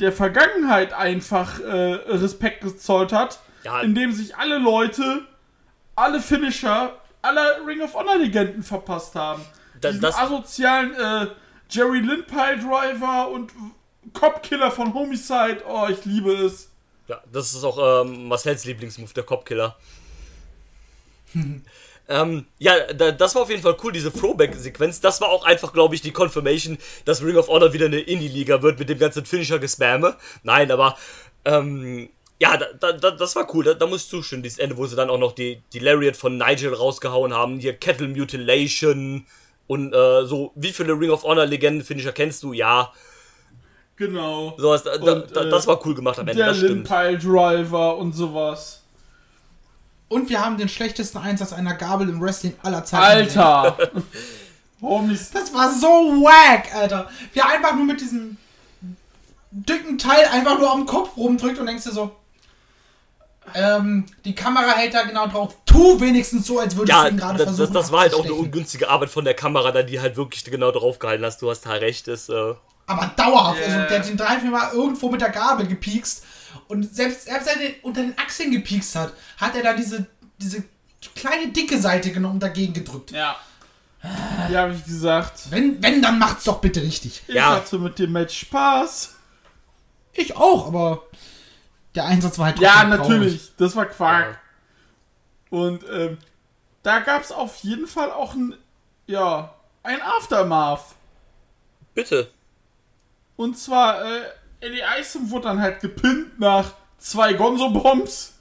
der 0.00 0.12
Vergangenheit 0.12 0.92
einfach 0.92 1.60
äh, 1.60 1.64
Respekt 2.08 2.62
gezollt 2.62 3.12
hat, 3.12 3.38
Ja. 3.64 3.80
indem 3.82 4.12
sich 4.12 4.36
alle 4.36 4.58
Leute, 4.58 5.22
alle 5.94 6.20
Finisher, 6.20 6.96
aller 7.22 7.64
Ring 7.66 7.80
of 7.82 7.94
Honor 7.94 8.16
Legenden 8.16 8.62
verpasst 8.62 9.14
haben. 9.14 9.44
Da- 9.80 9.88
Diesen 9.90 10.02
das- 10.02 10.16
asozialen 10.16 10.94
äh, 10.94 11.26
Jerry 11.68 12.00
Lynn 12.00 12.24
Pile 12.26 12.58
Driver 12.58 13.28
und 13.28 13.52
Copkiller 14.14 14.70
von 14.70 14.92
Homicide, 14.94 15.62
oh, 15.68 15.86
ich 15.88 16.04
liebe 16.04 16.32
es. 16.32 16.70
Ja, 17.06 17.20
das 17.32 17.52
ist 17.54 17.62
auch 17.62 18.04
ähm, 18.04 18.26
Marcells 18.28 18.64
Lieblingsmove, 18.64 19.12
der 19.12 19.22
Copkiller. 19.24 19.76
ähm, 22.10 22.44
ja, 22.58 22.92
da, 22.92 23.12
das 23.12 23.34
war 23.34 23.42
auf 23.42 23.50
jeden 23.50 23.62
Fall 23.62 23.76
cool, 23.82 23.92
diese 23.92 24.12
Throwback-Sequenz. 24.12 25.00
Das 25.00 25.20
war 25.20 25.28
auch 25.28 25.44
einfach, 25.44 25.72
glaube 25.72 25.94
ich, 25.94 26.02
die 26.02 26.10
Confirmation, 26.10 26.76
dass 27.04 27.22
Ring 27.22 27.36
of 27.36 27.48
Honor 27.48 27.72
wieder 27.72 27.86
eine 27.86 28.00
Indie-Liga 28.00 28.60
wird 28.62 28.78
mit 28.80 28.88
dem 28.88 28.98
ganzen 28.98 29.24
Finisher-Gespamme. 29.24 30.16
Nein, 30.42 30.70
aber 30.72 30.96
ähm, 31.44 32.10
ja, 32.40 32.56
da, 32.56 32.66
da, 32.78 32.92
da, 32.92 33.10
das 33.12 33.36
war 33.36 33.46
cool. 33.54 33.64
Da, 33.64 33.74
da 33.74 33.86
muss 33.86 34.04
ich 34.04 34.08
zustimmen, 34.10 34.42
dieses 34.42 34.58
Ende, 34.58 34.76
wo 34.76 34.86
sie 34.86 34.96
dann 34.96 35.08
auch 35.08 35.18
noch 35.18 35.32
die, 35.32 35.62
die 35.72 35.78
Lariat 35.78 36.16
von 36.16 36.36
Nigel 36.36 36.74
rausgehauen 36.74 37.32
haben. 37.32 37.58
Hier 37.60 37.74
Kettle 37.74 38.08
Mutilation 38.08 39.24
und 39.68 39.94
äh, 39.94 40.24
so. 40.26 40.50
Wie 40.56 40.72
viele 40.72 40.94
Ring 40.98 41.10
of 41.10 41.22
Honor-Legenden-Finisher 41.22 42.12
kennst 42.12 42.42
du? 42.42 42.52
Ja, 42.52 42.92
Genau. 43.96 44.54
sowas. 44.56 44.82
Da, 44.82 44.96
da, 44.96 45.12
Und, 45.12 45.36
äh, 45.36 45.50
das 45.50 45.66
war 45.66 45.84
cool 45.86 45.94
gemacht 45.94 46.18
am 46.18 46.26
Ende, 46.26 46.38
Der 46.42 46.48
das 46.48 46.58
Lynn 46.60 46.84
stimmt. 46.84 46.88
Pile 46.88 47.18
Driver 47.18 47.98
und 47.98 48.14
sowas. 48.14 48.79
Und 50.10 50.28
wir 50.28 50.44
haben 50.44 50.58
den 50.58 50.68
schlechtesten 50.68 51.18
Einsatz 51.18 51.52
einer 51.52 51.72
Gabel 51.74 52.08
im 52.08 52.20
Wrestling 52.20 52.54
aller 52.62 52.84
Zeiten. 52.84 53.04
Alter! 53.38 53.78
Homies. 54.82 55.30
Das 55.30 55.54
war 55.54 55.72
so 55.72 55.86
wack, 55.86 56.74
Alter. 56.74 57.08
Wie 57.32 57.38
er 57.38 57.48
einfach 57.48 57.74
nur 57.76 57.84
mit 57.86 58.00
diesem 58.00 58.36
dicken 59.52 59.98
Teil 59.98 60.26
einfach 60.32 60.58
nur 60.58 60.70
am 60.70 60.84
Kopf 60.86 61.16
rumdrückt 61.16 61.58
und 61.58 61.66
denkst 61.66 61.84
dir 61.84 61.92
so, 61.92 62.10
ähm, 63.54 64.04
die 64.24 64.34
Kamera 64.34 64.72
hält 64.72 64.94
da 64.94 65.02
genau 65.04 65.26
drauf. 65.26 65.56
Tu 65.66 66.00
wenigstens 66.00 66.46
so, 66.46 66.58
als 66.58 66.76
würdest 66.76 66.96
Ja, 66.96 67.04
du 67.04 67.10
ihn 67.10 67.16
gerade 67.16 67.38
versuchen. 67.44 67.72
das, 67.72 67.82
das 67.84 67.92
war 67.92 68.00
halt 68.00 68.14
auch 68.14 68.24
eine 68.24 68.34
ungünstige 68.34 68.88
Arbeit 68.88 69.10
von 69.10 69.24
der 69.24 69.34
Kamera, 69.34 69.70
da 69.72 69.82
die 69.82 70.00
halt 70.00 70.16
wirklich 70.16 70.44
genau 70.44 70.70
drauf 70.72 70.98
gehalten 70.98 71.24
hast. 71.24 71.40
Du 71.42 71.50
hast 71.50 71.62
da 71.66 71.70
recht, 71.70 72.08
ist. 72.08 72.28
Äh, 72.30 72.54
Aber 72.86 73.10
dauerhaft. 73.16 73.60
Also 73.62 73.76
Yeah. 73.76 73.86
der 73.86 73.98
hat 74.00 74.08
den 74.08 74.16
drei, 74.16 74.38
vier 74.40 74.50
Mal 74.50 74.72
irgendwo 74.72 75.08
mit 75.10 75.20
der 75.20 75.30
Gabel 75.30 75.66
gepiekst. 75.66 76.24
Und 76.68 76.94
selbst, 76.94 77.24
selbst 77.26 77.48
als 77.48 77.58
er 77.60 77.70
unter 77.82 78.02
den 78.02 78.18
Achseln 78.18 78.50
gepiekst 78.50 78.94
hat, 78.96 79.12
hat 79.38 79.54
er 79.56 79.62
da 79.62 79.72
diese, 79.74 80.06
diese 80.38 80.64
kleine 81.14 81.48
dicke 81.52 81.80
Seite 81.80 82.12
genommen 82.12 82.34
und 82.34 82.42
dagegen 82.42 82.72
gedrückt. 82.72 83.10
Ja. 83.10 83.36
Ja, 84.50 84.62
habe 84.62 84.74
ich 84.74 84.84
gesagt. 84.84 85.50
Wenn, 85.50 85.82
wenn, 85.82 86.00
dann 86.00 86.18
macht's 86.18 86.44
doch 86.44 86.60
bitte 86.60 86.80
richtig. 86.82 87.22
Ich 87.26 87.34
Ja. 87.34 87.56
hatte 87.56 87.78
mit 87.78 87.98
dem 87.98 88.12
Match 88.12 88.38
Spaß. 88.38 89.14
Ich 90.14 90.36
auch, 90.36 90.66
aber 90.68 91.02
der 91.94 92.06
Einsatz 92.06 92.38
war 92.38 92.46
halt 92.46 92.58
Ja, 92.60 92.84
natürlich. 92.84 93.52
Das 93.58 93.76
war 93.76 93.86
Quark. 93.86 94.38
Ja. 95.50 95.58
Und 95.58 95.84
ähm, 95.92 96.18
da 96.82 97.00
gab 97.00 97.22
es 97.22 97.30
auf 97.32 97.56
jeden 97.58 97.86
Fall 97.86 98.10
auch 98.10 98.34
ein, 98.34 98.54
ja, 99.06 99.54
ein 99.82 100.00
Aftermath. 100.00 100.84
bitte. 101.94 102.30
Und 103.36 103.58
zwar, 103.58 104.04
äh, 104.04 104.22
Eddie 104.60 104.82
Isom 105.00 105.30
wurde 105.30 105.48
dann 105.48 105.60
halt 105.60 105.80
gepinnt 105.80 106.38
nach 106.38 106.74
zwei 106.98 107.32
Gonzo-Bombs. 107.32 108.34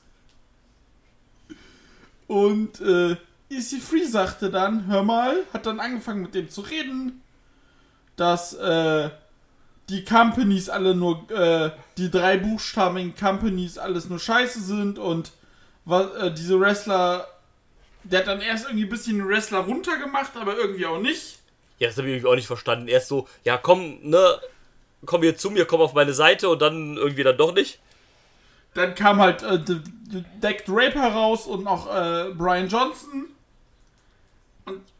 Und 2.28 2.82
äh, 2.82 3.16
Easy 3.50 3.80
Free 3.80 4.06
sagte 4.06 4.52
dann, 4.52 4.86
hör 4.88 5.04
mal, 5.04 5.44
hat 5.52 5.66
dann 5.66 5.80
angefangen 5.80 6.22
mit 6.22 6.36
dem 6.36 6.50
zu 6.50 6.62
reden, 6.62 7.22
dass 8.16 8.54
äh, 8.54 9.10
die 9.90 10.04
Companies 10.04 10.70
alle 10.70 10.94
nur, 10.94 11.30
äh, 11.32 11.72
die 11.98 12.12
drei 12.12 12.38
buchstabigen 12.38 13.16
Companies 13.16 13.78
alles 13.80 14.08
nur 14.10 14.20
scheiße 14.20 14.62
sind 14.62 15.00
und 15.00 15.32
was, 15.86 16.14
äh, 16.16 16.32
diese 16.32 16.60
Wrestler, 16.60 17.28
der 18.04 18.20
hat 18.20 18.28
dann 18.28 18.42
erst 18.42 18.66
irgendwie 18.66 18.86
ein 18.86 18.90
bisschen 18.90 19.18
den 19.18 19.28
Wrestler 19.28 19.60
runtergemacht, 19.60 20.36
aber 20.36 20.56
irgendwie 20.56 20.86
auch 20.86 21.00
nicht. 21.00 21.40
Ja, 21.80 21.88
das 21.88 21.98
habe 21.98 22.10
ich 22.10 22.26
auch 22.26 22.36
nicht 22.36 22.46
verstanden. 22.46 22.88
Erst 22.88 23.08
so, 23.08 23.28
ja, 23.44 23.58
komm, 23.58 23.98
ne, 24.04 24.40
komm 25.06 25.22
hier 25.22 25.38
zu 25.38 25.50
mir, 25.52 25.66
komm 25.66 25.82
auf 25.82 25.94
meine 25.94 26.14
Seite 26.14 26.50
und 26.50 26.62
dann 26.62 26.98
irgendwie 26.98 27.24
dann 27.24 27.38
doch 27.38 27.54
nicht. 27.54 27.80
Dann 28.74 28.94
kam 28.96 29.20
halt 29.20 29.42
äh, 29.44 29.60
Deck 30.44 30.66
Draper 30.66 31.12
raus 31.14 31.46
und 31.48 31.64
noch 31.64 31.88
äh, 31.94 32.30
Brian 32.36 32.68
Johnson. 32.68 33.26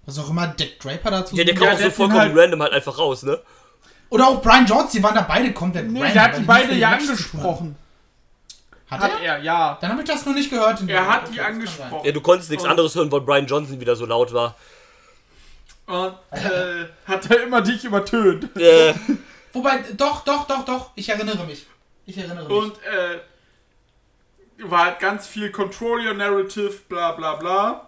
Was 0.06 0.18
auch 0.18 0.30
immer 0.30 0.48
Dick 0.48 0.80
Draper 0.80 1.12
dazu 1.12 1.36
Ja, 1.36 1.44
der 1.44 1.54
kam 1.54 1.66
Ja, 1.68 1.74
auch 1.74 1.80
so 1.80 1.90
vollkommen 1.92 2.20
halt- 2.20 2.36
random 2.38 2.62
halt 2.64 2.74
einfach 2.74 2.98
raus, 2.98 3.24
ne? 3.24 3.40
Oder 4.10 4.28
auch 4.28 4.42
Brian 4.42 4.66
Jones, 4.66 4.92
die 4.92 5.04
waren 5.04 5.14
da 5.14 5.22
beide 5.22 5.54
komplett 5.54 5.88
Nee, 5.92 6.00
random, 6.00 6.14
der 6.14 6.24
hat 6.24 6.38
die 6.40 6.42
beide 6.44 6.74
ja 6.74 6.90
angesprochen. 6.90 7.76
Hat, 8.90 9.02
Hat 9.02 9.12
er? 9.22 9.36
er, 9.38 9.44
ja. 9.44 9.78
Dann 9.80 9.92
habe 9.92 10.02
ich 10.02 10.08
das 10.08 10.26
nur 10.26 10.34
nicht 10.34 10.50
gehört. 10.50 10.82
in 10.82 10.90
Er 10.90 11.08
hat 11.08 11.26
Okay, 11.26 11.34
die 11.34 11.42
angesprochen. 11.42 12.00
Ja, 12.06 12.12
du 12.12 12.22
konntest 12.22 12.50
nichts 12.50 12.66
anderes 12.66 12.96
hören, 12.96 13.12
weil 13.12 13.22
Brian 13.22 13.46
Johnson 13.46 13.80
wieder 13.80 13.96
so 13.96 14.08
laut 14.08 14.34
war. 14.34 14.56
Und 15.86 16.14
äh, 16.32 16.86
hat 17.06 17.30
er 17.30 17.44
immer 17.44 17.62
dich 17.62 17.84
übertönt. 17.84 18.50
Sein. 18.56 19.20
Wobei, 19.54 19.84
doch, 19.98 20.24
doch, 20.24 20.46
doch, 20.48 20.66
doch, 20.66 20.92
ich 20.96 21.10
erinnere 21.10 21.46
mich. 21.46 21.66
Ich 22.06 22.18
erinnere 22.18 22.48
mich. 22.48 22.58
Und 22.58 22.74
äh, 22.84 23.20
war 24.70 24.86
halt 24.86 25.00
ganz 25.00 25.28
viel 25.28 25.52
Control 25.52 26.06
Your 26.06 26.14
Narrative, 26.14 26.74
bla 26.88 27.14
bla 27.14 27.36
bla. 27.36 27.86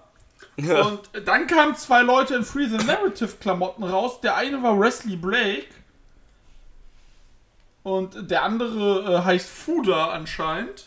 Und 0.58 1.10
dann 1.26 1.48
kamen 1.48 1.76
zwei 1.76 2.02
Leute 2.02 2.36
in 2.36 2.44
Free 2.44 2.68
the 2.68 2.78
Narrative 2.86 3.36
Klamotten 3.40 3.84
raus. 3.84 4.22
Der 4.22 4.36
eine 4.36 4.62
war 4.62 4.80
Wesley 4.80 5.16
Blake. 5.16 5.68
Und 7.84 8.30
der 8.30 8.44
andere 8.44 9.16
äh, 9.16 9.24
heißt 9.26 9.50
Fuda 9.50 10.12
anscheinend. 10.12 10.86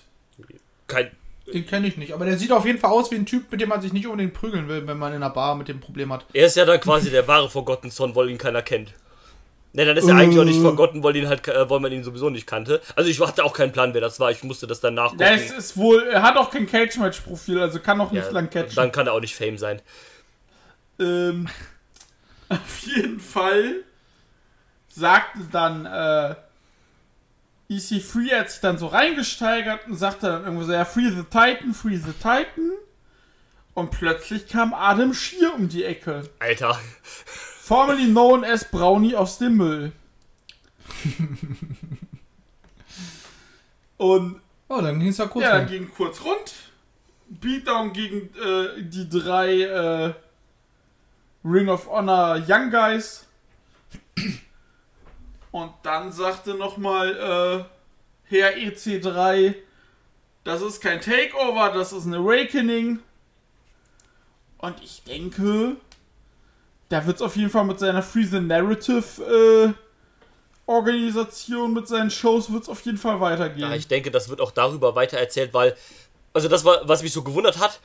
kein, 0.86 1.10
Den 1.52 1.66
kenne 1.66 1.88
ich 1.88 1.96
nicht, 1.96 2.12
aber 2.12 2.24
der 2.24 2.38
sieht 2.38 2.52
auf 2.52 2.64
jeden 2.66 2.78
Fall 2.78 2.92
aus 2.92 3.10
wie 3.10 3.16
ein 3.16 3.26
Typ, 3.26 3.50
mit 3.50 3.60
dem 3.60 3.68
man 3.68 3.82
sich 3.82 3.92
nicht 3.92 4.06
unbedingt 4.06 4.34
prügeln 4.34 4.68
will, 4.68 4.86
wenn 4.86 4.98
man 4.98 5.12
in 5.12 5.22
einer 5.22 5.30
Bar 5.30 5.56
mit 5.56 5.66
dem 5.66 5.80
Problem 5.80 6.12
hat. 6.12 6.24
er 6.32 6.46
ist 6.46 6.56
ja 6.56 6.64
dann 6.64 6.80
quasi 6.80 7.10
der 7.10 7.26
wahre 7.26 7.50
Forgotten 7.50 7.90
Son, 7.90 8.14
weil 8.14 8.30
ihn 8.30 8.38
keiner 8.38 8.62
kennt. 8.62 8.94
Ne, 9.76 9.84
dann 9.84 9.96
ist 9.96 10.06
er 10.06 10.14
eigentlich 10.14 10.38
auch 10.38 10.44
nicht 10.44 10.60
Forgotten, 10.60 11.02
weil, 11.02 11.16
ihn 11.16 11.26
halt, 11.26 11.48
äh, 11.48 11.68
weil 11.68 11.80
man 11.80 11.90
ihn 11.90 12.04
sowieso 12.04 12.30
nicht 12.30 12.46
kannte. 12.46 12.80
Also 12.94 13.10
ich 13.10 13.20
hatte 13.20 13.42
auch 13.42 13.52
keinen 13.52 13.72
Plan, 13.72 13.92
wer 13.92 14.00
das 14.00 14.20
war. 14.20 14.30
Ich 14.30 14.44
musste 14.44 14.68
das 14.68 14.78
dann 14.78 14.94
nachgucken. 14.94 15.18
Der 15.18 15.34
ist, 15.34 15.50
ist 15.50 15.76
wohl, 15.76 16.04
er 16.04 16.22
hat 16.22 16.36
auch 16.36 16.52
kein 16.52 16.68
Cage-Match-Profil, 16.68 17.58
also 17.58 17.80
kann 17.80 18.00
auch 18.00 18.12
nicht 18.12 18.24
Ja, 18.24 18.30
lang 18.30 18.50
catchen. 18.50 18.76
Dann 18.76 18.92
kann 18.92 19.08
er 19.08 19.14
auch 19.14 19.20
nicht 19.20 19.34
Fame 19.34 19.58
sein. 19.58 19.82
Ähm, 21.00 21.48
auf 22.48 22.78
jeden 22.78 23.18
Fall 23.18 23.82
sagte 24.88 25.40
dann 25.50 25.86
äh, 25.86 26.36
EC3 27.68 28.38
hat 28.38 28.50
sich 28.50 28.60
dann 28.60 28.78
so 28.78 28.86
reingesteigert 28.86 29.88
und 29.88 29.96
sagte 29.96 30.28
dann 30.28 30.44
irgendwo 30.44 30.62
so, 30.62 30.72
ja, 30.72 30.84
Free 30.84 31.10
the 31.10 31.24
Titan, 31.24 31.74
Free 31.74 31.96
the 31.96 32.12
Titan. 32.12 32.70
Und 33.74 33.90
plötzlich 33.90 34.46
kam 34.46 34.72
Adam 34.72 35.12
Schier 35.14 35.52
um 35.52 35.68
die 35.68 35.82
Ecke. 35.82 36.30
Alter. 36.38 36.78
Formerly 37.64 38.08
known 38.08 38.44
as 38.44 38.62
Brownie 38.70 39.16
aus 39.16 39.38
dem 39.38 39.56
Müll. 39.56 39.92
und 43.96 44.40
Oh, 44.68 44.80
dann 44.82 44.98
ging 44.98 45.08
es 45.08 45.16
ja 45.16 45.26
kurz. 45.26 45.44
ja, 45.44 45.56
dann 45.58 45.66
ging 45.66 45.90
kurz 45.94 46.22
rund. 46.22 46.52
Beatdown 47.28 47.94
gegen 47.94 48.28
äh, 48.36 48.82
die 48.82 49.08
drei 49.08 49.62
äh, 49.62 50.14
Ring 51.42 51.68
of 51.68 51.88
Honor 51.88 52.42
Young 52.46 52.70
Guys. 52.70 53.26
Und 55.50 55.72
dann 55.82 56.12
sagte 56.12 56.52
nochmal 56.54 57.66
äh, 58.28 58.34
Herr 58.34 58.56
EC3, 58.56 59.54
das 60.44 60.60
ist 60.60 60.82
kein 60.82 61.00
Takeover, 61.00 61.70
das 61.72 61.94
ist 61.94 62.04
ein 62.04 62.14
Awakening. 62.14 62.98
Und 64.58 64.82
ich 64.82 65.02
denke, 65.04 65.76
da 66.94 67.04
wird 67.04 67.16
es 67.16 67.22
auf 67.22 67.34
jeden 67.34 67.50
Fall 67.50 67.64
mit 67.64 67.80
seiner 67.80 68.02
Free 68.02 68.22
the 68.22 68.38
Narrative 68.38 69.02
äh, 69.20 69.72
Organisation, 70.66 71.74
mit 71.74 71.88
seinen 71.88 72.08
Shows, 72.08 72.52
wird 72.52 72.62
es 72.62 72.68
auf 72.68 72.82
jeden 72.82 72.98
Fall 72.98 73.20
weitergehen. 73.20 73.68
Ja, 73.68 73.74
ich 73.74 73.88
denke, 73.88 74.12
das 74.12 74.28
wird 74.28 74.40
auch 74.40 74.52
darüber 74.52 74.94
weiter 74.94 75.18
erzählt, 75.18 75.52
weil, 75.52 75.74
also 76.32 76.46
das 76.46 76.64
war, 76.64 76.88
was 76.88 77.02
mich 77.02 77.12
so 77.12 77.24
gewundert 77.24 77.58
hat, 77.58 77.80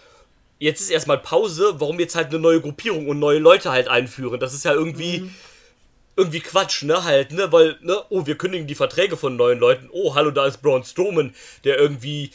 jetzt 0.60 0.82
ist 0.82 0.91
erstmal 0.91 1.18
Pause, 1.18 1.74
warum 1.80 1.99
jetzt 1.99 2.16
halt 2.16 2.28
eine 2.28 2.38
neue 2.38 2.62
Gruppierung 2.62 3.07
und 3.07 3.18
neue 3.18 3.39
Leute 3.39 3.72
halt 3.72 3.88
einführen. 3.88 4.39
Das 4.39 4.53
ist 4.53 4.64
ja 4.64 4.74
irgendwie, 4.74 5.32
irgendwie 6.16 6.41
Quatsch, 6.41 6.84
ne, 6.84 7.03
halt, 7.03 7.32
ne, 7.32 7.51
weil, 7.51 7.80
ne, 7.82 7.97
oh, 8.10 8.28
wir 8.28 8.38
kündigen 8.38 8.68
die 8.68 8.76
Verträge 8.76 9.18
von 9.18 9.36
neuen 9.36 9.57
Leuten, 9.57 9.89
oh, 9.91 10.14
hallo, 10.14 10.30
da 10.30 10.45
ist 10.45 10.62
Braun 10.62 10.84
Strowman, 10.84 11.34
der 11.64 11.80
irgendwie 11.80 12.30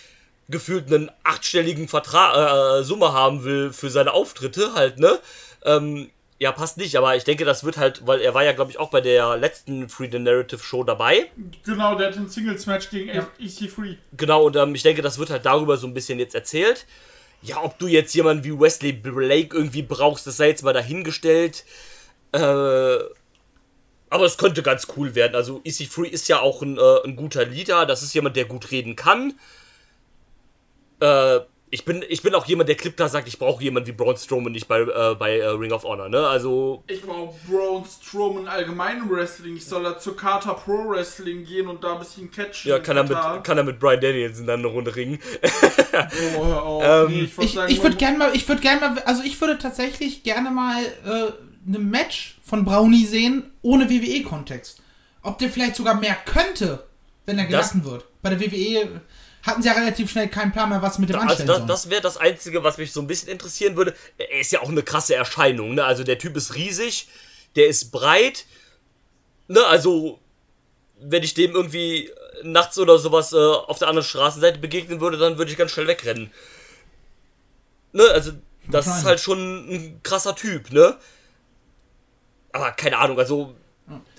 gefühlt 0.48 0.92
einen 0.92 1.08
achtstelligen 1.22 1.86
Vertrag, 1.86 2.80
äh, 2.80 2.82
Summe 2.82 3.12
haben 3.12 3.44
will 3.44 3.72
für 3.72 3.90
seine 3.90 4.12
Auftritte, 4.12 4.74
halt, 4.74 4.98
ne, 4.98 5.20
ähm, 5.64 6.10
ja, 6.40 6.50
passt 6.52 6.76
nicht, 6.78 6.96
aber 6.96 7.14
ich 7.16 7.24
denke, 7.24 7.44
das 7.44 7.64
wird 7.64 7.76
halt, 7.76 8.06
weil 8.06 8.20
er 8.20 8.34
war 8.34 8.44
ja, 8.44 8.52
glaube 8.52 8.70
ich, 8.70 8.78
auch 8.78 8.90
bei 8.90 9.00
der 9.00 9.36
letzten 9.36 9.88
Free 9.88 10.08
the 10.10 10.18
Narrative 10.18 10.62
Show 10.62 10.82
dabei. 10.82 11.30
Genau, 11.64 11.94
der 11.94 12.08
hat 12.08 12.16
ein 12.16 12.28
Singles-Match 12.28 12.90
gegen 12.90 13.14
Ja. 13.14 13.28
EC3. 13.40 13.96
Genau, 14.16 14.44
und 14.46 14.56
ähm, 14.56 14.74
ich 14.74 14.82
denke, 14.82 15.00
das 15.02 15.18
wird 15.18 15.30
halt 15.30 15.46
darüber 15.46 15.76
so 15.76 15.86
ein 15.86 15.94
bisschen 15.94 16.18
jetzt 16.18 16.34
erzählt. 16.34 16.86
Ja, 17.40 17.62
ob 17.62 17.78
du 17.78 17.86
jetzt 17.86 18.14
jemanden 18.14 18.42
wie 18.44 18.58
Wesley 18.58 18.92
Blake 18.92 19.56
irgendwie 19.56 19.82
brauchst, 19.82 20.26
das 20.26 20.36
sei 20.36 20.48
jetzt 20.48 20.64
mal 20.64 20.72
dahingestellt. 20.72 21.64
Äh, 22.32 22.38
aber 22.38 24.24
es 24.26 24.38
könnte 24.38 24.62
ganz 24.62 24.88
cool 24.96 25.14
werden. 25.14 25.34
Also 25.34 25.60
EC3 25.64 26.04
ist 26.04 26.28
ja 26.28 26.40
auch 26.40 26.62
ein, 26.62 26.78
äh, 26.78 27.04
ein 27.04 27.16
guter 27.16 27.44
Leader, 27.44 27.86
das 27.86 28.02
ist 28.02 28.14
jemand, 28.14 28.36
der 28.36 28.44
gut 28.46 28.70
reden 28.70 28.96
kann. 28.96 29.34
Äh, 31.00 31.40
ich 31.74 31.84
bin, 31.84 32.04
ich 32.08 32.22
bin 32.22 32.36
auch 32.36 32.46
jemand, 32.46 32.68
der 32.68 32.76
klipp 32.76 32.94
klar 32.96 33.08
sagt, 33.08 33.26
ich 33.26 33.36
brauche 33.36 33.60
jemanden 33.60 33.88
wie 33.88 33.92
Braun 33.92 34.16
Strowman 34.16 34.52
nicht 34.52 34.68
bei, 34.68 34.82
äh, 34.82 35.16
bei 35.16 35.38
äh, 35.38 35.46
Ring 35.46 35.72
of 35.72 35.82
Honor, 35.82 36.08
ne? 36.08 36.24
Also, 36.24 36.84
Ich 36.86 37.02
brauche 37.02 37.34
Braun 37.48 37.84
Strowman 37.84 38.46
allgemein 38.46 38.98
im 38.98 39.10
Wrestling. 39.10 39.56
Ich 39.56 39.66
soll 39.66 39.82
da 39.82 39.98
zur 39.98 40.16
Carter 40.16 40.54
Pro 40.54 40.88
Wrestling 40.88 41.44
gehen 41.44 41.66
und 41.66 41.82
da 41.82 41.94
ein 41.94 41.98
bisschen 41.98 42.30
catchen. 42.30 42.70
ja, 42.70 42.78
kann 42.78 42.96
er, 42.96 43.04
Katar. 43.04 43.34
mit, 43.34 43.44
kann 43.44 43.58
er 43.58 43.64
mit 43.64 43.80
Brian 43.80 44.00
Danielson 44.00 44.46
dann 44.46 44.60
eine 44.60 44.68
Runde 44.68 44.94
ringen. 44.94 45.18
Oh, 46.38 46.46
hör 46.46 46.62
auf. 46.62 46.84
Ähm, 46.84 47.06
nee, 47.08 47.22
ich 47.22 47.38
Ich, 47.38 47.56
ich 47.56 47.82
würde 47.82 47.96
gerne 47.96 48.18
mal, 48.18 48.36
ich 48.36 48.46
würde 48.46 48.60
gerne 48.60 48.80
mal, 48.80 48.98
also 49.00 49.22
ich 49.24 49.40
würde 49.40 49.58
tatsächlich 49.58 50.22
gerne 50.22 50.50
mal 50.50 50.80
äh, 51.04 51.32
eine 51.66 51.78
Match 51.80 52.38
von 52.44 52.64
Brownie 52.64 53.04
sehen, 53.04 53.50
ohne 53.62 53.90
WWE-Kontext. 53.90 54.80
Ob 55.22 55.38
der 55.38 55.50
vielleicht 55.50 55.74
sogar 55.74 55.94
mehr 55.94 56.16
könnte, 56.24 56.84
wenn 57.26 57.38
er 57.38 57.46
gelassen 57.46 57.84
wird. 57.84 58.04
Bei 58.22 58.30
der 58.30 58.40
WWE 58.40 59.00
hatten 59.44 59.62
sie 59.62 59.68
ja 59.68 59.74
relativ 59.74 60.10
schnell 60.10 60.28
keinen 60.28 60.52
Plan 60.52 60.68
mehr, 60.68 60.82
was 60.82 60.98
mit 60.98 61.08
dem 61.08 61.16
Also 61.16 61.28
anstellen 61.28 61.48
das, 61.48 61.56
sollen. 61.58 61.68
das 61.68 61.90
wäre 61.90 62.00
das 62.00 62.16
Einzige, 62.16 62.64
was 62.64 62.78
mich 62.78 62.92
so 62.92 63.00
ein 63.00 63.06
bisschen 63.06 63.28
interessieren 63.28 63.76
würde. 63.76 63.94
Er 64.18 64.40
ist 64.40 64.52
ja 64.52 64.60
auch 64.60 64.68
eine 64.68 64.82
krasse 64.82 65.14
Erscheinung, 65.14 65.74
ne? 65.74 65.84
Also 65.84 66.04
der 66.04 66.18
Typ 66.18 66.36
ist 66.36 66.54
riesig, 66.54 67.08
der 67.56 67.68
ist 67.68 67.90
breit, 67.92 68.46
ne? 69.48 69.64
Also 69.66 70.18
wenn 71.00 71.22
ich 71.22 71.34
dem 71.34 71.52
irgendwie 71.52 72.10
nachts 72.42 72.78
oder 72.78 72.98
sowas 72.98 73.32
äh, 73.32 73.36
auf 73.36 73.78
der 73.78 73.88
anderen 73.88 74.06
Straßenseite 74.06 74.58
begegnen 74.58 75.00
würde, 75.00 75.18
dann 75.18 75.38
würde 75.38 75.50
ich 75.50 75.58
ganz 75.58 75.72
schnell 75.72 75.86
wegrennen. 75.86 76.30
Ne? 77.92 78.04
Also 78.12 78.32
das 78.68 78.86
ist 78.86 79.04
halt 79.04 79.20
schon 79.20 79.38
ein 79.68 80.00
krasser 80.02 80.34
Typ, 80.34 80.72
ne? 80.72 80.96
aber 82.54 82.70
keine 82.72 82.98
Ahnung, 82.98 83.18
also. 83.18 83.54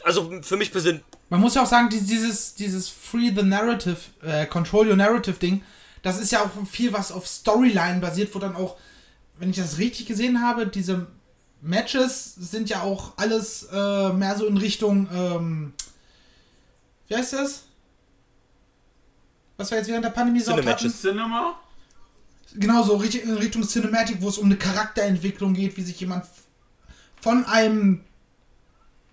Also 0.04 0.42
für 0.42 0.58
mich 0.58 0.72
persönlich. 0.72 1.04
Man 1.30 1.42
muss 1.42 1.56
ja 1.56 1.64
auch 1.64 1.68
sagen, 1.68 1.90
die- 1.90 2.02
dieses, 2.02 2.54
dieses 2.56 2.88
Free 2.90 3.32
the 3.36 3.44
Narrative, 3.44 3.98
äh, 4.22 4.46
Control 4.46 4.88
Your 4.90 4.96
Narrative 4.96 5.38
Ding, 5.40 5.64
das 6.04 6.20
ist 6.20 6.32
ja 6.32 6.44
auch 6.44 6.68
viel, 6.68 6.94
was 6.94 7.12
auf 7.12 7.28
Storyline 7.28 8.00
basiert, 8.00 8.34
wo 8.36 8.40
dann 8.40 8.56
auch, 8.56 8.78
wenn 9.40 9.50
ich 9.50 9.56
das 9.58 9.78
richtig 9.80 10.06
gesehen 10.06 10.42
habe, 10.42 10.68
diese 10.68 11.08
Matches 11.62 12.36
sind 12.36 12.70
ja 12.70 12.82
auch 12.84 13.14
alles 13.18 13.68
äh, 13.74 14.14
mehr 14.14 14.38
so 14.38 14.46
in 14.46 14.58
Richtung, 14.58 15.08
ähm, 15.12 15.74
wie 17.08 17.16
heißt 17.16 17.34
das? 17.34 17.64
Was 19.58 19.72
wir 19.72 19.78
jetzt 19.80 19.88
während 19.88 20.06
der 20.06 20.10
Pandemie 20.12 20.42
so 20.42 20.52
hatten? 20.52 20.66
Cinema? 20.92 21.60
genau 22.58 22.84
so 22.84 22.96
richtig 22.98 23.24
in 23.24 23.34
Richtung 23.36 23.64
Cinematic, 23.68 24.22
wo 24.22 24.30
es 24.30 24.38
um 24.38 24.46
eine 24.46 24.56
Charakterentwicklung 24.58 25.54
geht, 25.54 25.76
wie 25.76 25.82
sich 25.82 26.00
jemand 26.00 26.26
von 27.20 27.46
einem, 27.46 28.02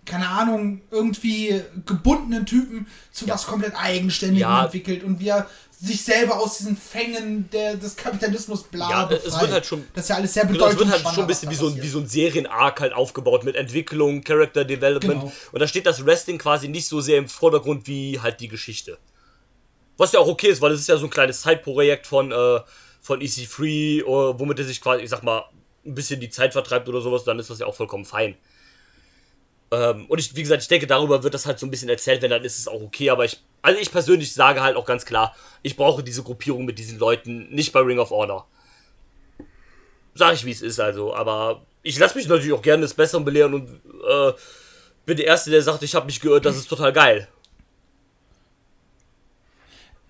keine 0.04 0.28
Ahnung, 0.28 0.80
irgendwie 0.90 1.62
gebundenen 1.86 2.44
Typen 2.46 2.86
zu 3.12 3.28
was 3.28 3.46
komplett 3.46 3.74
Eigenständigem 3.76 4.40
Ja. 4.48 4.64
entwickelt 4.64 5.04
und 5.04 5.20
wie 5.20 5.28
er 5.28 5.46
sich 5.80 6.02
selber 6.04 6.38
aus 6.38 6.58
diesen 6.58 6.76
Fängen 6.76 7.48
der, 7.50 7.74
des 7.76 7.96
Kapitalismus 7.96 8.62
bla 8.64 8.88
Ja, 8.90 9.10
es 9.10 9.24
wird 9.40 9.50
halt 9.50 9.66
schon- 9.66 9.84
Das 9.94 10.04
ist 10.04 10.08
ja 10.10 10.16
alles 10.16 10.32
sehr 10.34 10.44
Genau, 10.46 10.66
es 10.68 10.78
wird 10.78 10.90
halt 10.90 11.00
schon 11.14 11.20
ein 11.24 11.26
bisschen 11.26 11.50
wie 11.50 11.54
so, 11.56 11.68
ein, 11.68 11.82
wie 11.82 11.88
so 11.88 11.98
ein 11.98 12.06
Serien-Arc 12.06 12.80
halt 12.80 12.92
aufgebaut 12.92 13.42
mit 13.44 13.56
Entwicklung, 13.56 14.22
Character 14.22 14.64
Development. 14.64 15.20
Genau. 15.20 15.32
Und 15.52 15.60
da 15.60 15.66
steht 15.66 15.86
das 15.86 16.04
Wrestling 16.06 16.38
quasi 16.38 16.68
nicht 16.68 16.86
so 16.86 17.00
sehr 17.00 17.18
im 17.18 17.28
Vordergrund 17.28 17.86
wie 17.88 18.20
halt 18.20 18.40
die 18.40 18.48
Geschichte. 18.48 18.98
Was 19.98 20.12
ja 20.12 20.20
auch 20.20 20.28
okay 20.28 20.48
ist, 20.48 20.60
weil 20.60 20.72
es 20.72 20.80
ist 20.80 20.88
ja 20.88 20.96
so 20.96 21.06
ein 21.06 21.10
kleines 21.10 21.42
Side-Projekt 21.42 22.06
von, 22.06 22.30
äh, 22.32 22.60
von 23.00 23.20
EC3, 23.20 24.00
äh, 24.00 24.04
womit 24.06 24.58
er 24.60 24.64
sich 24.64 24.80
quasi, 24.80 25.02
ich 25.02 25.10
sag 25.10 25.22
mal, 25.24 25.44
ein 25.84 25.94
bisschen 25.96 26.20
die 26.20 26.30
Zeit 26.30 26.52
vertreibt 26.52 26.88
oder 26.88 27.00
sowas, 27.00 27.24
dann 27.24 27.38
ist 27.40 27.50
das 27.50 27.58
ja 27.58 27.66
auch 27.66 27.74
vollkommen 27.74 28.04
fein. 28.04 28.36
Ähm, 29.72 30.06
und 30.06 30.18
ich, 30.20 30.36
wie 30.36 30.42
gesagt, 30.42 30.62
ich 30.62 30.68
denke, 30.68 30.86
darüber 30.86 31.24
wird 31.24 31.34
das 31.34 31.46
halt 31.46 31.58
so 31.58 31.66
ein 31.66 31.70
bisschen 31.70 31.88
erzählt, 31.88 32.22
wenn 32.22 32.30
dann 32.30 32.44
ist 32.44 32.58
es 32.58 32.68
auch 32.68 32.80
okay, 32.80 33.10
aber 33.10 33.24
ich, 33.24 33.42
also 33.62 33.80
ich 33.80 33.90
persönlich 33.90 34.32
sage 34.32 34.62
halt 34.62 34.76
auch 34.76 34.84
ganz 34.84 35.04
klar, 35.04 35.34
ich 35.62 35.76
brauche 35.76 36.04
diese 36.04 36.22
Gruppierung 36.22 36.64
mit 36.64 36.78
diesen 36.78 36.98
Leuten 36.98 37.48
nicht 37.50 37.72
bei 37.72 37.80
Ring 37.80 37.98
of 37.98 38.10
Honor. 38.10 38.46
Sag 40.14 40.34
ich, 40.34 40.44
wie 40.44 40.50
es 40.50 40.62
ist, 40.62 40.78
also, 40.78 41.14
aber 41.14 41.62
ich 41.82 41.98
lasse 41.98 42.16
mich 42.16 42.28
natürlich 42.28 42.52
auch 42.52 42.62
gerne 42.62 42.82
des 42.82 42.94
Besseren 42.94 43.24
belehren 43.24 43.54
und 43.54 43.68
äh, 43.68 44.32
bin 45.06 45.16
der 45.16 45.26
Erste, 45.26 45.50
der 45.50 45.62
sagt, 45.62 45.82
ich 45.82 45.94
habe 45.94 46.06
mich 46.06 46.20
geirrt, 46.20 46.44
das 46.44 46.56
ist 46.56 46.68
total 46.68 46.92
geil. 46.92 47.26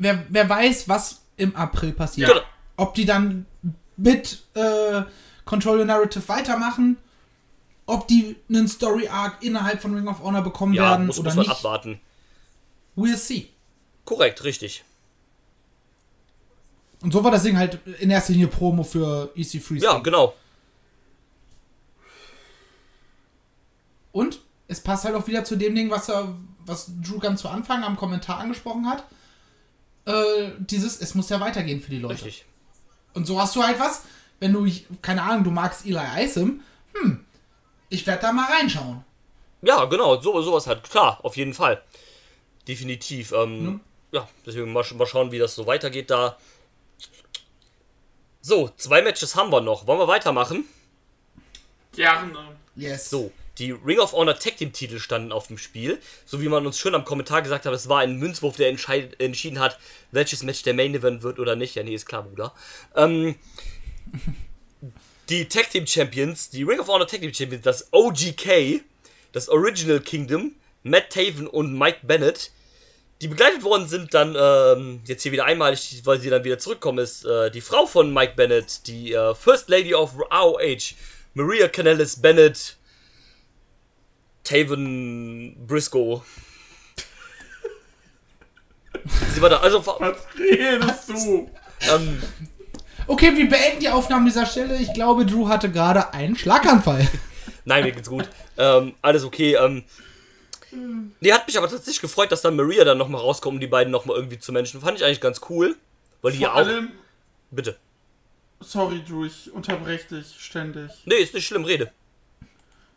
wer, 0.02 0.24
wer 0.28 0.48
weiß, 0.48 0.88
was 0.88 1.22
im 1.36 1.54
April 1.56 1.92
passiert. 1.92 2.30
Genau. 2.30 2.42
Ob 2.76 2.94
die 2.94 3.04
dann 3.04 3.46
mit 3.96 4.42
äh, 4.54 5.02
Control 5.44 5.80
Your 5.80 5.84
Narrative 5.84 6.28
weitermachen, 6.28 6.96
ob 7.86 8.06
die 8.08 8.36
einen 8.48 8.68
Story 8.68 9.08
Arc 9.08 9.42
innerhalb 9.42 9.80
von 9.82 9.94
Ring 9.94 10.06
of 10.08 10.20
Honor 10.22 10.42
bekommen 10.42 10.74
Ja, 10.74 10.90
werden 10.90 11.06
muss, 11.06 11.18
oder 11.18 11.30
muss 11.30 11.36
man 11.36 11.46
nicht. 11.46 11.50
abwarten. 11.56 12.00
We'll 12.96 13.16
see. 13.16 13.48
Korrekt, 14.04 14.44
richtig. 14.44 14.84
Und 17.02 17.12
so 17.12 17.24
war 17.24 17.30
das 17.32 17.42
Ding 17.42 17.56
halt 17.56 17.80
in 18.00 18.10
erster 18.10 18.32
Linie 18.32 18.48
Promo 18.48 18.84
für 18.84 19.32
EC3. 19.36 19.82
Ja, 19.82 19.98
genau. 19.98 20.34
Und 24.12 24.40
es 24.68 24.80
passt 24.80 25.04
halt 25.04 25.14
auch 25.14 25.26
wieder 25.26 25.44
zu 25.44 25.56
dem 25.56 25.74
Ding, 25.74 25.90
was 25.90 26.08
er, 26.08 26.34
was 26.64 26.90
Drew 27.02 27.18
ganz 27.18 27.40
zu 27.40 27.48
Anfang 27.48 27.82
am 27.82 27.96
Kommentar 27.96 28.38
angesprochen 28.38 28.86
hat. 28.88 29.04
Äh, 30.04 30.50
dieses, 30.58 31.00
es 31.00 31.14
muss 31.14 31.28
ja 31.28 31.40
weitergehen 31.40 31.80
für 31.80 31.90
die 31.90 31.98
Leute. 31.98 32.24
Richtig. 32.24 32.44
Und 33.14 33.26
so 33.26 33.40
hast 33.40 33.54
du 33.56 33.62
halt 33.62 33.78
was, 33.78 34.02
wenn 34.40 34.52
du, 34.52 34.66
keine 35.00 35.22
Ahnung, 35.22 35.44
du 35.44 35.50
magst 35.50 35.86
Eli 35.86 36.24
Isom, 36.24 36.60
hm, 36.94 37.24
ich 37.92 38.06
werde 38.06 38.22
da 38.22 38.32
mal 38.32 38.50
reinschauen. 38.50 39.04
Ja, 39.60 39.84
genau, 39.84 40.20
so, 40.20 40.40
sowas 40.42 40.66
halt. 40.66 40.82
Klar, 40.88 41.20
auf 41.22 41.36
jeden 41.36 41.54
Fall. 41.54 41.82
Definitiv. 42.66 43.32
Ähm, 43.32 43.80
Ja, 44.12 44.28
deswegen 44.44 44.72
mal, 44.72 44.84
mal 44.94 45.06
schauen, 45.06 45.32
wie 45.32 45.38
das 45.38 45.54
so 45.54 45.66
weitergeht 45.66 46.10
da. 46.10 46.36
So, 48.40 48.70
zwei 48.76 49.02
Matches 49.02 49.36
haben 49.36 49.50
wir 49.50 49.60
noch. 49.60 49.86
Wollen 49.86 49.98
wir 50.00 50.08
weitermachen? 50.08 50.64
Gerne. 51.92 52.56
Yes. 52.74 53.10
So, 53.10 53.30
die 53.58 53.70
Ring 53.70 53.98
of 53.98 54.12
Honor 54.12 54.38
Tag 54.38 54.56
Team 54.56 54.72
Titel 54.72 54.98
standen 54.98 55.30
auf 55.30 55.46
dem 55.46 55.58
Spiel. 55.58 56.00
So 56.24 56.40
wie 56.40 56.48
man 56.48 56.66
uns 56.66 56.78
schön 56.78 56.94
am 56.94 57.04
Kommentar 57.04 57.42
gesagt 57.42 57.66
hat, 57.66 57.72
es 57.72 57.88
war 57.88 58.00
ein 58.00 58.16
Münzwurf, 58.16 58.56
der 58.56 58.68
entschieden 58.68 59.60
hat, 59.60 59.78
welches 60.10 60.42
Match 60.42 60.62
der 60.62 60.74
Main 60.74 60.94
Event 60.94 61.22
wird 61.22 61.38
oder 61.38 61.56
nicht. 61.56 61.74
Ja, 61.74 61.82
nee, 61.82 61.94
ist 61.94 62.06
klar, 62.06 62.22
Bruder. 62.22 62.52
Ähm, 62.96 63.36
die 65.32 65.48
Tag 65.48 65.70
Team 65.70 65.86
Champions, 65.86 66.50
die 66.50 66.62
Ring 66.62 66.78
of 66.78 66.88
Honor 66.88 67.06
Tag 67.06 67.20
Team 67.20 67.32
Champions, 67.32 67.64
das 67.64 67.88
OGK, 67.90 68.82
das 69.32 69.48
Original 69.48 69.98
Kingdom, 69.98 70.54
Matt 70.82 71.08
Taven 71.08 71.46
und 71.46 71.72
Mike 71.72 72.00
Bennett, 72.02 72.50
die 73.22 73.28
begleitet 73.28 73.62
worden 73.62 73.88
sind 73.88 74.12
dann, 74.12 74.36
ähm, 74.38 75.00
jetzt 75.06 75.22
hier 75.22 75.32
wieder 75.32 75.46
einmalig, 75.46 76.02
weil 76.04 76.20
sie 76.20 76.28
dann 76.28 76.44
wieder 76.44 76.58
zurückkommen, 76.58 76.98
ist 76.98 77.24
äh, 77.24 77.50
die 77.50 77.62
Frau 77.62 77.86
von 77.86 78.12
Mike 78.12 78.34
Bennett, 78.36 78.86
die 78.86 79.14
äh, 79.14 79.34
First 79.34 79.70
Lady 79.70 79.94
of 79.94 80.18
ROH, 80.18 80.94
Maria 81.32 81.68
Canellis 81.68 82.20
Bennett, 82.20 82.76
Taven 84.44 85.56
Briscoe. 85.66 86.20
sie 89.34 89.40
war 89.40 89.48
da, 89.48 89.60
also, 89.60 89.86
Was 89.86 90.26
redest 90.38 91.08
du? 91.08 91.50
ähm, 91.90 92.22
Okay, 93.06 93.36
wir 93.36 93.48
beenden 93.48 93.80
die 93.80 93.88
Aufnahme 93.88 94.26
dieser 94.26 94.46
Stelle. 94.46 94.76
Ich 94.76 94.92
glaube, 94.94 95.26
Drew 95.26 95.48
hatte 95.48 95.70
gerade 95.70 96.12
einen 96.14 96.36
Schlaganfall. 96.36 97.08
Nein, 97.64 97.84
mir 97.84 97.92
geht's 97.92 98.08
gut. 98.08 98.28
Ähm, 98.56 98.94
alles 99.02 99.24
okay. 99.24 99.54
Ähm, 99.54 99.84
nee, 101.20 101.32
hat 101.32 101.46
mich 101.46 101.58
aber 101.58 101.68
tatsächlich 101.68 102.00
gefreut, 102.00 102.32
dass 102.32 102.42
dann 102.42 102.56
Maria 102.56 102.84
dann 102.84 102.98
nochmal 102.98 103.20
rauskommt, 103.20 103.54
um 103.54 103.60
die 103.60 103.66
beiden 103.66 103.90
nochmal 103.90 104.16
irgendwie 104.16 104.38
zu 104.38 104.52
Menschen. 104.52 104.80
Fand 104.80 104.98
ich 104.98 105.04
eigentlich 105.04 105.20
ganz 105.20 105.40
cool. 105.48 105.76
Weil 106.22 106.32
die 106.32 106.38
Vor 106.38 106.46
ja 106.46 106.52
auch. 106.52 106.56
allem, 106.58 106.92
Bitte. 107.50 107.76
sorry, 108.60 109.02
Drew, 109.06 109.24
ich 109.26 109.52
unterbreche 109.52 110.16
dich 110.16 110.36
ständig. 110.38 110.90
Nee, 111.04 111.16
ist 111.16 111.34
nicht 111.34 111.46
schlimm, 111.46 111.64
rede. 111.64 111.90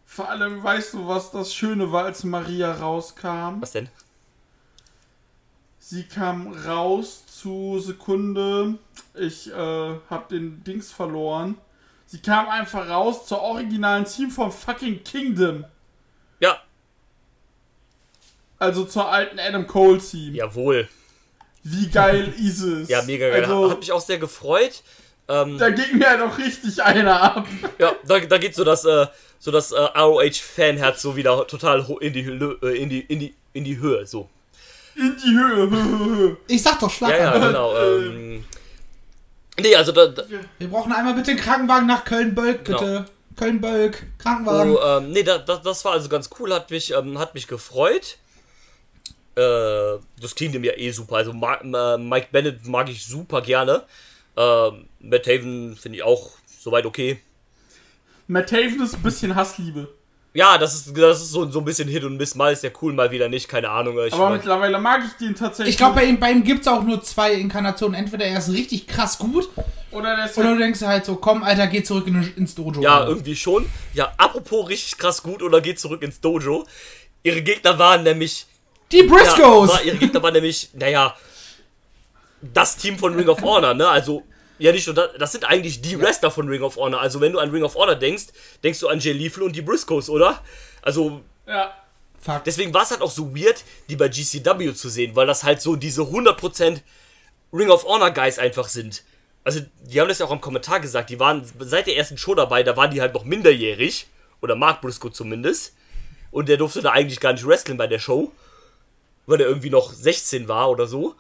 Vor 0.05 0.29
allem, 0.29 0.63
weißt 0.63 0.93
du, 0.93 1.07
was 1.07 1.31
das 1.31 1.53
Schöne 1.53 1.91
war, 1.91 2.05
als 2.05 2.23
Maria 2.23 2.71
rauskam? 2.73 3.59
Was 3.61 3.71
denn? 3.71 3.89
Sie 5.87 6.01
kam 6.03 6.51
raus 6.65 7.25
zu 7.27 7.79
Sekunde. 7.79 8.79
Ich 9.13 9.51
äh, 9.51 9.95
hab 10.09 10.29
den 10.29 10.63
Dings 10.63 10.91
verloren. 10.91 11.59
Sie 12.07 12.17
kam 12.19 12.49
einfach 12.49 12.89
raus 12.89 13.27
zur 13.27 13.41
originalen 13.41 14.05
Team 14.05 14.31
vom 14.31 14.51
fucking 14.51 15.03
Kingdom. 15.03 15.63
Ja, 16.39 16.57
Also 18.57 18.85
zur 18.85 19.07
alten 19.11 19.37
Adam 19.39 19.67
Cole 19.67 19.99
Team. 19.99 20.33
jawohl. 20.33 20.87
Wie 21.63 21.87
geil 21.87 22.33
ist 22.35 22.61
es? 22.61 22.89
Ja, 22.89 23.03
mega 23.03 23.29
geil. 23.29 23.43
Also, 23.43 23.69
Hat 23.69 23.79
mich 23.79 23.91
auch 23.91 24.01
sehr 24.01 24.17
gefreut. 24.17 24.81
Ähm, 25.27 25.59
da 25.59 25.69
ging 25.69 25.99
mir 25.99 26.17
doch 26.17 26.35
richtig 26.39 26.81
einer 26.81 27.21
ab. 27.21 27.47
ja, 27.77 27.93
da, 28.07 28.19
da 28.21 28.37
geht 28.39 28.55
so 28.55 28.63
das, 28.63 28.85
äh, 28.85 29.05
so 29.37 29.51
das 29.51 29.71
äh, 29.71 29.75
ROH-Fanherz 29.79 31.03
so 31.03 31.15
wieder 31.15 31.45
total 31.45 31.87
ho- 31.87 31.99
in 31.99 32.13
die, 32.13 32.21
äh, 32.21 32.81
in, 32.81 32.89
die, 32.89 33.01
in, 33.01 33.19
die, 33.19 33.35
in 33.53 33.63
die 33.63 33.77
Höhe. 33.77 34.07
So. 34.07 34.29
In 34.95 35.15
die 35.23 35.37
Höhe. 35.37 36.37
Ich 36.47 36.61
sag 36.63 36.79
doch 36.79 37.01
Ja, 37.01 37.09
ja, 37.09 37.15
Schlaganfall. 37.15 37.47
genau. 37.47 37.77
Ähm, 37.77 38.43
nee, 39.59 39.75
also 39.75 39.91
da, 39.91 40.07
da, 40.07 40.23
Wir 40.57 40.67
brauchen 40.67 40.91
einmal 40.93 41.13
bitte 41.13 41.31
einen 41.31 41.39
Krankenwagen 41.39 41.87
nach 41.87 42.05
Köln-Bölk, 42.05 42.65
Genau. 42.65 42.79
bitte. 42.79 43.05
Köln-Bölk, 43.35 44.05
Krankenwagen. 44.17 44.71
So, 44.73 44.81
ähm, 44.81 45.11
nee, 45.11 45.23
da, 45.23 45.37
das, 45.39 45.61
das 45.61 45.83
war 45.85 45.91
also 45.93 46.07
ganz 46.07 46.29
cool, 46.39 46.53
hat 46.53 46.71
mich, 46.71 46.93
ähm, 46.93 47.19
hat 47.19 47.33
mich 47.33 47.47
gefreut. 47.47 48.17
Äh, 49.35 49.99
das 50.21 50.33
klingt 50.35 50.55
ihm 50.55 50.63
ja 50.63 50.71
eh 50.77 50.91
super. 50.91 51.17
Also 51.17 51.33
Ma 51.33 51.55
äh, 51.55 51.97
Mike 51.97 52.27
Bennett 52.31 52.65
mag 52.65 52.87
ich 52.89 53.05
super 53.05 53.41
gerne. 53.41 53.83
Ähm, 54.37 54.85
Matt 55.01 55.27
Haven 55.27 55.75
finde 55.75 55.97
ich 55.97 56.03
auch 56.03 56.31
soweit 56.59 56.85
okay. 56.85 57.19
Matt 58.27 58.51
Haven 58.53 58.81
ist 58.81 58.93
ein 58.95 59.03
bisschen 59.03 59.35
Hassliebe. 59.35 59.89
Ja, 60.35 60.57
das 60.57 60.73
ist, 60.75 60.97
das 60.97 61.21
ist 61.21 61.31
so, 61.31 61.49
so 61.49 61.59
ein 61.59 61.65
bisschen 61.65 61.87
Hit 61.87 62.03
und 62.03 62.17
Miss. 62.17 62.35
Mal 62.35 62.51
ist 62.51 62.61
der 62.61 62.71
cool, 62.81 62.91
mal 62.91 63.09
wieder 63.09 63.29
nicht, 63.29 63.47
keine 63.47 63.69
Ahnung. 63.69 63.97
Ich 64.05 64.13
Aber 64.13 64.25
mein- 64.25 64.33
mittlerweile 64.33 64.77
mag 64.79 65.01
ich 65.05 65.13
den 65.13 65.33
tatsächlich. 65.33 65.73
Ich 65.73 65.77
glaube, 65.77 65.95
bei 65.95 66.03
ihm, 66.03 66.19
bei 66.19 66.29
ihm 66.29 66.43
gibt 66.43 66.61
es 66.61 66.67
auch 66.67 66.83
nur 66.83 67.01
zwei 67.01 67.33
Inkarnationen. 67.33 67.97
Entweder 67.97 68.25
er 68.25 68.37
ist 68.39 68.49
richtig 68.51 68.85
krass 68.85 69.17
gut, 69.17 69.47
Oder 69.91 70.15
der 70.17 70.25
ist 70.25 70.37
oder 70.37 70.51
du 70.53 70.59
denkst 70.59 70.81
halt 70.81 71.05
so, 71.05 71.15
komm, 71.15 71.41
Alter, 71.41 71.67
geh 71.67 71.83
zurück 71.83 72.05
in, 72.07 72.33
ins 72.35 72.53
Dojo. 72.53 72.81
ja, 72.81 73.05
irgendwie 73.07 73.35
schon. 73.37 73.65
Ja, 73.93 74.13
apropos 74.17 74.67
richtig 74.67 74.97
krass 74.97 75.23
gut 75.23 75.41
oder 75.41 75.61
geht 75.61 75.79
zurück 75.79 76.01
ins 76.01 76.19
Dojo. 76.19 76.67
Ihre 77.23 77.41
Gegner 77.41 77.79
waren 77.79 78.03
nämlich 78.03 78.45
Die 78.91 79.03
Briscoes! 79.03 79.69
Ja, 79.69 79.75
war, 79.75 79.83
ihre 79.83 79.95
Gegner 79.97 80.21
waren 80.21 80.33
nämlich, 80.33 80.69
naja, 80.73 81.15
das 82.41 82.75
Team 82.75 82.97
von 82.99 83.15
Ring 83.15 83.29
of 83.29 83.41
Honor, 83.41 83.73
ne? 83.73 83.87
Also, 83.87 84.23
ja, 84.57 84.71
nicht 84.71 84.87
nur 84.87 84.95
das, 84.95 85.09
das 85.17 85.31
sind 85.31 85.45
eigentlich 85.45 85.81
die 85.81 85.99
Wrestler 85.99 86.31
von 86.31 86.47
Ring 86.47 86.61
of 86.61 86.77
Honor. 86.77 87.01
Also, 87.01 87.21
wenn 87.21 87.33
du 87.33 87.39
an 87.39 87.51
Ring 87.51 87.63
of 87.63 87.75
Honor 87.75 87.95
denkst, 87.95 88.27
denkst 88.63 88.79
du 88.79 88.87
an 88.87 88.99
Jay 88.99 89.11
Lethal 89.13 89.43
und 89.43 89.55
die 89.55 89.61
Briscoes, 89.61 90.09
oder? 90.09 90.41
Also, 90.81 91.21
ja. 91.47 91.73
Fuck. 92.19 92.43
deswegen 92.45 92.73
war 92.73 92.83
es 92.83 92.91
halt 92.91 93.01
auch 93.01 93.11
so 93.11 93.35
weird, 93.35 93.63
die 93.89 93.95
bei 93.95 94.07
GCW 94.07 94.73
zu 94.73 94.89
sehen, 94.89 95.15
weil 95.15 95.27
das 95.27 95.43
halt 95.43 95.61
so 95.61 95.75
diese 95.75 96.01
100% 96.01 96.81
Ring 97.53 97.69
of 97.69 97.85
Honor 97.85 98.11
Guys 98.11 98.39
einfach 98.39 98.67
sind. 98.67 99.03
Also, 99.43 99.61
die 99.83 100.01
haben 100.01 100.07
das 100.07 100.19
ja 100.19 100.25
auch 100.25 100.31
im 100.31 100.41
Kommentar 100.41 100.79
gesagt, 100.79 101.09
die 101.09 101.19
waren 101.19 101.45
seit 101.59 101.87
der 101.87 101.97
ersten 101.97 102.17
Show 102.17 102.33
dabei, 102.33 102.63
da 102.63 102.75
waren 102.77 102.91
die 102.91 103.01
halt 103.01 103.13
noch 103.13 103.25
minderjährig. 103.25 104.07
Oder 104.41 104.55
Mark 104.55 104.81
Briscoe 104.81 105.11
zumindest. 105.11 105.73
und 106.31 106.49
der 106.49 106.57
durfte 106.57 106.81
da 106.81 106.91
eigentlich 106.91 107.19
gar 107.19 107.33
nicht 107.33 107.47
wrestlen 107.47 107.77
bei 107.77 107.87
der 107.87 107.99
Show, 107.99 108.31
weil 109.25 109.39
er 109.39 109.47
irgendwie 109.47 109.69
noch 109.69 109.93
16 109.93 110.47
war 110.47 110.69
oder 110.69 110.85
so. 110.85 111.15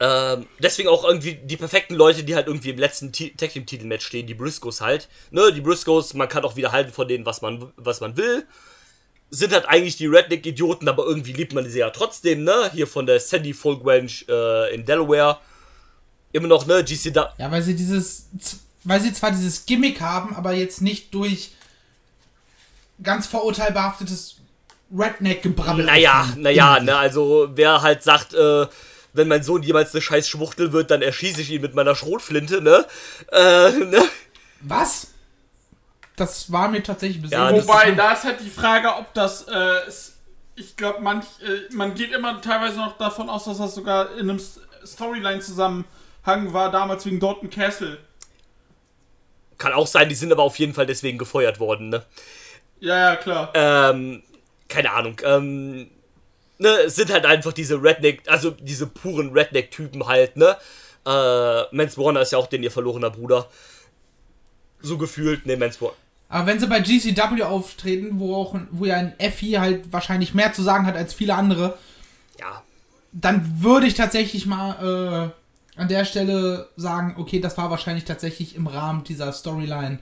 Ähm, 0.00 0.46
deswegen 0.58 0.88
auch 0.88 1.04
irgendwie 1.04 1.34
die 1.34 1.56
perfekten 1.56 1.94
Leute, 1.94 2.24
die 2.24 2.34
halt 2.34 2.48
irgendwie 2.48 2.70
im 2.70 2.78
letzten 2.78 3.12
Tag 3.12 3.52
Team 3.52 3.64
Titelmatch 3.64 4.04
stehen, 4.04 4.26
die 4.26 4.34
Briscoes 4.34 4.80
halt. 4.80 5.08
Ne, 5.30 5.52
die 5.52 5.60
Briscoes, 5.60 6.14
man 6.14 6.28
kann 6.28 6.44
auch 6.44 6.56
wieder 6.56 6.72
halten 6.72 6.92
von 6.92 7.06
denen, 7.06 7.24
was 7.24 7.42
man, 7.42 7.72
was 7.76 8.00
man 8.00 8.16
will. 8.16 8.46
Sind 9.30 9.52
halt 9.52 9.66
eigentlich 9.66 9.96
die 9.96 10.06
Redneck-Idioten, 10.06 10.88
aber 10.88 11.04
irgendwie 11.04 11.32
liebt 11.32 11.54
man 11.54 11.68
sie 11.68 11.78
ja 11.78 11.90
trotzdem, 11.90 12.44
ne? 12.44 12.70
Hier 12.72 12.86
von 12.86 13.06
der 13.06 13.20
Sandy 13.20 13.54
Folk 13.54 13.80
Ranch 13.84 14.26
äh, 14.28 14.74
in 14.74 14.84
Delaware. 14.84 15.38
Immer 16.32 16.48
noch, 16.48 16.66
ne? 16.66 16.84
GC 16.84 17.12
da. 17.12 17.32
Ja, 17.38 17.50
weil 17.50 17.62
sie 17.62 17.74
dieses, 17.74 18.28
weil 18.82 19.00
sie 19.00 19.12
zwar 19.12 19.30
dieses 19.30 19.64
Gimmick 19.66 20.00
haben, 20.00 20.34
aber 20.34 20.52
jetzt 20.52 20.82
nicht 20.82 21.14
durch 21.14 21.52
ganz 23.02 23.26
verurteilbehaftetes 23.26 24.36
Redneck-Gebrabbel. 24.96 25.84
Naja, 25.84 26.32
naja, 26.36 26.80
ne? 26.80 26.96
Also, 26.96 27.48
wer 27.54 27.82
halt 27.82 28.02
sagt, 28.02 28.34
äh, 28.34 28.66
wenn 29.14 29.28
mein 29.28 29.42
Sohn 29.42 29.62
jemals 29.62 29.94
eine 29.94 30.02
scheiß 30.02 30.28
Schwuchtel 30.28 30.72
wird, 30.72 30.90
dann 30.90 31.00
erschieße 31.00 31.40
ich 31.40 31.50
ihn 31.50 31.62
mit 31.62 31.74
meiner 31.74 31.94
Schrotflinte, 31.94 32.60
ne? 32.60 32.84
Äh, 33.32 33.70
ne? 33.70 34.02
Was? 34.60 35.08
Das 36.16 36.52
war 36.52 36.68
mir 36.68 36.82
tatsächlich 36.82 37.18
ein 37.18 37.22
bisschen 37.22 37.38
Ja, 37.38 37.52
das 37.52 37.66
Wobei, 37.66 37.92
da 37.92 38.12
ist 38.12 38.24
halt 38.24 38.40
die 38.40 38.50
Frage, 38.50 38.94
ob 38.94 39.14
das, 39.14 39.46
äh, 39.48 39.80
ich 40.56 40.76
glaube, 40.76 41.00
manch, 41.00 41.24
äh, 41.42 41.72
man 41.74 41.94
geht 41.94 42.12
immer 42.12 42.40
teilweise 42.40 42.76
noch 42.76 42.98
davon 42.98 43.28
aus, 43.28 43.44
dass 43.44 43.58
das 43.58 43.74
sogar 43.74 44.12
in 44.16 44.28
einem 44.28 44.40
Storyline-Zusammenhang 44.84 46.52
war, 46.52 46.70
damals 46.70 47.06
wegen 47.06 47.20
Dorton 47.20 47.50
Castle. 47.50 47.98
Kann 49.58 49.72
auch 49.72 49.86
sein, 49.86 50.08
die 50.08 50.14
sind 50.14 50.32
aber 50.32 50.42
auf 50.42 50.58
jeden 50.58 50.74
Fall 50.74 50.86
deswegen 50.86 51.18
gefeuert 51.18 51.60
worden, 51.60 51.88
ne? 51.88 52.04
Ja, 52.80 53.10
ja, 53.10 53.16
klar. 53.16 53.52
Ähm, 53.54 54.22
keine 54.68 54.92
Ahnung, 54.92 55.20
ähm, 55.24 55.90
ne, 56.64 56.90
sind 56.90 57.12
halt 57.12 57.26
einfach 57.26 57.52
diese 57.52 57.80
Redneck, 57.80 58.22
also 58.26 58.50
diese 58.50 58.86
puren 58.86 59.32
Redneck-Typen 59.32 60.06
halt, 60.06 60.36
ne? 60.36 60.56
Äh, 61.06 61.74
Mans 61.76 61.96
Warner 61.96 62.22
ist 62.22 62.32
ja 62.32 62.38
auch 62.38 62.46
den 62.46 62.62
ihr 62.62 62.70
verlorener 62.70 63.10
Bruder. 63.10 63.48
So 64.80 64.98
gefühlt, 64.98 65.46
ne, 65.46 65.56
Mans 65.56 65.80
Warner. 65.80 65.94
Aber 66.28 66.46
wenn 66.46 66.58
sie 66.58 66.66
bei 66.66 66.80
GCW 66.80 67.42
auftreten, 67.42 68.18
wo 68.18 68.34
auch 68.34 68.56
wo 68.72 68.86
ja 68.86 68.96
ein 68.96 69.18
Effie 69.20 69.58
halt 69.58 69.92
wahrscheinlich 69.92 70.34
mehr 70.34 70.52
zu 70.52 70.62
sagen 70.62 70.86
hat 70.86 70.96
als 70.96 71.14
viele 71.14 71.34
andere, 71.34 71.78
Ja, 72.40 72.62
dann 73.12 73.62
würde 73.62 73.86
ich 73.86 73.94
tatsächlich 73.94 74.46
mal 74.46 75.32
äh, 75.76 75.80
an 75.80 75.88
der 75.88 76.04
Stelle 76.04 76.68
sagen, 76.76 77.14
okay, 77.18 77.38
das 77.40 77.56
war 77.56 77.70
wahrscheinlich 77.70 78.04
tatsächlich 78.04 78.56
im 78.56 78.66
Rahmen 78.66 79.04
dieser 79.04 79.32
Storyline. 79.32 80.00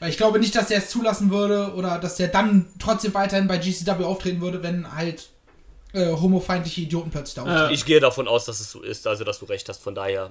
Weil 0.00 0.10
ich 0.10 0.16
glaube 0.16 0.40
nicht, 0.40 0.56
dass 0.56 0.68
der 0.68 0.78
es 0.78 0.88
zulassen 0.88 1.30
würde 1.30 1.74
oder 1.74 1.98
dass 1.98 2.16
der 2.16 2.28
dann 2.28 2.66
trotzdem 2.78 3.14
weiterhin 3.14 3.46
bei 3.46 3.58
GCW 3.58 4.04
auftreten 4.04 4.40
würde, 4.40 4.62
wenn 4.62 4.96
halt 4.96 5.28
äh, 5.94 6.10
homofeindliche 6.12 6.82
Idioten 6.82 7.10
plötzlich 7.10 7.34
da 7.36 7.42
auftreten. 7.42 7.70
Äh, 7.70 7.74
ich 7.74 7.84
gehe 7.84 8.00
davon 8.00 8.28
aus, 8.28 8.44
dass 8.44 8.60
es 8.60 8.70
so 8.70 8.82
ist, 8.82 9.06
also 9.06 9.24
dass 9.24 9.38
du 9.38 9.46
recht 9.46 9.68
hast, 9.68 9.82
von 9.82 9.94
daher 9.94 10.30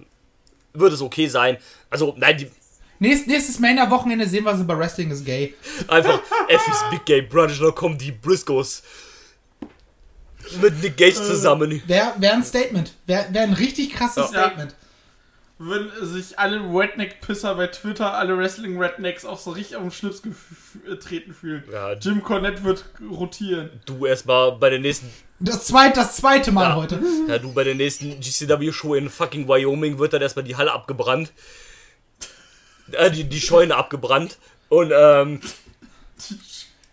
würde 0.74 0.96
es 0.96 1.02
okay 1.02 1.28
sein. 1.28 1.58
Also, 1.90 2.14
nein, 2.18 2.38
die, 2.38 2.52
Nächst, 3.00 3.28
nächstes 3.28 3.60
Mania-Wochenende 3.60 4.26
sehen 4.28 4.46
wir 4.46 4.56
sie 4.56 4.64
bei 4.64 4.78
Wrestling 4.78 5.12
is 5.12 5.26
Gay. 5.26 5.54
Einfach 5.88 6.20
Effie's 6.48 6.84
Big 6.92 7.04
Gay 7.06 7.22
Brother, 7.24 7.56
da 7.60 7.72
kommen 7.72 7.98
die 7.98 8.12
Briscoes 8.12 8.82
mit 10.62 10.82
Nick 10.82 10.98
Gage 10.98 11.16
zusammen. 11.16 11.82
Wäre 11.88 12.14
wär 12.18 12.34
ein 12.34 12.44
Statement. 12.44 12.94
Wäre 13.06 13.26
wär 13.32 13.42
ein 13.44 13.54
richtig 13.54 13.94
krasses 13.94 14.32
Ja. 14.32 14.44
Statement. 14.46 14.76
Wenn 15.60 15.90
sich 16.02 16.38
alle 16.40 16.58
Redneck-Pisser 16.60 17.56
bei 17.56 17.68
Twitter, 17.68 18.14
alle 18.14 18.38
Wrestling-Rednecks 18.38 19.24
auch 19.24 19.40
so 19.40 19.52
richtig 19.52 19.78
auf 19.78 19.84
den 19.84 19.92
Schlips 19.92 20.22
gef- 20.24 20.92
äh, 20.92 20.98
treten 20.98 21.34
fühlen. 21.34 21.64
Ja. 21.72 21.94
Jim 21.94 22.22
Cornette 22.24 22.64
wird 22.64 22.86
rotieren. 23.10 23.70
Du 23.86 24.06
erstmal 24.06 24.54
bei 24.54 24.70
der 24.70 24.80
nächsten, 24.80 25.10
Das 25.46 25.66
zweite, 25.66 25.96
das 26.00 26.16
zweite 26.16 26.52
Mal 26.54 26.70
Ja. 26.70 26.76
heute. 26.76 27.00
ja, 27.28 27.38
du 27.38 27.52
bei 27.52 27.64
der 27.66 27.76
nächsten 27.76 28.20
GCW-Show 28.22 28.96
in 28.96 29.10
fucking 29.10 29.48
Wyoming 29.48 30.00
wird 30.00 30.14
dann 30.14 30.22
erstmal 30.22 30.46
die 30.46 30.56
Halle 30.56 30.72
abgebrannt. 30.72 31.32
Äh, 32.94 33.12
die, 33.12 33.26
die 33.26 33.42
Scheune 33.42 33.76
abgebrannt. 33.76 34.38
Und, 34.70 34.92
ähm, 34.96 35.42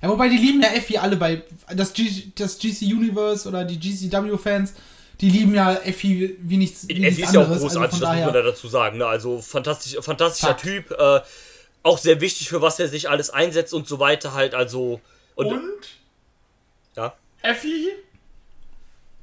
Ja, 0.03 0.09
wobei 0.09 0.29
die 0.29 0.37
lieben 0.37 0.61
ja 0.63 0.71
Effie 0.73 0.99
alle 0.99 1.17
bei 1.17 1.43
das, 1.75 1.93
G, 1.93 2.33
das 2.35 2.59
GC 2.59 2.83
Universe 2.93 3.47
oder 3.49 3.65
die 3.65 3.79
GCW-Fans, 3.79 4.75
die 5.21 5.29
lieben 5.31 5.55
ja 5.55 5.75
Effie 5.75 6.37
wie 6.41 6.57
nichts, 6.57 6.89
wie 6.89 6.93
Effie 6.95 7.01
nichts 7.03 7.19
ist 7.21 7.35
ja 7.35 7.41
auch 7.41 7.45
anderes. 7.45 7.63
großartig, 7.63 7.83
also 7.83 7.91
von 7.91 8.01
das 8.01 8.01
muss 8.01 8.01
man 8.01 8.19
daher, 8.33 8.33
da 8.33 8.43
dazu 8.51 8.69
sagen. 8.69 8.99
Ne? 8.99 9.07
Also 9.07 9.41
fantastisch, 9.43 9.97
fantastischer 10.01 10.49
Fakt. 10.49 10.63
Typ. 10.63 10.91
Äh, 10.91 11.21
auch 11.83 11.99
sehr 11.99 12.21
wichtig, 12.21 12.49
für 12.49 12.61
was 12.63 12.81
er 12.81 12.89
sich 12.89 13.09
alles 13.09 13.31
einsetzt 13.31 13.73
und 13.75 13.87
so 13.87 13.99
weiter 14.01 14.33
halt. 14.35 14.55
Also, 14.55 15.01
und, 15.35 15.47
Und 15.47 15.63
ja. 16.97 17.15
Effie, 17.43 17.89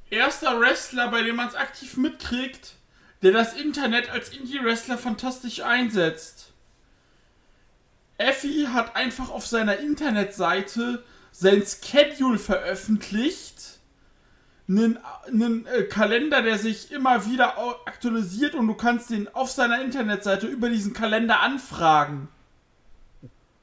erster 0.10 0.60
Wrestler, 0.60 1.10
bei 1.10 1.24
dem 1.24 1.36
man 1.36 1.48
es 1.48 1.56
aktiv 1.56 1.98
mitkriegt, 1.98 2.76
der 3.22 3.32
das 3.32 3.54
Internet 3.54 4.10
als 4.10 4.30
Indie-Wrestler 4.30 4.98
fantastisch 4.98 5.62
einsetzt. 5.62 6.54
Effie 8.18 8.68
hat 8.68 8.96
einfach 8.96 9.30
auf 9.30 9.46
seiner 9.46 9.78
Internetseite 9.78 11.04
sein 11.32 11.64
Schedule 11.64 12.40
veröffentlicht. 12.40 13.80
Einen, 14.70 15.00
einen 15.28 15.66
äh, 15.68 15.84
Kalender, 15.84 16.42
der 16.42 16.58
sich 16.58 16.92
immer 16.92 17.26
wieder 17.26 17.58
aktualisiert 17.86 18.54
und 18.54 18.68
du 18.68 18.74
kannst 18.74 19.10
den 19.12 19.34
auf 19.34 19.50
seiner 19.50 19.82
Internetseite 19.82 20.48
über 20.48 20.70
diesen 20.70 20.94
Kalender 20.94 21.40
anfragen. 21.40 22.28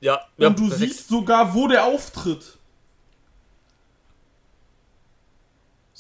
Ja, 0.01 0.21
ja, 0.37 0.49
und 0.49 0.59
du 0.59 0.69
perfekt. 0.69 0.93
siehst 0.93 1.09
sogar, 1.09 1.55
wo 1.55 1.69
der 1.69 1.85
auftritt. 1.85 2.54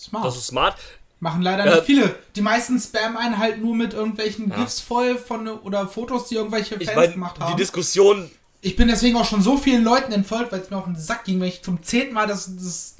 Smart. 0.05 0.25
Das 0.25 0.37
ist 0.37 0.47
smart. 0.47 0.77
Machen 1.21 1.43
leider 1.43 1.65
Äh, 1.65 1.75
nicht 1.77 1.85
viele. 1.85 2.15
Die 2.37 2.43
meisten 2.43 2.79
spammen 2.79 3.17
einen 3.17 3.39
halt 3.39 3.61
nur 3.63 3.75
mit 3.75 3.95
irgendwelchen 3.95 4.51
Ja. 4.51 4.57
GIFs 4.57 4.81
voll 4.81 5.17
von 5.17 5.49
oder 5.49 5.87
Fotos, 5.89 6.29
die 6.29 6.35
irgendwelche 6.35 6.75
Ich 6.77 6.85
Fans 6.87 6.97
meine, 6.97 7.13
gemacht 7.13 7.37
die 7.39 7.43
haben. 7.43 7.57
Diskussion 7.57 8.31
Ich 8.61 8.77
bin 8.77 8.89
deswegen 8.89 9.17
auch 9.17 9.25
schon 9.27 9.43
so 9.43 9.57
vielen 9.59 9.85
Leuten 9.85 10.13
entfolgt, 10.13 10.53
weil 10.53 10.61
es 10.61 10.71
mir 10.71 10.77
auf 10.79 10.85
den 10.85 10.97
Sack 10.97 11.25
ging, 11.25 11.41
wenn 11.41 11.49
ich 11.49 11.63
zum 11.63 11.83
zehnten 11.83 12.15
Mal 12.15 12.27
das, 12.27 12.55
das 12.57 12.97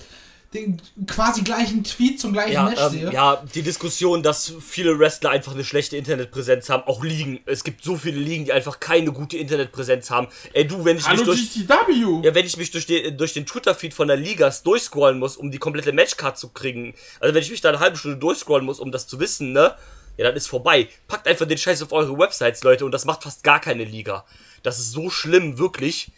den 0.55 0.81
quasi 1.07 1.43
gleichen 1.43 1.83
Tweet 1.83 2.21
zum 2.21 2.33
gleichen 2.33 2.53
Ja, 2.53 2.65
Match 2.65 2.81
ähm, 2.81 2.91
sehe. 2.91 3.13
ja, 3.13 3.43
die 3.55 3.63
Diskussion, 3.63 4.23
dass 4.23 4.53
viele 4.61 4.99
Wrestler 4.99 5.31
einfach 5.31 5.53
eine 5.53 5.65
schlechte 5.65 5.97
Internetpräsenz 5.97 6.71
haben, 6.71 6.85
auch 6.87 7.03
Ligen. 7.03 7.41
Es 7.47 7.65
gibt 7.65 7.83
so 7.83 7.97
viele 7.97 8.19
Ligen, 8.19 8.45
die 8.45 8.53
einfach 8.53 8.79
keine 8.81 9.13
gute 9.13 9.37
Internetpräsenz 9.37 10.11
haben. 10.11 10.29
Ey, 10.53 10.67
du, 10.67 10.85
wenn 10.85 10.97
ich 10.97 11.07
Hallo 11.09 11.25
mich 11.25 11.53
durch, 11.53 11.67
GCW! 11.69 12.23
ja, 12.27 12.35
wenn 12.35 12.47
ich 12.47 12.57
mich 12.57 12.71
durch, 12.71 12.87
die, 12.87 13.17
durch 13.17 13.35
den 13.35 13.47
Twitter-Feed 13.47 13.93
von 13.93 14.07
der 14.09 14.17
Liga 14.17 14.53
durchscrollen 14.63 15.19
muss, 15.19 15.37
um 15.37 15.51
die 15.51 15.59
komplette 15.59 15.93
Matchcard 15.93 16.39
zu 16.39 16.51
kriegen, 16.51 16.95
also 17.21 17.35
wenn 17.35 17.43
ich 17.43 17.51
mich 17.51 17.61
da 17.61 17.71
eine 17.71 17.81
halbe 17.81 17.97
Stunde 17.97 18.19
durchscrollen 18.19 18.65
muss, 18.65 18.79
um 18.79 18.93
das 18.93 19.07
zu 19.09 19.19
wissen, 19.19 19.53
ne, 19.53 19.75
ja, 20.17 20.25
dann 20.25 20.37
ist 20.37 20.47
vorbei. 20.47 20.89
Packt 21.09 21.27
einfach 21.27 21.47
den 21.47 21.59
Scheiß 21.59 21.83
auf 21.83 21.93
eure 21.93 22.17
Websites, 22.17 22.63
Leute, 22.63 22.85
und 22.85 22.93
das 22.93 23.05
macht 23.05 23.25
fast 23.25 23.43
gar 23.43 23.61
keine 23.61 23.83
Liga. 23.85 24.25
Das 24.63 24.79
ist 24.79 24.93
so 24.93 25.11
schlimm, 25.11 25.59
wirklich. 25.59 26.13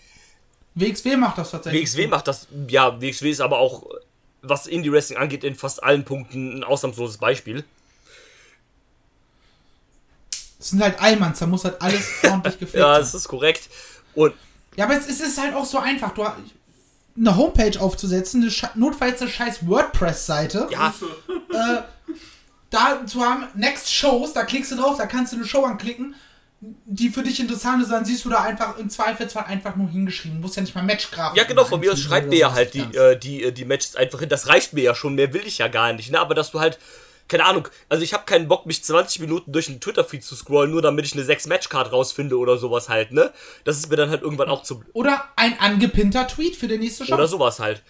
WXW 0.75 1.17
macht 1.17 1.39
das 1.39 1.53
tatsächlich. 1.53 1.83
WXW 1.83 2.07
macht 2.09 2.29
das, 2.29 2.47
ja, 2.69 3.01
WXW 3.01 3.31
ist 3.31 3.41
aber 3.41 3.59
auch, 3.59 3.85
was 4.49 4.67
Indie-Wrestling 4.67 5.19
angeht, 5.19 5.45
in 5.45 5.55
fast 5.55 5.83
allen 5.83 6.05
Punkten 6.05 6.59
ein 6.59 6.65
ausnahmsloses 6.65 7.19
Beispiel. 7.19 7.65
Das 10.59 10.71
sind 10.71 10.83
halt 10.83 11.01
Allmanns, 11.01 11.39
da 11.39 11.47
muss 11.47 11.65
halt 11.65 11.81
alles 11.81 12.11
ordentlich 12.25 12.59
gepflegt 12.59 12.83
Ja, 12.83 12.99
das 12.99 13.15
ist 13.15 13.29
korrekt. 13.29 13.69
Und 14.15 14.35
Ja, 14.77 14.85
aber 14.85 14.97
es 14.97 15.07
ist, 15.07 15.39
halt 15.39 15.55
auch 15.55 15.65
so 15.65 15.79
einfach. 15.79 16.13
Du, 16.15 16.25
eine 17.19 17.37
Homepage 17.37 17.81
aufzusetzen, 17.81 18.43
eine 18.43 18.53
notfalls 18.75 19.21
eine 19.21 19.31
scheiß 19.31 19.67
WordPress-Seite. 19.67 20.69
ja, 20.71 20.95
Äh, 21.51 21.83
da 22.71 23.07
zu 23.07 23.21
haben, 23.25 23.47
Next 23.55 23.93
Shows, 23.93 24.33
da 24.33 24.45
klickst 24.45 24.73
du 24.73 24.77
drauf, 24.77 24.99
da 24.99 25.07
kannst 25.07 25.33
du 25.33 25.37
eine 25.37 25.47
Show 25.47 25.65
anklicken, 25.65 26.15
die 26.61 27.11
für 27.11 27.23
dich 27.23 27.39
interessant 27.39 27.83
ist, 27.83 27.91
dann 27.91 28.05
siehst 28.05 28.25
du 28.25 28.31
da 28.31 28.43
einfach 28.43 28.79
im 28.79 28.89
Zweifelsfall 28.89 29.45
einfach 29.45 29.77
nur 29.77 29.89
hingeschrieben. 29.89 30.39
Du 30.39 30.43
musst 30.43 30.57
ja 30.57 30.63
nicht 30.63 30.75
mal 30.75 30.83
Matchgrafik 30.83 31.37
ja 31.37 31.45
genau, 31.45 31.65
von 31.65 31.81
mir 31.81 31.93
aus 31.93 32.01
schreibt 32.01 32.29
mir 32.29 32.39
ja 32.39 32.53
halt 32.53 32.73
die, 32.75 32.81
äh, 32.97 33.17
die, 33.19 33.45
äh, 33.45 33.53
die 33.53 33.67
Matches 33.67 33.95
einfach 33.95 34.21
hin. 34.21 34.29
Das 34.29 34.49
reicht 34.49 34.73
mir 34.73 34.83
ja 34.83 34.95
schon, 34.95 35.15
mehr 35.17 35.35
will 35.35 35.47
ich 35.47 35.59
ja 35.59 35.69
gar 35.69 35.93
nicht, 35.93 36.11
ne? 36.11 36.19
Aber 36.19 36.35
dass 36.35 36.51
du 36.51 36.61
halt, 36.61 36.79
keine 37.29 37.45
Ahnung, 37.45 37.69
also 37.91 38.03
ich 38.03 38.15
habe 38.15 38.25
keinen 38.25 38.49
Bock, 38.49 38.65
mich 38.65 38.83
20 38.83 39.21
Minuten 39.21 39.53
durch 39.53 39.67
den 39.67 39.81
Twitter-Feed 39.81 40.25
zu 40.25 40.35
scrollen, 40.35 40.71
nur 40.71 40.81
damit 40.81 41.05
ich 41.05 41.13
eine 41.13 41.25
6-Match-Card 41.25 41.93
rausfinde 41.93 42.39
oder 42.39 42.57
sowas 42.57 42.89
halt, 42.89 43.13
ne? 43.13 43.33
Das 43.65 43.77
ist 43.77 43.91
mir 43.91 43.97
dann 43.97 44.09
halt 44.09 44.23
irgendwann 44.23 44.49
auch 44.49 44.63
zu. 44.63 44.83
Oder 44.95 45.25
ein 45.37 45.59
angepinnter 45.61 46.27
Tweet 46.27 46.57
für 46.57 46.69
die 46.69 46.79
nächste 46.79 47.05
Show. 47.05 47.15
Oder 47.15 47.29
sowas 47.29 47.59
halt. 47.59 47.83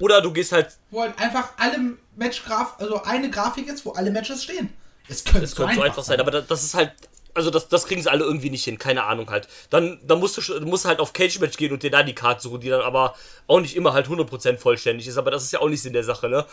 Oder 0.00 0.22
du 0.22 0.32
gehst 0.32 0.50
halt, 0.50 0.76
Wo 0.90 1.02
halt 1.02 1.18
einfach 1.20 1.50
alle 1.56 1.78
Matchgraf, 2.16 2.74
also 2.78 3.02
eine 3.02 3.30
Grafik 3.30 3.68
ist, 3.68 3.84
wo 3.84 3.92
alle 3.92 4.10
Matches 4.10 4.42
stehen. 4.42 4.70
Es 5.08 5.24
könnte 5.24 5.42
das 5.42 5.54
könnte 5.54 5.74
so 5.76 5.82
einfach 5.82 6.02
sein, 6.02 6.20
aber 6.20 6.30
das, 6.32 6.46
das 6.46 6.64
ist 6.64 6.74
halt. 6.74 6.92
Also 7.38 7.50
das, 7.50 7.68
das 7.68 7.86
kriegen 7.86 8.02
sie 8.02 8.10
alle 8.10 8.24
irgendwie 8.24 8.50
nicht 8.50 8.64
hin, 8.64 8.78
keine 8.78 9.04
Ahnung 9.04 9.30
halt. 9.30 9.48
Dann, 9.70 10.00
dann 10.06 10.18
musst 10.18 10.36
du, 10.36 10.60
musst 10.66 10.84
halt 10.84 11.00
auf 11.00 11.12
Cage 11.12 11.38
Match 11.40 11.56
gehen 11.56 11.72
und 11.72 11.82
dir 11.82 11.90
da 11.90 12.02
die 12.02 12.14
Card 12.14 12.42
suchen, 12.42 12.60
die 12.60 12.68
dann 12.68 12.82
aber 12.82 13.14
auch 13.46 13.60
nicht 13.60 13.76
immer 13.76 13.92
halt 13.92 14.08
100% 14.08 14.58
vollständig 14.58 15.06
ist, 15.06 15.16
aber 15.16 15.30
das 15.30 15.44
ist 15.44 15.52
ja 15.52 15.60
auch 15.60 15.68
nicht 15.68 15.80
Sinn 15.82 15.92
der 15.92 16.04
Sache, 16.04 16.28
ne? 16.28 16.44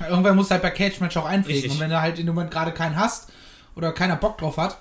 Irgendwann 0.00 0.36
musst 0.36 0.50
du 0.50 0.54
halt 0.54 0.62
bei 0.62 0.70
Cage 0.70 1.00
Match 1.00 1.16
auch 1.16 1.24
einpflegen. 1.24 1.62
Richtig. 1.62 1.72
Und 1.72 1.80
wenn 1.80 1.90
du 1.90 2.00
halt 2.00 2.18
in 2.18 2.26
dem 2.26 2.34
Moment 2.34 2.52
gerade 2.52 2.72
keinen 2.72 2.96
hast 2.96 3.30
oder 3.74 3.92
keiner 3.92 4.16
Bock 4.16 4.38
drauf 4.38 4.56
hat, 4.56 4.78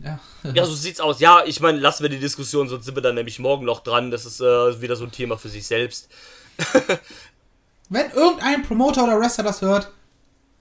Ja. 0.00 0.20
Ja, 0.54 0.64
so 0.64 0.74
sieht's 0.74 1.00
aus. 1.00 1.20
Ja, 1.20 1.42
ich 1.44 1.60
meine, 1.60 1.78
lassen 1.78 2.02
wir 2.02 2.10
die 2.10 2.18
Diskussion, 2.18 2.68
sonst 2.68 2.84
sind 2.84 2.94
wir 2.94 3.02
dann 3.02 3.14
nämlich 3.14 3.38
morgen 3.38 3.64
noch 3.64 3.80
dran. 3.80 4.10
Das 4.10 4.24
ist 4.24 4.40
äh, 4.40 4.80
wieder 4.80 4.96
so 4.96 5.04
ein 5.04 5.12
Thema 5.12 5.36
für 5.38 5.48
sich 5.48 5.66
selbst. 5.66 6.08
Wenn 7.88 8.10
irgendein 8.10 8.62
Promoter 8.62 9.04
oder 9.04 9.18
Wrestler 9.18 9.44
das 9.44 9.62
hört, 9.62 9.90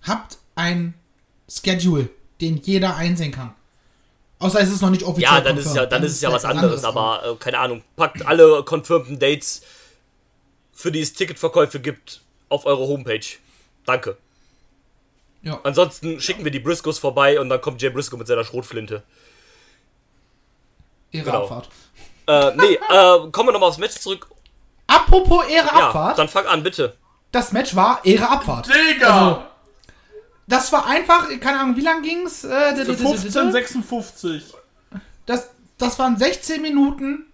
habt 0.02 0.38
ein 0.56 0.94
Schedule, 1.49 2.10
den 2.41 2.57
jeder 2.57 2.95
einsehen 2.95 3.32
kann. 3.32 3.53
Außer 4.40 4.60
es 4.61 4.69
ist 4.69 4.82
noch 4.82 4.90
nicht 4.91 5.03
offiziell. 5.03 5.32
Ja, 5.34 5.41
dann 5.41 5.57
ist 5.57 5.65
es 5.65 5.74
ja, 5.74 5.82
confirmed. 5.82 5.91
dann 5.91 6.03
ist 6.03 6.11
es 6.14 6.22
ja 6.22 6.32
was 6.32 6.45
anderes, 6.45 6.84
aber 6.84 7.24
äh, 7.26 7.36
keine 7.36 7.57
Ahnung. 7.60 7.84
Packt 7.95 8.26
alle 8.26 8.64
confirmten 8.64 9.18
Dates, 9.18 9.61
für 10.74 10.91
die 10.91 11.02
es 11.02 11.14
Ticketverkäufe 11.14 11.80
gibt, 11.80 12.22
auf 12.49 12.65
eure 12.68 12.86
Homepage. 12.88 13.26
Danke. 13.86 14.18
Ja. 15.41 15.60
Ansonsten 15.64 16.19
schicken 16.19 16.44
wir 16.44 16.52
die 16.52 16.60
Briscoes 16.60 16.99
vorbei 16.99 17.40
und 17.40 17.49
dann 17.49 17.61
kommt 17.61 17.82
Jay 17.82 17.90
Briscoe 17.90 18.18
mit 18.18 18.28
seiner 18.28 18.44
Schrotflinte. 18.44 19.02
Ehre 21.11 21.26
genau. 21.26 21.44
Abfahrt. 21.44 21.69
Äh, 22.28 22.56
nee, 22.57 22.74
äh, 22.90 23.32
kommen 23.32 23.48
wir 23.49 23.53
nochmal 23.53 23.69
aufs 23.69 23.78
Match 23.78 23.95
zurück. 23.95 24.28
Apropos 24.88 25.45
Ehre 25.48 25.68
Ja, 25.68 25.88
Abfahrt. 25.88 26.18
dann 26.19 26.28
fang 26.30 26.45
an, 26.45 26.61
bitte. 26.64 26.95
das 27.32 27.52
Match 27.53 27.76
war 27.76 28.02
Ehre 28.06 28.30
Abfahrt. 28.30 28.68
Digga! 28.68 29.07
Also, 29.07 29.44
das 30.48 30.72
war 30.72 30.86
einfach, 30.88 31.28
keine 31.40 31.60
Ahnung, 31.60 31.76
wie 31.76 31.82
lang 31.82 32.02
ging's? 32.02 32.44
Äh, 32.44 32.74
d- 32.76 32.84
d- 32.86 32.91
1556. 32.91 34.44
Das, 35.26 35.49
das 35.78 35.99
waren 35.99 36.18
16 36.18 36.61
Minuten 36.61 37.26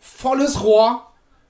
volles 0.00 0.62
Rohr. 0.62 1.04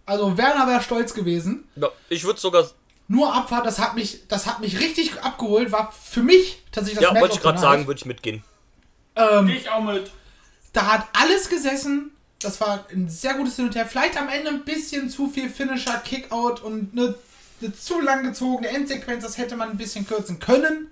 Also 0.07 0.37
Werner 0.39 0.67
wäre 0.67 0.83
stolz 0.83 1.13
gewesen. 1.15 1.69
Ja, 1.77 1.89
ich 2.09 2.25
würde 2.25 2.41
sogar. 2.41 2.67
Nur 3.09 3.35
Abfahrt, 3.35 3.65
das 3.67 3.79
hat 3.79 3.95
mich, 3.95 4.27
das 4.29 4.47
hat 4.47 4.61
mich 4.61 4.81
richtig 4.81 5.19
abgeholt. 5.23 5.73
War 5.73 5.93
für 5.93 6.23
mich 6.23 6.63
tatsächlich 6.73 6.97
das 7.01 7.05
Ja, 7.05 7.13
Match 7.13 7.23
wollte 7.23 7.35
ich 7.37 7.41
gerade 7.43 7.59
sagen, 7.59 7.87
würde 7.87 7.99
ich 7.99 8.05
mitgehen. 8.07 8.45
Ähm, 9.17 9.47
Geh 9.47 9.55
ich 9.57 9.71
auch 9.71 9.83
mit. 9.83 10.11
da 10.75 10.87
hat 10.87 11.07
alles 11.15 11.49
gesessen. 11.49 12.11
Das 12.41 12.61
war 12.61 12.85
ein 12.93 13.09
sehr 13.09 13.35
gutes 13.35 13.57
Hin 13.57 13.65
und 13.67 13.75
Her. 13.75 13.87
Vielleicht 13.87 14.17
am 14.21 14.29
Ende 14.29 14.51
ein 14.51 14.65
bisschen 14.65 15.09
zu 15.11 15.29
viel 15.29 15.49
Finisher, 15.51 15.99
Kickout 16.05 16.61
und 16.63 16.93
eine, 16.93 17.15
eine 17.61 17.75
zu 17.75 18.01
lang 18.01 18.23
gezogene 18.25 18.69
Endsequenz. 18.69 19.23
Das 19.25 19.39
hätte 19.39 19.57
man 19.57 19.71
ein 19.71 19.77
bisschen 19.77 20.07
kürzen 20.07 20.39
können. 20.39 20.91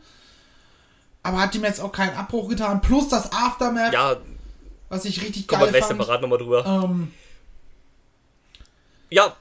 Aber 1.23 1.41
hat 1.41 1.55
ihm 1.55 1.65
jetzt 1.65 1.81
auch 1.81 1.93
keinen 1.93 2.17
Abbruch 2.17 2.49
getan. 2.49 2.81
Plus 2.81 3.09
das 3.09 3.33
Aftermath, 3.33 3.93
Ja, 3.93 4.17
was 4.89 5.05
ich 5.05 5.23
richtig 5.23 5.49
kommen 5.49 5.63
wir 5.63 5.67
geil 5.67 5.73
gleich 5.81 5.85
fand. 5.89 6.01
separat 6.01 6.23
nochmal 6.23 6.39
drüber. 6.39 6.65
Ähm, 6.65 7.13
Ja, 9.11 9.37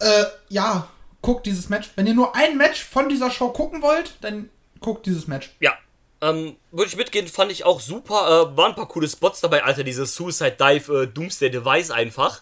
äh, 0.00 0.24
ja, 0.48 0.88
guckt 1.22 1.46
dieses 1.46 1.68
Match. 1.68 1.90
Wenn 1.96 2.06
ihr 2.06 2.14
nur 2.14 2.34
ein 2.36 2.56
Match 2.56 2.84
von 2.84 3.08
dieser 3.08 3.30
Show 3.30 3.50
gucken 3.50 3.82
wollt, 3.82 4.14
dann 4.20 4.50
guckt 4.80 5.06
dieses 5.06 5.26
Match. 5.26 5.54
ja. 5.60 5.72
Ähm, 6.22 6.56
würde 6.72 6.88
ich 6.88 6.96
mitgehen, 6.96 7.28
fand 7.28 7.52
ich 7.52 7.64
auch 7.66 7.78
super. 7.78 8.48
Äh, 8.50 8.56
waren 8.56 8.70
ein 8.72 8.74
paar 8.74 8.88
coole 8.88 9.06
Spots 9.06 9.42
dabei, 9.42 9.62
Alter. 9.64 9.84
Dieses 9.84 10.14
Suicide 10.14 10.56
Dive 10.58 11.02
äh, 11.02 11.06
Doomsday 11.06 11.50
Device 11.50 11.90
einfach. 11.90 12.40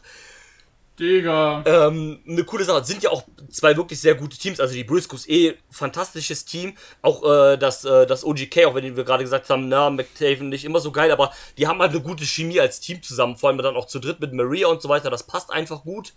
Digga. 0.99 1.65
Ähm, 1.67 2.21
eine 2.27 2.45
coole 2.45 2.65
Sache. 2.65 2.85
Sind 2.85 3.03
ja 3.03 3.11
auch 3.11 3.25
zwei 3.51 3.77
wirklich 3.77 4.01
sehr 4.01 4.15
gute 4.15 4.39
Teams. 4.39 4.61
Also 4.61 4.75
die 4.75 4.85
Briscoes 4.85 5.29
eh 5.29 5.55
fantastisches 5.71 6.45
Team. 6.45 6.77
Auch 7.03 7.25
äh, 7.25 7.57
das, 7.57 7.85
äh, 7.85 8.07
das 8.07 8.25
OGK, 8.25 8.67
auch 8.67 8.75
wenn 8.75 8.97
wir 8.97 9.05
gerade 9.05 9.25
gesagt 9.25 9.51
haben, 9.51 9.69
na, 9.69 9.91
McTaven 9.91 10.49
nicht 10.49 10.65
immer 10.65 10.81
so 10.81 10.93
geil, 10.93 11.11
aber 11.11 11.33
die 11.59 11.67
haben 11.67 11.81
halt 11.81 11.91
eine 11.91 12.01
gute 12.01 12.25
Chemie 12.25 12.61
als 12.61 12.81
Team 12.81 13.03
zusammen. 13.03 13.37
Vor 13.37 13.49
allem 13.49 13.59
dann 13.59 13.77
auch 13.77 13.87
zu 13.87 13.99
dritt 13.99 14.21
mit 14.21 14.33
Maria 14.33 14.69
und 14.69 14.81
so 14.81 14.89
weiter. 14.89 15.11
Das 15.11 15.25
passt 15.25 15.51
einfach 15.51 15.83
gut. 15.83 16.13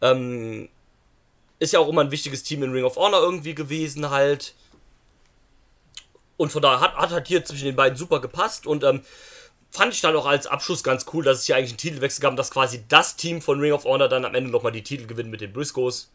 Ähm, 0.00 0.68
ist 1.58 1.72
ja 1.72 1.80
auch 1.80 1.88
immer 1.88 2.02
ein 2.02 2.10
wichtiges 2.10 2.42
Team 2.42 2.62
in 2.62 2.72
Ring 2.72 2.84
of 2.84 2.96
Honor 2.96 3.20
irgendwie 3.22 3.54
gewesen 3.54 4.10
halt. 4.10 4.54
Und 6.36 6.52
von 6.52 6.62
daher 6.62 6.80
hat, 6.80 6.94
hat 6.96 7.10
halt 7.10 7.26
hier 7.26 7.44
zwischen 7.44 7.64
den 7.64 7.76
beiden 7.76 7.96
super 7.96 8.20
gepasst 8.20 8.66
und 8.66 8.84
ähm, 8.84 9.02
fand 9.76 9.92
ich 9.92 10.00
dann 10.00 10.16
auch 10.16 10.26
als 10.26 10.46
Abschluss 10.46 10.82
ganz 10.82 11.06
cool, 11.12 11.24
dass 11.24 11.38
es 11.38 11.46
hier 11.46 11.56
eigentlich 11.56 11.70
einen 11.70 11.78
Titelwechsel 11.78 12.22
gab, 12.22 12.36
dass 12.36 12.50
quasi 12.50 12.82
das 12.88 13.16
Team 13.16 13.40
von 13.42 13.60
Ring 13.60 13.72
of 13.72 13.84
Honor 13.84 14.08
dann 14.08 14.24
am 14.24 14.34
Ende 14.34 14.50
nochmal 14.50 14.72
die 14.72 14.82
Titel 14.82 15.06
gewinnt 15.06 15.30
mit 15.30 15.40
den 15.40 15.52
Briscoes. 15.52 16.10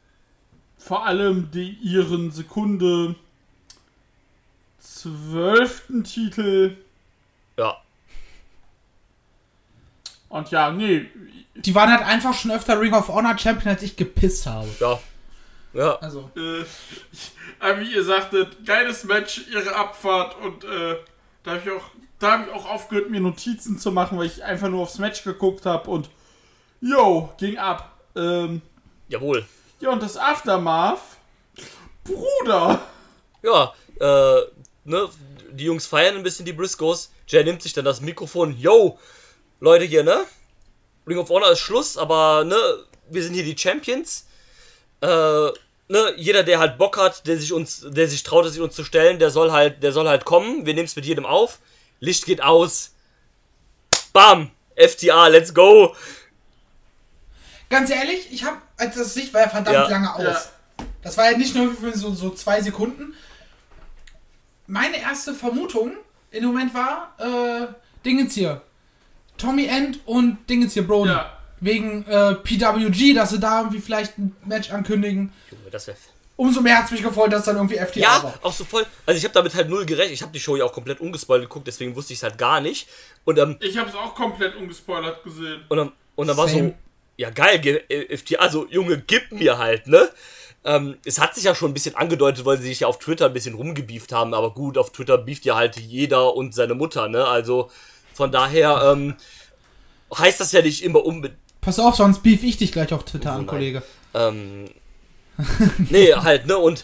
Vor 0.78 1.06
allem 1.06 1.52
die 1.52 1.78
ihren 1.82 2.32
Sekunde 2.32 3.16
zwölften 4.80 6.04
Titel. 6.04 6.78
Ja. 7.58 7.78
Und 10.30 10.50
ja, 10.50 10.72
nee. 10.72 11.08
Die 11.56 11.76
waren 11.76 11.92
halt 11.92 12.04
einfach 12.04 12.34
schon 12.34 12.52
öfter 12.52 12.80
Ring 12.80 12.94
of 12.94 13.10
Honor 13.10 13.38
Champion, 13.38 13.74
als 13.74 13.84
ich 13.84 13.96
gepisst 13.96 14.46
habe. 14.46 14.68
Ja. 14.80 15.00
Ja. 15.74 15.96
Also, 16.00 16.30
Äh, 16.36 16.62
ich, 16.62 17.32
äh, 17.60 17.80
wie 17.80 17.94
ihr 17.94 18.04
sagtet, 18.04 18.66
geiles 18.66 19.04
Match, 19.04 19.42
ihre 19.52 19.76
Abfahrt 19.76 20.36
und 20.42 20.64
äh, 20.64 20.98
da 21.44 21.52
habe 21.52 21.62
ich 21.64 21.72
auch, 21.72 21.86
da 22.22 22.34
habe 22.34 22.44
ich 22.44 22.52
auch 22.52 22.70
aufgehört, 22.70 23.10
mir 23.10 23.20
Notizen 23.20 23.80
zu 23.80 23.92
machen, 23.92 24.18
weil 24.18 24.28
ich 24.28 24.44
einfach 24.44 24.70
nur 24.70 24.84
aufs 24.84 25.00
Match 25.00 25.24
geguckt 25.24 25.66
habe 25.66 25.90
und 25.90 26.10
yo, 26.80 27.30
ging 27.38 27.58
ab. 27.58 27.98
Ähm, 28.16 28.62
Jawohl. 29.10 29.46
ja, 29.80 29.90
und 29.90 30.02
das 30.04 30.18
Aftermath, 30.18 31.02
Bruder. 32.04 32.80
Ja, 33.42 33.74
äh, 34.00 34.42
ne, 34.86 35.10
die 35.52 35.66
Jungs 35.66 35.88
feiern 35.88 36.16
ein 36.16 36.24
bisschen 36.24 36.46
die 36.46 36.54
Briscoes. 36.54 37.12
Jay 37.28 37.44
nimmt 37.44 37.62
sich 37.62 37.74
dann 37.74 37.86
das 37.86 38.02
Mikrofon. 38.02 38.56
Yo, 38.58 39.00
Leute 39.60 39.86
hier, 39.86 40.04
ne? 40.04 40.26
Ring 41.08 41.18
of 41.18 41.30
Honor 41.30 41.52
ist 41.52 41.60
Schluss, 41.60 41.98
aber, 41.98 42.44
ne, 42.44 42.56
wir 43.10 43.24
sind 43.24 43.34
hier 43.34 43.44
die 43.44 43.58
Champions. 43.58 44.28
Äh, 45.02 45.08
ne, 45.08 46.14
jeder, 46.18 46.44
der 46.44 46.60
halt 46.60 46.78
Bock 46.78 46.98
hat, 46.98 47.26
der 47.26 47.38
sich 47.38 47.52
uns, 47.52 47.86
der 47.90 48.08
sich 48.08 48.22
traut, 48.22 48.48
sich 48.48 48.62
uns 48.62 48.76
zu 48.76 48.84
stellen, 48.84 49.18
der 49.18 49.32
soll 49.32 49.52
halt, 49.52 49.82
der 49.82 49.92
soll 49.92 50.08
halt 50.08 50.26
kommen. 50.26 50.68
Wir 50.68 50.76
nehmen 50.76 50.86
es 50.86 50.96
mit 50.96 51.06
jedem 51.06 51.26
auf. 51.26 51.60
Licht 52.02 52.26
geht 52.26 52.42
aus. 52.44 52.92
Bam! 54.12 54.52
FTA, 54.76 55.28
let's 55.28 55.54
go! 55.54 55.96
ganz 57.70 57.90
ehrlich, 57.90 58.28
ich 58.32 58.44
habe, 58.44 58.58
als 58.76 58.96
das 58.96 59.16
Licht 59.16 59.34
war 59.34 59.42
ja 59.44 59.48
verdammt 59.50 59.78
Ja. 59.78 59.88
lange 59.88 60.14
aus. 60.14 60.24
Ja. 60.24 60.86
Das 61.04 61.18
war 61.18 61.32
ja 61.32 61.38
nicht 61.38 61.56
nur 61.56 61.74
für 61.74 61.98
so, 61.98 62.14
so 62.14 62.32
zwei 62.32 62.62
Sekunden. 62.62 63.14
Meine 64.68 65.00
erste 65.02 65.34
Vermutung 65.34 65.94
in 66.32 66.42
dem 66.42 66.48
Moment 66.48 66.74
war, 66.74 67.16
äh, 67.18 67.68
Dingens 68.04 68.34
hier. 68.34 68.62
Tommy 69.38 69.68
End 69.68 70.00
und 70.06 70.50
Dingens 70.50 70.74
hier, 70.74 70.86
Brody. 70.86 71.12
Ja. 71.12 71.38
Wegen 71.62 72.06
äh, 72.08 72.36
PWG, 72.36 73.14
dass 73.14 73.30
sie 73.30 73.40
da 73.40 73.60
irgendwie 73.60 73.80
vielleicht 73.80 74.18
ein 74.18 74.36
Match 74.46 74.72
ankündigen. 74.72 75.32
Junge, 75.50 75.70
das 75.72 75.88
wär 75.88 75.96
Umso 76.38 76.62
mehr 76.62 76.78
hat 76.80 76.86
es 76.86 76.92
mich 76.92 77.04
gefreut, 77.04 77.32
dass 77.32 77.46
dann 77.46 77.58
irgendwie 77.58 77.76
FTA 77.78 78.00
Ja, 78.00 78.24
war. 78.24 78.34
auch 78.42 78.54
so 78.54 78.64
voll. 78.66 78.86
Also 79.06 79.18
ich 79.18 79.24
habe 79.24 79.34
damit 79.34 79.54
halt 79.54 79.70
null 79.70 79.86
gerechnet. 79.86 80.14
Ich 80.14 80.22
habe 80.24 80.32
die 80.32 80.40
Show 80.40 80.56
ja 80.56 80.66
auch 80.66 80.74
komplett 80.74 81.00
ungespoilt 81.00 81.44
geguckt, 81.44 81.68
deswegen 81.68 81.96
wusste 81.96 82.14
ich 82.14 82.20
es 82.20 82.24
halt 82.24 82.38
gar 82.38 82.62
nicht. 82.62 82.88
Und 83.26 83.38
ähm, 83.38 83.58
Ich 83.60 83.78
habe 83.78 83.90
es 83.90 83.96
auch 83.96 84.16
komplett 84.16 84.56
ungespoilert 84.56 85.24
gesehen. 85.24 85.64
Und 85.70 85.78
dann, 85.78 85.92
und 86.16 86.28
dann 86.28 86.38
war 86.38 86.48
so, 86.48 86.74
ja 87.18 87.30
geil, 87.30 87.60
ge- 87.60 87.84
äh, 87.90 88.18
FT, 88.18 88.40
also 88.40 88.66
Junge, 88.70 89.04
gib 89.06 89.32
mir 89.32 89.58
halt, 89.60 89.86
ne? 89.88 90.10
Ähm, 90.64 90.98
es 91.06 91.20
hat 91.20 91.36
sich 91.36 91.44
ja 91.44 91.54
schon 91.56 91.72
ein 91.72 91.74
bisschen 91.74 91.96
angedeutet, 91.96 92.46
weil 92.46 92.58
sie 92.58 92.68
sich 92.70 92.82
ja 92.82 92.88
auf 92.88 92.98
Twitter 93.00 93.26
ein 93.28 93.34
bisschen 93.34 93.56
rumgebieft 93.56 94.12
haben, 94.12 94.34
aber 94.34 94.52
gut, 94.54 94.78
auf 94.78 94.92
Twitter 94.92 95.18
beeft 95.18 95.44
ja 95.46 95.56
halt 95.56 95.76
jeder 95.78 96.36
und 96.36 96.54
seine 96.56 96.74
Mutter, 96.76 97.08
ne? 97.08 97.26
Also 97.26 97.70
von 98.14 98.32
daher 98.32 98.92
ähm, 98.94 99.16
heißt 100.18 100.40
das 100.40 100.52
ja 100.52 100.62
nicht 100.62 100.84
immer 100.84 101.04
unbedingt. 101.06 101.40
Pass 101.62 101.80
auf, 101.80 101.96
sonst 101.96 102.24
beef 102.24 102.42
ich 102.44 102.58
dich 102.58 102.72
gleich 102.72 102.92
auf 102.94 103.06
Twitter 103.06 103.30
Oh 103.32 103.34
an, 103.34 103.38
nein. 103.40 103.48
Kollege. 103.48 103.84
Ähm, 104.14 104.66
nee, 105.90 106.14
halt, 106.14 106.46
ne? 106.48 106.58
Und 106.58 106.84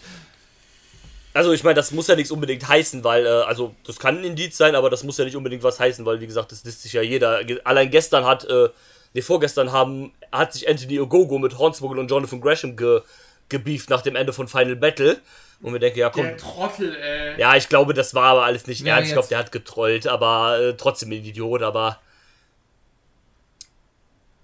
also 1.34 1.52
ich 1.52 1.62
meine, 1.62 1.74
das 1.74 1.92
muss 1.92 2.08
ja 2.08 2.16
nichts 2.16 2.32
unbedingt 2.32 2.66
heißen, 2.66 3.04
weil, 3.04 3.24
äh, 3.24 3.28
also 3.28 3.74
das 3.86 3.98
kann 3.98 4.18
ein 4.18 4.24
Indiz 4.24 4.56
sein, 4.56 4.74
aber 4.74 4.90
das 4.90 5.04
muss 5.04 5.18
ja 5.18 5.24
nicht 5.24 5.36
unbedingt 5.36 5.62
was 5.62 5.78
heißen, 5.78 6.04
weil 6.04 6.20
wie 6.20 6.26
gesagt, 6.26 6.50
das 6.50 6.64
listet 6.64 6.82
sich 6.82 6.92
ja 6.94 7.02
jeder. 7.02 7.40
Allein 7.64 7.90
gestern 7.90 8.24
hat, 8.24 8.44
äh, 8.44 8.68
nee, 9.14 9.22
vorgestern 9.22 9.70
haben, 9.70 10.12
hat 10.32 10.52
sich 10.52 10.68
Anthony 10.68 10.98
Ogogo 10.98 11.38
mit 11.38 11.56
Hornswoggle 11.56 12.00
und 12.00 12.10
Jonathan 12.10 12.40
Gresham 12.40 12.76
ge, 12.76 13.02
gebieft 13.48 13.88
nach 13.88 14.02
dem 14.02 14.16
Ende 14.16 14.32
von 14.32 14.48
Final 14.48 14.76
Battle. 14.76 15.18
Und 15.60 15.72
wir 15.72 15.80
denken, 15.80 15.98
ja 15.98 16.10
komm, 16.10 16.24
Der 16.24 16.36
Trottel, 16.36 16.96
ey. 16.96 17.40
ja, 17.40 17.56
ich 17.56 17.68
glaube, 17.68 17.94
das 17.94 18.14
war 18.14 18.30
aber 18.30 18.44
alles 18.44 18.66
nicht 18.66 18.84
Wer 18.84 18.94
ernst. 18.94 19.08
Ich 19.08 19.12
glaube, 19.12 19.28
der 19.28 19.38
hat 19.38 19.52
getrollt, 19.52 20.06
aber 20.06 20.58
äh, 20.60 20.74
trotzdem 20.76 21.10
ein 21.10 21.24
Idiot, 21.24 21.62
aber 21.62 22.00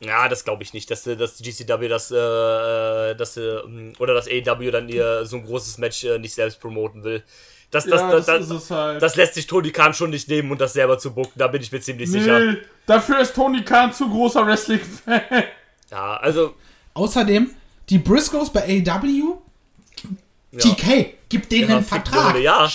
Ja, 0.06 0.28
das 0.28 0.44
glaube 0.44 0.64
ich 0.64 0.74
nicht, 0.74 0.90
dass, 0.92 1.08
äh, 1.08 1.16
dass 1.16 1.38
GCW 1.38 1.88
das, 1.88 2.12
äh, 2.12 3.16
dass, 3.16 3.38
äh, 3.38 3.60
oder 4.00 4.14
das 4.14 4.28
AEW 4.28 4.72
dann 4.72 4.90
ihr 4.90 5.26
so 5.26 5.38
ein 5.38 5.46
großes 5.46 5.78
Match 5.78 6.04
äh, 6.04 6.20
nicht 6.20 6.34
selbst 6.34 6.60
promoten 6.60 7.04
will. 7.04 7.24
Das, 7.72 7.86
das, 7.86 8.02
ja, 8.02 8.12
das, 8.12 8.26
das, 8.28 8.48
das, 8.50 8.72
halt. 8.72 9.02
das 9.02 9.16
lässt 9.16 9.34
sich 9.34 9.48
Tony 9.48 9.72
Khan 9.72 9.94
schon 9.94 10.12
nicht 10.12 10.28
nehmen 10.28 10.52
und 10.52 10.62
das 10.62 10.74
selber 10.74 11.00
zu 11.00 11.14
bucken, 11.14 11.34
da 11.36 11.48
bin 11.48 11.62
ich 11.62 11.72
mir 11.72 11.82
ziemlich 11.82 12.12
sicher. 12.12 12.40
nee, 12.40 12.58
dafür 12.86 13.20
ist 13.20 13.34
Tony 13.34 13.64
Khan 13.64 13.92
zu 13.92 14.08
großer 14.08 14.46
Wrestling-Fan. 14.46 15.22
Ja, 15.90 16.18
also, 16.18 16.54
Außerdem, 16.94 17.52
die 17.90 17.98
Briscoes 17.98 18.52
bei 18.52 18.62
AW, 18.62 19.38
ja. 20.52 20.60
TK, 20.60 21.16
gib 21.30 21.50
denen 21.50 21.70
Ja, 21.70 21.76
einen 21.78 21.86
fick 21.86 22.06
Vertrag. 22.06 22.40
Ja. 22.40 22.70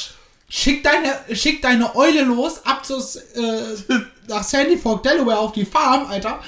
Schick 0.48 0.82
deine, 0.82 1.36
schick 1.36 1.62
deine 1.62 1.94
Eule 1.94 2.22
los, 2.22 2.64
ab 2.64 2.84
zu, 2.84 2.96
äh, 2.96 3.96
nach 4.28 4.42
Sandy 4.42 4.76
Fork, 4.76 5.02
Delaware 5.02 5.38
auf 5.38 5.52
die 5.52 5.64
Farm, 5.64 6.06
Alter. 6.06 6.40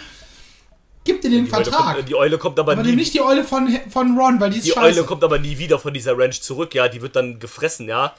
Gib 1.05 1.23
dir 1.23 1.31
den 1.31 1.45
Die 1.45 1.51
Vertrag. 1.51 1.97
kommt, 1.97 2.09
die 2.09 2.15
Eule 2.15 2.37
kommt 2.39 2.59
aber, 2.59 2.73
aber 2.73 2.83
nie 2.83 2.95
nicht 2.95 3.15
die 3.15 3.21
Eule 3.23 3.43
von, 3.43 3.69
von 3.89 4.19
Ron, 4.19 4.39
weil 4.41 4.51
die 4.51 4.59
ist 4.59 4.67
Die 4.67 4.71
scheiße. 4.73 4.99
Eule 4.99 5.05
kommt 5.05 5.25
aber 5.25 5.39
nie 5.39 5.57
wieder 5.59 5.79
von 5.79 5.95
dieser 5.95 6.17
Ranch 6.17 6.41
zurück, 6.43 6.75
ja, 6.75 6.89
die 6.89 7.01
wird 7.01 7.17
dann 7.17 7.39
gefressen, 7.39 7.89
ja. 7.89 8.15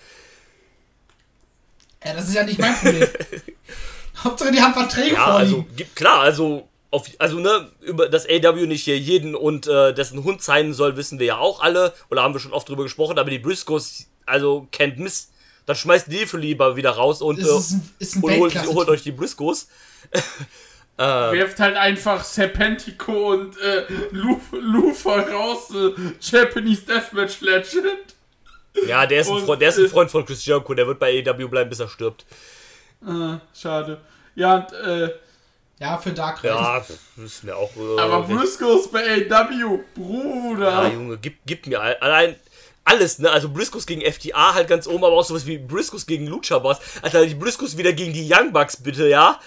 ja, 2.04 2.14
das 2.14 2.28
ist 2.28 2.34
ja 2.36 2.44
nicht 2.44 2.60
mein 2.60 2.76
Problem. 2.76 3.08
Hauptsache, 4.24 4.52
die 4.52 4.62
haben 4.62 4.74
Verträge 4.74 5.14
Ja, 5.16 5.26
also 5.28 5.56
vorliegen. 5.58 5.76
gibt 5.76 5.96
klar, 5.96 6.22
also 6.22 6.68
auf, 6.90 7.08
also 7.20 7.40
ne, 7.40 7.70
über 7.82 8.10
das 8.10 8.28
AW 8.28 8.66
nicht 8.68 8.84
hier 8.84 8.98
jeden 8.98 9.36
und 9.36 9.68
äh, 9.68 9.94
dessen 9.94 10.24
Hund 10.24 10.42
sein 10.42 10.74
soll, 10.74 10.98
wissen 10.98 11.20
wir 11.20 11.26
ja 11.28 11.38
auch 11.38 11.62
alle 11.62 11.94
oder 12.10 12.24
haben 12.24 12.34
wir 12.34 12.40
schon 12.40 12.52
oft 12.54 12.68
drüber 12.68 12.84
gesprochen, 12.84 13.18
aber 13.20 13.30
die 13.30 13.40
Briscoes, 13.40 14.08
also 14.26 14.68
kennt 14.72 14.98
Miss, 15.00 15.30
dann 15.68 15.76
schmeißt 15.76 16.12
die 16.12 16.26
für 16.26 16.38
lieber 16.38 16.76
wieder 16.76 16.92
raus 16.92 17.22
und, 17.22 17.40
Das 17.40 17.48
äh, 17.48 17.56
ist 17.56 17.76
ist 18.00 18.16
und 18.24 18.38
holt, 18.38 18.56
holt 18.68 18.90
euch 18.90 19.04
die 19.04 19.12
Briscoes. 19.12 19.68
Werft 20.98 21.60
halt 21.60 21.78
einfach 21.78 22.24
Serpentico 22.24 23.32
und 23.32 23.58
äh, 23.60 23.86
Lufa, 24.12 25.20
raus, 25.22 25.74
äh, 25.74 25.94
Japanese 26.22 26.84
Deathmatch 26.86 27.42
Legend. 27.42 28.16
Ja, 28.88 29.06
der 29.06 29.22
ist, 29.22 29.28
ein 29.30 29.38
Und, 29.38 29.46
Freund, 29.46 29.62
der 29.62 29.70
ist 29.70 29.80
ein 29.80 29.86
äh, 29.86 29.90
Freund 29.90 30.12
von 30.12 30.26
Chris 30.26 30.46
Jericho, 30.46 30.74
der 30.74 30.86
wird 30.88 31.00
bei 31.00 31.24
AEW 31.26 31.48
bleiben, 31.48 31.70
bis 31.70 31.80
er 31.80 31.90
stirbt. 31.90 32.26
Äh, 33.06 33.38
schade. 33.60 34.00
Ja, 34.36 34.58
und, 34.58 34.74
äh, 34.74 35.10
Ja, 35.80 35.98
für 35.98 36.12
Dark 36.12 36.44
Race. 36.44 36.46
Ja, 36.46 36.84
wissen 37.16 37.48
wir 37.48 37.58
auch. 37.58 37.72
Äh, 37.76 38.00
aber 38.00 38.22
Briscoes 38.24 38.90
bei 38.92 39.26
AW, 39.30 39.80
Bruder. 39.96 40.70
Ja, 40.70 40.88
Junge, 40.88 41.18
gib, 41.18 41.40
gib 41.46 41.66
mir 41.68 41.82
all- 41.82 41.98
allein 41.98 42.36
alles, 42.86 43.18
ne? 43.20 43.30
Also 43.32 43.50
Briscoes 43.50 43.86
gegen 43.86 44.02
FTA 44.02 44.54
halt 44.54 44.68
ganz 44.68 44.88
oben, 44.88 45.04
aber 45.04 45.16
auch 45.16 45.24
sowas 45.26 45.46
wie 45.48 45.58
Briscoes 45.58 46.06
gegen 46.06 46.28
Lucha 46.28 46.60
Boss. 46.60 46.78
Alter, 47.02 47.26
die 47.26 47.36
Briscoes 47.36 47.78
wieder 47.78 47.94
gegen 47.94 48.14
die 48.14 48.32
Young 48.32 48.54
Bucks, 48.54 48.78
bitte, 48.78 49.08
ja? 49.08 49.40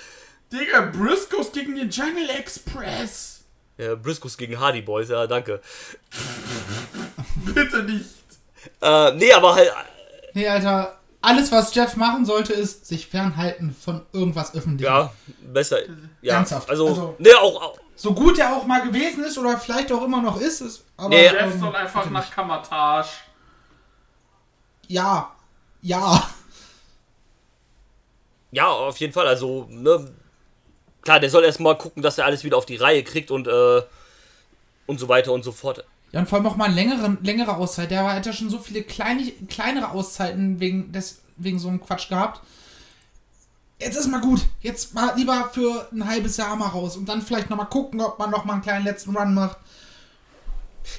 Digga, 0.55 0.81
Briscoes 0.83 1.51
gegen 1.53 1.75
den 1.75 1.91
Jungle 1.91 2.31
Express. 2.31 3.41
ja 3.77 3.95
Briscoes 3.95 4.37
gegen 4.37 4.59
Hardy 4.59 4.83
Boys, 4.83 5.09
ja, 5.09 5.27
danke. 5.27 5.61
Bitte 7.55 7.83
nicht. 7.83 8.05
Äh, 8.81 9.13
nee, 9.15 9.33
aber 9.33 9.55
halt. 9.55 9.71
Nee, 10.35 10.49
Alter, 10.49 10.99
alles, 11.21 11.51
was 11.53 11.75
Jeff 11.75 11.97
machen 11.97 12.25
sollte, 12.25 12.53
ist 12.53 12.87
sich 12.87 13.07
fernhalten 13.07 13.75
von 13.75 14.05
irgendwas 14.13 14.55
Öffentlichem. 14.55 14.93
Ja, 14.93 15.13
besser. 15.43 15.79
Ja, 16.23 16.35
Ernsthaft, 16.37 16.69
Also, 16.71 16.89
also- 16.89 17.17
nee, 17.19 17.33
auch. 17.35 17.63
auch 17.63 17.79
So 17.97 18.13
gut 18.15 18.39
er 18.39 18.55
auch 18.57 18.67
mal 18.67 18.83
gewesen 18.83 19.25
ist 19.25 19.39
oder 19.39 19.57
vielleicht 19.59 19.91
auch 19.93 20.03
immer 20.05 20.21
noch 20.23 20.41
ist, 20.41 20.61
ist 20.61 20.85
aber. 20.97 21.09
Nee, 21.11 21.25
Jeff 21.27 21.55
ähm, 21.55 21.61
soll 21.61 21.75
einfach 21.77 22.09
nach. 22.11 22.31
Kamatage. 22.31 23.09
Ja. 24.89 25.35
Ja. 25.81 26.29
ja, 28.51 28.67
auf 28.69 28.97
jeden 28.99 29.13
Fall. 29.13 29.27
Also, 29.27 29.67
ne? 29.71 30.13
Klar, 31.05 31.21
der 31.21 31.31
soll 31.31 31.45
erstmal 31.45 31.77
gucken, 31.77 32.03
dass 32.03 32.19
er 32.19 32.25
alles 32.25 32.45
wieder 32.45 32.57
auf 32.57 32.67
die 32.67 32.77
Reihe 32.77 33.05
kriegt 33.05 33.31
und, 33.31 33.47
äh, 33.47 33.83
und 34.87 34.99
so 34.99 35.09
weiter 35.09 35.33
und 35.33 35.45
so 35.45 35.53
fort. 35.53 35.85
Ja, 36.13 36.21
und 36.21 36.29
vor 36.29 36.39
allem 36.39 36.47
auch 36.47 36.57
mal 36.57 36.73
längere, 36.73 37.19
längere 37.23 37.57
Auszeit. 37.57 37.91
Der 37.91 38.05
hat 38.15 38.25
ja 38.25 38.33
schon 38.33 38.49
so 38.49 38.59
viele 38.59 38.83
kleine, 38.83 39.31
kleinere 39.49 39.91
Auszeiten 39.91 40.61
wegen, 40.61 40.93
des, 40.93 41.21
wegen 41.37 41.59
so 41.59 41.69
einem 41.69 41.81
Quatsch 41.81 42.09
gehabt. 42.09 42.41
Jetzt 43.79 43.97
ist 43.97 44.07
mal 44.07 44.21
gut. 44.21 44.41
Jetzt 44.61 44.95
mal 44.95 45.15
lieber 45.17 45.51
für 45.53 45.89
ein 45.93 46.09
halbes 46.09 46.37
Jahr 46.37 46.57
mal 46.57 46.69
raus 46.69 46.97
und 46.97 47.09
dann 47.09 47.21
vielleicht 47.21 47.51
nochmal 47.51 47.67
gucken, 47.67 48.01
ob 48.01 48.19
man 48.19 48.31
nochmal 48.31 48.55
einen 48.55 48.63
kleinen 48.63 48.85
letzten 48.85 49.17
Run 49.17 49.35
macht. 49.35 49.59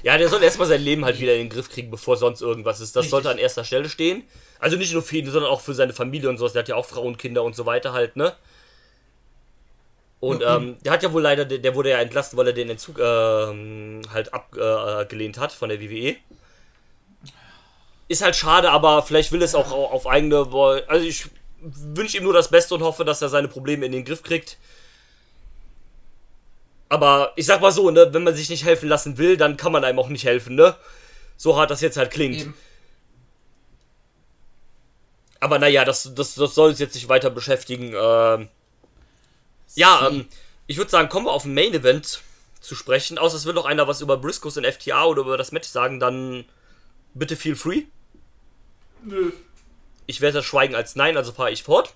Ja, 0.03 0.17
der 0.17 0.29
soll 0.29 0.43
erstmal 0.43 0.67
sein 0.67 0.81
Leben 0.81 1.05
halt 1.05 1.19
wieder 1.19 1.33
in 1.33 1.39
den 1.39 1.49
Griff 1.49 1.69
kriegen, 1.69 1.89
bevor 1.89 2.17
sonst 2.17 2.41
irgendwas 2.41 2.79
ist. 2.79 2.95
Das 2.95 3.01
Richtig. 3.03 3.11
sollte 3.11 3.29
an 3.29 3.37
erster 3.37 3.63
Stelle 3.63 3.89
stehen. 3.89 4.23
Also 4.59 4.77
nicht 4.77 4.93
nur 4.93 5.01
für 5.01 5.17
ihn, 5.17 5.29
sondern 5.29 5.51
auch 5.51 5.61
für 5.61 5.73
seine 5.73 5.93
Familie 5.93 6.29
und 6.29 6.37
sowas. 6.37 6.53
Der 6.53 6.61
hat 6.61 6.69
ja 6.69 6.75
auch 6.75 6.85
Frauen, 6.85 7.17
Kinder 7.17 7.43
und 7.43 7.55
so 7.55 7.65
weiter 7.65 7.93
halt, 7.93 8.15
ne? 8.15 8.33
Und 10.25 10.41
Ja, 10.41 10.57
ähm, 10.57 10.77
der 10.83 10.91
hat 10.91 11.03
ja 11.03 11.13
wohl 11.13 11.21
leider, 11.21 11.45
der, 11.45 11.75
wurde 11.75 11.91
ja 11.91 11.99
entlassen, 11.99 12.37
weil 12.37 12.47
er 12.47 12.53
den 12.53 12.69
Entzug 12.69 12.97
ähm, 12.99 14.01
halt 14.11 14.33
abgelehnt 14.33 15.37
hat 15.37 15.51
von 15.51 15.69
der 15.69 15.79
WWE. 15.79 16.15
Ist 18.07 18.23
halt 18.23 18.35
schade, 18.35 18.69
aber 18.71 19.01
vielleicht 19.03 19.31
will 19.31 19.41
es 19.41 19.55
auch 19.55 19.71
au- 19.71 19.85
auf 19.87 20.07
eigene. 20.07 20.37
Also 20.87 21.05
ich 21.05 21.25
wünsche 21.61 22.17
ihm 22.17 22.23
nur 22.23 22.33
das 22.33 22.49
Beste 22.49 22.75
und 22.75 22.81
hoffe, 22.83 23.03
dass 23.05 23.21
er 23.21 23.29
seine 23.29 23.47
Probleme 23.47 23.85
in 23.85 23.91
den 23.91 24.05
Griff 24.05 24.21
kriegt. 24.23 24.57
Aber 26.89 27.33
ich 27.35 27.45
sag 27.45 27.61
mal 27.61 27.71
so, 27.71 27.89
ne, 27.91 28.09
wenn 28.13 28.23
man 28.23 28.35
sich 28.35 28.49
nicht 28.49 28.63
helfen 28.65 28.89
lassen 28.89 29.17
will, 29.17 29.37
dann 29.37 29.57
kann 29.57 29.71
man 29.71 29.83
einem 29.83 29.99
auch 29.99 30.09
nicht 30.09 30.25
helfen, 30.25 30.55
ne? 30.55 30.75
So 31.37 31.57
hart 31.57 31.71
das 31.71 31.81
jetzt 31.81 31.97
halt 31.97 32.11
klingt. 32.11 32.41
Eben. 32.41 32.53
Aber 35.39 35.59
naja, 35.59 35.85
das, 35.85 36.11
das, 36.15 36.35
das 36.35 36.55
soll 36.55 36.69
uns 36.69 36.79
jetzt 36.79 36.95
nicht 36.95 37.09
weiter 37.09 37.29
beschäftigen. 37.29 37.93
Ähm, 37.95 38.49
ja, 39.75 40.07
ähm, 40.07 40.27
ich 40.67 40.77
würde 40.77 40.91
sagen, 40.91 41.09
kommen 41.09 41.27
wir 41.27 41.31
auf 41.31 41.45
ein 41.45 41.53
Main 41.53 41.73
Event 41.73 42.21
zu 42.59 42.75
sprechen. 42.75 43.17
Außer 43.17 43.37
es 43.37 43.45
will 43.45 43.53
noch 43.53 43.65
einer 43.65 43.87
was 43.87 44.01
über 44.01 44.17
Briscoes 44.17 44.57
und 44.57 44.65
FTA 44.65 45.05
oder 45.05 45.21
über 45.21 45.37
das 45.37 45.51
Match 45.51 45.69
sagen, 45.69 45.99
dann 45.99 46.45
bitte 47.13 47.35
feel 47.35 47.55
free. 47.55 47.83
Nö. 49.03 49.31
Ich 50.07 50.21
werde 50.21 50.39
das 50.39 50.45
schweigen 50.45 50.75
als 50.75 50.95
Nein, 50.95 51.17
also 51.17 51.31
fahre 51.31 51.51
ich 51.51 51.63
fort. 51.63 51.93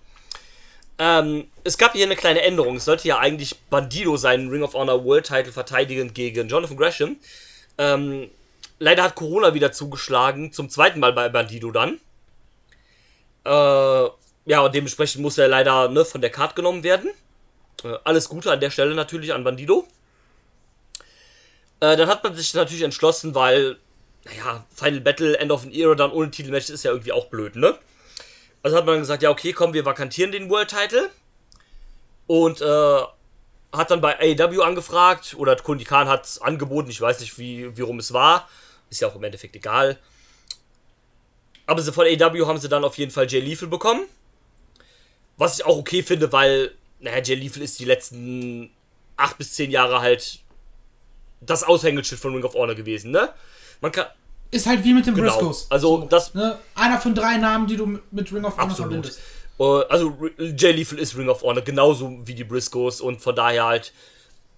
Ähm, 0.98 1.48
es 1.64 1.78
gab 1.78 1.94
hier 1.94 2.06
eine 2.06 2.16
kleine 2.16 2.42
Änderung. 2.42 2.76
Es 2.76 2.86
sollte 2.86 3.08
ja 3.08 3.20
eigentlich 3.20 3.58
Bandido 3.70 4.18
seinen 4.18 4.50
Ring 4.50 4.64
of 4.64 4.74
Honor 4.74 5.04
World 5.06 5.26
Title 5.26 5.52
verteidigen 5.52 6.14
gegen 6.14 6.50
Jonathan 6.50 6.78
Gresham. 6.78 7.18
Ähm, 7.78 8.30
leider 8.80 9.04
hat 9.04 9.16
Corona 9.16 9.54
wieder 9.54 9.72
zugeschlagen, 9.72 10.52
zum 10.52 10.70
zweiten 10.70 11.00
Mal 11.00 11.14
bei 11.14 11.30
Bandido 11.30 11.72
dann. 11.72 12.00
Äh, 13.46 14.10
ja, 14.46 14.62
und 14.62 14.76
dementsprechend 14.76 15.22
muss 15.22 15.38
er 15.38 15.48
leider 15.48 15.88
ne, 15.90 16.04
von 16.04 16.22
der 16.22 16.32
Card 16.32 16.56
genommen 16.56 16.84
werden. 16.84 17.10
Äh, 17.84 17.98
alles 18.04 18.30
Gute 18.30 18.52
an 18.52 18.60
der 18.60 18.72
Stelle 18.72 18.96
natürlich 18.96 19.34
an 19.34 19.44
Bandido. 19.44 19.88
Äh, 21.80 21.96
dann 21.96 22.08
hat 22.08 22.24
man 22.24 22.36
sich 22.36 22.54
natürlich 22.54 22.84
entschlossen, 22.84 23.36
weil, 23.36 23.78
naja, 24.26 24.66
Final 24.74 25.02
Battle, 25.02 25.38
End 25.38 25.52
of 25.52 25.64
an 25.64 25.72
Era, 25.72 25.96
dann 25.96 26.12
ohne 26.12 26.32
Titelmatch 26.32 26.70
ist 26.70 26.84
ja 26.84 26.92
irgendwie 26.92 27.12
auch 27.12 27.28
blöd, 27.28 27.56
ne? 27.56 27.78
Also 28.62 28.76
hat 28.76 28.86
man 28.86 29.00
gesagt, 29.00 29.24
ja, 29.24 29.30
okay, 29.30 29.54
komm, 29.54 29.74
wir 29.74 29.86
vakantieren 29.86 30.32
den 30.32 30.50
World 30.50 30.70
Title. 30.70 31.10
Und 32.28 32.62
äh, 32.62 33.02
hat 33.72 33.92
dann 33.92 34.02
bei 34.02 34.20
AEW 34.20 34.62
angefragt, 34.62 35.36
oder 35.38 35.56
Kundi 35.56 35.84
Khan 35.84 36.08
hat 36.08 36.26
es 36.26 36.42
angeboten, 36.42 36.90
ich 36.90 37.00
weiß 37.00 37.20
nicht, 37.22 37.38
wie, 37.38 37.76
wie 37.78 37.82
rum 37.82 38.00
es 38.00 38.14
war. 38.14 38.50
Ist 38.90 39.02
ja 39.02 39.08
auch 39.08 39.16
im 39.16 39.24
Endeffekt 39.24 39.56
egal. 39.56 39.98
Aber 41.66 41.82
von 41.84 42.06
AEW 42.06 42.48
haben 42.48 42.58
sie 42.58 42.68
dann 42.68 42.84
auf 42.84 42.98
jeden 42.98 43.12
Fall 43.12 43.32
Jay 43.32 43.40
Lethal 43.40 43.68
bekommen. 43.68 44.06
Was 45.38 45.60
ich 45.60 45.66
auch 45.66 45.78
okay 45.78 46.04
finde, 46.04 46.32
weil, 46.34 46.74
naja, 47.00 47.22
Jay 47.24 47.36
Lethal 47.36 47.62
ist 47.64 47.80
die 47.80 47.86
letzten 47.86 48.70
acht 49.18 49.38
bis 49.38 49.54
zehn 49.54 49.72
Jahre 49.72 50.02
halt 50.02 50.40
das 51.42 51.64
Aushängeschild 51.64 52.20
von 52.20 52.34
Ring 52.36 52.44
of 52.44 52.54
Honor 52.54 52.76
gewesen, 52.76 53.12
ne? 53.12 53.30
Man 53.82 53.92
kann, 53.92 54.08
Ist 54.52 54.66
halt 54.66 54.84
wie 54.84 54.94
mit 54.94 55.06
den 55.06 55.16
genau, 55.16 55.32
Briscoes. 55.34 55.68
also 55.70 56.02
So, 56.02 56.06
das, 56.08 56.34
ne? 56.34 56.60
Einer 56.76 57.00
von 57.00 57.16
drei 57.16 57.38
Namen, 57.38 57.68
die 57.68 57.78
du 57.78 57.86
mit- 58.12 58.32
Ring 58.34 58.44
of 58.44 58.54
Honor 58.58 58.64
Absolut. 58.72 58.92
verbindest. 58.92 59.20
Äh, 59.60 59.64
also 59.90 60.18
Jay 60.38 60.72
Lethal 60.74 61.00
ist 61.00 61.16
Ring 61.18 61.30
of 61.30 61.42
Honor, 61.44 61.62
genauso 61.62 62.20
wie 62.26 62.36
die 62.36 62.44
Briscoes 62.44 63.00
und 63.02 63.22
von 63.22 63.36
daher 63.36 63.66
halt 63.66 63.94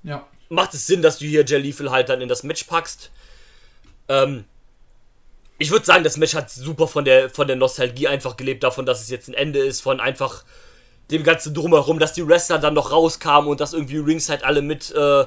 Ja. 0.03 0.25
macht 0.49 0.73
es 0.73 0.87
Sinn, 0.87 1.01
dass 1.03 1.19
du 1.19 1.25
hier 1.25 1.45
Jay 1.45 1.57
Lethal 1.59 1.91
halt 1.91 2.09
dann 2.09 2.21
in 2.21 2.29
das 2.29 2.41
Match 2.43 2.63
packst. 2.63 3.11
Ähm, 4.07 4.45
ich 5.59 5.69
würde 5.69 5.85
sagen, 5.85 6.03
das 6.03 6.17
Match 6.17 6.33
hat 6.33 6.49
super 6.49 6.87
von 6.87 7.05
der, 7.05 7.29
von 7.29 7.45
der 7.45 7.55
Nostalgie 7.55 8.07
einfach 8.07 8.35
gelebt, 8.37 8.63
davon, 8.63 8.87
dass 8.87 9.01
es 9.01 9.09
jetzt 9.11 9.27
ein 9.27 9.35
Ende 9.35 9.59
ist, 9.59 9.81
von 9.81 9.99
einfach 9.99 10.43
dem 11.11 11.23
ganzen 11.23 11.53
Drumherum, 11.53 11.99
dass 11.99 12.13
die 12.13 12.25
Wrestler 12.27 12.57
dann 12.59 12.73
noch 12.73 12.91
rauskamen 12.91 13.49
und 13.49 13.59
dass 13.59 13.73
irgendwie 13.73 13.97
Ringside 13.97 14.43
alle 14.45 14.61
mit. 14.61 14.91
Äh, 14.91 15.25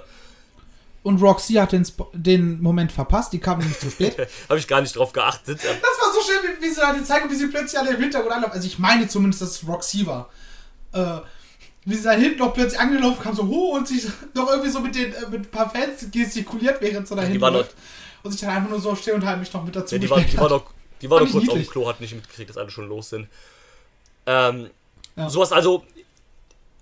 Und 1.03 1.21
Roxy 1.21 1.55
hat 1.55 1.73
den, 1.73 1.83
Sp 1.85 2.09
den 2.15 2.63
Moment 2.63 2.91
verpasst, 2.91 3.33
die 3.35 3.39
kam 3.39 3.59
nämlich 3.59 3.79
zu 3.79 3.91
spät. 3.91 4.17
Habe 4.49 4.59
ich 4.59 4.67
gar 4.67 4.81
nicht 4.81 4.97
drauf 4.97 5.13
geachtet. 5.13 5.59
Das 5.63 5.73
war 5.75 6.13
so 6.15 6.21
schön, 6.23 6.57
wie, 6.59 6.65
wie 6.65 6.71
sie 6.71 6.81
da 6.81 6.93
die 6.95 7.05
zeigen, 7.05 7.31
wie 7.31 7.35
sie 7.35 7.49
plötzlich 7.49 7.79
alle 7.79 7.91
im 7.95 8.01
Hintergrund 8.01 8.33
anlaufen. 8.35 8.55
Also 8.55 8.67
ich 8.67 8.79
meine 8.79 9.07
zumindest, 9.07 9.43
dass 9.43 9.51
es 9.63 9.69
Roxy 9.69 10.07
war. 10.07 10.31
Äh, 10.93 11.19
wie 11.85 11.95
sie 11.97 12.05
da 12.05 12.13
hinten 12.13 12.39
noch 12.39 12.55
plötzlich 12.55 12.81
angelaufen 12.81 13.23
kam, 13.23 13.35
so 13.37 13.47
hoch 13.47 13.77
und 13.77 13.87
sich 13.87 14.07
noch 14.35 14.49
irgendwie 14.49 14.71
so 14.71 14.81
mit 14.81 14.95
den 14.95 15.13
äh, 15.13 15.29
mit 15.31 15.41
ein 15.43 15.51
paar 15.51 15.69
Fans 15.69 16.07
gestikuliert, 16.11 16.81
während 16.81 17.07
sie 17.07 17.15
da 17.15 17.21
hinten 17.23 17.41
war 17.43 17.51
noch- 17.51 17.59
läuft. 17.59 17.75
Und 18.23 18.31
sich 18.31 18.41
dann 18.41 18.49
einfach 18.51 18.71
nur 18.71 18.81
so 18.81 18.97
stehen 18.97 19.17
und 19.17 19.27
halt 19.27 19.39
mich 19.39 19.53
noch 19.53 19.63
mit 19.63 19.77
dazu 19.77 19.97
Ja, 19.97 19.99
die 20.01 20.09
war, 20.09 20.19
die 20.19 20.39
war 20.39 20.49
doch, 20.49 20.65
die 21.03 21.11
war 21.11 21.21
doch 21.21 21.31
kurz 21.31 21.47
auf 21.47 21.55
dem. 21.59 21.67
Klo, 21.67 21.87
hat 21.87 22.01
nicht 22.01 22.15
mitgekriegt, 22.15 22.49
dass 22.49 22.57
alle 22.57 22.71
schon 22.71 22.89
los 22.89 23.11
sind. 23.11 23.29
Ähm, 24.25 24.71
Ja. 25.17 25.29
Sowas, 25.31 25.53
also, 25.53 25.85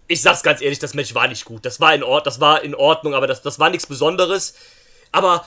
ich 0.09 0.23
sag's 0.23 0.43
ganz 0.43 0.61
ehrlich, 0.61 0.79
das 0.79 0.95
Match 0.95 1.15
war 1.15 1.29
nicht 1.29 1.45
gut. 1.45 1.65
Das 1.65 1.81
war 1.81 1.95
in, 1.95 2.03
Ord 2.03 2.27
das 2.27 2.41
war 2.41 2.63
in 2.63 2.75
Ordnung, 2.75 3.15
aber 3.15 3.27
das, 3.27 3.43
das 3.43 3.59
war 3.59 3.71
nichts 3.71 3.87
Besonderes. 3.87 4.55
Aber 5.11 5.47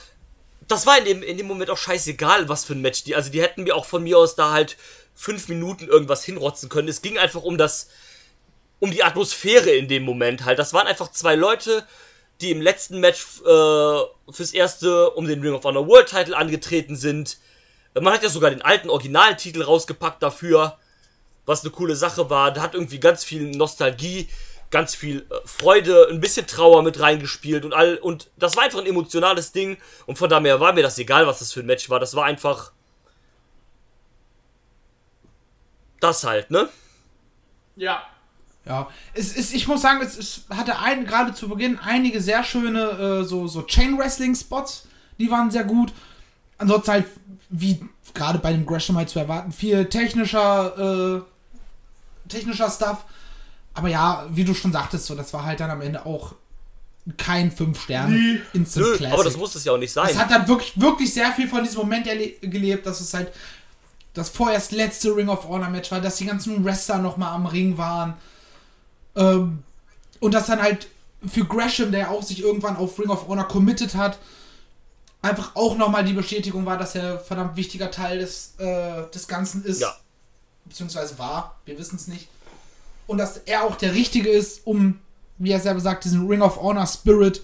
das 0.68 0.86
war 0.86 0.98
in 0.98 1.04
dem, 1.04 1.22
in 1.22 1.36
dem 1.36 1.46
Moment 1.46 1.70
auch 1.70 1.78
scheißegal, 1.78 2.48
was 2.48 2.64
für 2.64 2.74
ein 2.74 2.80
Match 2.80 3.04
die. 3.04 3.14
Also, 3.14 3.30
die 3.30 3.42
hätten 3.42 3.64
mir 3.64 3.74
auch 3.74 3.84
von 3.84 4.02
mir 4.02 4.18
aus 4.18 4.34
da 4.34 4.52
halt 4.52 4.76
fünf 5.14 5.48
Minuten 5.48 5.88
irgendwas 5.88 6.24
hinrotzen 6.24 6.68
können. 6.68 6.88
Es 6.88 7.02
ging 7.02 7.18
einfach 7.18 7.42
um 7.42 7.58
das, 7.58 7.88
um 8.78 8.90
die 8.90 9.02
Atmosphäre 9.02 9.70
in 9.70 9.88
dem 9.88 10.04
Moment 10.04 10.44
halt. 10.44 10.58
Das 10.58 10.72
waren 10.72 10.86
einfach 10.86 11.10
zwei 11.10 11.34
Leute, 11.34 11.84
die 12.40 12.50
im 12.50 12.60
letzten 12.60 13.00
Match 13.00 13.40
äh, 13.40 14.32
fürs 14.32 14.52
erste 14.52 15.10
um 15.10 15.26
den 15.26 15.40
Ring 15.40 15.54
of 15.54 15.64
Honor 15.64 15.88
World 15.88 16.08
Title 16.08 16.36
angetreten 16.36 16.96
sind. 16.96 17.38
Man 17.94 18.12
hat 18.12 18.22
ja 18.22 18.28
sogar 18.28 18.50
den 18.50 18.60
alten 18.60 18.90
Originaltitel 18.90 19.62
rausgepackt 19.62 20.22
dafür, 20.22 20.78
was 21.46 21.62
eine 21.62 21.70
coole 21.70 21.96
Sache 21.96 22.28
war. 22.28 22.52
Da 22.52 22.60
hat 22.60 22.74
irgendwie 22.74 23.00
ganz 23.00 23.24
viel 23.24 23.50
Nostalgie, 23.50 24.28
ganz 24.70 24.94
viel 24.94 25.26
äh, 25.30 25.34
Freude, 25.46 26.08
ein 26.10 26.20
bisschen 26.20 26.46
Trauer 26.46 26.82
mit 26.82 27.00
reingespielt 27.00 27.64
und 27.64 27.72
all 27.72 27.96
und 27.96 28.30
das 28.36 28.56
war 28.56 28.64
einfach 28.64 28.80
ein 28.80 28.86
emotionales 28.86 29.52
Ding 29.52 29.78
und 30.06 30.18
von 30.18 30.28
daher 30.28 30.60
war 30.60 30.72
mir 30.72 30.82
das 30.82 30.98
egal, 30.98 31.26
was 31.26 31.38
das 31.38 31.52
für 31.52 31.60
ein 31.60 31.66
Match 31.66 31.88
war. 31.88 32.00
Das 32.00 32.14
war 32.14 32.24
einfach 32.24 32.72
das 36.00 36.24
halt, 36.24 36.50
ne? 36.50 36.68
Ja. 37.76 38.02
Ja, 38.66 38.88
es 39.14 39.36
ist, 39.36 39.54
ich 39.54 39.68
muss 39.68 39.80
sagen, 39.80 40.00
es, 40.02 40.18
es 40.18 40.40
hatte 40.50 40.80
ein, 40.80 41.06
gerade 41.06 41.32
zu 41.32 41.48
Beginn 41.48 41.78
einige 41.78 42.20
sehr 42.20 42.42
schöne 42.42 43.20
äh, 43.20 43.24
so, 43.24 43.46
so 43.46 43.62
Chain-Wrestling-Spots, 43.62 44.88
die 45.18 45.30
waren 45.30 45.52
sehr 45.52 45.62
gut. 45.62 45.92
Ansonsten 46.58 46.90
halt, 46.90 47.06
wie 47.48 47.80
gerade 48.12 48.40
bei 48.40 48.52
dem 48.52 48.66
Gresham 48.66 48.96
halt 48.96 49.08
zu 49.08 49.20
erwarten, 49.20 49.52
viel 49.52 49.84
technischer, 49.84 51.22
äh, 51.22 51.35
technischer 52.28 52.70
Stuff. 52.70 53.04
Aber 53.74 53.88
ja, 53.88 54.26
wie 54.30 54.44
du 54.44 54.54
schon 54.54 54.72
sagtest, 54.72 55.06
so, 55.06 55.14
das 55.14 55.32
war 55.32 55.44
halt 55.44 55.60
dann 55.60 55.70
am 55.70 55.80
Ende 55.82 56.06
auch 56.06 56.34
kein 57.16 57.52
5 57.52 57.80
Sterne 57.80 58.16
Nee. 58.16 58.40
Instant 58.52 58.86
Nö, 58.86 58.96
Classic. 58.96 59.14
aber 59.14 59.24
das 59.24 59.36
muss 59.36 59.54
es 59.54 59.64
ja 59.64 59.72
auch 59.72 59.78
nicht 59.78 59.92
sein. 59.92 60.08
Es 60.10 60.18
hat 60.18 60.30
dann 60.30 60.48
wirklich, 60.48 60.80
wirklich 60.80 61.12
sehr 61.12 61.30
viel 61.32 61.48
von 61.48 61.62
diesem 61.62 61.78
Moment 61.78 62.06
gelebt, 62.40 62.86
dass 62.86 63.00
es 63.00 63.14
halt 63.14 63.32
das 64.14 64.30
vorerst 64.30 64.72
letzte 64.72 65.14
Ring 65.14 65.28
of 65.28 65.46
Honor 65.46 65.68
Match 65.68 65.90
war, 65.92 66.00
dass 66.00 66.16
die 66.16 66.24
ganzen 66.26 66.64
Wrestler 66.64 66.98
nochmal 66.98 67.34
am 67.34 67.46
Ring 67.46 67.76
waren. 67.76 68.14
Ähm, 69.14 69.62
und 70.20 70.32
dass 70.32 70.46
dann 70.46 70.62
halt 70.62 70.88
für 71.30 71.44
Gresham, 71.44 71.90
der 71.92 72.00
ja 72.00 72.08
auch 72.08 72.22
sich 72.22 72.42
irgendwann 72.42 72.76
auf 72.76 72.98
Ring 72.98 73.10
of 73.10 73.28
Honor 73.28 73.46
committed 73.46 73.94
hat, 73.94 74.18
einfach 75.22 75.54
auch 75.54 75.76
nochmal 75.76 76.04
die 76.04 76.12
Bestätigung 76.12 76.64
war, 76.66 76.78
dass 76.78 76.94
er 76.94 77.18
verdammt 77.18 77.56
wichtiger 77.56 77.90
Teil 77.90 78.18
des, 78.18 78.54
äh, 78.58 79.08
des 79.12 79.28
Ganzen 79.28 79.64
ist. 79.64 79.80
Ja. 79.80 79.94
Beziehungsweise 80.68 81.18
war, 81.18 81.58
wir 81.64 81.78
wissen 81.78 81.96
es 81.96 82.08
nicht. 82.08 82.28
Und 83.06 83.18
dass 83.18 83.38
er 83.38 83.64
auch 83.64 83.76
der 83.76 83.94
Richtige 83.94 84.28
ist, 84.28 84.66
um, 84.66 85.00
wie 85.38 85.52
er 85.52 85.60
selber 85.60 85.80
sagt, 85.80 86.04
diesen 86.04 86.26
Ring 86.26 86.42
of 86.42 86.60
Honor 86.60 86.86
Spirit 86.86 87.40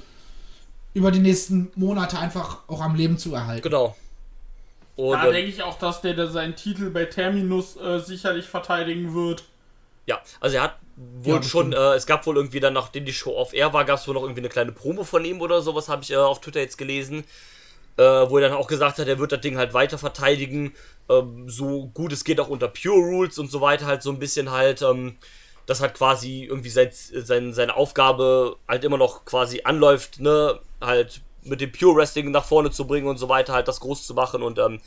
über 0.95 1.11
die 1.11 1.21
nächsten 1.21 1.71
Monate 1.75 2.19
einfach 2.19 2.59
auch 2.69 2.81
am 2.81 2.95
Leben 2.95 3.19
zu 3.19 3.35
erhalten. 3.35 3.63
genau. 3.63 3.97
Und, 4.95 5.15
Da 5.15 5.31
denke 5.31 5.49
ich 5.51 5.63
auch, 5.63 5.79
dass 5.79 6.03
der, 6.03 6.15
der 6.15 6.29
seinen 6.29 6.55
Titel 6.55 6.91
bei 6.91 7.07
Terminus 7.07 7.77
äh, 7.77 7.99
sicherlich 7.99 8.47
verteidigen 8.47 9.15
wird. 9.15 9.45
Ja, 10.07 10.21
also 10.41 10.57
er 10.57 10.65
hat 10.65 10.77
wohl 10.97 11.37
Ja, 11.37 11.43
schon, 11.43 11.73
äh, 11.73 11.95
es 11.95 12.07
gab 12.07 12.27
wohl 12.27 12.37
irgendwie 12.37 12.61
dann, 12.61 12.75
nachdem 12.75 13.05
die 13.07 13.13
Show 13.13 13.35
off 13.35 13.55
air 13.55 13.73
war, 13.73 13.85
gab 13.85 13.99
es 13.99 14.07
wohl 14.07 14.15
noch 14.15 14.23
irgendwie 14.23 14.41
eine 14.41 14.49
kleine 14.51 14.73
Promo 14.73 15.05
von 15.05 15.25
ihm 15.25 15.41
oder 15.41 15.63
sowas, 15.63 15.89
habe 15.89 16.03
ich 16.03 16.11
äh, 16.11 16.17
auf 16.17 16.41
Twitter 16.41 16.61
jetzt 16.61 16.77
gelesen, 16.77 17.25
äh, 17.97 18.03
wo 18.03 18.39
er 18.39 18.49
dann 18.49 18.59
auch 18.59 18.67
gesagt 18.67 18.99
hat, 18.99 19.09
er 19.09 19.19
wird 19.19 19.33
das 19.33 19.41
Ding 19.41 19.57
halt 19.57 19.75
weiter 19.75 19.99
verteidigen, 19.99 20.75
ähm, 21.09 21.49
so 21.49 21.87
gut 21.95 22.13
es 22.13 22.25
geht 22.25 22.41
auch 22.41 22.49
unter 22.49 22.69
Pure 22.69 23.01
Rules 23.01 23.39
und 23.39 23.51
so 23.51 23.61
weiter, 23.61 23.87
halt 23.87 24.03
so 24.03 24.11
ein 24.11 24.19
bisschen 24.19 24.51
halt, 24.51 24.83
ähm, 24.83 25.17
dass 25.67 25.81
halt 25.81 25.95
quasi 25.95 26.45
irgendwie 26.45 26.71
sein, 26.71 26.91
sein, 26.93 27.53
seine 27.53 27.77
Aufgabe 27.77 28.57
halt 28.69 28.85
immer 28.85 28.99
noch 28.99 29.25
quasi 29.25 29.63
anläuft, 29.65 30.21
ne, 30.21 30.59
halt 30.81 31.21
mit 31.43 31.61
dem 31.61 31.73
Pure 31.73 31.97
Wrestling 31.97 32.31
nach 32.31 32.45
vorne 32.45 32.71
zu 32.71 32.87
bringen 32.87 33.07
und 33.09 33.19
so 33.19 33.29
weiter, 33.29 33.53
halt 33.53 33.69
das 33.69 33.81
groß 33.81 34.07
zu 34.07 34.15
machen 34.15 34.43
und 34.43 34.59
ähm, 34.59 34.81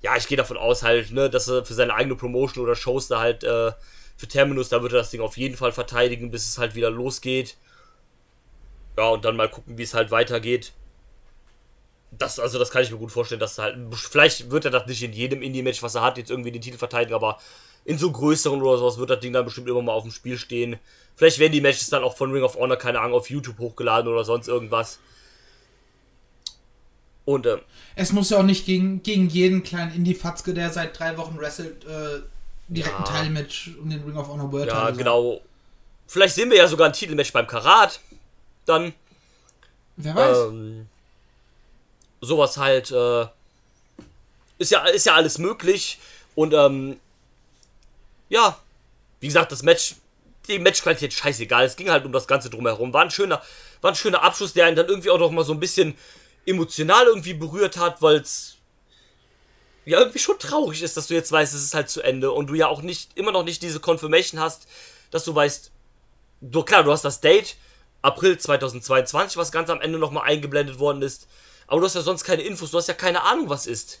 ja, 0.00 0.16
ich 0.16 0.28
gehe 0.28 0.36
davon 0.36 0.56
aus 0.56 0.82
halt, 0.82 1.10
ne, 1.10 1.28
dass 1.28 1.48
er 1.48 1.64
für 1.64 1.74
seine 1.74 1.94
eigene 1.94 2.16
Promotion 2.16 2.64
oder 2.64 2.76
Shows 2.76 3.08
da 3.08 3.20
halt, 3.20 3.44
äh, 3.44 3.72
für 4.18 4.26
Terminus, 4.26 4.68
da 4.68 4.82
wird 4.82 4.92
er 4.92 4.98
das 4.98 5.10
Ding 5.10 5.20
auf 5.20 5.36
jeden 5.36 5.56
Fall 5.56 5.72
verteidigen, 5.72 6.30
bis 6.30 6.48
es 6.48 6.58
halt 6.58 6.74
wieder 6.74 6.90
losgeht. 6.90 7.56
Ja, 8.96 9.10
und 9.10 9.24
dann 9.24 9.36
mal 9.36 9.48
gucken, 9.48 9.78
wie 9.78 9.84
es 9.84 9.94
halt 9.94 10.10
weitergeht. 10.10 10.72
Das, 12.18 12.38
also 12.40 12.58
das 12.58 12.70
kann 12.70 12.82
ich 12.82 12.90
mir 12.90 12.98
gut 12.98 13.12
vorstellen, 13.12 13.40
dass 13.40 13.58
er 13.58 13.64
halt, 13.64 13.78
vielleicht 13.94 14.50
wird 14.50 14.64
er 14.64 14.70
das 14.70 14.86
nicht 14.86 15.02
in 15.02 15.12
jedem 15.12 15.40
Indie-Match, 15.42 15.82
was 15.82 15.94
er 15.94 16.02
hat, 16.02 16.18
jetzt 16.18 16.30
irgendwie 16.30 16.50
den 16.50 16.60
Titel 16.62 16.76
verteidigen, 16.78 17.14
aber 17.14 17.38
in 17.84 17.96
so 17.96 18.10
größeren 18.10 18.60
oder 18.60 18.76
sowas 18.78 18.98
wird 18.98 19.10
das 19.10 19.20
Ding 19.20 19.32
dann 19.32 19.44
bestimmt 19.44 19.68
immer 19.68 19.82
mal 19.82 19.92
auf 19.92 20.02
dem 20.02 20.12
Spiel 20.12 20.36
stehen. 20.36 20.78
Vielleicht 21.16 21.38
werden 21.38 21.52
die 21.52 21.60
Matches 21.60 21.90
dann 21.90 22.02
auch 22.04 22.16
von 22.16 22.32
Ring 22.32 22.42
of 22.42 22.56
Honor, 22.56 22.76
keine 22.76 23.00
Ahnung, 23.00 23.16
auf 23.16 23.30
YouTube 23.30 23.58
hochgeladen 23.58 24.12
oder 24.12 24.24
sonst 24.24 24.48
irgendwas. 24.48 24.98
Und, 27.24 27.46
ähm, 27.46 27.60
Es 27.94 28.12
muss 28.12 28.30
ja 28.30 28.38
auch 28.38 28.42
nicht 28.42 28.66
gegen, 28.66 29.02
gegen 29.02 29.28
jeden 29.28 29.62
kleinen 29.62 29.94
Indie-Fatzke, 29.94 30.54
der 30.54 30.70
seit 30.70 30.98
drei 30.98 31.16
Wochen 31.18 31.38
wrestelt, 31.38 31.84
äh, 31.84 32.20
direkt 32.68 32.94
ein 32.96 33.04
Ja. 33.04 33.12
Teilmatch 33.12 33.70
um 33.80 33.90
den 33.90 34.02
Ring 34.02 34.16
of 34.16 34.28
Honor 34.28 34.50
World 34.50 34.68
ja, 34.68 34.86
sein. 34.86 34.96
genau. 34.96 35.40
Vielleicht 36.06 36.34
sehen 36.34 36.50
wir 36.50 36.56
ja 36.56 36.66
sogar 36.66 36.86
ein 36.86 36.92
Titelmatch 36.94 37.32
beim 37.32 37.46
Karat. 37.46 38.00
Dann. 38.64 38.94
Wer 39.96 40.14
weiß. 40.14 40.38
Ähm, 40.48 40.86
sowas 42.20 42.56
halt, 42.56 42.90
äh, 42.90 43.26
ist 44.58 44.70
ja, 44.70 44.84
ist 44.86 45.06
ja 45.06 45.14
alles 45.14 45.38
möglich. 45.38 45.98
Und, 46.34 46.54
ähm, 46.54 46.98
ja, 48.28 48.58
wie 49.20 49.26
gesagt, 49.26 49.52
das 49.52 49.62
Match, 49.62 49.96
die 50.48 50.58
Matchqualität 50.58 51.12
scheißegal. 51.12 51.64
Es 51.64 51.76
ging 51.76 51.90
halt 51.90 52.04
um 52.04 52.12
das 52.12 52.26
Ganze 52.26 52.50
drumherum. 52.50 52.92
War 52.92 53.02
ein 53.02 53.10
schöner, 53.10 53.42
war 53.80 53.92
ein 53.92 53.96
schöner 53.96 54.22
Abschluss, 54.22 54.52
der 54.52 54.66
einen 54.66 54.76
dann 54.76 54.88
irgendwie 54.88 55.10
auch 55.10 55.18
noch 55.18 55.30
mal 55.30 55.44
so 55.44 55.52
ein 55.52 55.60
bisschen 55.60 55.96
emotional 56.46 57.06
irgendwie 57.06 57.34
berührt 57.34 57.76
hat, 57.76 58.00
weil 58.00 58.16
es 58.16 58.56
ja 59.84 59.98
irgendwie 59.98 60.18
schon 60.18 60.38
traurig 60.38 60.82
ist, 60.82 60.96
dass 60.96 61.06
du 61.06 61.14
jetzt 61.14 61.32
weißt, 61.32 61.54
es 61.54 61.62
ist 61.62 61.74
halt 61.74 61.88
zu 61.90 62.02
Ende 62.02 62.30
und 62.32 62.48
du 62.48 62.54
ja 62.54 62.68
auch 62.68 62.82
nicht, 62.82 63.16
immer 63.16 63.32
noch 63.32 63.44
nicht 63.44 63.62
diese 63.62 63.80
Confirmation 63.80 64.40
hast, 64.40 64.66
dass 65.10 65.24
du 65.24 65.34
weißt, 65.34 65.70
du, 66.40 66.62
klar, 66.62 66.84
du 66.84 66.92
hast 66.92 67.04
das 67.04 67.20
Date, 67.20 67.56
April 68.02 68.38
2022, 68.38 69.36
was 69.36 69.52
ganz 69.52 69.70
am 69.70 69.80
Ende 69.80 69.98
nochmal 69.98 70.24
eingeblendet 70.24 70.78
worden 70.78 71.02
ist. 71.02 71.26
Aber 71.68 71.80
du 71.80 71.86
hast 71.86 71.94
ja 71.94 72.00
sonst 72.00 72.24
keine 72.24 72.42
Infos, 72.42 72.72
du 72.72 72.78
hast 72.78 72.88
ja 72.88 72.94
keine 72.94 73.22
Ahnung, 73.22 73.48
was 73.48 73.66
ist. 73.66 74.00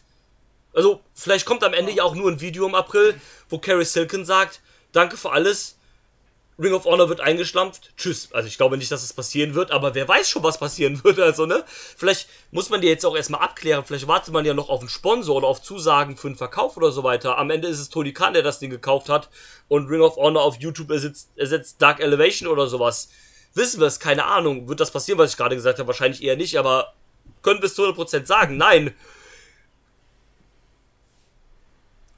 Also, 0.74 1.00
vielleicht 1.14 1.46
kommt 1.46 1.62
am 1.62 1.74
Ende 1.74 1.92
ja 1.92 2.02
auch 2.02 2.14
nur 2.14 2.30
ein 2.30 2.40
Video 2.40 2.66
im 2.66 2.74
April, 2.74 3.18
wo 3.48 3.58
Carrie 3.58 3.84
Silken 3.84 4.24
sagt, 4.24 4.60
danke 4.92 5.16
für 5.16 5.30
alles, 5.30 5.78
Ring 6.60 6.72
of 6.72 6.86
Honor 6.86 7.08
wird 7.08 7.20
eingeschlampft, 7.20 7.92
tschüss. 7.96 8.30
Also 8.32 8.48
ich 8.48 8.56
glaube 8.56 8.76
nicht, 8.76 8.90
dass 8.90 9.04
es 9.04 9.12
passieren 9.12 9.54
wird, 9.54 9.70
aber 9.70 9.94
wer 9.94 10.08
weiß 10.08 10.28
schon, 10.28 10.42
was 10.42 10.58
passieren 10.58 11.02
wird, 11.04 11.20
also, 11.20 11.46
ne? 11.46 11.64
Vielleicht 11.68 12.28
muss 12.50 12.68
man 12.68 12.80
dir 12.80 12.90
jetzt 12.90 13.06
auch 13.06 13.16
erstmal 13.16 13.42
abklären, 13.42 13.84
vielleicht 13.84 14.08
wartet 14.08 14.34
man 14.34 14.44
ja 14.44 14.54
noch 14.54 14.68
auf 14.68 14.80
einen 14.80 14.88
Sponsor 14.88 15.36
oder 15.36 15.46
auf 15.46 15.62
Zusagen 15.62 16.16
für 16.16 16.26
einen 16.26 16.36
Verkauf 16.36 16.76
oder 16.76 16.90
so 16.90 17.04
weiter. 17.04 17.38
Am 17.38 17.50
Ende 17.50 17.68
ist 17.68 17.78
es 17.78 17.90
Tony 17.90 18.12
Khan, 18.12 18.32
der 18.32 18.42
das 18.42 18.58
Ding 18.58 18.70
gekauft 18.70 19.08
hat 19.08 19.28
und 19.68 19.88
Ring 19.88 20.00
of 20.00 20.16
Honor 20.16 20.42
auf 20.42 20.56
YouTube 20.56 20.90
ersetzt, 20.90 21.30
ersetzt 21.36 21.80
Dark 21.80 22.00
Elevation 22.00 22.48
oder 22.48 22.66
sowas. 22.66 23.08
Wissen 23.54 23.78
wir 23.78 23.86
es, 23.86 24.00
keine 24.00 24.24
Ahnung. 24.24 24.68
Wird 24.68 24.80
das 24.80 24.90
passieren, 24.90 25.18
was 25.18 25.30
ich 25.30 25.36
gerade 25.36 25.54
gesagt 25.54 25.78
habe? 25.78 25.86
Wahrscheinlich 25.86 26.22
eher 26.22 26.36
nicht, 26.36 26.58
aber 26.58 26.92
können 27.42 27.62
es 27.62 27.74
zu 27.74 27.82
100% 27.84 28.26
sagen? 28.26 28.56
Nein. 28.56 28.94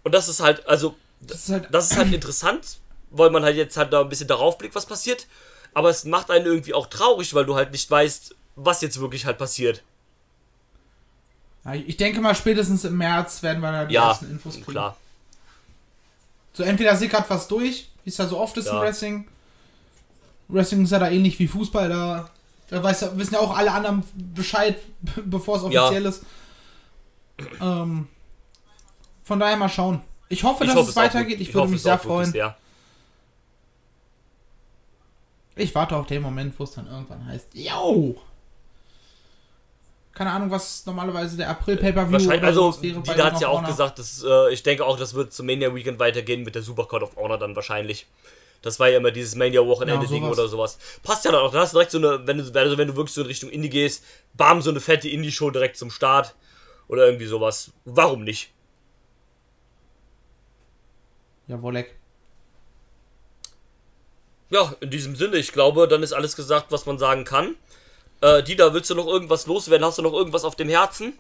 Und 0.03 0.13
das 0.15 0.29
ist 0.29 0.41
halt, 0.41 0.67
also, 0.67 0.97
das 1.21 1.45
ist 1.45 1.51
halt, 1.51 1.69
das 1.73 1.91
ist 1.91 1.97
halt 1.97 2.13
interessant, 2.13 2.79
weil 3.11 3.31
man 3.31 3.43
halt 3.45 3.57
jetzt 3.57 3.77
halt 3.77 3.93
da 3.93 4.01
ein 4.01 4.09
bisschen 4.09 4.29
darauf 4.29 4.59
blickt, 4.59 4.75
was 4.75 4.87
passiert. 4.87 5.27
Aber 5.75 5.91
es 5.91 6.05
macht 6.05 6.31
einen 6.31 6.47
irgendwie 6.47 6.75
auch 6.75 6.87
traurig, 6.87 7.35
weil 7.35 7.45
du 7.47 7.55
halt 7.55 7.71
nicht 7.73 7.91
weißt, 7.91 8.35
was 8.57 8.81
jetzt 8.81 9.01
wirklich 9.01 9.27
halt 9.27 9.39
passiert. 9.39 9.83
ich 11.73 11.97
denke 11.97 12.21
mal, 12.21 12.35
spätestens 12.35 12.85
im 12.85 12.97
März 12.97 13.43
werden 13.43 13.61
wir 13.61 13.71
da 13.71 13.85
die 13.85 13.95
Ja, 13.95 14.09
ersten 14.09 14.31
Infos 14.31 14.55
kriegen. 14.55 14.71
klar. 14.73 14.97
So, 16.53 16.63
entweder 16.65 16.97
sickert 16.97 17.31
was 17.31 17.47
durch, 17.47 17.89
wie 18.05 18.11
es 18.11 18.17
ja 18.17 18.27
so 18.27 18.39
oft 18.39 18.57
ist 18.57 18.67
Ja. 18.67 18.73
im 18.79 18.81
Wrestling. 18.81 19.29
Wrestling 20.49 20.83
ist 20.85 20.91
ja 20.91 20.99
da 20.99 21.09
ähnlich 21.09 21.39
wie 21.39 21.47
Fußball, 21.47 21.89
da, 21.89 22.31
da 22.71 22.83
weiß, 22.83 23.17
wissen 23.19 23.35
ja 23.35 23.41
auch 23.41 23.57
alle 23.57 23.73
anderen 23.73 24.03
Bescheid, 24.15 24.79
bevor 25.25 25.57
es 25.57 25.73
Ja. 25.73 25.83
offiziell 25.85 26.07
ist. 26.07 26.25
Ähm, 27.61 28.09
von 29.25 29.41
daher 29.41 29.57
mal 29.57 29.69
schauen. 29.69 30.03
Ich 30.29 30.45
hoffe, 30.45 30.65
dass 30.65 30.77
hoffe 30.77 30.91
es 30.91 30.97
weitergeht. 30.97 31.31
wirklich- 31.39 31.49
Ich 31.49 31.55
würde 31.55 31.69
mich 31.71 31.83
sehr 31.83 31.99
freuen. 31.99 32.31
sehr. 32.31 32.57
Ich 35.57 35.75
warte 35.75 35.97
auf 35.97 36.07
den 36.07 36.23
Moment, 36.23 36.59
wo 36.59 36.65
es 36.65 36.73
dann 36.73 36.87
irgendwann 36.87 37.27
heißt, 37.27 37.49
yo! 37.55 38.15
Keine 40.15 40.33
Ahnung, 40.33 40.51
was 40.51 40.85
normalerweise 40.87 41.37
der 41.37 41.49
April-Pay-Per-View 41.51 42.13
Wahrscheinlich, 42.13 42.43
also, 42.45 42.73
sowas 42.73 42.83
wäre 42.83 43.01
die 43.01 43.23
hat 43.23 43.41
ja 43.41 43.49
auch 43.49 43.65
gesagt, 43.65 43.99
dass, 43.99 44.23
äh, 44.23 44.53
ich 44.53 44.63
denke 44.63 44.85
auch, 44.85 44.99
das 44.99 45.15
wird 45.15 45.33
zum 45.33 45.47
Mania 45.47 45.75
Weekend 45.75 45.99
weitergehen 45.99 46.43
mit 46.43 46.55
der 46.55 46.63
Super 46.63 46.87
Card 46.87 47.03
of 47.03 47.17
Honor 47.17 47.39
dann 47.39 47.57
wahrscheinlich. 47.57 48.07
Das 48.63 48.79
war 48.79 48.89
ja 48.89 48.99
immer 48.99 49.11
dieses 49.11 49.35
Mania-Wochenende-Ding 49.37 50.23
Ja, 50.23 50.29
sowas. 50.29 50.39
oder 50.39 50.49
sowas. 50.49 50.79
Passt 51.03 51.25
ja 51.25 51.33
dann 51.33 51.41
auch, 51.41 51.53
da 51.53 51.61
hast 51.61 51.73
du 51.73 51.77
direkt 51.79 51.93
so 51.93 51.99
eine, 51.99 52.27
wenn 52.27 52.39
du, 52.39 52.59
also 52.59 52.77
wenn 52.77 52.89
du 52.89 52.97
wirklich 52.97 53.15
so 53.15 53.23
in 53.23 53.27
Richtung 53.27 53.51
Indie 53.51 53.71
gehst, 53.71 54.05
bam, 54.35 54.61
so 54.61 54.71
eine 54.71 54.81
fette 54.81 55.09
Indie-Show 55.09 55.51
direkt 55.51 55.77
zum 55.77 55.91
Start. 55.91 56.35
Oder 56.89 57.07
irgendwie 57.07 57.27
sowas. 57.27 57.71
Warum 57.85 58.25
nicht? 58.25 58.51
Ja, 61.47 61.61
Wolleck. 61.63 61.95
Ja, 64.51 64.75
in 64.81 64.91
diesem 64.91 65.15
Sinne, 65.15 65.37
ich 65.37 65.53
glaube, 65.53 65.87
dann 65.87 66.03
ist 66.03 66.13
alles 66.13 66.35
gesagt, 66.37 66.67
was 66.71 66.85
man 66.87 66.99
sagen 66.99 67.25
kann. 67.25 67.55
Äh, 68.21 68.43
Dieter, 68.43 68.75
willst 68.75 68.91
du 68.91 68.95
noch 68.95 69.07
irgendwas 69.07 69.47
loswerden? 69.47 69.87
Hast 69.87 69.99
du 69.99 70.03
noch 70.03 70.13
irgendwas 70.13 70.45
auf 70.45 70.57
dem 70.57 70.69
Herzen? 70.69 71.15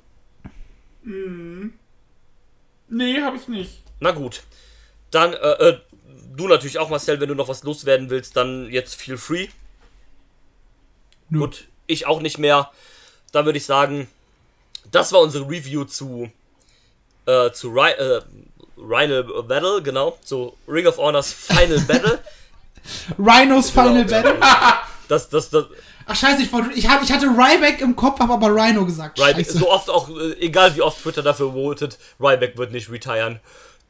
Nee, 2.89 3.23
habe 3.23 3.37
ich 3.37 3.49
nicht. 3.49 3.83
Na 4.01 4.11
gut. 4.11 4.43
Dann, 5.11 5.33
äh, 5.33 5.37
äh, 5.37 5.81
du 6.36 6.48
natürlich 6.48 6.78
auch, 6.78 6.90
Marcel, 6.90 7.20
wenn 7.20 7.28
du 7.28 7.35
noch 7.35 7.48
was 7.48 7.62
loswerden 7.62 8.11
willst, 8.11 8.36
dann 8.36 8.70
jetzt 8.70 8.94
feel 8.94 9.19
free. 9.19 9.48
Gut, 11.32 11.69
ich 11.86 12.07
auch 12.07 12.20
nicht 12.20 12.39
mehr. 12.39 12.70
Dann 13.32 13.44
würde 13.44 13.59
ich 13.59 13.66
sagen, 13.66 14.09
das 14.90 15.12
war 15.12 15.20
unsere 15.20 15.48
Review 15.48 15.85
zu, 15.85 16.31
äh, 17.27 17.51
zu 17.52 17.69
Ry 17.69 17.93
äh, 17.93 18.20
Rhino 18.77 19.43
Battle, 19.43 19.82
genau, 19.82 20.19
zu 20.24 20.57
Ring 20.66 20.86
of 20.86 20.98
Honors 20.98 21.32
Final 21.32 21.81
Battle. 21.81 22.19
Rhinos 23.19 23.70
Final 23.70 24.05
Genau, 24.05 24.23
Battle. 24.23 24.40
Das, 25.09 25.28
das, 25.28 25.51
das, 25.51 25.65
Ach 26.07 26.15
scheiße, 26.15 26.43
ich, 26.43 26.52
wollte, 26.52 26.73
ich, 26.73 26.89
hab, 26.89 27.02
ich 27.02 27.11
hatte 27.11 27.27
Ryback 27.27 27.81
im 27.81 27.97
Kopf, 27.97 28.20
habe 28.20 28.32
aber 28.32 28.55
Rhino 28.55 28.86
gesagt. 28.86 29.19
Ryback, 29.19 29.44
so 29.51 29.69
oft 29.69 29.90
auch, 29.90 30.09
äh, 30.09 30.35
egal 30.39 30.77
wie 30.77 30.82
oft 30.82 31.02
Twitter 31.02 31.23
dafür 31.23 31.52
votet, 31.52 31.98
Ryback 32.20 32.57
wird 32.57 32.70
nicht 32.70 32.89
retiren. 32.90 33.40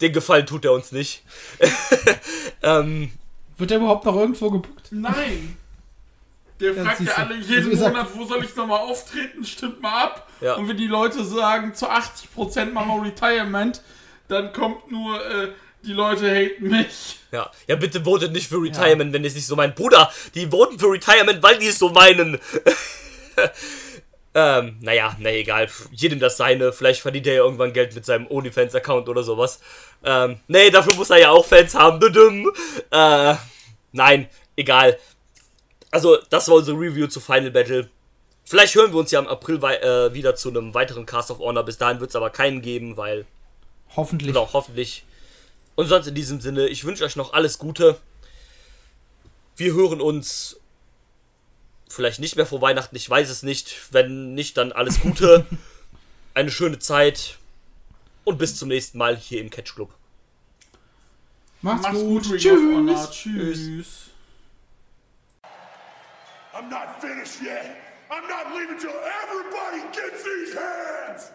Den 0.00 0.12
Gefallen 0.12 0.46
tut 0.46 0.64
er 0.64 0.72
uns 0.72 0.92
nicht. 0.92 1.22
ähm, 2.62 3.10
Wird 3.58 3.70
der 3.70 3.78
überhaupt 3.78 4.04
noch 4.04 4.16
irgendwo 4.16 4.50
gebucht? 4.50 4.88
Nein. 4.90 5.56
Der 6.60 6.74
Ja, 6.74 6.84
fragt 6.84 7.00
ja 7.00 7.14
alle 7.14 7.36
jeden 7.36 7.56
Also 7.56 7.70
ist 7.70 7.80
er- 7.80 7.88
Monat, 7.88 8.08
wo 8.14 8.24
soll 8.26 8.44
ich 8.44 8.54
nochmal 8.54 8.80
auftreten? 8.80 9.44
Stimmt 9.46 9.80
mal 9.80 10.04
ab. 10.04 10.28
Ja. 10.42 10.54
Und 10.56 10.68
wenn 10.68 10.76
die 10.76 10.88
Leute 10.88 11.24
sagen, 11.24 11.74
zu 11.74 11.88
80% 11.90 12.72
machen 12.72 12.88
wir 13.02 13.02
Retirement, 13.10 13.80
dann 14.28 14.52
kommt 14.52 14.90
nur, 14.90 15.24
äh, 15.24 15.48
die 15.84 15.94
Leute 15.94 16.30
haten 16.30 16.68
mich. 16.68 17.18
Ja, 17.32 17.50
ja, 17.66 17.76
bitte 17.76 18.04
votet 18.04 18.32
nicht 18.32 18.46
für 18.48 18.60
Retirement, 18.62 19.10
wenn 19.14 19.22
ihr 19.24 19.28
es 19.28 19.34
nicht 19.34 19.46
so 19.46 19.56
meint. 19.56 19.74
Bruder, 19.74 20.12
die 20.34 20.48
voten 20.48 20.78
für 20.78 20.88
Retirement, 20.92 21.42
weil 21.42 21.58
die 21.58 21.68
es 21.68 21.78
so 21.78 21.88
meinen. 21.88 22.38
ähm, 24.34 24.76
naja, 24.80 25.16
na 25.18 25.30
egal. 25.32 25.68
Jedem 25.92 26.20
das 26.20 26.36
seine. 26.36 26.72
Vielleicht 26.72 27.00
verdient 27.00 27.26
er 27.26 27.34
ja 27.34 27.42
irgendwann 27.42 27.72
Geld 27.72 27.94
mit 27.94 28.06
seinem 28.06 28.26
OnlyFans-Account 28.28 29.08
oder 29.08 29.22
sowas. 29.22 29.60
Ähm, 30.04 30.38
nee, 30.48 30.70
dafür 30.70 30.94
muss 30.94 31.10
er 31.10 31.18
ja 31.18 31.30
auch 31.30 31.44
Fans 31.44 31.74
haben. 31.74 32.00
Äh, 32.90 33.34
nein, 33.92 34.28
egal. 34.56 34.98
Also, 35.90 36.18
das 36.30 36.48
war 36.48 36.56
unsere 36.56 36.78
Review 36.78 37.08
zu 37.08 37.20
Final 37.20 37.50
Battle. 37.50 37.90
Vielleicht 38.44 38.74
hören 38.74 38.92
wir 38.92 39.00
uns 39.00 39.10
ja 39.10 39.20
im 39.20 39.28
April 39.28 39.56
äh, 39.56 40.14
wieder 40.14 40.34
zu 40.36 40.48
einem 40.48 40.74
weiteren 40.74 41.06
Cast 41.06 41.30
of 41.30 41.38
Honor. 41.40 41.64
Bis 41.64 41.78
dahin 41.78 42.00
wird 42.00 42.10
es 42.10 42.16
aber 42.16 42.30
keinen 42.30 42.62
geben, 42.62 42.96
weil 42.96 43.26
Hoffentlich. 43.96 44.28
Genau, 44.28 44.48
hoffentlich. 44.52 45.04
Und 45.74 45.86
sonst 45.86 46.06
in 46.06 46.14
diesem 46.14 46.40
Sinne, 46.40 46.68
ich 46.68 46.84
wünsche 46.84 47.04
euch 47.04 47.16
noch 47.16 47.32
alles 47.32 47.58
Gute. 47.58 47.96
Wir 49.56 49.74
hören 49.74 50.00
uns 50.00 50.59
vielleicht 51.90 52.20
nicht 52.20 52.36
mehr 52.36 52.46
vor 52.46 52.62
Weihnachten, 52.62 52.96
ich 52.96 53.08
weiß 53.08 53.28
es 53.28 53.42
nicht. 53.42 53.92
Wenn 53.92 54.34
nicht, 54.34 54.56
dann 54.56 54.72
alles 54.72 55.00
Gute. 55.00 55.46
Eine 56.34 56.50
schöne 56.50 56.78
Zeit. 56.78 57.38
Und 58.24 58.38
bis 58.38 58.56
zum 58.56 58.68
nächsten 58.68 58.98
Mal 58.98 59.16
hier 59.16 59.40
im 59.40 59.50
Catch 59.50 59.74
Club. 59.74 59.92
Macht's, 61.62 61.82
Macht's 61.82 62.00
gut. 62.00 62.24
gut. 62.28 62.38
Tschüss. 62.38 63.10
Tschüss. 63.10 64.10
I'm 66.54 66.68
not 66.68 67.00
finished 67.00 67.40
yet. 67.42 67.76
I'm 68.10 68.26
not 68.28 68.54
leaving 68.54 68.78
till 68.78 68.90
everybody 69.22 69.82
gets 69.92 70.24
these 70.24 70.54
hands. 70.54 71.32